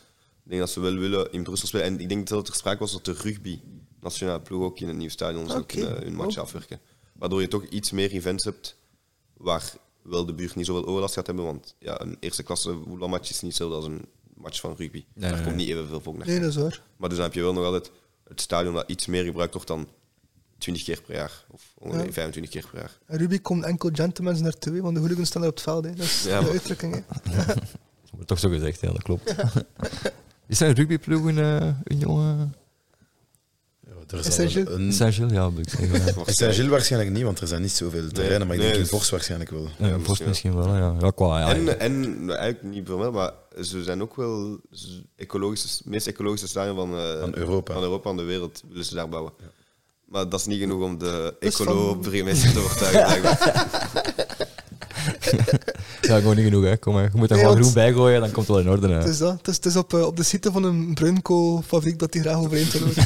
ik 0.45 0.49
denk 0.51 0.61
dat 0.61 0.70
ze 0.70 0.80
wel 0.80 0.95
willen 0.95 1.32
in 1.32 1.43
Brussel 1.43 1.68
spelen. 1.68 1.86
En 1.86 2.01
ik 2.01 2.09
denk 2.09 2.28
dat 2.28 2.49
er 2.49 2.55
sprake 2.55 2.78
was 2.78 2.93
dat 2.93 3.05
de 3.05 3.12
rugby 3.12 3.61
nationale 4.01 4.40
ploeg 4.40 4.62
ook 4.62 4.78
in 4.80 4.86
het 4.88 4.97
nieuwe 4.97 5.12
stadion 5.12 5.49
zou 5.49 5.64
kunnen 5.64 6.03
hun 6.03 6.14
match 6.14 6.36
Oh. 6.36 6.43
afwerken. 6.43 6.80
Waardoor 7.12 7.40
je 7.40 7.49
toch 7.49 7.64
iets 7.64 7.90
meer 7.90 8.11
events 8.11 8.45
hebt 8.45 8.76
waar 9.36 9.72
wel 10.03 10.26
de 10.26 10.34
buurt 10.34 10.55
niet 10.55 10.66
zoveel 10.66 10.86
overlast 10.86 11.14
gaat 11.14 11.26
hebben. 11.26 11.44
Want 11.44 11.74
ja, 11.78 12.00
een 12.00 12.16
eerste 12.20 12.42
klasse 12.42 12.78
voetbalmatch 12.88 13.30
is 13.30 13.40
niet 13.40 13.50
hetzelfde 13.50 13.76
als 13.76 13.84
een 13.86 14.05
match 14.34 14.61
van 14.61 14.74
rugby. 14.76 15.05
Nee, 15.14 15.28
Daar 15.30 15.32
nee, 15.32 15.42
komt 15.42 15.57
niet 15.57 15.68
evenveel 15.68 16.00
volk 16.00 16.16
naar. 16.16 16.26
Nee, 16.26 16.40
dat 16.40 16.48
is 16.50 16.57
waar. 16.57 16.82
Maar 16.96 17.09
dus 17.09 17.18
dan 17.18 17.26
heb 17.26 17.34
je 17.36 17.42
wel 17.42 17.53
nog 17.53 17.64
altijd 17.64 17.90
het 18.28 18.40
stadion 18.40 18.74
dat 18.74 18.90
iets 18.90 19.07
meer 19.07 19.24
gebruikt 19.24 19.53
wordt 19.53 19.68
dan 19.68 19.88
20 20.59 20.84
keer 20.84 21.03
per 21.07 21.14
jaar. 21.14 21.44
Of 21.50 21.62
ongeveer 21.78 22.07
Ja. 22.07 22.12
25 22.12 22.53
keer 22.53 22.70
per 22.70 22.78
jaar. 22.80 22.98
En 23.07 23.18
Ruby 23.18 23.38
komt 23.40 23.64
enkel 23.64 23.90
gentlemen 23.92 24.42
naartoe, 24.42 24.82
want 24.82 24.94
de 24.94 25.00
hooligans 25.00 25.28
staan 25.28 25.42
er 25.42 25.48
op 25.48 25.55
het 25.55 25.62
veld. 25.62 25.84
Hè. 25.84 25.90
Dat 25.94 26.05
is 26.05 26.22
Ja, 26.24 26.38
de 26.38 26.44
maar- 26.44 26.53
uitdrukking. 26.53 26.94
Hè. 26.94 27.00
Dat 28.03 28.11
wordt 28.11 28.28
toch 28.28 28.38
zo 28.38 28.48
gezegd, 28.48 28.80
ja, 28.80 28.92
dat 28.92 29.03
klopt. 29.03 29.34
Is 30.48 30.61
er 30.61 30.68
een 30.68 30.74
rugbyploeg 30.74 31.28
in 31.28 31.36
uh, 31.38 31.68
Union? 31.84 32.20
eh? 32.20 32.61
Er 34.12 34.24
Gilles? 34.48 34.54
een... 34.70 34.92
Saint-Gilles, 34.92 35.32
ja, 35.32 35.50
moet 35.50 35.58
ik 35.58 35.68
zeggen. 35.68 36.34
Saint-Gilles 36.34 36.70
waarschijnlijk 36.70 37.12
niet, 37.12 37.22
want 37.22 37.40
er 37.40 37.46
zijn 37.46 37.62
niet 37.62 37.72
zoveel 37.72 38.08
terreinen, 38.08 38.46
maar 38.46 38.56
ik 38.56 38.62
nee, 38.62 38.72
denk 38.72 38.84
in 38.84 38.90
dus- 38.90 38.98
Vos 39.00 39.10
waarschijnlijk 39.10 39.50
wel. 39.50 39.68
Ja, 39.78 39.86
Ja, 39.86 39.92
Vorst 39.92 40.06
misschien 40.08 40.28
misschien 40.28 40.54
wel, 40.54 40.76
ja. 40.76 40.96
Ja, 41.00 41.10
qua, 41.10 41.38
ja. 41.40 41.54
En, 41.54 41.80
en 41.80 42.18
eigenlijk 42.30 42.62
niet 42.62 42.86
voor 42.88 42.98
mij, 42.98 43.10
maar 43.10 43.32
ze 43.62 43.82
zijn 43.82 44.02
ook 44.02 44.16
wel 44.16 44.58
ecologische, 45.16 45.82
meest 45.84 46.06
ecologische 46.06 46.48
stadion 46.48 46.76
van, 46.76 46.96
eh, 46.98 47.20
Van 47.20 47.34
Europa. 47.36 47.72
van 47.72 47.82
Europa 47.82 48.10
en 48.10 48.16
de 48.16 48.22
wereld 48.22 48.62
willen 48.68 48.84
ze 48.84 48.94
daar 48.94 49.08
bouwen. 49.08 49.32
Maar 50.04 50.28
dat 50.28 50.40
is 50.40 50.46
niet 50.46 50.60
genoeg 50.60 50.82
om 50.82 50.98
de 50.98 51.34
is 51.40 51.54
ecolo 51.60 51.88
van- 51.88 52.00
burgemeester 52.02 52.52
te 52.52 52.58
overtuigen. 52.58 53.36
ja, 56.09 56.18
gewoon 56.18 56.37
niet 56.37 56.45
genoeg, 56.45 56.64
hè. 56.64 56.76
Kom 56.76 56.95
maar. 56.95 57.03
Je 57.03 57.11
moet 57.14 57.30
er 57.30 57.37
Nee, 57.37 57.45
gewoon 57.45 57.61
groen 57.61 57.72
bij 57.72 57.93
gooien, 57.93 58.20
dan 58.20 58.30
komt 58.30 58.47
het 58.47 58.57
wel 58.57 58.64
in 58.64 58.70
orde. 58.70 58.89
Hè. 58.89 58.95
Het 58.95 59.09
is, 59.09 59.18
dat. 59.18 59.37
Het 59.37 59.49
is, 59.49 59.57
het 59.57 59.66
is 59.66 59.76
op, 59.76 59.95
eh, 59.95 60.07
op 60.07 60.16
de 60.16 60.22
site 60.22 60.53
van 60.53 60.64
een 60.64 60.95
bruinkoolfabriek 60.95 61.99
dat 61.99 62.12
die 62.12 62.20
graag 62.20 62.37
overeind 62.37 62.72
wil. 62.72 62.89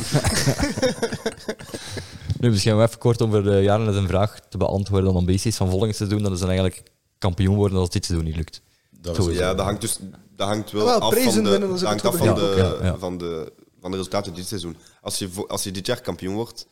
Nu, 2.41 2.51
misschien 2.51 2.77
wel 2.77 2.85
even 2.85 2.99
kort 2.99 3.23
over 3.23 3.43
de 3.43 3.63
jaren 3.63 3.97
een 3.97 4.07
vraag 4.07 4.41
te 4.49 4.57
beantwoorden. 4.57 5.13
De 5.13 5.19
ambities 5.19 5.57
van 5.57 5.71
volgend 5.71 5.97
seizoen, 5.97 6.23
dat 6.23 6.33
is 6.33 6.39
dan 6.39 6.49
eigenlijk 6.49 6.83
kampioen 7.19 7.55
worden 7.55 7.79
als 7.79 7.91
dit 7.91 8.05
seizoen 8.05 8.27
niet 8.27 8.37
lukt. 8.37 8.63
Dat 9.01 9.17
was 9.17 9.27
ja, 9.27 9.55
dat 9.55 9.65
hangt, 9.65 9.81
dus, 9.81 9.99
dat 10.37 10.49
hangt 10.49 10.71
wel 10.71 10.85
Wel, 10.85 11.01
af, 11.01 11.15
van 11.15 11.45
de, 11.45 11.51
winnen, 11.51 11.69
dat 11.69 11.83
hangt 11.83 12.05
af 12.05 12.17
van, 12.17 12.35
de, 12.35 12.55
Ja, 12.57 12.87
ja. 12.87 12.99
Van, 12.99 13.19
de, 13.19 13.53
van 13.81 13.91
de 13.91 13.97
resultaten 13.97 14.35
dit 14.35 14.47
seizoen. 14.47 14.77
Als 15.01 15.19
je, 15.19 15.29
als 15.47 15.63
je 15.63 15.71
dit 15.71 15.87
jaar 15.87 16.01
kampioen 16.01 16.35
wordt, 16.35 16.67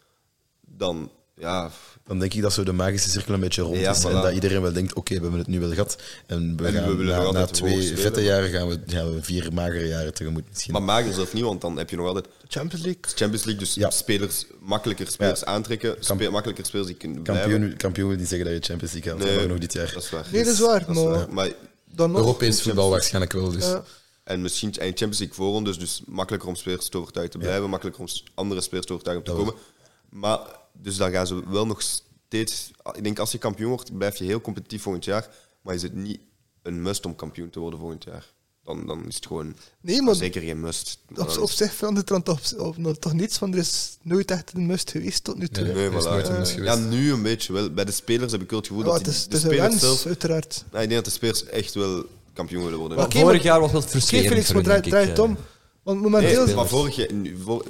dan 0.61 1.11
ja, 1.35 1.71
Dan 2.07 2.19
denk 2.19 2.35
ik 2.35 2.43
dat 2.43 2.53
zo 2.53 2.63
de 2.63 2.73
magische 2.73 3.11
cirkel 3.11 3.35
een 3.35 3.41
beetje 3.41 3.63
rond 3.63 3.77
Ja, 3.79 3.91
is. 3.91 4.03
voilà. 4.03 4.09
En 4.09 4.21
dat 4.23 4.33
iedereen 4.33 4.63
wel 4.63 4.73
denkt, 4.73 4.95
oké, 4.95 5.15
we 5.15 5.21
hebben 5.21 5.39
het 5.39 5.49
nu 5.49 5.61
wel 5.61 5.71
gehad. 5.73 5.97
En 6.27 6.57
we 6.57 6.65
En 6.67 6.73
we 6.73 6.79
gaan 6.79 6.97
willen 6.97 7.23
nog 7.23 7.33
na, 7.33 7.47
twee 7.47 7.97
vette 7.97 8.23
jaren 8.23 8.51
gaan 8.51 8.69
we, 8.69 8.81
gaan 8.87 9.15
we 9.15 9.23
vier 9.23 9.53
magere 9.53 9.87
jaren 9.87 10.15
tegemoet 10.15 10.45
misschien. 10.51 10.73
maar 10.73 10.83
mager 10.83 11.13
zelf 11.15 11.33
niet, 11.33 11.43
want 11.43 11.61
dan 11.61 11.77
heb 11.79 11.91
je 11.91 11.97
nog 11.97 12.07
altijd 12.07 12.27
Champions 12.49 12.85
League. 12.85 13.03
Champions 13.15 13.45
League, 13.45 13.63
dus 13.65 13.75
Ja. 13.75 13.91
spelers, 13.91 14.47
makkelijker 14.61 15.07
spelers 15.11 15.45
aantrekken, 15.45 15.97
spe- 16.01 16.31
makkelijker 16.31 16.67
spelers 16.67 16.89
die 16.89 16.97
kunnen 16.97 17.23
blijven. 17.23 17.51
kampioen, 17.51 17.77
kampioen 17.77 18.09
wil 18.09 18.17
niet 18.19 18.29
zeggen 18.29 18.47
dat 18.53 18.57
je 18.57 18.63
Champions 18.73 18.93
League 18.95 19.13
haalt, 19.13 19.25
Nee, 19.25 19.37
maar 19.39 19.47
nog 19.49 19.59
dit 19.59 19.73
jaar. 19.73 19.91
Dat 19.95 20.03
is 20.03 20.11
waar. 20.11 20.27
Nee, 20.33 20.45
dat 20.45 20.53
is 20.53 20.61
waar, 20.61 20.81
Dat 20.87 20.97
is 20.97 21.03
maar- 21.03 21.13
waar. 21.13 21.33
maar 21.33 21.51
Dan 21.95 22.11
nog. 22.11 22.21
Europees 22.21 22.63
voetbal 22.63 22.91
waarschijnlijk 22.91 23.33
wel. 23.33 23.51
Dus. 23.51 23.65
Ja. 23.67 23.85
En 24.25 24.41
misschien 24.43 24.69
en 24.73 24.87
Champions 24.87 25.19
League 25.19 25.37
voorrondes, 25.37 25.79
dus 25.79 26.03
makkelijker 26.07 26.49
om 26.49 26.55
spelers 26.57 26.89
te 26.89 26.99
overtuigen 26.99 27.39
te 27.39 27.45
blijven, 27.47 27.69
makkelijker 27.71 28.03
om 28.03 28.09
andere 28.35 28.61
spelers 28.61 28.87
te 28.87 28.93
overtuigen 28.93 29.27
om 29.27 29.33
te 29.37 29.41
komen. 29.45 29.61
Maar, 30.09 30.39
dus 30.79 30.97
daar 30.97 31.11
gaan 31.11 31.27
ze 31.27 31.43
wel 31.51 31.66
nog 31.66 31.83
steeds... 31.83 32.70
Ik 32.93 33.05
denk, 33.05 33.18
als 33.18 33.33
je 33.33 33.39
kampioen 33.39 33.68
wordt, 33.68 33.97
blijf 33.99 34.16
je 34.16 34.25
heel 34.25 34.41
competitief 34.41 34.83
volgend 34.83 35.05
jaar, 35.05 35.29
maar 35.62 35.75
is 35.75 35.83
het 35.83 35.95
niet 35.95 36.18
een 36.62 36.83
must 36.83 37.07
om 37.07 37.16
kampioen 37.16 37.51
te 37.51 37.59
worden 37.61 37.79
volgend 37.79 38.05
jaar. 38.05 38.33
Dan, 38.64 38.87
dan 38.87 39.07
is 39.07 39.14
het 39.14 39.27
gewoon 39.27 39.57
Nee, 39.81 40.03
maar 40.03 40.14
zeker 40.14 40.43
geen 40.43 40.61
must. 40.61 40.99
op, 41.11 41.16
Dan 41.16 41.39
op 41.39 41.49
is- 41.49 41.57
zich 41.57 41.72
verandert 41.75 42.09
er 42.11 42.14
dan 42.14 42.22
toch, 42.37 42.55
op, 42.59 42.77
toch 43.01 43.12
niets, 43.12 43.39
want 43.39 43.55
er 43.55 43.61
is 43.61 43.97
nooit 44.03 44.31
echt 44.31 44.53
een 44.55 44.66
must 44.66 44.91
geweest 44.91 45.25
tot 45.25 45.39
nu 45.39 45.49
toe. 45.49 45.64
Nee, 45.64 45.75
Nee, 45.75 45.87
er 45.89 45.95
is 45.97 46.05
voilà. 46.05 46.09
nooit 46.09 46.29
een 46.29 46.39
must 46.39 46.55
Ja, 46.55 46.75
nu 46.77 47.12
een 47.12 47.22
beetje 47.22 47.53
wel. 47.53 47.70
Bij 47.70 47.85
de 47.85 47.93
spelers 47.93 48.33
heb 48.33 48.43
ik 48.43 48.51
wel 48.51 48.59
het 48.59 48.68
gevoel 48.68 48.85
Ja, 48.85 48.89
dat 48.91 48.97
het 48.99 49.05
die- 49.05 49.14
is, 49.14 49.20
het 49.22 49.31
de 49.31 49.37
is 49.37 49.43
een 49.43 49.51
spelers 49.51 49.68
wens, 49.68 49.81
zelf... 49.83 50.07
uiteraard. 50.07 50.64
Nou, 50.70 50.83
ik 50.83 50.89
denk 50.91 51.05
dat 51.05 51.05
de 51.05 51.11
spelers 51.18 51.45
echt 51.45 51.75
wel 51.75 52.05
kampioen 52.33 52.62
willen 52.64 52.79
worden. 52.79 52.99
Vorig 52.99 53.25
maar- 53.25 53.43
jaar 53.43 53.61
was 53.61 53.72
het 53.72 53.81
Oké, 53.83 53.91
frustrerend. 53.91 54.29
Felix, 54.29 54.47
voor 54.47 54.55
maar 54.62 54.83
draai, 54.83 55.07
het 55.07 55.18
eh. 55.18 55.25
om. 55.25 55.37
Want 55.85 56.01
momenteel... 56.01 56.47
Nee, 56.47 56.55
maar 56.55 56.66
vorig 56.66 56.97
jaar, 56.97 57.12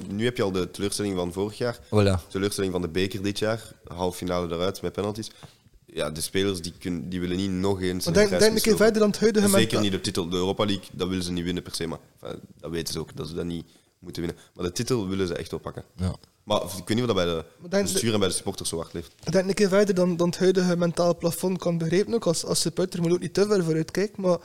nu, 0.08 0.24
heb 0.24 0.36
je 0.36 0.42
al 0.42 0.52
de 0.52 0.70
teleurstelling 0.70 1.16
van 1.16 1.32
vorig 1.32 1.58
jaar. 1.58 1.78
Voilà. 1.84 2.28
teleurstelling 2.28 2.72
van 2.72 2.82
de 2.82 2.88
beker 2.88 3.22
dit 3.22 3.38
jaar. 3.38 3.72
Halve 3.86 4.16
finale 4.16 4.54
eruit 4.54 4.82
met 4.82 4.92
penalties. 4.92 5.30
Ja, 5.86 6.10
de 6.10 6.20
spelers 6.20 6.62
die, 6.62 6.72
kunnen, 6.78 7.08
die 7.08 7.20
willen 7.20 7.36
niet 7.36 7.50
nog 7.50 7.80
eens. 7.80 8.04
Maar 8.04 8.16
een 8.16 8.28
denk, 8.28 8.40
denk 8.40 8.56
een 8.56 8.62
keer 8.62 8.76
verder 8.76 8.98
dan 9.00 9.10
het 9.10 9.20
huidige 9.20 9.48
Zeker 9.48 9.60
menta- 9.60 9.80
niet 9.80 9.92
de 9.92 10.00
titel. 10.00 10.28
De 10.28 10.36
Europa 10.36 10.64
League, 10.64 10.84
dat 10.92 11.08
willen 11.08 11.24
ze 11.24 11.32
niet 11.32 11.44
winnen 11.44 11.62
per 11.62 11.74
se. 11.74 11.86
Maar 11.86 11.98
enfin, 12.20 12.40
dat 12.60 12.70
weten 12.70 12.92
ze 12.92 12.98
ook, 12.98 13.16
dat 13.16 13.28
ze 13.28 13.34
dat 13.34 13.44
niet 13.44 13.66
moeten 13.98 14.22
winnen. 14.22 14.42
Maar 14.54 14.64
de 14.64 14.72
titel 14.72 15.08
willen 15.08 15.26
ze 15.26 15.34
echt 15.34 15.50
wel 15.50 15.60
pakken. 15.60 15.84
Ja. 15.96 16.14
Maar 16.44 16.62
ik 16.62 16.70
weet 16.70 16.88
niet 16.88 17.00
of 17.00 17.06
dat 17.06 17.14
bij 17.16 17.24
de 17.24 17.44
bestuur 17.82 18.12
en 18.12 18.18
bij 18.18 18.28
de 18.28 18.34
supporters 18.34 18.68
zo 18.68 18.76
hard 18.76 18.92
leeft. 18.92 19.12
Ik 19.24 19.32
denk 19.32 19.48
een 19.48 19.54
keer 19.54 19.68
verder 19.68 19.94
dan, 19.94 20.16
dan 20.16 20.28
het 20.28 20.38
huidige 20.38 20.76
mentaal 20.76 21.16
plafond 21.16 21.58
kan 21.58 21.78
begrijpen. 21.78 22.14
Ook 22.14 22.26
als, 22.26 22.44
als 22.44 22.60
supporter 22.60 23.00
moet 23.00 23.08
je 23.08 23.14
ook 23.14 23.22
niet 23.22 23.34
te 23.34 23.46
ver 23.46 23.64
vooruit 23.64 23.90
kijken. 23.90 24.22
Maar 24.22 24.38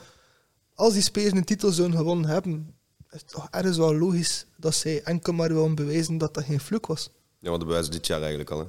als 0.74 0.92
die 0.92 1.02
spelers 1.02 1.32
een 1.32 1.44
titel 1.44 1.70
zouden 1.70 1.96
gewonnen 1.96 2.30
hebben, 2.30 2.74
is 3.12 3.20
het 3.20 3.30
toch 3.30 3.48
ergens 3.50 3.76
wel 3.76 3.96
logisch 3.96 4.44
dat 4.56 4.74
zij 4.74 5.02
enkel 5.02 5.32
maar 5.32 5.54
willen 5.54 5.74
bewijzen 5.74 6.18
dat 6.18 6.34
dat 6.34 6.44
geen 6.44 6.60
fluke 6.60 6.86
was. 6.86 7.10
Ja, 7.38 7.48
want 7.48 7.58
dat 7.58 7.68
bewijzen 7.68 7.92
dit 7.92 8.06
jaar 8.06 8.20
eigenlijk 8.20 8.50
al. 8.50 8.58
Hè. 8.58 8.64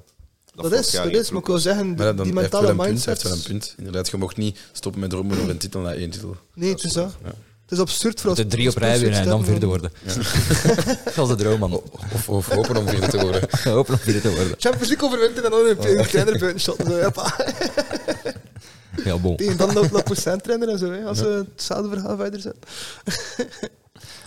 Dat, 0.56 0.72
is, 0.72 0.92
dat 0.92 1.06
is. 1.06 1.30
Maar 1.30 1.40
ik 1.40 1.48
wil 1.48 1.58
zeggen, 1.58 1.96
Maar 1.96 2.06
ja, 2.06 2.14
dan 2.14 2.26
die 2.26 2.38
heeft 2.38 2.52
wel 2.52 2.62
mentale 2.62 2.90
mindset... 2.90 3.06
heeft 3.06 3.24
wel 3.24 3.32
een 3.34 3.44
punt. 3.44 3.74
Inderdaad, 3.78 4.10
je 4.10 4.18
mocht 4.18 4.38
niet 4.38 4.60
stoppen 4.72 5.02
met 5.02 5.10
dromen 5.10 5.38
over 5.38 5.50
een 5.50 5.58
titel 5.58 5.82
na 5.82 5.94
één 5.94 6.10
titel. 6.10 6.36
Nee, 6.54 6.70
het 6.70 6.84
is 6.84 6.94
dat. 6.94 7.14
Het 7.62 7.80
is 7.80 7.80
absurd 7.80 8.22
voor 8.22 8.30
als 8.30 8.40
De 8.40 8.48
drie 8.48 8.70
op 8.70 8.76
rij 8.76 9.00
winnen 9.00 9.20
en 9.20 9.28
dan 9.28 9.46
vierde 9.46 9.66
worden. 9.66 9.92
dat 11.16 11.18
is 11.18 11.28
de 11.28 11.36
droom, 11.36 11.60
man. 11.60 11.74
Of, 12.14 12.30
of 12.30 12.48
hopen 12.48 12.78
om 12.78 12.88
vierde 12.88 13.08
te 13.08 13.20
worden. 13.22 13.48
Hopen 13.64 13.94
op 13.94 14.00
vierde 14.00 14.22
te 14.22 14.30
worden. 14.30 14.56
Champions 14.58 14.88
League 14.88 15.08
overwinteren 15.08 15.44
en 15.44 15.78
dan 15.78 15.90
een 15.90 16.00
een 16.00 16.08
kleiner 16.08 16.40
buitenshot. 16.40 16.78
Ja, 19.04 19.18
bon. 19.18 19.36
Tegen 19.36 19.58
dan 19.58 19.74
loopt 19.74 19.92
La 19.92 20.02
Poussin 20.02 20.42
trainer 20.42 20.70
en 20.70 20.78
zo, 20.78 20.92
hè, 20.92 21.04
als 21.06 21.20
we 21.20 21.46
hetzelfde 21.54 21.90
verhaal 21.90 22.18
verder 22.18 22.40
zetten. 22.40 22.62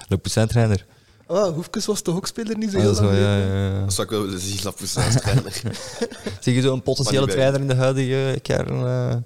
Le 0.09 0.17
Poussin 0.17 0.47
trainer. 0.47 0.87
Ah, 1.27 1.55
Hoefkes 1.55 1.87
was 1.87 2.03
toch 2.03 2.17
ook 2.17 2.27
speler 2.27 2.59
niet 2.59 2.71
zo 2.71 2.77
Ah, 2.77 2.83
heel 2.83 2.93
lang 2.93 3.07
wel, 3.07 3.15
ja, 3.21 3.37
ja, 3.37 3.65
ja. 3.75 3.81
Dat 3.81 3.93
zou 3.93 4.07
ik 4.07 4.13
wel 4.13 4.23
willen 4.25 4.41
zien, 4.41 4.59
trainer. 5.21 5.63
Zie 6.41 6.55
je 6.55 6.61
zo'n 6.61 6.83
potentiële 6.83 7.27
trainer 7.27 7.61
in 7.61 7.69
de 7.69 7.75
huidige 7.75 8.41
kern? 8.43 8.87
eh? 8.87 9.17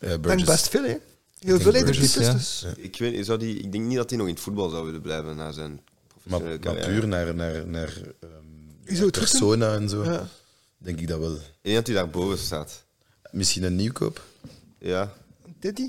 Ik 0.00 0.08
denk 0.08 0.22
Burgess. 0.22 0.44
best 0.44 0.68
veel, 0.68 0.82
hè. 0.82 0.96
Heel 1.38 1.60
veel 1.60 1.72
Burgess, 1.72 2.14
ja. 2.14 2.32
dus... 2.32 2.64
ik, 2.76 2.96
weet, 2.98 3.26
zou 3.26 3.38
die, 3.38 3.58
ik 3.58 3.72
denk 3.72 3.84
niet 3.84 3.96
dat 3.96 4.08
hij 4.08 4.18
nog 4.18 4.28
in 4.28 4.34
het 4.34 4.42
voetbal 4.42 4.68
zou 4.68 4.84
willen 4.84 5.00
blijven 5.00 5.36
na 5.36 5.52
zijn 5.52 5.80
Maar, 6.22 6.40
professionele 6.40 6.80
maar 6.80 6.88
puur 6.88 7.08
naar, 7.08 7.34
naar, 7.34 7.66
naar 7.66 8.00
ehm, 8.20 8.98
doen? 9.00 9.10
persona 9.10 9.74
en 9.74 9.88
zo, 9.88 10.04
Ja. 10.04 10.28
denk 10.78 11.00
ik 11.00 11.08
dat 11.08 11.18
wel. 11.18 11.32
Ik 11.34 11.40
denk 11.62 11.76
dat 11.76 11.86
hij 11.86 11.96
daar 11.96 12.10
boven 12.10 12.38
staat. 12.38 12.84
Misschien 13.30 13.62
een 13.62 13.76
nieuwkoop? 13.76 14.24
Ja. 14.78 15.12
Diddy? 15.60 15.88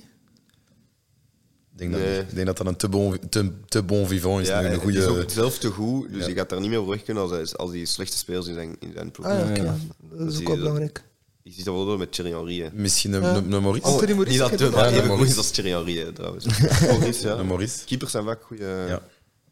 Ik 1.80 1.90
denk, 1.92 2.04
Nee. 2.04 2.16
dat, 2.18 2.28
ik 2.30 2.34
denk 2.36 2.46
dat 2.48 2.58
dat 2.58 2.68
een 2.68 2.76
te 2.76 2.90
bon, 2.90 3.18
te, 3.30 3.52
te 3.68 3.84
bon 3.84 4.08
vivant 4.08 4.42
is. 4.42 4.48
ja 4.48 4.64
een 4.72 4.80
goede, 4.80 4.98
is 5.00 5.06
ook 5.06 5.30
zelf 5.30 5.58
te 5.58 5.70
goed, 5.70 6.10
dus 6.14 6.22
Ja. 6.22 6.28
je 6.30 6.36
gaat 6.36 6.50
daar 6.50 6.60
niet 6.60 6.70
meer 6.70 6.80
over 6.80 6.92
weg 6.92 7.04
kunnen 7.04 7.24
als, 7.24 7.32
hij, 7.32 7.46
als 7.58 7.72
die 7.72 7.86
slechte 7.86 8.18
spelers 8.18 8.48
in 8.48 8.54
zijn, 8.54 8.76
in 8.80 8.92
zijn 8.96 9.12
ploeg. 9.12 9.26
Ah 9.28 9.40
ja, 9.56 9.64
ja. 9.64 9.76
Dat 10.14 10.28
is 10.28 10.34
zie 10.36 10.42
ook 10.42 10.48
wel 10.48 10.58
belangrijk. 10.58 11.04
Je 11.44 11.52
ziet 11.52 11.66
dat 11.66 11.74
wel 11.76 11.86
door 11.86 11.98
met 11.98 12.12
Thierry 12.12 12.32
Henry. 12.34 12.62
hè. 12.62 12.70
Misschien 12.74 13.14
een, 13.14 13.22
Ja. 13.22 13.36
een, 13.36 13.52
een 13.52 13.62
Maurice. 13.62 13.86
Anthony 13.86 14.14
Maurice 14.14 14.50
niet 14.50 14.60
dat 14.60 15.06
goed 15.08 15.28
is 15.28 15.38
als 15.38 15.52
Thierry 15.52 15.72
Henry, 15.72 15.98
hè, 15.98 16.12
trouwens. 16.14 16.46
Maurice, 16.82 17.28
ja. 17.28 17.34
Een 17.38 17.48
Maurice. 17.48 17.86
Keepers 17.86 18.12
zijn 18.12 18.24
vaak 18.24 18.44
goede. 18.44 18.64
Ja. 18.88 19.02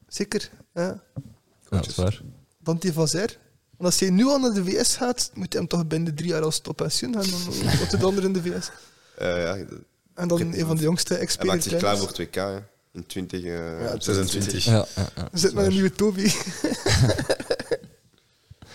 Zeker, 0.07 0.49
ja. 0.73 0.81
Ja, 0.83 1.77
dat 1.77 1.87
is 1.87 1.95
waar. 1.95 2.21
Dan 2.59 2.77
die 2.77 2.93
van 2.93 3.07
Zer. 3.07 3.37
Want 3.77 3.89
als 3.91 3.99
hij 3.99 4.09
nu 4.09 4.25
al 4.25 4.39
naar 4.39 4.53
de 4.53 4.63
VS 4.65 4.95
gaat, 4.95 5.31
moet 5.33 5.51
hij 5.53 5.61
hem 5.61 5.69
toch 5.69 5.87
binnen 5.87 6.15
drie 6.15 6.29
jaar 6.29 6.41
als 6.41 6.59
toppensioen 6.59 7.13
gaan. 7.13 7.23
Dan 7.29 7.77
wat 7.79 7.89
doet 7.89 7.99
de 7.99 8.05
ander 8.05 8.23
in 8.23 8.33
de 8.33 8.41
VS? 8.41 8.69
Eh, 9.17 9.27
ja. 9.43 9.57
En 10.17 10.27
dan 10.27 10.41
een 10.41 10.65
van 10.65 10.75
de 10.75 10.81
jongste 10.83 11.13
Hij 11.13 11.21
experts. 11.21 11.49
maakt 11.49 11.63
zich 11.63 11.77
klaar 11.77 11.97
voor 11.97 12.11
2K 12.21 12.33
hè. 12.33 12.55
in 12.93 13.05
20, 13.07 13.43
eh, 13.43 13.59
26. 13.97 14.65
Ja, 14.65 14.85
ja, 14.95 15.27
met 15.31 15.55
een 15.55 15.69
nieuwe 15.69 15.91
Toby. 15.91 16.31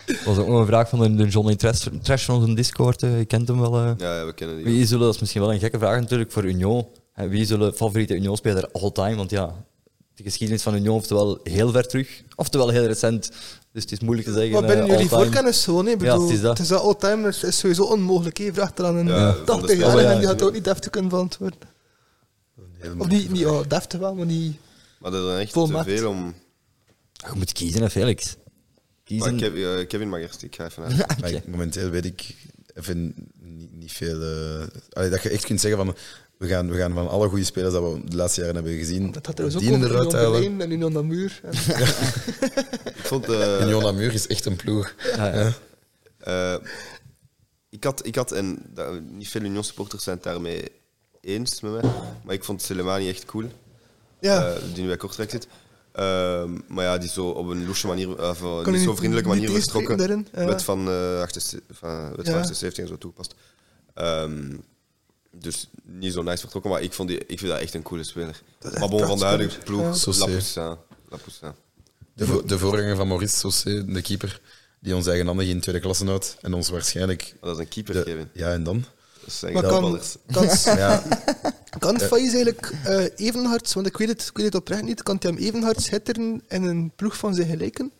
Dat 0.06 0.22
was 0.24 0.38
ook 0.38 0.46
nog 0.48 0.60
een 0.60 0.66
vraag 0.66 0.88
van 0.88 0.98
de, 0.98 1.14
de 1.14 1.26
Johnny 1.28 1.56
Trash, 1.56 1.86
Trash 2.02 2.24
van 2.24 2.34
onze 2.42 2.54
Discord. 2.54 3.02
eh, 3.02 3.18
je 3.18 3.24
kent 3.24 3.48
hem 3.48 3.60
wel. 3.60 3.76
eh. 3.76 3.92
Ja, 3.96 4.16
ja, 4.18 4.26
we 4.26 4.32
kennen 4.32 4.56
die. 4.56 4.64
Wie 4.64 4.86
zullen, 4.86 5.04
dat 5.04 5.14
is 5.14 5.20
misschien 5.20 5.40
wel 5.40 5.52
een 5.52 5.58
gekke 5.58 5.78
vraag 5.78 6.00
natuurlijk 6.00 6.32
voor 6.32 6.44
Union. 6.44 6.86
Hè, 7.12 7.28
Wie 7.28 7.44
zullen 7.46 7.74
favoriete 7.74 8.14
Union-speler 8.14 8.68
all 8.72 8.90
time? 8.90 9.16
Want 9.16 9.30
ja, 9.30 9.64
de 10.14 10.22
geschiedenis 10.22 10.62
van 10.62 10.74
Union 10.74 10.96
oftewel 10.96 11.40
heel 11.42 11.70
ver 11.70 11.88
terug, 11.88 12.22
oftewel 12.36 12.68
heel 12.68 12.86
recent. 12.86 13.30
Dus 13.72 13.82
het 13.82 13.92
is 13.92 14.00
moeilijk 14.00 14.28
te 14.28 14.34
zeggen. 14.34 14.52
Maar 14.52 14.62
binnen 14.62 14.84
eh, 14.84 14.90
jullie 14.92 15.08
voorkennis 15.08 15.64
gewoon, 15.64 15.86
hè. 15.86 15.92
Ik 15.92 16.00
Ja, 16.00 16.06
bedoel, 16.12 16.26
het 16.26 16.34
is 16.36 16.40
dat. 16.40 16.50
Het 16.50 16.60
is 16.60 16.68
dat 16.68 16.80
all-time 16.82 17.28
is, 17.28 17.42
is 17.42 17.58
sowieso 17.58 17.82
onmogelijk. 17.82 18.38
Je 18.38 18.52
vraagt 18.52 18.78
er 18.78 18.84
aan 18.84 18.96
een 18.96 19.06
Ja, 19.06 19.30
van 19.32 19.38
de 19.38 19.44
80 19.44 19.70
spelers. 19.70 19.92
jaar 19.92 20.02
ja, 20.02 20.08
en 20.10 20.14
die 20.18 20.22
ja. 20.26 20.28
gaat 20.32 20.42
ook 20.42 20.52
niet 20.52 20.64
deftig 20.64 20.90
kunnen 20.90 21.10
beantwoorden. 21.10 21.58
Of 22.98 23.06
niet, 23.08 23.30
niet 23.30 23.40
ja, 23.40 23.62
deftig 23.68 24.00
wel, 24.00 24.14
maar 24.14 24.26
niet... 24.26 24.56
Maar 24.98 25.12
er 25.12 25.26
zijn 25.26 25.38
echt 25.40 25.52
Vol 25.52 25.66
te 25.66 25.82
veel 25.84 26.08
om. 26.08 26.34
Je 27.12 27.32
moet 27.36 27.52
kiezen, 27.52 27.82
hè, 27.82 27.90
Felix. 27.90 28.26
Maar 28.36 28.44
Kiezen. 29.04 29.36
Kevin, 29.36 29.64
eh, 29.78 29.86
Kevin 29.88 30.08
mag 30.08 30.20
eerst, 30.20 30.42
ik 30.42 30.54
ga 30.54 30.64
even 30.64 30.82
uit. 30.84 30.96
Maar 31.20 31.30
ik- 31.30 31.46
momenteel 31.46 31.88
weet 31.90 32.04
ik 32.04 32.34
even 32.74 33.14
niet, 33.40 33.72
niet 33.72 33.92
veel. 33.92 34.20
eh, 34.22 34.66
allee, 34.92 35.10
dat 35.10 35.22
je 35.22 35.28
echt 35.28 35.44
kunt 35.44 35.60
zeggen 35.60 35.84
van. 35.84 35.96
We 36.42 36.48
gaan, 36.48 36.70
we 36.70 36.76
gaan 36.76 36.92
van 36.92 37.08
alle 37.08 37.28
goede 37.28 37.44
spelers 37.44 37.72
dat 37.72 37.92
we 37.92 38.04
de 38.04 38.16
laatste 38.16 38.40
jaren 38.40 38.54
hebben 38.54 38.76
gezien, 38.76 39.12
Dat 39.12 39.26
had 39.26 39.38
er 39.38 39.44
dus 39.44 39.54
ook 39.54 39.60
die 39.60 39.72
over 39.74 39.90
eruit 39.90 40.04
Union 40.12 40.14
halen. 40.24 40.32
Berlin 40.40 40.60
en 40.60 40.70
Union 40.70 40.92
Namur. 40.92 41.40
En, 41.42 41.52
Ik 42.84 43.02
vond. 43.04 43.28
eh, 43.28 43.60
Union 43.60 43.82
Namur 43.82 44.12
is 44.14 44.26
echt 44.26 44.44
een 44.46 44.56
ploeg. 44.56 44.94
Ja, 45.16 45.26
ja. 45.34 45.52
eh, 46.18 46.66
ik 47.70 47.84
had, 47.84 48.06
ik 48.06 48.14
had 48.14 48.32
en 48.32 48.58
dat- 48.74 49.00
niet 49.10 49.28
veel 49.28 49.40
Union 49.42 49.64
supporters 49.64 50.02
zijn 50.02 50.16
het 50.16 50.24
daarmee 50.24 50.64
eens 51.20 51.60
met 51.60 51.72
mij, 51.72 51.90
maar 52.24 52.34
ik 52.34 52.44
vond 52.44 52.62
Soleimani 52.62 53.08
echt 53.08 53.24
cool. 53.24 53.44
ja, 54.20 54.46
eh, 54.52 54.62
die 54.74 54.82
nu 54.82 54.88
bij 54.88 54.96
Kortrijk 54.96 55.30
zit. 55.30 55.46
Ehm, 55.92 56.58
maar 56.68 56.84
ja, 56.84 56.98
die 56.98 57.08
is 57.08 57.14
zo 57.14 57.28
op 57.28 57.48
een 57.48 57.66
loesje 57.66 57.86
manier, 57.86 58.28
of 58.28 58.66
niet 58.66 58.80
zo 58.80 58.94
vriendelijke 58.94 59.28
manier 59.28 59.50
vertrokken. 59.50 60.26
Wet 60.32 60.62
van, 60.62 60.88
eh 60.88 61.20
78 61.20 61.60
van, 61.78 62.16
wet 62.16 62.24
van 62.26 62.34
Ja. 62.34 62.40
78 62.40 62.82
en 62.82 62.88
zo 62.88 62.98
toegepast. 62.98 63.34
Ehm, 63.94 64.56
dus 65.32 65.68
niet 65.82 66.12
zo 66.12 66.22
nice 66.22 66.38
vertrokken, 66.38 66.70
maar 66.70 66.82
ik, 66.82 66.92
vond 66.92 67.08
die, 67.08 67.18
ik 67.18 67.38
vind 67.38 67.50
dat 67.50 67.60
echt 67.60 67.74
een 67.74 67.82
coole 67.82 68.04
speler. 68.04 68.42
Maar 68.78 68.88
bon, 68.88 69.06
van 69.06 69.18
de 69.18 69.24
huidige 69.24 69.58
ploeg, 69.58 69.96
Ja. 71.40 71.54
De, 72.14 72.26
vo- 72.26 72.42
de 72.44 72.58
voorganger 72.58 72.96
van 72.96 73.08
Maurice 73.08 73.36
Saucé, 73.36 73.84
de 73.84 74.02
keeper, 74.02 74.40
die 74.80 74.94
ons 74.96 75.06
eigenhandig 75.06 75.46
in 75.48 75.60
tweede 75.60 75.80
klasse 75.80 76.04
houdt 76.04 76.36
en 76.40 76.54
ons 76.54 76.68
waarschijnlijk... 76.68 77.34
Dat 77.40 77.54
is 77.56 77.58
een 77.64 77.68
keeper, 77.68 77.94
de- 77.94 78.02
Kevin. 78.02 78.28
ja, 78.32 78.52
en 78.52 78.62
dan? 78.64 78.84
Dat 79.24 79.32
zijn 79.32 79.52
Maar 79.52 79.62
kan, 79.62 79.72
voetballers. 79.72 80.16
kan, 80.64 80.76
Ja, 80.78 81.02
kan 81.78 82.00
Faiz 82.00 82.32
eigenlijk 82.34 82.72
eh 82.84 83.04
evenhard, 83.26 83.72
want 83.72 83.86
ik 83.86 83.96
weet, 83.96 84.08
het, 84.08 84.22
ik 84.22 84.36
weet 84.36 84.46
het 84.46 84.54
oprecht 84.54 84.82
niet, 84.82 85.02
kan 85.02 85.16
hij 85.20 85.30
hem 85.30 85.40
evenhard 85.40 85.82
schitteren 85.82 86.42
in 86.48 86.62
een 86.62 86.92
ploeg 86.96 87.16
van 87.16 87.34
zijn 87.34 87.48
gelijken? 87.48 87.90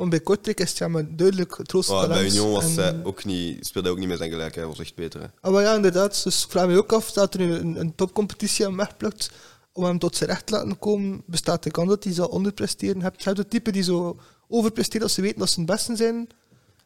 Want 0.00 0.12
bij 0.12 0.20
Kortrijk 0.20 0.60
is 0.60 0.68
het 0.68 0.78
ja 0.78 0.88
maar 0.88 1.16
duidelijk 1.16 1.56
het 1.56 1.70
grootste 1.70 1.92
Maar 1.92 2.08
bij. 2.08 2.24
Union 2.24 2.50
was 2.52 2.76
En- 2.76 2.82
hij 2.82 3.00
ook 3.04 3.24
niet, 3.24 3.66
speelde 3.66 3.88
hij 3.88 3.96
ook 3.96 4.02
niet 4.02 4.08
met 4.08 4.18
zijn 4.18 4.30
gelijk. 4.30 4.54
Hij 4.54 4.66
was 4.66 4.78
echt 4.78 4.94
beter. 4.94 5.20
Hè. 5.20 5.26
Ah, 5.40 5.52
maar 5.52 5.62
ja, 5.62 5.74
inderdaad. 5.74 6.20
Dus 6.24 6.44
ik 6.44 6.50
vraag 6.50 6.66
me 6.66 6.76
ook 6.76 6.92
af, 6.92 7.06
staat 7.06 7.34
er 7.34 7.40
nu 7.40 7.52
een, 7.54 7.80
een 7.80 7.94
topcompetitie 7.94 8.66
aan 8.66 8.76
wegplukt 8.76 9.30
om 9.72 9.84
hem 9.84 9.98
tot 9.98 10.16
zijn 10.16 10.30
recht 10.30 10.46
te 10.46 10.52
laten 10.52 10.78
komen? 10.78 11.22
Bestaat 11.26 11.62
de 11.62 11.70
kans 11.70 11.88
dat 11.88 12.04
hij 12.04 12.12
zal 12.12 12.26
onderpresteren? 12.28 13.02
Heb 13.02 13.14
je 13.16 13.24
hebt 13.24 13.38
het 13.38 13.50
type 13.50 13.70
die 13.72 13.82
zo 13.82 14.16
overpresteert 14.48 15.02
als 15.02 15.14
ze 15.14 15.20
weten 15.20 15.38
dat 15.38 15.50
ze 15.50 15.60
het 15.60 15.68
beste 15.68 15.96
zijn? 15.96 16.28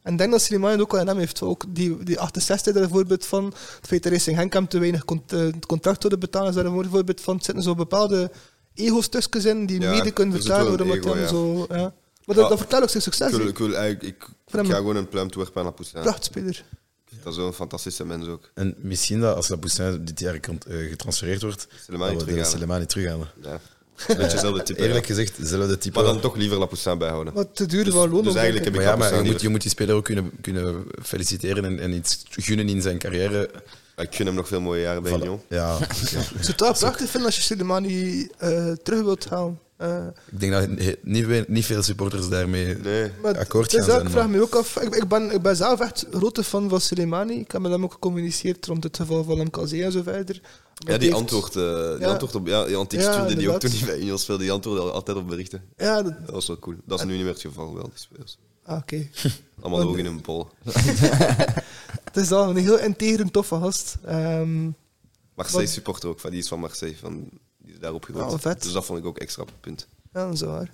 En 0.03 0.13
ik 0.13 0.19
denk 0.19 0.31
dat 0.31 0.43
Slimani 0.43 0.81
ook 0.81 0.93
wel 0.93 1.01
in 1.01 1.07
hem 1.07 1.19
heeft. 1.19 1.43
Ook 1.43 1.65
die, 1.69 2.03
die 2.05 2.21
68 2.21 2.75
daar 2.75 2.83
een 2.83 2.89
voorbeeld 2.89 3.27
van. 3.27 3.45
Het 3.45 3.87
feit 3.87 4.03
dat 4.03 4.13
Racing 4.13 4.37
Henk 4.37 4.53
hem 4.53 4.69
te 4.69 4.79
weinig 4.79 5.05
cont 5.05 5.33
eh, 5.33 5.47
contract 5.67 6.03
wilde 6.03 6.19
betalen 6.19 6.49
is 6.49 6.55
daar 6.55 6.65
een 6.65 6.89
voorbeeld 6.91 7.21
van. 7.21 7.37
Er 7.39 7.45
zitten 7.45 7.63
zo 7.63 7.75
bepaalde 7.75 8.31
ego-stukjes 8.75 9.45
in 9.45 9.67
die 9.67 9.81
Ja, 9.81 9.91
mede 9.91 10.11
kunnen 10.11 10.35
er 10.37 10.41
vertalen 10.43 10.81
ego, 10.91 11.15
hem 11.15 11.29
zo... 11.29 11.67
Ja. 11.69 11.95
Maar 12.27 12.35
dat, 12.37 12.45
Ja. 12.45 12.51
dat 12.51 12.59
verklaart 12.59 12.83
ook 12.83 12.91
zijn 12.91 13.03
succes. 13.03 13.27
Ik, 13.33 13.35
wil, 13.37 13.45
hè. 13.45 13.51
ik, 13.51 13.59
wil 13.59 13.75
eigenlijk, 13.75 14.03
ik, 14.17 14.23
Voor 14.23 14.61
ik 14.61 14.67
hem- 14.67 14.67
ga 14.67 14.77
gewoon 14.77 14.97
een 14.97 15.09
pluim 15.09 15.31
toewerpen 15.31 15.61
aan 15.61 15.67
Lapoussin. 15.67 16.01
Prachtspeler. 16.01 16.65
Dat 17.23 17.33
is 17.33 17.39
wel 17.39 17.47
een 17.47 17.53
fantastische 17.53 18.05
mens 18.05 18.27
ook. 18.27 18.51
en 18.55 18.75
misschien 18.79 19.21
dat 19.21 19.37
als 19.37 19.49
Lapoussin 19.49 20.05
dit 20.05 20.21
jaar 20.21 20.35
eh, 20.35 20.89
getransfereerd 20.89 21.43
wordt, 21.43 21.67
Soleimani 21.87 22.17
dat 22.19 22.25
we. 22.25 22.45
Soleimani 22.45 22.87
terughalen. 22.87 23.29
Ja. 23.43 23.51
Een 24.09 24.17
beetje 24.17 24.31
hetzelfde 24.31 24.63
type. 24.63 24.81
Eerlijk 24.83 25.07
ja. 25.07 25.15
gezegd, 25.15 25.37
zelfde 25.41 25.79
type. 25.79 25.95
Maar 25.95 26.05
dan 26.13 26.21
toch 26.21 26.37
liever 26.37 26.59
Lapoussin 26.59 26.99
bijhouden. 26.99 27.35
Wat 27.35 27.57
te 27.57 27.67
duur 27.67 27.85
Dus- 27.85 27.95
van 27.95 28.11
loon. 28.11 28.25
dus 28.25 28.35
eigenlijk 28.35 28.71
Maar 28.71 28.81
ik. 28.81 28.89
ja, 28.89 28.97
maar 28.97 29.15
je 29.25 29.31
moet, 29.31 29.41
je 29.41 29.49
moet 29.49 29.61
die 29.63 29.71
speler 29.71 29.95
ook 29.95 30.05
kunnen, 30.05 30.33
kunnen 30.41 30.85
feliciteren 31.03 31.65
en, 31.65 31.79
en 31.79 31.93
iets 31.93 32.23
gunnen 32.31 32.69
in 32.69 32.83
zijn 32.83 32.99
carrière. 32.99 33.51
Ik 33.97 34.15
gun 34.15 34.27
hem 34.27 34.35
nog 34.35 34.49
veel 34.49 34.61
mooie 34.61 34.81
jaren 34.81 35.03
bij 35.03 35.13
Voilà. 35.13 35.15
Union. 35.23 35.41
Ja, 35.49 35.75
oké. 35.77 35.85
Ik 35.85 36.09
zou 36.09 36.23
het 36.47 36.61
wel 36.61 36.73
prachtig 36.73 37.09
vinden 37.11 37.25
als 37.27 37.37
je 37.37 37.43
Soleimani 37.43 38.29
eh 38.39 38.73
terug 38.73 39.03
wilt 39.03 39.29
halen. 39.29 39.59
Eh, 39.77 40.07
ik 40.31 40.41
denk 40.41 40.53
dat 40.53 40.69
niet, 41.03 41.49
niet 41.49 41.65
veel 41.65 41.83
supporters 41.83 42.29
daarmee 42.29 42.77
Nee. 42.77 43.11
akkoord 43.23 43.71
gaan 43.71 43.81
dat, 43.81 43.91
zijn. 43.91 44.05
Ik 44.07 44.11
vraag 44.13 44.29
me 44.29 44.41
ook 44.41 44.55
af. 44.55 44.77
Ik, 44.77 44.95
ik, 44.95 45.09
ben, 45.09 45.31
ik 45.31 45.43
ben 45.43 45.57
zelf 45.57 45.81
echt 45.81 46.07
grote 46.13 46.45
fan 46.45 46.69
van 46.69 46.81
Soleimani. 46.81 47.35
Ik 47.41 47.51
heb 47.53 47.61
met 47.63 47.71
hem 47.73 47.85
ook 47.85 47.93
gecommuniceerd 47.93 48.67
rond 48.67 48.85
het 48.85 48.97
geval 48.97 49.25
van 49.25 49.39
MKZ 49.39 49.73
en 49.73 49.93
zo 49.93 50.03
verder. 50.03 50.41
Ja, 50.75 50.99
die 50.99 51.09
heeft- 51.09 51.21
antwoord, 51.21 51.57
eh, 51.57 51.91
die 51.91 52.01
Ja. 52.01 52.07
antwoord 52.09 52.35
op... 52.35 52.47
Ja, 52.47 52.71
want 52.71 52.93
ik 52.93 53.01
Ja, 53.01 53.13
stuurde 53.13 53.35
die 53.37 53.51
ook 53.53 53.61
toen 53.61 53.71
hij 53.71 53.87
bij 53.87 53.99
Union 53.99 54.19
speelde. 54.19 54.43
Die 54.43 54.53
antwoordde 54.53 54.91
altijd 54.91 55.17
op 55.17 55.29
berichten. 55.29 55.63
Ja, 55.77 56.03
dat, 56.03 56.15
Dat 56.27 56.31
was 56.35 56.47
wel 56.47 56.59
cool. 56.59 56.77
Dat 56.85 56.99
is 56.99 57.05
nu 57.05 57.13
niet 57.13 57.23
meer 57.23 57.33
het 57.33 57.41
geval, 57.41 57.75
wel. 57.75 57.83
die 57.85 57.93
spelers. 57.95 58.39
ah, 58.65 58.77
oké. 58.77 58.97
Allemaal 59.61 59.79
Want- 59.79 59.91
ogen 59.91 59.99
in 59.99 60.07
hun 60.07 60.21
bol. 60.23 60.49
Het 62.05 62.17
is 62.17 62.31
al 62.33 62.49
een 62.51 62.57
heel 62.57 62.79
integer 62.79 63.21
en 63.21 63.31
toffe 63.31 63.55
gast. 63.59 63.97
Ehm, 64.05 64.63
Marseille 65.35 65.65
Wat- 65.65 65.75
supporter 65.75 66.09
ook, 66.09 66.21
van, 66.21 66.31
die 66.31 66.39
is 66.41 66.49
van 66.49 66.61
Marseille. 66.61 66.97
Van, 66.97 67.29
die 67.31 67.41
daarop 67.85 68.05
gegroeid. 68.05 68.33
Oh, 68.33 68.39
vet. 68.39 68.63
Dus 68.63 68.73
dat 68.73 68.85
vond 68.85 68.99
ik 68.99 69.05
ook 69.05 69.19
extra 69.19 69.45
punt. 69.61 69.89
ja, 70.13 70.25
dat 70.25 70.35
is 70.35 70.41
waar. 70.41 70.71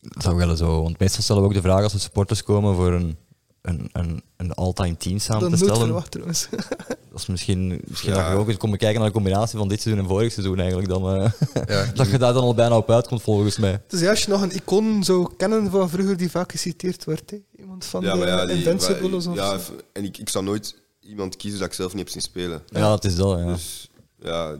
Dat 0.00 0.22
zou 0.22 0.36
wel 0.36 0.56
zo. 0.56 0.82
Want 0.82 0.98
meestal 0.98 1.22
stellen 1.22 1.42
we 1.42 1.48
ook 1.48 1.54
de 1.54 1.60
vraag 1.60 1.82
als 1.82 1.92
er 1.94 2.00
supporters 2.00 2.42
komen 2.42 2.74
voor 2.74 2.92
een, 2.92 3.16
een, 3.62 3.88
een, 3.92 4.22
een 4.36 4.52
all-time 4.52 4.96
team 4.96 5.18
samen 5.18 5.50
Dat 5.50 5.58
te 5.58 5.64
stellen. 5.64 6.04
trouwens. 6.10 6.48
Dat 7.12 7.20
is 7.20 7.26
misschien, 7.26 7.80
misschien 7.84 8.12
Ja. 8.12 8.22
dat 8.22 8.32
je 8.32 8.38
ook 8.38 8.48
eens 8.48 8.56
komt 8.56 8.76
kijken 8.76 8.98
naar 9.00 9.08
de 9.08 9.14
combinatie 9.14 9.58
van 9.58 9.68
dit 9.68 9.80
seizoen 9.80 10.02
en 10.04 10.08
vorig 10.10 10.32
seizoen 10.32 10.58
eigenlijk. 10.58 10.88
Dan, 10.88 11.14
eh, 11.14 11.30
Ja, 11.66 11.84
dat 11.94 12.10
je 12.10 12.18
daar 12.18 12.32
dan 12.32 12.42
al 12.42 12.54
bijna 12.54 12.76
op 12.76 12.90
uitkomt 12.90 13.22
volgens 13.22 13.58
mij. 13.58 13.80
Dus 13.88 14.00
ja, 14.00 14.10
als 14.10 14.22
je 14.24 14.30
nog 14.30 14.42
een 14.42 14.54
icoon 14.54 15.04
zou 15.04 15.34
kennen 15.36 15.70
van 15.70 15.90
vroeger 15.90 16.16
die 16.16 16.30
vaak 16.30 16.50
geciteerd 16.50 17.04
wordt. 17.04 17.30
Hè. 17.30 17.36
Iemand 17.58 17.84
van 17.84 18.02
ja, 18.02 18.12
de 18.12 18.18
maar 18.18 18.28
ja, 18.28 18.46
die, 18.46 18.56
Invincibles 18.56 19.26
of 19.26 19.34
ja, 19.34 19.58
zo. 19.58 19.72
en 19.92 20.04
ik, 20.04 20.18
ik 20.18 20.28
zou 20.28 20.44
nooit 20.44 20.76
iemand 21.00 21.36
kiezen 21.36 21.58
dat 21.60 21.68
ik 21.68 21.74
zelf 21.74 21.90
niet 21.94 22.00
heb 22.02 22.08
zien 22.12 22.22
spelen. 22.22 22.62
Ja, 22.66 22.92
het 22.94 23.04
is 23.04 23.16
dat. 23.16 23.38
Ja. 23.38 23.44
Dus 23.46 23.90
ja, 24.18 24.56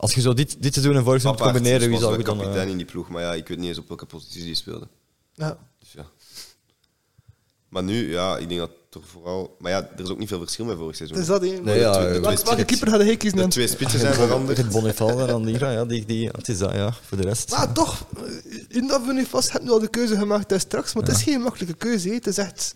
Als 0.00 0.14
je 0.14 0.20
zo 0.20 0.34
dit, 0.34 0.56
dit 0.62 0.72
seizoen 0.74 0.96
en 0.96 1.04
vorig 1.04 1.20
seizoen 1.20 1.42
combineren, 1.44 1.88
wie 1.88 1.98
zou 1.98 2.10
wel 2.10 2.18
je 2.18 2.24
dan... 2.24 2.36
eh, 2.38 2.42
kapitein 2.42 2.68
in 2.68 2.76
die 2.76 2.86
ploeg, 2.86 3.08
maar 3.08 3.22
ja, 3.22 3.34
ik 3.34 3.48
weet 3.48 3.58
niet 3.58 3.68
eens 3.68 3.78
op 3.78 3.88
welke 3.88 4.06
positie 4.06 4.44
die 4.44 4.54
speelde. 4.54 4.88
Ja. 5.34 5.58
Dus 5.78 5.92
ja. 5.92 6.06
Maar 7.68 7.82
nu, 7.82 8.10
ja, 8.10 8.36
ik 8.38 8.48
denk 8.48 8.60
dat 8.60 8.70
er 8.90 9.00
vooral... 9.08 9.56
Maar 9.58 9.70
ja, 9.70 9.90
er 9.96 10.02
is 10.02 10.08
ook 10.08 10.18
niet 10.18 10.28
veel 10.28 10.38
verschil 10.38 10.64
met 10.64 10.76
vorig 10.76 10.96
seizoen. 10.96 11.18
Is 11.18 11.26
dat, 11.26 11.40
hè. 11.40 11.48
Nee, 11.48 11.78
ja, 11.78 11.92
de, 11.92 11.98
eh, 11.98 12.12
twee 12.22 12.44
Welke, 12.44 12.64
keeper 12.64 12.90
had 12.90 13.00
hij 13.00 13.16
kiezen? 13.16 13.38
de 13.38 13.48
twee 13.48 13.66
spitsen 13.68 14.00
zijn 14.00 14.14
veranderd. 14.24 14.56
Het 14.58 14.68
Boniface 14.68 15.18
en 15.22 15.30
Andira, 15.34 15.70
ja, 15.70 15.84
die, 15.84 16.04
die, 16.04 16.28
het 16.28 16.48
is 16.48 16.58
dat, 16.58 16.72
ja, 16.72 16.92
voor 16.92 17.16
de 17.18 17.22
rest. 17.24 17.50
Maar 17.50 17.72
toch, 17.72 18.06
eh, 18.16 18.22
in 18.68 18.86
dat 18.86 19.06
nu 19.06 19.24
vast 19.24 19.50
hebben 19.50 19.68
we 19.68 19.74
al 19.74 19.80
de 19.80 19.88
keuze 19.88 20.16
gemaakt 20.16 20.48
daar 20.48 20.60
straks, 20.60 20.94
maar 20.94 21.02
het 21.02 21.16
is 21.16 21.22
geen 21.22 21.40
makkelijke 21.40 21.74
keuze. 21.74 22.08
hè. 22.08 22.14
Het 22.14 22.26
is 22.26 22.38
echt... 22.38 22.74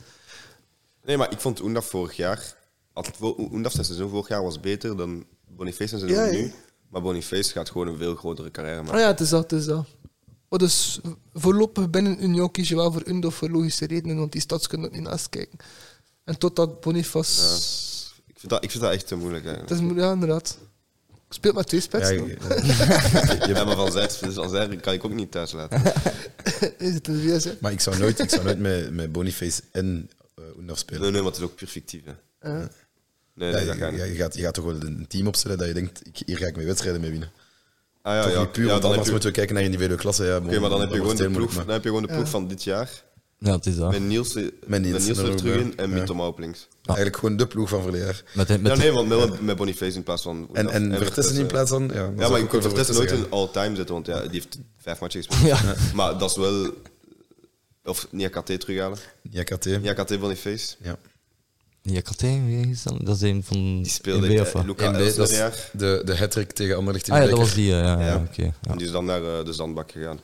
Nee, 1.04 1.16
maar 1.16 1.32
ik 1.32 1.40
vond 1.40 1.60
Oendaf 1.62 1.86
vorig 1.86 2.16
jaar... 2.16 2.54
Had 2.92 3.06
het 3.06 3.16
vo- 3.16 3.36
Oendaf 3.52 3.72
zijn 3.72 3.84
seizoen 3.84 4.10
vorig 4.10 4.28
jaar 4.28 4.42
was 4.42 4.60
beter 4.60 4.96
dan 4.96 5.24
Boniface 5.48 5.98
zijn 5.98 6.10
seizoen 6.10 6.40
nu. 6.40 6.52
Maar 6.94 7.02
Boniface 7.02 7.52
gaat 7.52 7.70
gewoon 7.70 7.86
een 7.88 7.96
veel 7.98 8.14
grotere 8.14 8.50
carrière 8.50 8.78
Ah 8.78 8.84
maken. 8.84 9.00
ja, 9.00 9.06
het 9.06 9.20
is 9.20 9.28
dat, 9.28 9.50
het 9.50 9.60
is 9.60 9.66
dat. 9.66 9.86
Maar 10.48 10.58
dus 10.58 11.00
voorlopig 11.32 11.90
binnen 11.90 12.24
Union 12.24 12.50
kies 12.50 12.68
je 12.68 12.74
wel 12.74 12.92
voor 12.92 13.02
Undorf 13.06 13.34
voor 13.34 13.50
logische 13.50 13.86
redenen, 13.86 14.16
want 14.16 14.32
die 14.32 14.40
stads 14.40 14.66
kunnen 14.66 14.86
ook 14.86 14.92
niet 14.94 15.02
naast 15.02 15.28
kijken. 15.28 15.58
En 16.24 16.38
totdat 16.38 16.80
Boniface... 16.80 17.40
Ja. 17.42 17.54
Ik 18.26 18.38
vind, 18.40 18.52
dat, 18.52 18.64
ik 18.64 18.70
vind 18.70 18.82
dat 18.82 18.92
echt 18.92 19.06
te 19.06 19.16
moeilijk. 19.16 19.44
Het 19.44 19.70
is, 19.70 19.80
mo- 19.80 19.94
ja, 19.94 20.12
inderdaad. 20.12 20.58
Ik 21.10 21.32
speel 21.32 21.52
met 21.52 21.66
twee 21.66 21.80
Ja, 21.80 21.86
spitsen. 21.86 22.26
je-. 22.28 23.54
Ja, 23.54 23.64
maar 23.64 23.76
van 23.76 23.92
Zijr, 23.92 24.10
van 24.32 24.50
Zijr 24.50 24.80
kan 24.80 24.92
ik 24.92 25.04
ook 25.04 25.12
niet 25.14 25.30
thuis 25.30 25.52
laten. 25.52 25.82
Is 26.78 26.94
het 26.94 27.08
een 27.08 27.56
maar 27.60 27.72
ik 27.72 27.80
zou 27.80 27.98
nooit, 27.98 28.18
ik 28.18 28.30
zou 28.30 28.44
nooit 28.44 28.58
met, 28.58 28.90
met 28.92 29.12
Boniface 29.12 29.62
en 29.72 30.10
uh, 30.60 30.74
spelen. 30.74 31.02
Nee, 31.02 31.10
nee, 31.10 31.20
maar 31.22 31.30
het 31.30 31.40
is 31.40 31.46
ook 31.46 31.54
puur 31.54 31.68
fictief. 31.68 32.02
Hè. 32.38 32.50
Ja. 32.50 32.68
Nee, 33.34 33.48
Ja, 33.50 33.54
nee, 33.54 33.64
je, 33.64 33.70
dat 33.70 33.76
gaat 33.80 33.90
niet. 33.90 34.00
ja, 34.00 34.06
je 34.06 34.14
gaat, 34.14 34.34
je 34.36 34.42
gaat 34.42 34.54
toch 34.54 34.64
wel 34.64 34.74
een 34.82 35.04
team 35.08 35.26
opstellen 35.26 35.58
dat 35.58 35.66
je 35.66 35.74
denkt, 35.74 36.06
ik, 36.06 36.22
hier 36.26 36.36
ga 36.36 36.46
ik 36.46 36.54
mijn 36.54 36.66
wedstrijden 36.66 37.00
mee 37.00 37.10
winnen. 37.10 37.30
Ah, 38.02 38.14
ja, 38.14 38.22
toch 38.22 38.32
ja, 38.32 38.40
niet 38.40 38.52
puur, 38.52 38.64
ja, 38.64 38.70
want 38.70 38.80
dan 38.82 38.90
anders 38.90 39.06
je, 39.06 39.12
moeten 39.12 39.30
we 39.30 39.36
kijken 39.36 39.54
naar 39.54 39.64
individuele 39.64 40.00
klassen. 40.00 40.26
Ja, 40.26 40.36
Oké, 40.36 40.58
maar 40.60 40.70
dan 40.70 40.80
heb 40.80 40.90
je 40.90 40.96
gewoon 40.96 41.16
de 41.16 41.30
ploeg, 41.30 41.54
Maar, 41.54 41.64
dan 41.64 41.74
heb 41.74 41.82
je 41.82 41.88
gewoon 41.88 42.02
de 42.02 42.08
ploeg 42.12 42.24
Ja. 42.24 42.30
van 42.30 42.48
dit 42.48 42.64
jaar. 42.64 43.02
Ja, 43.38 43.52
het 43.52 43.66
is 43.66 43.76
dat. 43.76 43.90
Met 43.90 44.02
Niels, 44.02 44.34
met 44.66 44.82
Niels, 44.82 45.08
er 45.08 45.34
terug 45.36 45.60
in 45.60 45.76
en 45.76 45.90
Ja. 45.90 45.94
Mitoma 45.96 46.26
op 46.26 46.38
links. 46.38 46.68
Eigenlijk 46.84 47.16
gewoon 47.18 47.36
de 47.36 47.46
ploeg 47.46 47.68
van 47.68 47.82
verleden 47.82 48.06
jaar. 48.06 48.22
Met, 48.34 48.48
met, 48.48 48.72
Ja, 48.72 48.78
nee, 48.78 48.92
want 48.92 49.08
met, 49.08 49.40
met 49.40 49.56
Boniface 49.56 49.96
in 49.96 50.02
plaats 50.02 50.22
van... 50.22 50.48
En, 50.52 50.68
en 50.70 50.94
Vertessen 50.96 51.36
in 51.36 51.46
plaats 51.46 51.70
van... 51.70 51.82
Ja, 51.82 51.92
dan 51.92 52.14
Ja, 52.16 52.28
maar 52.28 52.38
ik 52.38 52.44
ik 52.44 52.48
kan 52.48 52.58
ook 52.58 52.62
voor 52.62 52.62
Vertessen 52.62 52.94
nooit 52.94 53.10
in 53.10 53.30
all-time 53.30 53.76
zetten, 53.76 53.94
want 53.94 54.06
ja, 54.06 54.20
die 54.20 54.30
heeft 54.30 54.58
vijf 54.78 55.00
matchen 55.00 55.22
gespeeld. 55.24 55.48
Ja. 55.64 55.74
Maar 55.94 56.18
dat 56.18 56.30
is 56.30 56.36
wel... 56.36 56.70
Of 57.84 58.06
Niakate 58.10 58.56
terughalen. 58.56 58.98
Ja, 59.30 59.42
KT. 59.42 59.64
Niakate 59.66 60.18
Boniface. 60.18 60.74
Ja. 60.82 60.96
Ja, 61.86 62.00
KT, 62.00 62.20
wie 62.22 62.68
is 62.70 62.82
dat? 62.82 62.96
Dat 63.06 63.16
is 63.16 63.22
een 63.22 63.42
van 63.44 63.56
Die 63.82 63.88
speelde 63.92 64.38
wat? 64.38 64.54
eh, 64.54 64.64
Luca 64.64 64.92
dat 64.92 65.00
is 65.00 65.14
de, 65.72 66.02
de 66.04 66.16
hat-trick 66.16 66.52
tegen 66.52 66.76
Anderlecht 66.76 67.08
in 67.08 67.14
Ah 67.14 67.22
ja, 67.22 67.28
dat 67.28 67.38
was 67.38 67.54
die, 67.54 67.66
ja. 67.68 67.78
ja, 67.82 68.00
ja, 68.00 68.06
Ja. 68.06 68.24
oké. 68.30 68.42
ja. 68.42 68.52
En 68.62 68.76
die 68.78 68.86
is 68.86 68.92
dan 68.92 69.04
naar 69.04 69.22
eh, 69.38 69.44
de 69.44 69.52
zandbak 69.52 69.90
gegaan. 69.92 70.20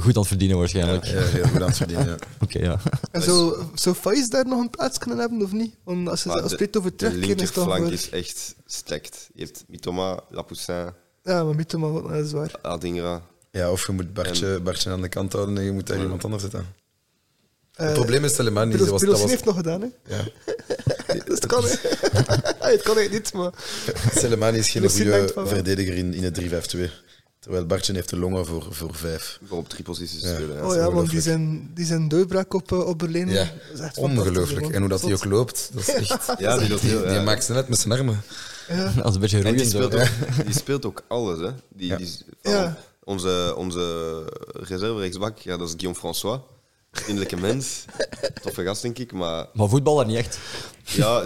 Goed 0.00 0.04
aan 0.06 0.12
het 0.18 0.26
verdienen 0.26 0.58
waarschijnlijk. 0.58 1.04
Ja, 1.04 1.20
heel 1.20 1.44
goed 1.44 1.60
aan 1.62 1.66
het 1.68 1.76
verdienen, 1.76 2.06
ja. 2.06 2.16
Oké, 2.44 2.58
ja. 2.58 2.80
En 3.10 3.22
zou, 3.22 3.62
zou 3.74 3.94
Faiz 3.96 4.28
daar 4.28 4.46
nog 4.46 4.60
een 4.60 4.70
plaats 4.70 4.98
kunnen 4.98 5.18
hebben 5.18 5.42
of 5.42 5.52
niet? 5.52 5.74
Want 5.84 6.08
als 6.08 6.22
je 6.22 6.28
Maar 6.28 6.38
als 6.40 6.48
de- 6.48 6.54
spreekt 6.54 6.76
over 6.76 6.94
terugkeren 6.94 7.28
linkerflank 7.36 7.90
is 7.90 8.10
echt 8.10 8.54
stacked. 8.66 9.30
Je 9.34 9.44
hebt 9.44 9.64
Mitoma, 9.68 10.20
Lapoussin, 10.30 10.74
Ja, 11.22 11.44
maar 11.44 11.54
Mitoma 11.54 12.00
dat 12.00 12.24
is 12.24 12.32
waar. 12.32 12.50
Adingra. 12.62 13.22
Ja, 13.50 13.70
of 13.70 13.86
je 13.86 13.92
moet 13.92 14.12
Bartje, 14.14 14.60
Bartje 14.60 14.90
aan 14.90 15.00
de 15.02 15.08
kant 15.08 15.32
houden 15.32 15.58
en 15.58 15.64
je 15.64 15.72
moet 15.72 15.86
daar 15.86 16.00
iemand 16.00 16.24
anders 16.24 16.42
zetten. 16.42 16.66
Eh, 17.74 17.86
Het 17.86 17.94
probleem 17.94 18.24
is 18.24 18.32
Telemani. 18.34 18.70
Dat 18.70 18.80
Pilos, 18.80 18.90
was, 18.92 19.00
Pilos 19.00 19.14
dat 19.20 19.22
was, 19.22 19.30
heeft 19.30 19.44
nog 19.44 19.56
gedaan, 19.56 19.80
hè? 19.80 20.16
ja. 20.16 20.22
Dus 21.24 21.34
het 21.38 21.46
kan, 21.46 21.64
hè? 21.64 21.70
Het 22.70 22.82
kan 22.82 22.96
niet, 23.10 23.32
maar... 23.32 23.50
Telemani 24.14 24.58
is 24.58 24.68
geen 24.70 24.90
goede 24.90 25.32
verdediger 25.46 25.94
in, 25.94 26.14
in 26.14 26.24
het 26.24 26.40
3-5-2. 26.76 26.90
Terwijl 27.38 27.66
Bartje 27.66 27.92
heeft 27.92 28.08
de 28.08 28.16
longen 28.18 28.46
voor, 28.46 28.66
voor 28.70 28.94
vijf. 28.94 29.38
Voor 29.46 29.58
op 29.58 29.68
drie 29.68 29.84
posities 29.84 30.22
Ja. 30.22 30.34
spelen. 30.34 30.56
Ja. 30.56 30.66
Oh 30.66 30.74
ja, 30.74 30.90
want 30.92 31.10
die 31.10 31.20
zijn, 31.20 31.70
die 31.74 31.86
zijn 31.86 32.08
doorbraak 32.08 32.54
op, 32.54 32.72
eh, 32.72 32.86
op 32.86 32.98
Berlijn. 32.98 33.28
Ja, 33.28 33.50
Ongelooflijk. 33.94 34.68
En 34.68 34.80
hoe 34.80 34.88
dat 34.88 35.02
hij 35.02 35.12
ook 35.12 35.24
loopt, 35.24 35.70
dat 35.72 35.88
is 35.88 35.94
echt... 35.94 36.26
Ja, 36.38 36.58
die 36.58 36.66
heel- 36.66 36.78
Die 37.02 37.12
ja. 37.12 37.22
maakt 37.22 37.44
snelheid 37.44 37.68
met 37.68 37.78
zijn 37.78 37.92
armen. 37.92 38.22
Is 38.68 39.14
een 39.14 39.20
beetje 39.20 39.42
die 39.52 39.64
speelt, 39.66 39.94
ook, 39.94 40.06
die 40.44 40.54
speelt 40.54 40.86
ook 40.86 41.02
alles. 41.08 41.38
Hè. 41.40 41.50
Die, 41.74 41.86
Ja. 41.88 41.96
die. 41.96 42.08
Onze, 43.04 43.54
onze 43.56 44.22
reserve 44.52 44.98
rechtsbak, 45.00 45.38
ja, 45.38 45.56
dat 45.56 45.66
is 45.66 45.72
Guillaume 45.72 45.98
François. 45.98 46.40
Vriendelijke 46.94 47.36
mens. 47.36 47.84
Toffe 48.42 48.62
gast, 48.64 48.82
denk 48.82 48.98
ik. 48.98 49.12
Maar 49.12 49.46
Maar 49.52 49.68
voetballer 49.68 50.06
niet 50.06 50.16
echt. 50.16 50.38
ja, 50.84 51.20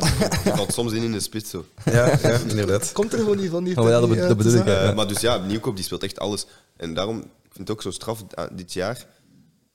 die 0.45 0.53
valt 0.55 0.73
soms 0.73 0.93
in 0.93 1.03
in 1.03 1.12
de 1.12 1.20
spits. 1.20 1.51
Zo. 1.51 1.65
Ja, 1.85 2.19
ja 2.23 2.39
inderdaad. 2.49 2.93
Komt 2.93 3.12
er 3.12 3.19
gewoon 3.19 3.36
niet 3.36 3.51
van. 3.51 3.65
Die 3.65 3.77
Oh, 3.81 3.85
ja, 3.89 4.01
dat 4.01 4.09
die, 4.11 4.19
be- 4.20 4.27
dat 4.28 4.36
bedoel 4.36 4.53
ik, 4.55 4.66
ja. 4.66 4.81
Eh, 4.89 4.95
maar 4.95 5.09
dus 5.09 5.20
ja, 5.20 5.36
Nieuwkoop 5.39 5.77
die 5.77 5.85
speelt 5.85 6.03
echt 6.03 6.19
alles. 6.19 6.47
En 6.77 6.95
daarom, 6.95 7.19
ik 7.19 7.24
vind 7.53 7.69
het 7.69 7.70
ook 7.70 7.82
zo 7.82 7.90
straf 7.90 8.24
eh, 8.31 8.45
dit 8.53 8.73
jaar. 8.73 9.07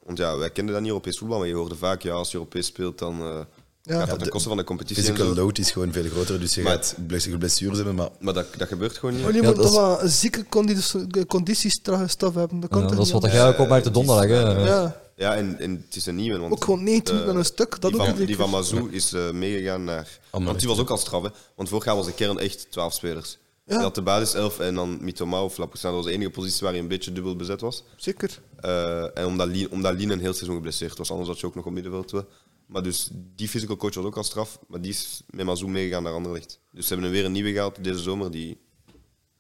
Want 0.06 0.18
ja, 0.18 0.38
wij 0.38 0.49
kenden 0.49 0.74
dat 0.74 0.82
niet 0.82 0.91
Europees 0.91 1.18
voetbal, 1.18 1.38
maar 1.38 1.48
je 1.48 1.53
hoorde 1.53 1.76
vaak, 1.76 2.02
ja, 2.02 2.14
als 2.14 2.32
je 2.32 2.38
Europees 2.38 2.65
speelt, 2.65 2.98
dan 2.99 3.20
eh, 3.22 3.40
Ja. 3.82 3.98
gaat 3.99 4.07
dat 4.10 4.15
de 4.18 4.24
ten 4.24 4.32
koste 4.32 4.48
van 4.48 4.57
de 4.57 4.64
competitie. 4.64 5.03
En 5.03 5.10
Physical 5.10 5.36
zo. 5.36 5.41
load 5.41 5.57
is 5.57 5.72
gewoon 5.72 5.91
veel 5.94 6.10
groter, 6.10 6.40
dus 6.40 6.56
je 6.56 6.61
Maar- 6.61 6.72
gaat 6.74 6.95
ble- 7.07 7.38
blessures 7.38 7.76
hebben, 7.78 7.95
maar 7.95 8.10
Maar 8.20 8.34
dat, 8.34 8.45
dat 8.57 8.68
gebeurt 8.68 8.98
gewoon 8.98 9.15
niet. 9.15 9.24
Maar 9.24 9.34
je 9.34 9.41
Ja, 9.41 9.48
moet 9.48 9.56
dat 9.56 9.65
toch 9.65 9.74
is- 9.74 9.80
wel 9.80 10.02
een 10.03 10.10
zieke 10.10 10.45
condi- 10.49 11.26
conditiestaf 11.28 12.34
hebben. 12.36 12.60
Dat 12.60 12.70
kan 12.70 12.82
Ja, 12.82 12.88
toch 12.88 12.95
dat 12.98 13.06
is 13.06 13.14
niet 13.14 13.22
wat 13.22 13.24
anders? 13.24 13.34
jij 13.34 13.48
ook 13.48 13.60
opmerkte 13.60 13.91
donderdag. 13.91 14.26
Hè. 14.28 14.68
Ja. 14.68 15.02
Ja, 15.15 15.35
en, 15.35 15.60
en 15.60 15.84
het 15.85 15.95
is 15.95 16.06
een 16.06 16.15
nieuwe. 16.15 16.40
Want 16.40 16.53
Ook 16.53 16.64
gewoon 16.64 16.84
19 16.84 17.14
minuten 17.14 17.34
aan 17.34 17.40
een 17.40 17.45
stuk, 17.45 17.81
dat 17.81 17.91
die, 17.91 18.02
ook 18.02 18.07
van, 18.07 18.26
die 18.26 18.35
van. 18.35 18.49
Mazou 18.49 18.91
is 18.91 19.14
eh, 19.14 19.31
meegegaan 19.31 19.84
naar... 19.84 20.19
Want 20.31 20.60
die 20.60 20.68
was 20.68 20.80
ook 20.80 20.90
al 20.90 20.98
straf, 20.98 21.23
hè. 21.23 21.30
Want 21.56 21.69
vorig 21.69 21.85
jaar 21.85 21.95
was 21.95 22.06
de 22.06 22.14
kern 22.14 22.40
echt 22.40 22.72
12 22.72 22.94
spelers. 22.94 23.38
Ja. 23.65 23.77
Je 23.77 23.81
had 23.81 23.95
de 23.95 24.02
basis 24.02 24.34
11 24.34 24.60
en 24.60 24.76
dan 24.76 24.98
Mitoma 25.02 25.44
of 25.44 25.57
Lapoussin. 25.57 25.90
Dat 25.90 25.98
was 25.98 26.07
de 26.07 26.11
enige 26.11 26.30
positie 26.30 26.61
waar 26.61 26.72
hij 26.72 26.81
een 26.81 26.88
beetje 26.88 27.11
dubbel 27.11 27.35
bezet 27.35 27.61
was. 27.61 27.84
Zeker. 27.95 28.40
Eh, 28.56 29.18
en 29.18 29.26
omdat 29.26 29.48
Lien, 29.48 29.72
omdat 29.72 29.94
Lien 29.94 30.10
een 30.10 30.19
heel 30.19 30.34
seizoen 30.34 30.56
geblesseerd 30.56 30.98
was, 30.98 31.11
anders 31.11 31.30
had 31.30 31.40
je 31.40 31.45
ook 31.45 31.56
nog 31.56 31.65
op 31.65 31.72
middenveld. 31.72 32.23
Maar 32.65 32.84
dus 32.84 33.10
die 33.11 33.48
physical 33.48 33.76
coach 33.76 33.94
was 33.94 34.06
ook 34.06 34.18
al 34.18 34.23
straf, 34.23 34.60
maar 34.68 34.81
die 34.81 34.91
is 34.91 35.22
met 35.30 35.45
Mazou 35.45 35.72
meegegaan 35.72 36.03
naar 36.03 36.14
Anderlecht. 36.14 36.60
Dus 36.72 36.88
ze 36.88 36.94
hebben 36.94 37.11
er 37.11 37.15
weer 37.15 37.26
een 37.26 37.31
nieuwe 37.31 37.52
gehaald 37.52 37.84
deze 37.84 37.99
zomer 37.99 38.31
die 38.31 38.57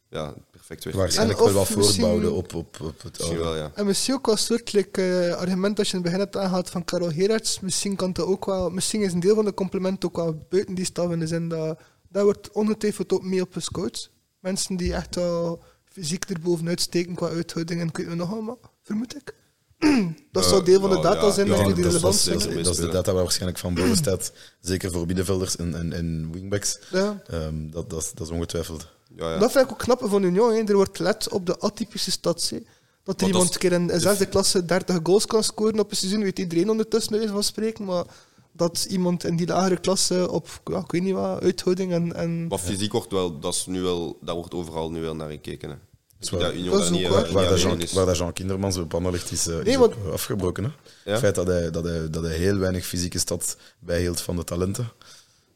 ja, 0.09 0.33
perfect. 0.67 0.95
Waarschijnlijk 0.95 1.39
En 1.39 1.53
wel 1.53 1.65
voortbouwde 1.65 2.31
op, 2.31 2.53
op, 2.53 2.79
op 2.81 3.01
het 3.01 3.21
oude. 3.21 3.37
wel, 3.37 3.55
ja. 3.55 3.71
En 3.75 3.85
misschien 3.85 4.13
ook 4.13 4.25
wel 4.25 4.35
een 4.35 4.41
soort 4.41 4.73
like, 4.73 5.01
eh, 5.27 5.35
argument 5.35 5.79
als 5.79 5.87
je 5.91 5.97
in 5.97 6.01
het 6.01 6.11
begin 6.11 6.23
hebt 6.25 6.37
aangehaald 6.37 6.69
van 6.69 6.85
Karel 6.85 7.11
Gerards. 7.11 7.59
Misschien 7.59 7.95
kan 7.95 8.13
dat 8.13 8.25
ook 8.25 8.45
wel, 8.45 8.69
misschien 8.69 9.01
is 9.01 9.13
een 9.13 9.19
deel 9.19 9.35
van 9.35 9.45
de 9.45 9.53
compliment 9.53 10.05
ook 10.05 10.15
wel 10.15 10.45
buiten 10.49 10.75
die 10.75 10.85
staf 10.85 11.11
in 11.11 11.19
de 11.19 11.27
zin 11.27 11.49
dat 11.49 11.79
daar 12.09 12.23
wordt 12.23 12.51
ongetwijfeld 12.51 13.13
ook 13.13 13.23
mee 13.23 13.41
op 13.41 13.53
gescout. 13.53 14.11
Mensen 14.39 14.75
die 14.75 14.93
echt 14.93 15.15
wel 15.15 15.63
fysiek 15.85 16.25
erbovenuit 16.25 16.81
steken 16.81 17.15
qua 17.15 17.27
uithouding 17.29 17.81
en 17.81 17.89
weet 17.93 18.07
het 18.07 18.15
nog 18.15 18.31
allemaal, 18.31 18.59
vermoed 18.81 19.15
ik. 19.15 19.35
dat 20.31 20.45
zou 20.45 20.63
deel 20.63 20.79
van 20.79 20.89
de 20.89 20.95
ja, 20.95 21.01
data 21.01 21.25
ja, 21.25 21.31
zijn, 21.31 21.47
ja, 21.47 21.53
ik, 21.53 21.75
die 21.75 21.75
dat, 21.75 21.77
is- 21.77 21.83
relevant 21.85 22.25
dat, 22.25 22.41
zijn. 22.41 22.63
dat 22.63 22.73
is 22.73 22.79
de 22.79 22.89
data 22.89 23.13
waar 23.13 23.23
waarschijnlijk 23.23 23.59
van 23.59 23.73
boven 23.73 23.95
staat. 23.95 24.31
Zeker 24.61 24.91
voor 24.91 25.05
middenvelders 25.05 25.55
en, 25.55 25.75
en, 25.75 25.93
en 25.93 26.31
wingbacks. 26.31 26.79
Ja. 26.91 27.21
Ehm, 27.27 27.69
dat, 27.69 27.89
dat, 27.89 28.01
is, 28.01 28.11
dat 28.13 28.27
is 28.27 28.33
ongetwijfeld. 28.33 28.87
Ja, 29.15 29.33
ja. 29.33 29.37
Dat 29.39 29.51
vind 29.51 29.65
ik 29.65 29.71
ook 29.71 29.77
knap 29.77 30.01
van 30.03 30.23
Union. 30.23 30.53
Hè. 30.53 30.63
Er 30.63 30.75
wordt 30.75 30.99
let 30.99 31.29
op 31.29 31.45
de 31.45 31.59
atypische 31.59 32.11
stads. 32.11 32.49
hè. 32.49 32.57
Dat 33.03 33.21
er 33.21 33.27
iemand 33.27 33.53
een 33.53 33.59
keer 33.59 33.71
in 33.71 33.89
in 33.89 33.99
zesde 33.99 34.25
klasse 34.25 34.65
30 34.65 34.99
goals 35.03 35.25
kan 35.25 35.43
scoren 35.43 35.79
op 35.79 35.91
een 35.91 35.97
seizoen, 35.97 36.23
weet 36.23 36.39
iedereen 36.39 36.69
ondertussen 36.69 37.13
wijze 37.13 37.33
van 37.33 37.43
spreken. 37.43 37.85
Maar 37.85 38.05
dat 38.51 38.85
iemand 38.89 39.23
in 39.23 39.35
die 39.35 39.47
lagere 39.47 39.79
klasse 39.79 40.31
op, 40.31 40.61
ja, 40.65 40.77
ik 40.79 40.91
weet 40.91 41.01
niet 41.03 41.13
wat, 41.13 41.41
uithouding 41.41 41.91
en... 41.91 42.13
en 42.13 42.47
Maar 42.47 42.57
fysiek 42.57 42.91
wordt 42.91 43.11
wel, 43.11 43.39
dat 43.39 43.53
is 43.53 43.65
nu 43.65 43.81
wel, 43.81 44.17
daar 44.21 44.35
wordt 44.35 44.53
overal 44.53 44.91
nu 44.91 45.01
wel 45.01 45.15
naar 45.15 45.29
gekeken. 45.29 45.69
Hè. 45.69 45.75
Dat 46.19 46.41
waar. 46.41 46.55
Union 46.55 46.77
Dat 46.77 46.89
niet, 46.89 47.07
waar. 47.07 47.31
Waar, 47.31 47.57
Jean, 47.57 47.81
is. 47.81 47.93
waar 47.93 48.05
dat 48.05 48.17
Jean 48.17 48.33
Kindermans 48.33 48.77
op 48.77 48.93
Anderlecht 48.93 49.31
is, 49.31 49.47
eh, 49.47 49.65
is 49.65 49.77
afgebroken. 50.11 50.63
Hè? 50.63 50.69
Ja? 51.05 51.11
Het 51.11 51.19
feit 51.19 51.35
dat 51.35 51.47
hij, 51.47 51.71
dat, 51.71 51.83
hij, 51.83 52.09
dat 52.09 52.23
hij 52.23 52.35
heel 52.35 52.57
weinig 52.57 52.85
fysieke 52.85 53.19
stad 53.19 53.57
bijhield 53.79 54.21
van 54.21 54.35
de 54.35 54.43
talenten, 54.43 54.91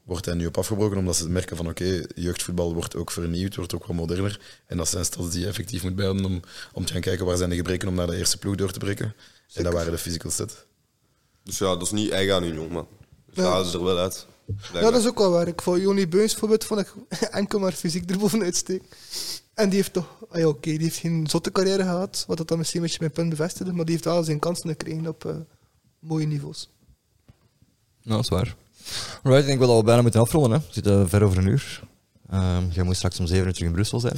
wordt 0.08 0.26
hij 0.26 0.34
nu 0.36 0.46
op 0.46 0.58
afgebroken 0.58 0.98
omdat 0.98 1.16
ze 1.16 1.30
merken 1.30 1.58
van 1.58 1.68
oké, 1.70 2.04
jeugdvoetbal 2.16 2.74
wordt 2.74 2.96
ook 2.96 3.12
vernieuwd, 3.12 3.56
wordt 3.56 3.74
ook 3.76 3.88
wel 3.88 3.96
moderner. 3.96 4.40
En 4.66 4.78
dat 4.78 4.88
zijn 4.88 5.06
stads 5.06 5.30
die 5.32 5.40
je 5.42 5.48
effectief 5.48 5.84
moet 5.84 5.96
bijhouden 5.96 6.26
om, 6.26 6.40
om 6.74 6.86
te 6.86 6.94
gaan 6.94 7.02
kijken 7.02 7.26
waar 7.26 7.38
zijn 7.38 7.50
de 7.50 7.56
gebreken 7.56 7.88
om 7.88 7.96
naar 7.96 8.08
de 8.08 8.16
eerste 8.18 8.38
ploeg 8.38 8.56
door 8.56 8.72
te 8.72 8.80
breken. 8.80 9.14
En 9.54 9.64
dat 9.64 9.74
waren 9.74 9.92
de 9.92 9.98
physical 9.98 10.32
stat. 10.32 10.66
Dus 11.44 11.58
ja, 11.58 11.66
dat 11.66 11.82
is 11.82 11.92
niet 11.92 12.10
eigen 12.12 12.36
aan 12.36 12.44
Union, 12.44 12.72
maar 12.72 12.84
dus 13.26 13.36
Ja. 13.44 13.50
halen 13.52 13.66
ze 13.66 13.78
er 13.78 13.84
wel 13.84 13.98
uit. 13.98 14.26
ja, 14.74 14.80
dat 14.82 14.96
is 14.96 15.08
ook 15.08 15.18
wel 15.18 15.32
waar. 15.32 15.48
Ik 15.48 15.62
vond 15.62 15.82
Joni 15.82 16.08
Beuns 16.08 16.32
bijvoorbeeld 16.32 16.64
vond 16.64 16.80
ik 16.80 16.94
enkel 17.32 17.60
maar 17.60 17.72
fysiek 17.72 18.10
erbovenuit 18.12 18.56
steken. 18.56 18.88
En 19.54 19.70
die 19.70 19.78
heeft 19.78 19.94
toch, 19.94 20.08
ah 20.30 20.40
ja, 20.40 20.48
oké, 20.48 20.70
die 20.70 20.80
heeft 20.82 20.98
geen 20.98 21.28
zotte 21.30 21.52
carrière 21.52 21.84
gehad, 21.84 22.24
wat 22.28 22.38
dat 22.38 22.48
dan 22.48 22.58
misschien 22.58 22.80
een 22.80 22.86
beetje 22.86 23.02
mijn 23.02 23.12
punt 23.14 23.30
bevestigde, 23.30 23.74
maar 23.74 23.86
die 23.86 23.94
heeft 23.94 24.06
wel 24.06 24.24
zijn 24.24 24.40
kansen 24.40 24.70
gekregen 24.70 25.08
op 25.08 25.26
eh, 25.26 25.36
mooie 26.00 26.26
niveaus. 26.28 26.70
Ja, 28.02 28.12
dat 28.16 28.24
is 28.24 28.30
waar. 28.30 28.56
Right, 29.24 29.40
ik 29.42 29.46
denk 29.46 29.60
wel 29.60 29.68
dat 29.68 29.78
we 29.78 29.84
bijna 29.84 30.02
moeten 30.02 30.22
afronden. 30.22 30.52
Hè. 30.52 30.58
We 30.58 30.74
zitten 30.74 31.10
ver 31.10 31.24
over 31.24 31.38
een 31.38 31.48
uur. 31.48 31.82
Ehm 32.32 32.64
jij 32.72 32.84
moet 32.84 32.96
straks 32.96 33.20
om 33.20 33.28
zeven 33.28 33.46
uur 33.46 33.54
terug 33.54 33.68
in 33.68 33.74
Brussel 33.74 34.00
zijn. 34.00 34.16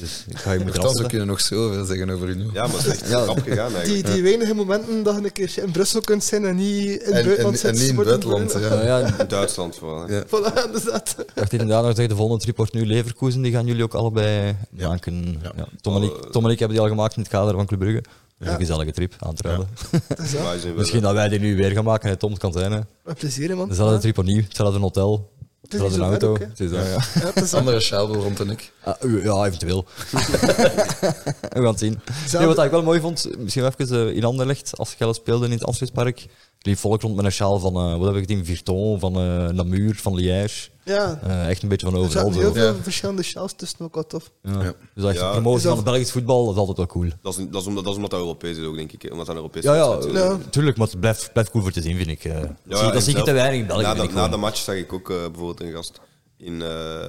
Dus 0.00 0.24
ik 0.28 0.38
ga 0.38 0.52
je 0.52 0.58
moeten 0.58 0.82
we 0.82 1.06
kunnen 1.06 1.26
nog 1.26 1.40
zoveel 1.40 1.84
zeggen 1.84 2.10
over 2.10 2.28
Union. 2.28 2.50
Ja, 2.52 2.66
maar 2.66 2.76
het 2.76 2.86
is 2.86 2.92
echt 2.92 3.08
Ja. 3.10 3.18
gegaan 3.18 3.42
Die, 3.44 3.58
eigenlijk. 3.58 4.06
die 4.06 4.22
weinige 4.22 4.54
momenten 4.54 5.02
dat 5.02 5.14
je 5.16 5.24
een 5.24 5.32
keer 5.32 5.52
in 5.62 5.70
Brussel 5.70 6.00
kunt 6.00 6.24
zijn 6.24 6.44
en 6.44 6.56
niet 6.56 6.86
in 6.86 6.92
het 6.92 7.02
En, 7.02 7.14
en, 7.14 7.24
buitenland 7.24 7.64
en 7.64 7.72
niet 7.72 7.82
in 7.82 7.96
het 7.96 8.04
buitenland. 8.06 8.52
Ja. 8.52 8.82
Ja, 8.82 8.98
ja, 8.98 9.18
In 9.18 9.28
Duitsland 9.28 9.76
vooral. 9.76 10.10
Ja. 10.10 10.24
Voilà, 10.26 10.64
inderdaad. 10.66 11.14
Ik 11.18 11.34
dacht 11.34 11.52
inderdaad 11.52 11.82
nog 11.82 11.90
zeggen, 11.90 12.08
de 12.08 12.14
volgende 12.14 12.42
trip 12.42 12.56
wordt 12.56 12.72
nu 12.72 12.86
Leverkusen. 12.86 13.42
Die 13.42 13.52
gaan 13.52 13.66
jullie 13.66 13.82
ook 13.82 13.94
allebei 13.94 14.56
maken. 14.70 15.38
Ja. 15.42 15.52
Ja. 15.56 15.68
Tom, 15.80 15.96
en 15.96 16.02
ik, 16.02 16.12
Tom 16.30 16.44
en 16.44 16.50
ik 16.50 16.58
hebben 16.58 16.76
die 16.76 16.86
al 16.86 16.92
gemaakt 16.92 17.16
in 17.16 17.22
het 17.22 17.30
kader 17.30 17.54
van 17.54 17.66
Club 17.66 17.80
Brugge. 17.80 18.02
Een 18.38 18.56
gezellige 18.56 18.90
trip 18.92 19.14
aan 19.18 19.36
zijn 19.36 19.56
wel- 19.56 20.74
Misschien 20.76 21.00
dat 21.02 21.12
wij 21.12 21.28
die 21.28 21.38
nu 21.40 21.56
weer 21.56 21.70
gaan 21.70 21.84
maken. 21.84 22.08
Hè, 22.08 22.16
Tom, 22.16 22.30
het 22.30 22.40
kan 22.40 22.52
zijn. 22.52 22.72
Hè. 22.72 22.80
Met 23.04 23.18
plezier, 23.18 23.56
man. 23.56 23.68
Dezelfde 23.68 23.98
trip 23.98 24.18
opnieuw, 24.18 24.42
hetzelfde 24.42 24.78
hotel, 24.78 25.30
Het 25.62 25.74
is 25.74 25.94
zo 25.94 26.00
auto. 26.02 26.30
ook, 26.30 26.38
Het 26.38 26.60
is 26.60 26.70
dat, 26.70 26.84
ja. 26.84 26.90
Ja, 26.92 26.98
het 27.26 27.42
is 27.42 27.50
dat. 27.50 27.60
Andere 27.60 27.80
sjaal 27.80 28.14
rond 28.14 28.36
de 28.36 28.44
nek. 28.44 28.72
Ah, 28.84 29.22
ja, 29.22 29.44
eventueel. 29.44 29.84
We 30.12 31.48
gaan 31.50 31.64
het 31.64 31.78
zien. 31.78 32.00
Nee, 32.32 32.46
wat 32.46 32.64
ik 32.64 32.70
wel 32.70 32.82
mooi 32.82 33.00
vond, 33.00 33.28
misschien 33.38 33.64
even 33.66 34.08
eh, 34.08 34.16
in 34.16 34.24
Anderlecht, 34.24 34.72
als 34.78 34.94
Gelle 34.94 35.14
speelde 35.14 35.46
in 35.46 35.52
het 35.52 35.64
Amsterdampark, 35.64 36.26
liep 36.60 36.78
volk 36.78 37.02
rond 37.02 37.16
met 37.16 37.24
een 37.24 37.32
sjaal 37.32 37.58
van, 37.58 37.74
eh, 37.76 37.96
wat 37.98 38.06
heb 38.06 38.16
ik 38.22 38.28
gezien, 38.28 38.44
Virton, 38.44 39.00
van 39.00 39.14
eh 39.14 39.48
Namur, 39.48 39.94
van 39.96 40.14
Liège. 40.14 40.68
Ja, 40.84 41.18
Eh, 41.22 41.48
echt 41.48 41.62
een 41.62 41.68
beetje 41.68 41.86
van 41.86 41.94
er 41.94 42.00
overal. 42.00 42.24
zaten 42.26 42.40
heel 42.40 42.48
Zo. 42.48 42.54
veel 42.60 42.74
Ja. 42.74 42.82
verschillende 42.82 43.22
shells 43.22 43.52
tussen, 43.56 43.80
ook 43.80 43.94
wat 43.94 44.08
tof. 44.08 44.30
Ja. 44.42 44.50
Ja. 44.52 44.58
Dus 44.94 45.02
dat 45.04 45.12
is 45.12 45.18
Ja. 45.20 45.26
de 45.26 45.40
promotie 45.40 45.66
van 45.68 45.76
het 45.76 45.84
Belgisch 45.84 46.10
voetbal, 46.12 46.44
dat 46.44 46.52
is 46.54 46.58
altijd 46.60 46.76
wel 46.76 46.86
cool. 46.86 47.08
Dat 47.22 47.38
is, 47.38 47.46
dat, 47.50 47.60
is 47.60 47.66
omdat, 47.66 47.82
dat 47.84 47.90
is 47.92 47.96
omdat 47.96 48.10
dat 48.10 48.20
Europees 48.20 48.56
is 48.56 48.64
ook, 48.64 48.76
denk 48.76 48.92
ik. 48.92 49.02
Omdat 49.02 49.18
dat 49.18 49.28
een 49.28 49.34
Europees 49.36 49.62
Ja, 49.64 49.74
ja, 49.74 49.96
is. 49.98 50.12
Ja. 50.12 50.38
tuurlijk, 50.50 50.76
maar 50.76 50.86
het 50.86 51.00
blijft, 51.00 51.32
blijft 51.32 51.50
cool 51.50 51.62
voor 51.62 51.72
te 51.72 51.82
zien, 51.82 51.96
vind 51.96 52.08
ik. 52.08 52.22
dat 52.22 52.78
zie, 52.78 52.86
en 52.86 52.92
dat 52.92 53.02
zie 53.02 53.16
ik 53.16 53.24
te 53.24 53.32
weinig 53.32 53.60
in 53.60 53.66
België. 53.66 53.82
Na, 53.82 53.94
de, 53.94 54.12
na 54.28 54.36
match 54.36 54.58
zag 54.60 54.74
ik 54.74 54.92
ook 54.92 55.08
bijvoorbeeld 55.08 55.60
een 55.60 55.72
gast 55.72 56.00
in, 56.38 56.62
eh, 56.62 57.06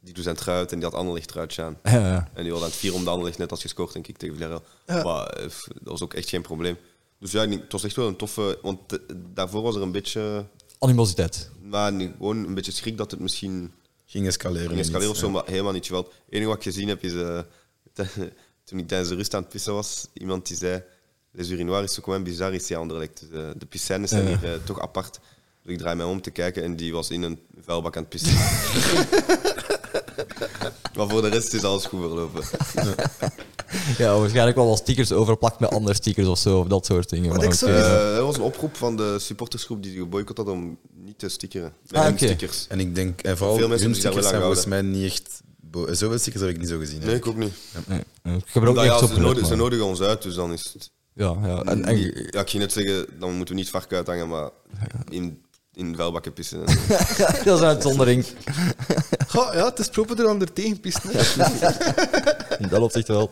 die 0.00 0.14
doet 0.14 0.24
zijn 0.24 0.36
truit 0.36 0.72
en 0.72 0.78
die 0.78 0.88
had 0.88 0.98
Anderlecht 0.98 1.28
truitje 1.28 1.62
aan. 1.62 1.76
Ja, 1.82 1.90
ja. 1.92 2.28
En 2.34 2.42
die 2.42 2.52
was 2.52 2.60
aan 2.60 2.66
het 2.68 2.76
vier 2.76 2.94
om 2.94 3.04
de 3.04 3.10
Anderlecht 3.10 3.38
net 3.38 3.50
als 3.50 3.60
gescoord, 3.60 3.92
denk 3.92 4.06
ik, 4.06 4.16
tegen 4.18 4.34
Villarreal. 4.34 4.62
Ja. 4.86 5.02
Maar 5.02 5.34
dat 5.64 5.80
was 5.82 6.02
ook 6.02 6.14
echt 6.14 6.28
geen 6.28 6.42
probleem. 6.42 6.76
Dus 7.22 7.32
ja, 7.32 7.48
het 7.48 7.72
was 7.72 7.84
echt 7.84 7.96
wel 7.96 8.08
een 8.08 8.16
toffe... 8.16 8.58
Want 8.62 8.92
eh, 8.92 8.98
daarvoor 9.34 9.62
was 9.62 9.76
er 9.76 9.82
een 9.82 9.92
beetje... 9.92 10.44
Animositeit. 10.78 11.50
Maar 11.62 11.92
nee, 11.92 12.12
gewoon 12.16 12.36
een 12.44 12.54
beetje 12.54 12.72
schrik 12.72 12.96
dat 12.96 13.10
het 13.10 13.20
misschien 13.20 13.72
Ging 14.06 14.26
escaleren. 14.26 14.68
ging 14.68 14.80
escaleren 14.80 15.10
of 15.10 15.16
zo, 15.16 15.26
ja. 15.26 15.32
maar 15.32 15.42
helemaal 15.46 15.72
niet. 15.72 15.88
Het 15.88 16.06
enige 16.28 16.48
wat 16.48 16.56
ik 16.56 16.62
gezien 16.62 16.88
heb 16.88 17.02
is... 17.04 17.12
eh, 17.14 17.38
toen 18.64 18.78
ik 18.78 18.88
tijdens 18.88 19.08
de 19.10 19.14
rust 19.16 19.34
aan 19.34 19.42
het 19.42 19.50
pissen 19.50 19.74
was, 19.74 20.06
iemand 20.12 20.46
die 20.46 20.56
zei... 20.56 20.82
Les 21.32 21.50
urinoirs 21.50 21.90
is 21.92 21.98
ook 21.98 22.06
wel 22.06 22.22
bizar 22.22 22.54
ici 22.54 22.74
aan 22.74 22.80
Anderlecht. 22.80 23.20
Dus, 23.30 23.40
eh, 23.42 23.50
de 23.56 23.66
piscines 23.66 24.10
zijn 24.10 24.28
Ja. 24.28 24.38
hier 24.38 24.64
toch 24.64 24.80
apart. 24.80 25.20
Dus 25.62 25.72
ik 25.72 25.78
draai 25.78 25.96
mij 25.96 26.06
om 26.06 26.20
te 26.20 26.30
kijken 26.30 26.62
en 26.62 26.76
die 26.76 26.92
was 26.92 27.10
in 27.10 27.22
een 27.22 27.38
vuilbak 27.64 27.96
aan 27.96 28.02
het 28.02 28.10
pissen. 28.10 28.32
maar 30.96 31.08
voor 31.08 31.22
de 31.22 31.28
rest 31.28 31.54
is 31.54 31.64
alles 31.64 31.84
goed 31.84 32.00
verlopen. 32.00 32.42
Ja, 33.98 34.18
waarschijnlijk 34.18 34.56
wel 34.56 34.66
wat 34.66 34.78
stickers 34.78 35.12
overplakt 35.12 35.60
met 35.60 35.70
andere 35.70 35.94
stickers 35.94 36.26
of 36.26 36.38
zo, 36.38 36.58
of 36.58 36.66
dat 36.66 36.86
soort 36.86 37.08
dingen. 37.08 37.28
Wat 37.30 37.38
maar 37.38 37.52
ik 37.52 37.60
Eh, 37.60 38.16
er 38.16 38.22
was 38.22 38.36
een 38.36 38.42
oproep 38.42 38.76
van 38.76 38.96
de 38.96 39.16
supportersgroep 39.18 39.82
die 39.82 39.98
geboycott 39.98 40.38
had 40.38 40.48
om 40.48 40.78
niet 40.94 41.18
te 41.18 41.28
stickeren. 41.28 41.72
Met 41.88 42.00
Ah, 42.00 42.16
stickers. 42.16 42.66
En 42.68 42.80
ik 42.80 42.94
denk, 42.94 43.20
en 43.20 43.36
vooral 43.36 43.56
Veel 43.56 43.68
mensen 43.68 43.86
hun 43.86 43.94
daar 43.94 44.02
stickers 44.04 44.28
zijn 44.28 44.40
volgens 44.42 44.66
mij 44.66 44.82
niet 44.82 45.04
echt... 45.04 45.40
Zoveel 45.90 46.18
stickers 46.18 46.44
heb 46.44 46.52
ik 46.52 46.58
niet 46.58 46.68
zo 46.68 46.78
gezien. 46.78 47.00
Nee, 47.04 47.14
ik 47.14 47.26
ook 47.26 47.36
niet. 47.36 47.52
Nee, 47.86 48.00
nee. 48.22 48.36
Ik 48.36 48.44
heb 48.52 48.62
ook 48.62 48.74
niet 48.74 48.84
ja, 48.84 48.92
echt 48.92 49.02
op 49.02 49.08
ze, 49.08 49.14
gelet, 49.14 49.22
nodigen, 49.28 49.46
ze 49.48 49.54
maar- 49.54 49.62
nodigen 49.62 49.84
ons 49.84 50.00
uit, 50.00 50.22
dus 50.22 50.34
dan 50.34 50.52
is 50.52 50.70
het... 50.72 50.90
Ja, 51.14 51.36
ja. 51.42 51.62
En, 51.62 51.84
en, 51.84 51.98
Ja, 52.30 52.40
ik 52.40 52.50
ging 52.50 52.62
net 52.62 52.72
zeggen, 52.72 53.06
dan 53.18 53.36
moeten 53.36 53.54
we 53.54 53.60
niet 53.60 53.70
varken 53.70 53.96
uithangen, 53.96 54.28
maar 54.28 54.50
in, 55.08 55.41
in 55.74 55.96
vuilbakken 55.96 56.32
pissen. 56.32 56.60
dat 57.44 57.46
is 57.46 57.60
een 57.60 57.64
uitzondering. 57.64 58.26
Goh, 59.28 59.54
ja, 59.54 59.64
het 59.64 59.78
is 59.78 59.88
proper 59.88 60.20
er 60.20 60.28
aan 60.28 60.38
de 60.38 60.52
tegenpisten. 60.52 61.10
hè. 61.12 62.58
In 62.58 62.68
dat 62.68 62.80
opzicht 62.80 63.08
wel. 63.08 63.30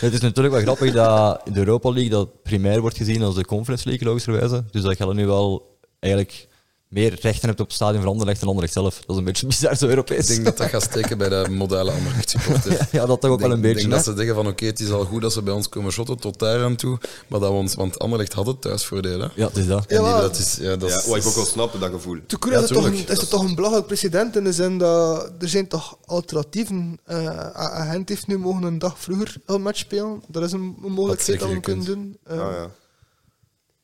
Het 0.00 0.12
is 0.12 0.20
natuurlijk 0.20 0.54
wel 0.54 0.62
grappig 0.62 0.92
dat 0.92 1.40
in 1.44 1.52
de 1.52 1.58
Europa 1.58 1.90
League 1.90 2.10
dat 2.10 2.42
primair 2.42 2.80
wordt 2.80 2.96
gezien 2.96 3.22
als 3.22 3.34
de 3.34 3.44
Conference 3.44 3.88
League, 3.88 4.06
logischerwijze. 4.06 4.64
Dus 4.70 4.82
dat 4.82 4.98
je 4.98 5.14
nu 5.14 5.26
wel 5.26 5.78
eigenlijk 6.00 6.48
meer 6.94 7.18
rechten 7.20 7.48
hebt 7.48 7.60
op 7.60 7.66
het 7.66 7.74
stadion 7.74 8.02
van 8.02 8.10
Anderlecht 8.10 8.38
dan 8.40 8.48
Anderlecht 8.48 8.74
zelf. 8.74 8.94
Dat 9.00 9.10
is 9.10 9.16
een 9.16 9.24
beetje 9.24 9.46
bizar 9.46 9.76
zo 9.76 9.84
Ik 9.84 9.90
Europees. 9.90 10.26
denk 10.26 10.44
dat 10.44 10.56
dat 10.56 10.68
gaat 10.68 10.82
steken 10.82 11.18
bij 11.18 11.28
de 11.28 11.46
modale 11.50 11.90
Anderlecht 11.92 12.30
supporter. 12.30 12.88
ja, 12.92 13.06
dat 13.06 13.20
toch 13.20 13.30
ook 13.30 13.36
Ik 13.36 13.38
denk, 13.38 13.40
wel 13.40 13.50
een 13.50 13.60
beetje. 13.60 13.76
Ik 13.84 13.90
denk 13.90 14.04
dat 14.04 14.04
ze 14.04 14.16
zeggen 14.16 14.34
van 14.34 14.46
oké, 14.46 14.64
het 14.64 14.80
is 14.80 14.90
al 14.90 15.04
goed 15.04 15.22
dat 15.22 15.32
ze 15.32 15.42
bij 15.42 15.54
ons 15.54 15.68
komen 15.68 15.92
shotten 15.92 16.16
tot 16.20 16.38
daar 16.38 16.64
aan 16.64 16.76
toe, 16.76 16.98
maar 17.28 17.40
dat 17.40 17.50
we 17.50 17.56
ons, 17.56 17.74
want 17.74 17.98
Anderlecht 17.98 18.32
had 18.32 18.46
het 18.46 18.60
thuisvoordeel. 18.60 19.20
Hè? 19.20 19.26
Ja, 19.34 19.46
het 19.46 19.56
is 19.56 19.66
dat. 19.66 19.86
En 19.86 19.98
die- 19.98 20.06
Ja, 20.06 20.20
dat 20.20 20.38
is, 20.38 20.56
ja, 20.60 20.76
dat 20.76 20.88
Ja, 20.90 20.96
is, 20.98 21.06
wat 21.06 21.16
ik 21.16 21.26
ook 21.26 21.34
wel 21.34 21.44
snap, 21.46 21.80
dat 21.80 21.90
gevoel. 21.90 22.18
Toen 22.26 22.38
kun 22.38 22.50
Ja, 22.50 22.56
is, 22.60 22.68
het 22.68 22.78
toch, 22.78 22.88
is 22.90 23.20
het 23.20 23.30
toch 23.30 23.44
een 23.44 23.54
belachelijk 23.54 23.86
precedent 23.86 24.36
in 24.36 24.44
de 24.44 24.52
zin 24.52 24.78
dat 24.78 25.30
er 25.40 25.48
zijn 25.48 25.68
toch 25.68 25.96
alternatieven. 26.06 26.98
Eh 27.04 27.26
Agent 27.52 28.08
heeft 28.08 28.26
nu 28.26 28.38
mogen 28.38 28.62
een 28.62 28.78
dag 28.78 28.98
vroeger 28.98 29.34
een 29.46 29.62
match 29.62 29.78
spelen. 29.78 30.22
Dat 30.26 30.42
is 30.42 30.52
een, 30.52 30.76
een 30.84 30.92
mogelijkheid 30.92 31.38
dat 31.38 31.48
we 31.48 31.54
zeker 31.54 31.60
kunnen 31.60 31.84
doen. 31.84 32.16
Eh, 32.24 32.38
Ah, 32.40 32.52
ja. 32.52 32.70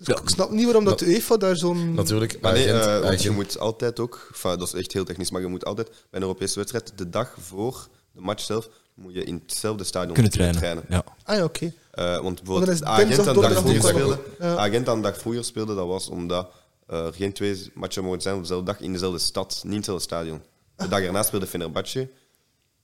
Dus 0.04 0.20
ik 0.20 0.28
snap 0.28 0.50
niet 0.50 0.64
waarom 0.64 0.84
dat 0.84 0.98
de 0.98 1.06
UEFA 1.06 1.36
daar 1.36 1.56
zo'n... 1.56 1.94
natuurlijk. 1.94 2.40
Maar 2.40 2.52
nee, 2.52 2.72
agent- 2.74 2.86
eh, 3.02 3.08
want 3.08 3.22
je 3.22 3.30
moet 3.30 3.58
altijd 3.58 4.00
ook, 4.00 4.26
enfin, 4.32 4.58
dat 4.58 4.66
is 4.68 4.74
echt 4.74 4.92
heel 4.92 5.04
technisch, 5.04 5.30
maar 5.30 5.40
je 5.40 5.46
moet 5.46 5.64
altijd 5.64 5.88
bij 5.88 5.96
een 6.10 6.22
Europese 6.22 6.54
wedstrijd, 6.58 6.92
de 6.96 7.08
dag 7.10 7.34
voor 7.40 7.88
de 8.12 8.20
match 8.20 8.42
zelf, 8.44 8.68
moet 8.94 9.14
je 9.14 9.24
in 9.24 9.42
hetzelfde 9.46 9.84
stadion 9.84 10.12
Kunnen 10.14 10.30
trainen. 10.32 10.84
Ja. 10.88 11.04
Ah 11.24 11.36
ja, 11.36 11.44
oké. 11.44 11.72
Eh, 11.90 12.18
want 12.20 12.42
bijvoorbeeld 12.42 12.78
de 12.78 12.84
agent 12.84 13.26
een 13.26 13.34
dag 13.34 13.52
vroeger 13.52 13.84
ook 13.84 13.88
speelde, 13.90 14.18
Ja. 14.38 14.56
agent 14.56 15.02
dag 15.02 15.18
vroeger 15.18 15.44
speelde, 15.44 15.74
dat 15.74 15.86
was 15.86 16.08
omdat 16.08 16.50
eh, 16.86 17.06
er 17.06 17.12
geen 17.14 17.32
twee 17.32 17.70
matchen 17.74 18.04
mogen 18.04 18.20
zijn 18.20 18.34
op 18.34 18.40
dezelfde 18.40 18.66
dag 18.66 18.80
in 18.80 18.92
dezelfde 18.92 19.18
stad, 19.18 19.60
niet 19.62 19.70
in 19.72 19.76
hetzelfde 19.76 20.02
stadion. 20.04 20.40
De 20.76 20.88
dag 20.88 21.00
erna 21.00 21.22
speelde 21.22 21.46
Fenerbahce, 21.46 22.08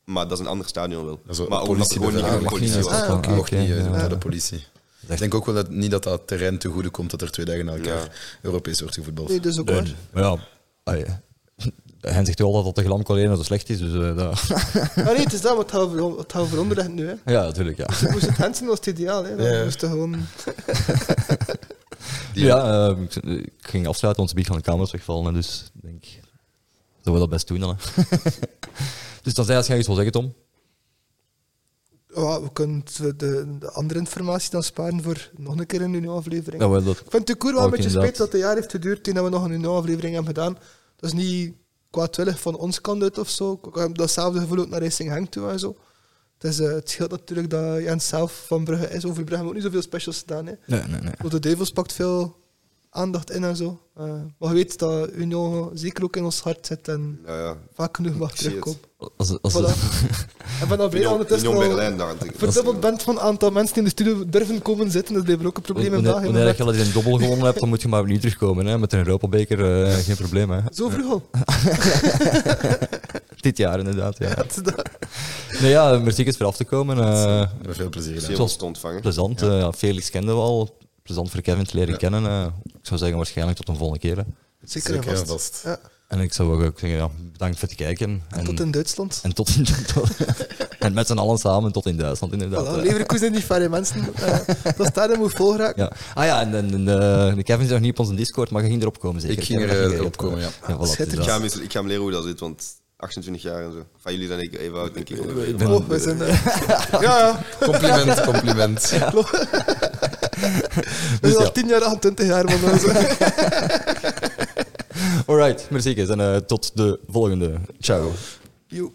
maar 0.05 0.29
dat 0.29 0.39
is 0.39 0.45
een 0.45 0.51
ander 0.51 0.67
stadion 0.67 1.05
wel. 1.05 1.21
Maar 1.49 1.63
omdat 1.63 1.93
gewoon 1.93 2.15
niet 2.15 2.23
politiebeveiliging. 2.23 2.49
politie 2.51 2.83
was. 2.83 2.93
Ah, 2.93 3.15
oké. 3.17 3.31
Mocht 3.35 3.51
niet 3.51 3.71
eh, 3.71 3.85
ja. 3.85 3.99
door 4.01 4.09
de 4.09 4.19
politie. 4.19 4.65
Ik 5.09 5.19
denk 5.19 5.35
ook 5.35 5.47
wel 5.47 5.55
dat, 5.55 5.71
niet 5.71 5.91
dat 5.91 6.03
dat 6.03 6.27
terrein 6.27 6.59
te 6.59 6.69
goede 6.69 6.91
komt 6.91 7.11
dat 7.11 7.23
er 7.23 7.31
twee 7.31 7.47
dagen 7.47 7.65
na 7.65 7.73
elkaar 7.73 8.01
Ja. 8.03 8.09
Europees 8.43 8.81
wordt 8.81 8.95
gevoetbald. 8.95 9.29
Nee, 9.29 9.41
dat 9.41 9.53
is 9.53 9.59
ook 9.59 9.67
Nee, 9.67 9.75
waar. 9.75 9.95
maar 10.13 10.23
ja, 10.23 10.39
allee, 10.83 11.05
hij 12.15 12.25
zegt 12.25 12.39
wel 12.39 12.49
altijd 12.55 12.65
dat 12.75 12.75
de 12.85 12.91
Glamco 12.91 13.13
alleen 13.13 13.37
zo 13.37 13.43
slecht 13.43 13.69
is, 13.71 13.79
dus 13.79 13.93
eh, 13.95 14.17
dat... 14.17 14.41
Ah, 14.97 15.05
nee, 15.07 15.17
het 15.25 15.33
is 15.33 15.41
dat, 15.41 15.57
maar 15.73 15.81
over- 15.81 16.19
het 16.19 16.33
gaat 16.33 16.43
over 16.43 16.59
onderleggen 16.61 16.95
nu. 16.95 17.07
Hè. 17.07 17.33
ja, 17.33 17.43
natuurlijk, 17.43 17.77
ja. 17.77 17.87
Moest 18.11 18.27
het 18.27 18.37
Hansen 18.37 18.67
was 18.67 18.77
het 18.77 18.87
ideaal. 18.87 19.25
Hè. 19.25 19.37
Dan 19.37 19.47
Ja. 19.53 19.65
moest 19.65 19.79
gewoon... 19.79 20.17
Ja, 22.33 22.89
eh, 22.91 22.97
ik, 23.03 23.15
ik 23.17 23.53
ging 23.61 23.87
afsluiten, 23.87 24.17
want 24.17 24.29
ze 24.29 24.35
biedt 24.35 24.47
van 24.49 24.57
de 24.57 24.63
camera's 24.63 24.91
wegvallen, 24.93 25.35
dus 25.35 25.71
ik 25.75 25.83
denk, 25.83 26.05
zullen 27.03 27.13
we 27.13 27.19
dat 27.19 27.29
best 27.29 27.49
doen 27.49 27.61
dan. 27.61 27.77
Hè. 27.95 28.07
dus 29.23 29.35
dan 29.35 29.45
zei 29.45 29.57
als 29.59 29.67
jij 29.67 29.77
iets 29.79 29.87
wil 29.87 29.97
zeggen, 29.97 30.13
Tom. 30.13 30.35
Ja, 32.17 32.43
we 32.43 32.53
kunnen 32.53 32.83
de, 32.97 33.17
de, 33.17 33.59
de 33.59 33.71
andere 33.71 33.99
informatie 33.99 34.51
dan 34.51 34.63
sparen 34.63 35.03
voor 35.03 35.31
nog 35.37 35.59
een 35.59 35.67
keer 35.67 35.83
een 35.83 35.95
Uno-aflevering. 35.95 36.63
Ja, 36.63 36.69
wel, 36.69 36.83
dat, 36.83 36.99
Ik 36.99 37.11
vind 37.11 37.29
het 37.29 37.39
cool 37.39 37.55
wel 37.55 37.65
een 37.65 37.71
beetje 37.71 37.91
spijt 37.91 38.17
dat 38.17 38.27
het 38.27 38.35
een 38.35 38.41
jaar 38.41 38.55
heeft 38.55 38.71
geduurd 38.71 39.05
toen 39.05 39.15
we 39.15 39.29
nog 39.29 39.45
een 39.45 39.51
Uno-aflevering 39.51 40.15
hebben 40.15 40.35
gedaan. 40.35 40.59
Dat 40.97 41.13
is 41.13 41.13
niet 41.13 41.55
kwaadwillig 41.91 42.41
van 42.41 42.57
ons 42.57 42.81
kant 42.81 43.03
uit 43.03 43.19
of 43.19 43.29
zo. 43.29 43.61
Ik 43.63 43.75
heb 43.75 43.97
datzelfde 43.97 44.41
gevoel 44.41 44.59
ook 44.59 44.69
naar 44.69 44.83
Racing 44.83 45.11
Henk 45.11 45.31
toe 45.31 45.49
en 45.49 45.59
zo. 45.59 45.77
Het, 46.39 46.51
is, 46.51 46.61
eh, 46.61 46.73
het 46.73 46.91
scheelt 46.91 47.11
natuurlijk 47.11 47.51
dat 47.51 47.83
Jens 47.83 48.09
zelf 48.09 48.45
van 48.47 48.65
Brugge 48.65 48.89
is. 48.89 49.05
Over 49.05 49.25
Brugge 49.25 49.35
hebben 49.35 49.39
we 49.43 49.49
ook 49.49 49.55
niet 49.55 49.63
zoveel 49.63 49.83
specials 49.83 50.19
gedaan. 50.19 50.47
Hè. 50.47 50.53
nee, 50.67 50.83
nee, 50.83 51.01
nee. 51.01 51.13
Want 51.19 51.31
de 51.31 51.41
Devils 51.41 51.71
pakt 51.71 51.93
veel 51.93 52.37
aandacht 52.97 53.31
in 53.31 53.45
en 53.45 53.57
zo. 53.57 53.81
Eh, 53.97 54.05
maar 54.39 54.49
je 54.49 54.55
weet 54.55 54.79
dat 54.79 55.09
Uno 55.13 55.71
zeker 55.75 56.05
ook 56.05 56.17
in 56.17 56.25
ons 56.25 56.41
hart 56.41 56.67
zit 56.67 56.89
en 56.89 57.21
Ja, 57.27 57.39
ja. 57.41 57.57
vaak 57.75 57.97
genoeg 57.97 58.17
mag 58.17 58.33
terugkomen. 58.35 58.79
Als, 59.17 59.39
als, 59.43 59.55
Voilà. 59.55 59.67
En 60.61 60.69
van 60.69 60.79
dat 60.79 60.91
blij 60.91 60.91
dat 60.91 60.95
Union, 60.95 61.13
ondertussen 61.13 61.51
Union 61.51 61.67
Berlijn, 61.69 61.97
daar 61.97 62.15
verdubbeld 62.37 62.81
bent 62.81 63.03
van 63.03 63.15
het 63.15 63.23
aantal 63.25 63.51
mensen 63.51 63.75
die 63.75 63.83
in 63.83 63.89
de 63.89 63.91
studio 64.03 64.25
durven 64.29 64.63
komen 64.63 64.91
zitten. 64.91 65.15
Dat 65.15 65.25
blijft 65.25 65.45
ook 65.45 65.57
een 65.57 65.63
probleem 65.63 65.87
in 65.87 65.93
wanneer, 65.93 66.11
België. 66.13 66.25
wanneer 66.27 66.57
je 66.57 66.63
al 66.63 66.75
een 66.75 66.93
dobbel 66.93 67.19
gewonnen 67.19 67.45
hebt, 67.45 67.61
dan 67.61 67.69
moet 67.69 67.83
je 67.83 67.89
maar 67.89 68.01
opnieuw 68.01 68.19
terugkomen. 68.19 68.67
Hè. 68.67 68.79
Met 68.79 68.93
een 68.93 68.99
Europabeker, 68.99 69.85
eh, 69.87 69.95
geen 69.95 70.17
probleem. 70.17 70.51
Hè. 70.51 70.61
Zo 70.73 70.89
vroeg 70.89 71.11
al. 71.13 71.23
Dit 73.41 73.57
jaar 73.57 73.79
inderdaad, 73.79 74.19
ja. 74.19 74.45
Is. 74.45 74.61
Nee, 75.61 75.71
ja, 75.71 75.99
merci 75.99 76.33
voor 76.33 76.47
af 76.47 76.57
te 76.57 76.65
komen. 76.65 76.99
eh, 76.99 77.47
Met 77.67 77.77
veel 77.77 77.89
plezier 77.89 78.41
ons 78.41 78.57
te 78.57 78.65
ontvangen. 78.65 79.01
plezant. 79.01 79.43
eh, 79.43 79.59
ja, 79.59 79.73
Felix 79.73 80.11
kenden 80.11 80.35
we 80.35 80.41
al. 80.41 80.77
Plezant 81.07 81.31
voor 81.31 81.41
Kevin 81.41 81.65
te 81.65 81.77
leren 81.77 81.97
kennen. 81.99 82.27
eh. 82.27 82.47
ik 82.65 82.73
zou 82.87 82.99
zeggen 82.99 83.17
waarschijnlijk 83.17 83.59
tot 83.59 83.69
een 83.69 83.77
volgende 83.77 84.01
keer. 84.01 84.17
hè. 84.17 84.23
Zeker 84.65 84.95
en 84.95 85.03
Zeker 85.03 85.19
en 85.21 85.27
vast. 85.27 85.31
vast. 85.31 85.61
Ja. 85.65 85.79
En 86.09 86.21
ik 86.21 86.33
zou 86.33 86.65
ook 86.65 86.79
zeggen, 86.79 86.99
ja, 86.99 87.09
bedankt 87.33 87.59
voor 87.59 87.69
het 87.69 87.77
kijken. 87.77 88.23
En 88.29 88.45
tot 88.45 88.61
in 88.61 88.71
Duitsland. 88.71 89.21
en 89.23 89.33
tot 89.35 89.49
in 89.57 89.67
En 90.79 90.93
met 90.93 91.07
z'n 91.07 91.19
allen 91.19 91.39
samen 91.39 91.73
tot 91.73 91.87
in 91.87 91.97
Duitsland, 91.97 92.33
inderdaad. 92.33 92.67
Voilà, 92.67 92.79
eh. 92.79 92.83
Leverkusen 92.83 93.33
niet 93.33 93.45
verre 93.45 93.69
mensen. 93.69 94.01
Uh, 94.21 94.37
dat 94.77 94.87
stadion 94.87 95.19
moet 95.19 95.33
vol 95.33 95.57
raken. 95.57 95.83
Ja. 95.83 95.93
Ah 96.15 96.25
ja, 96.25 96.41
en, 96.41 96.55
en, 96.55 96.89
eh, 97.37 97.45
Kevin 97.45 97.65
is 97.65 97.71
nog 97.71 97.81
niet 97.81 97.91
op 97.91 97.99
onze 97.99 98.15
Discord, 98.15 98.51
maar 98.51 98.63
je 98.63 98.69
ging 98.69 98.81
erop 98.81 98.99
komen 99.01 99.21
zeker. 99.21 99.39
Ik 99.39 99.45
ging 99.45 99.63
er, 99.63 99.95
eh, 100.01 100.07
komen, 100.17 100.41
ja. 100.41 100.49
Ja, 100.69 100.77
voilà, 100.77 100.81
Schitterend. 100.89 101.27
Ik 101.27 101.33
ga, 101.33 101.41
hem 101.41 101.63
ik 101.63 101.73
ga 101.73 101.79
hem 101.79 101.87
leren 101.89 102.03
hoe 102.03 102.13
dat 102.13 102.25
zit, 102.25 102.41
want 102.41 102.65
28 102.97 103.43
jaar 103.43 103.65
en 103.65 103.73
zo. 103.73 103.85
Van 103.97 104.13
jullie 104.13 104.27
zijn 104.29 104.41
ik 104.41 104.59
even 104.59 104.79
oud, 104.79 104.95
denk 104.95 105.09
ik. 105.09 105.19
Ik 105.47 105.57
ben- 105.57 105.67
Oh, 105.71 105.89
we 105.89 105.99
zijn, 105.99 106.23
eh, 106.23 106.45
ja, 106.91 107.01
ja. 107.01 107.41
Compliment, 107.67 108.21
compliment. 108.25 108.93
Dus 111.21 111.37
al 111.37 111.43
ja. 111.43 111.51
10 111.51 111.67
jaar, 111.69 111.81
28 111.83 112.27
jaar. 112.27 112.45
Maar 112.45 112.61
dat 112.61 112.73
is- 112.75 112.85
Alright, 115.27 115.67
merci. 115.71 115.95
En 115.95 116.21
eh, 116.21 116.37
tot 116.37 116.71
de 116.77 117.01
volgende. 117.09 117.55
Ciao. 117.81 118.13
Joe. 118.67 118.91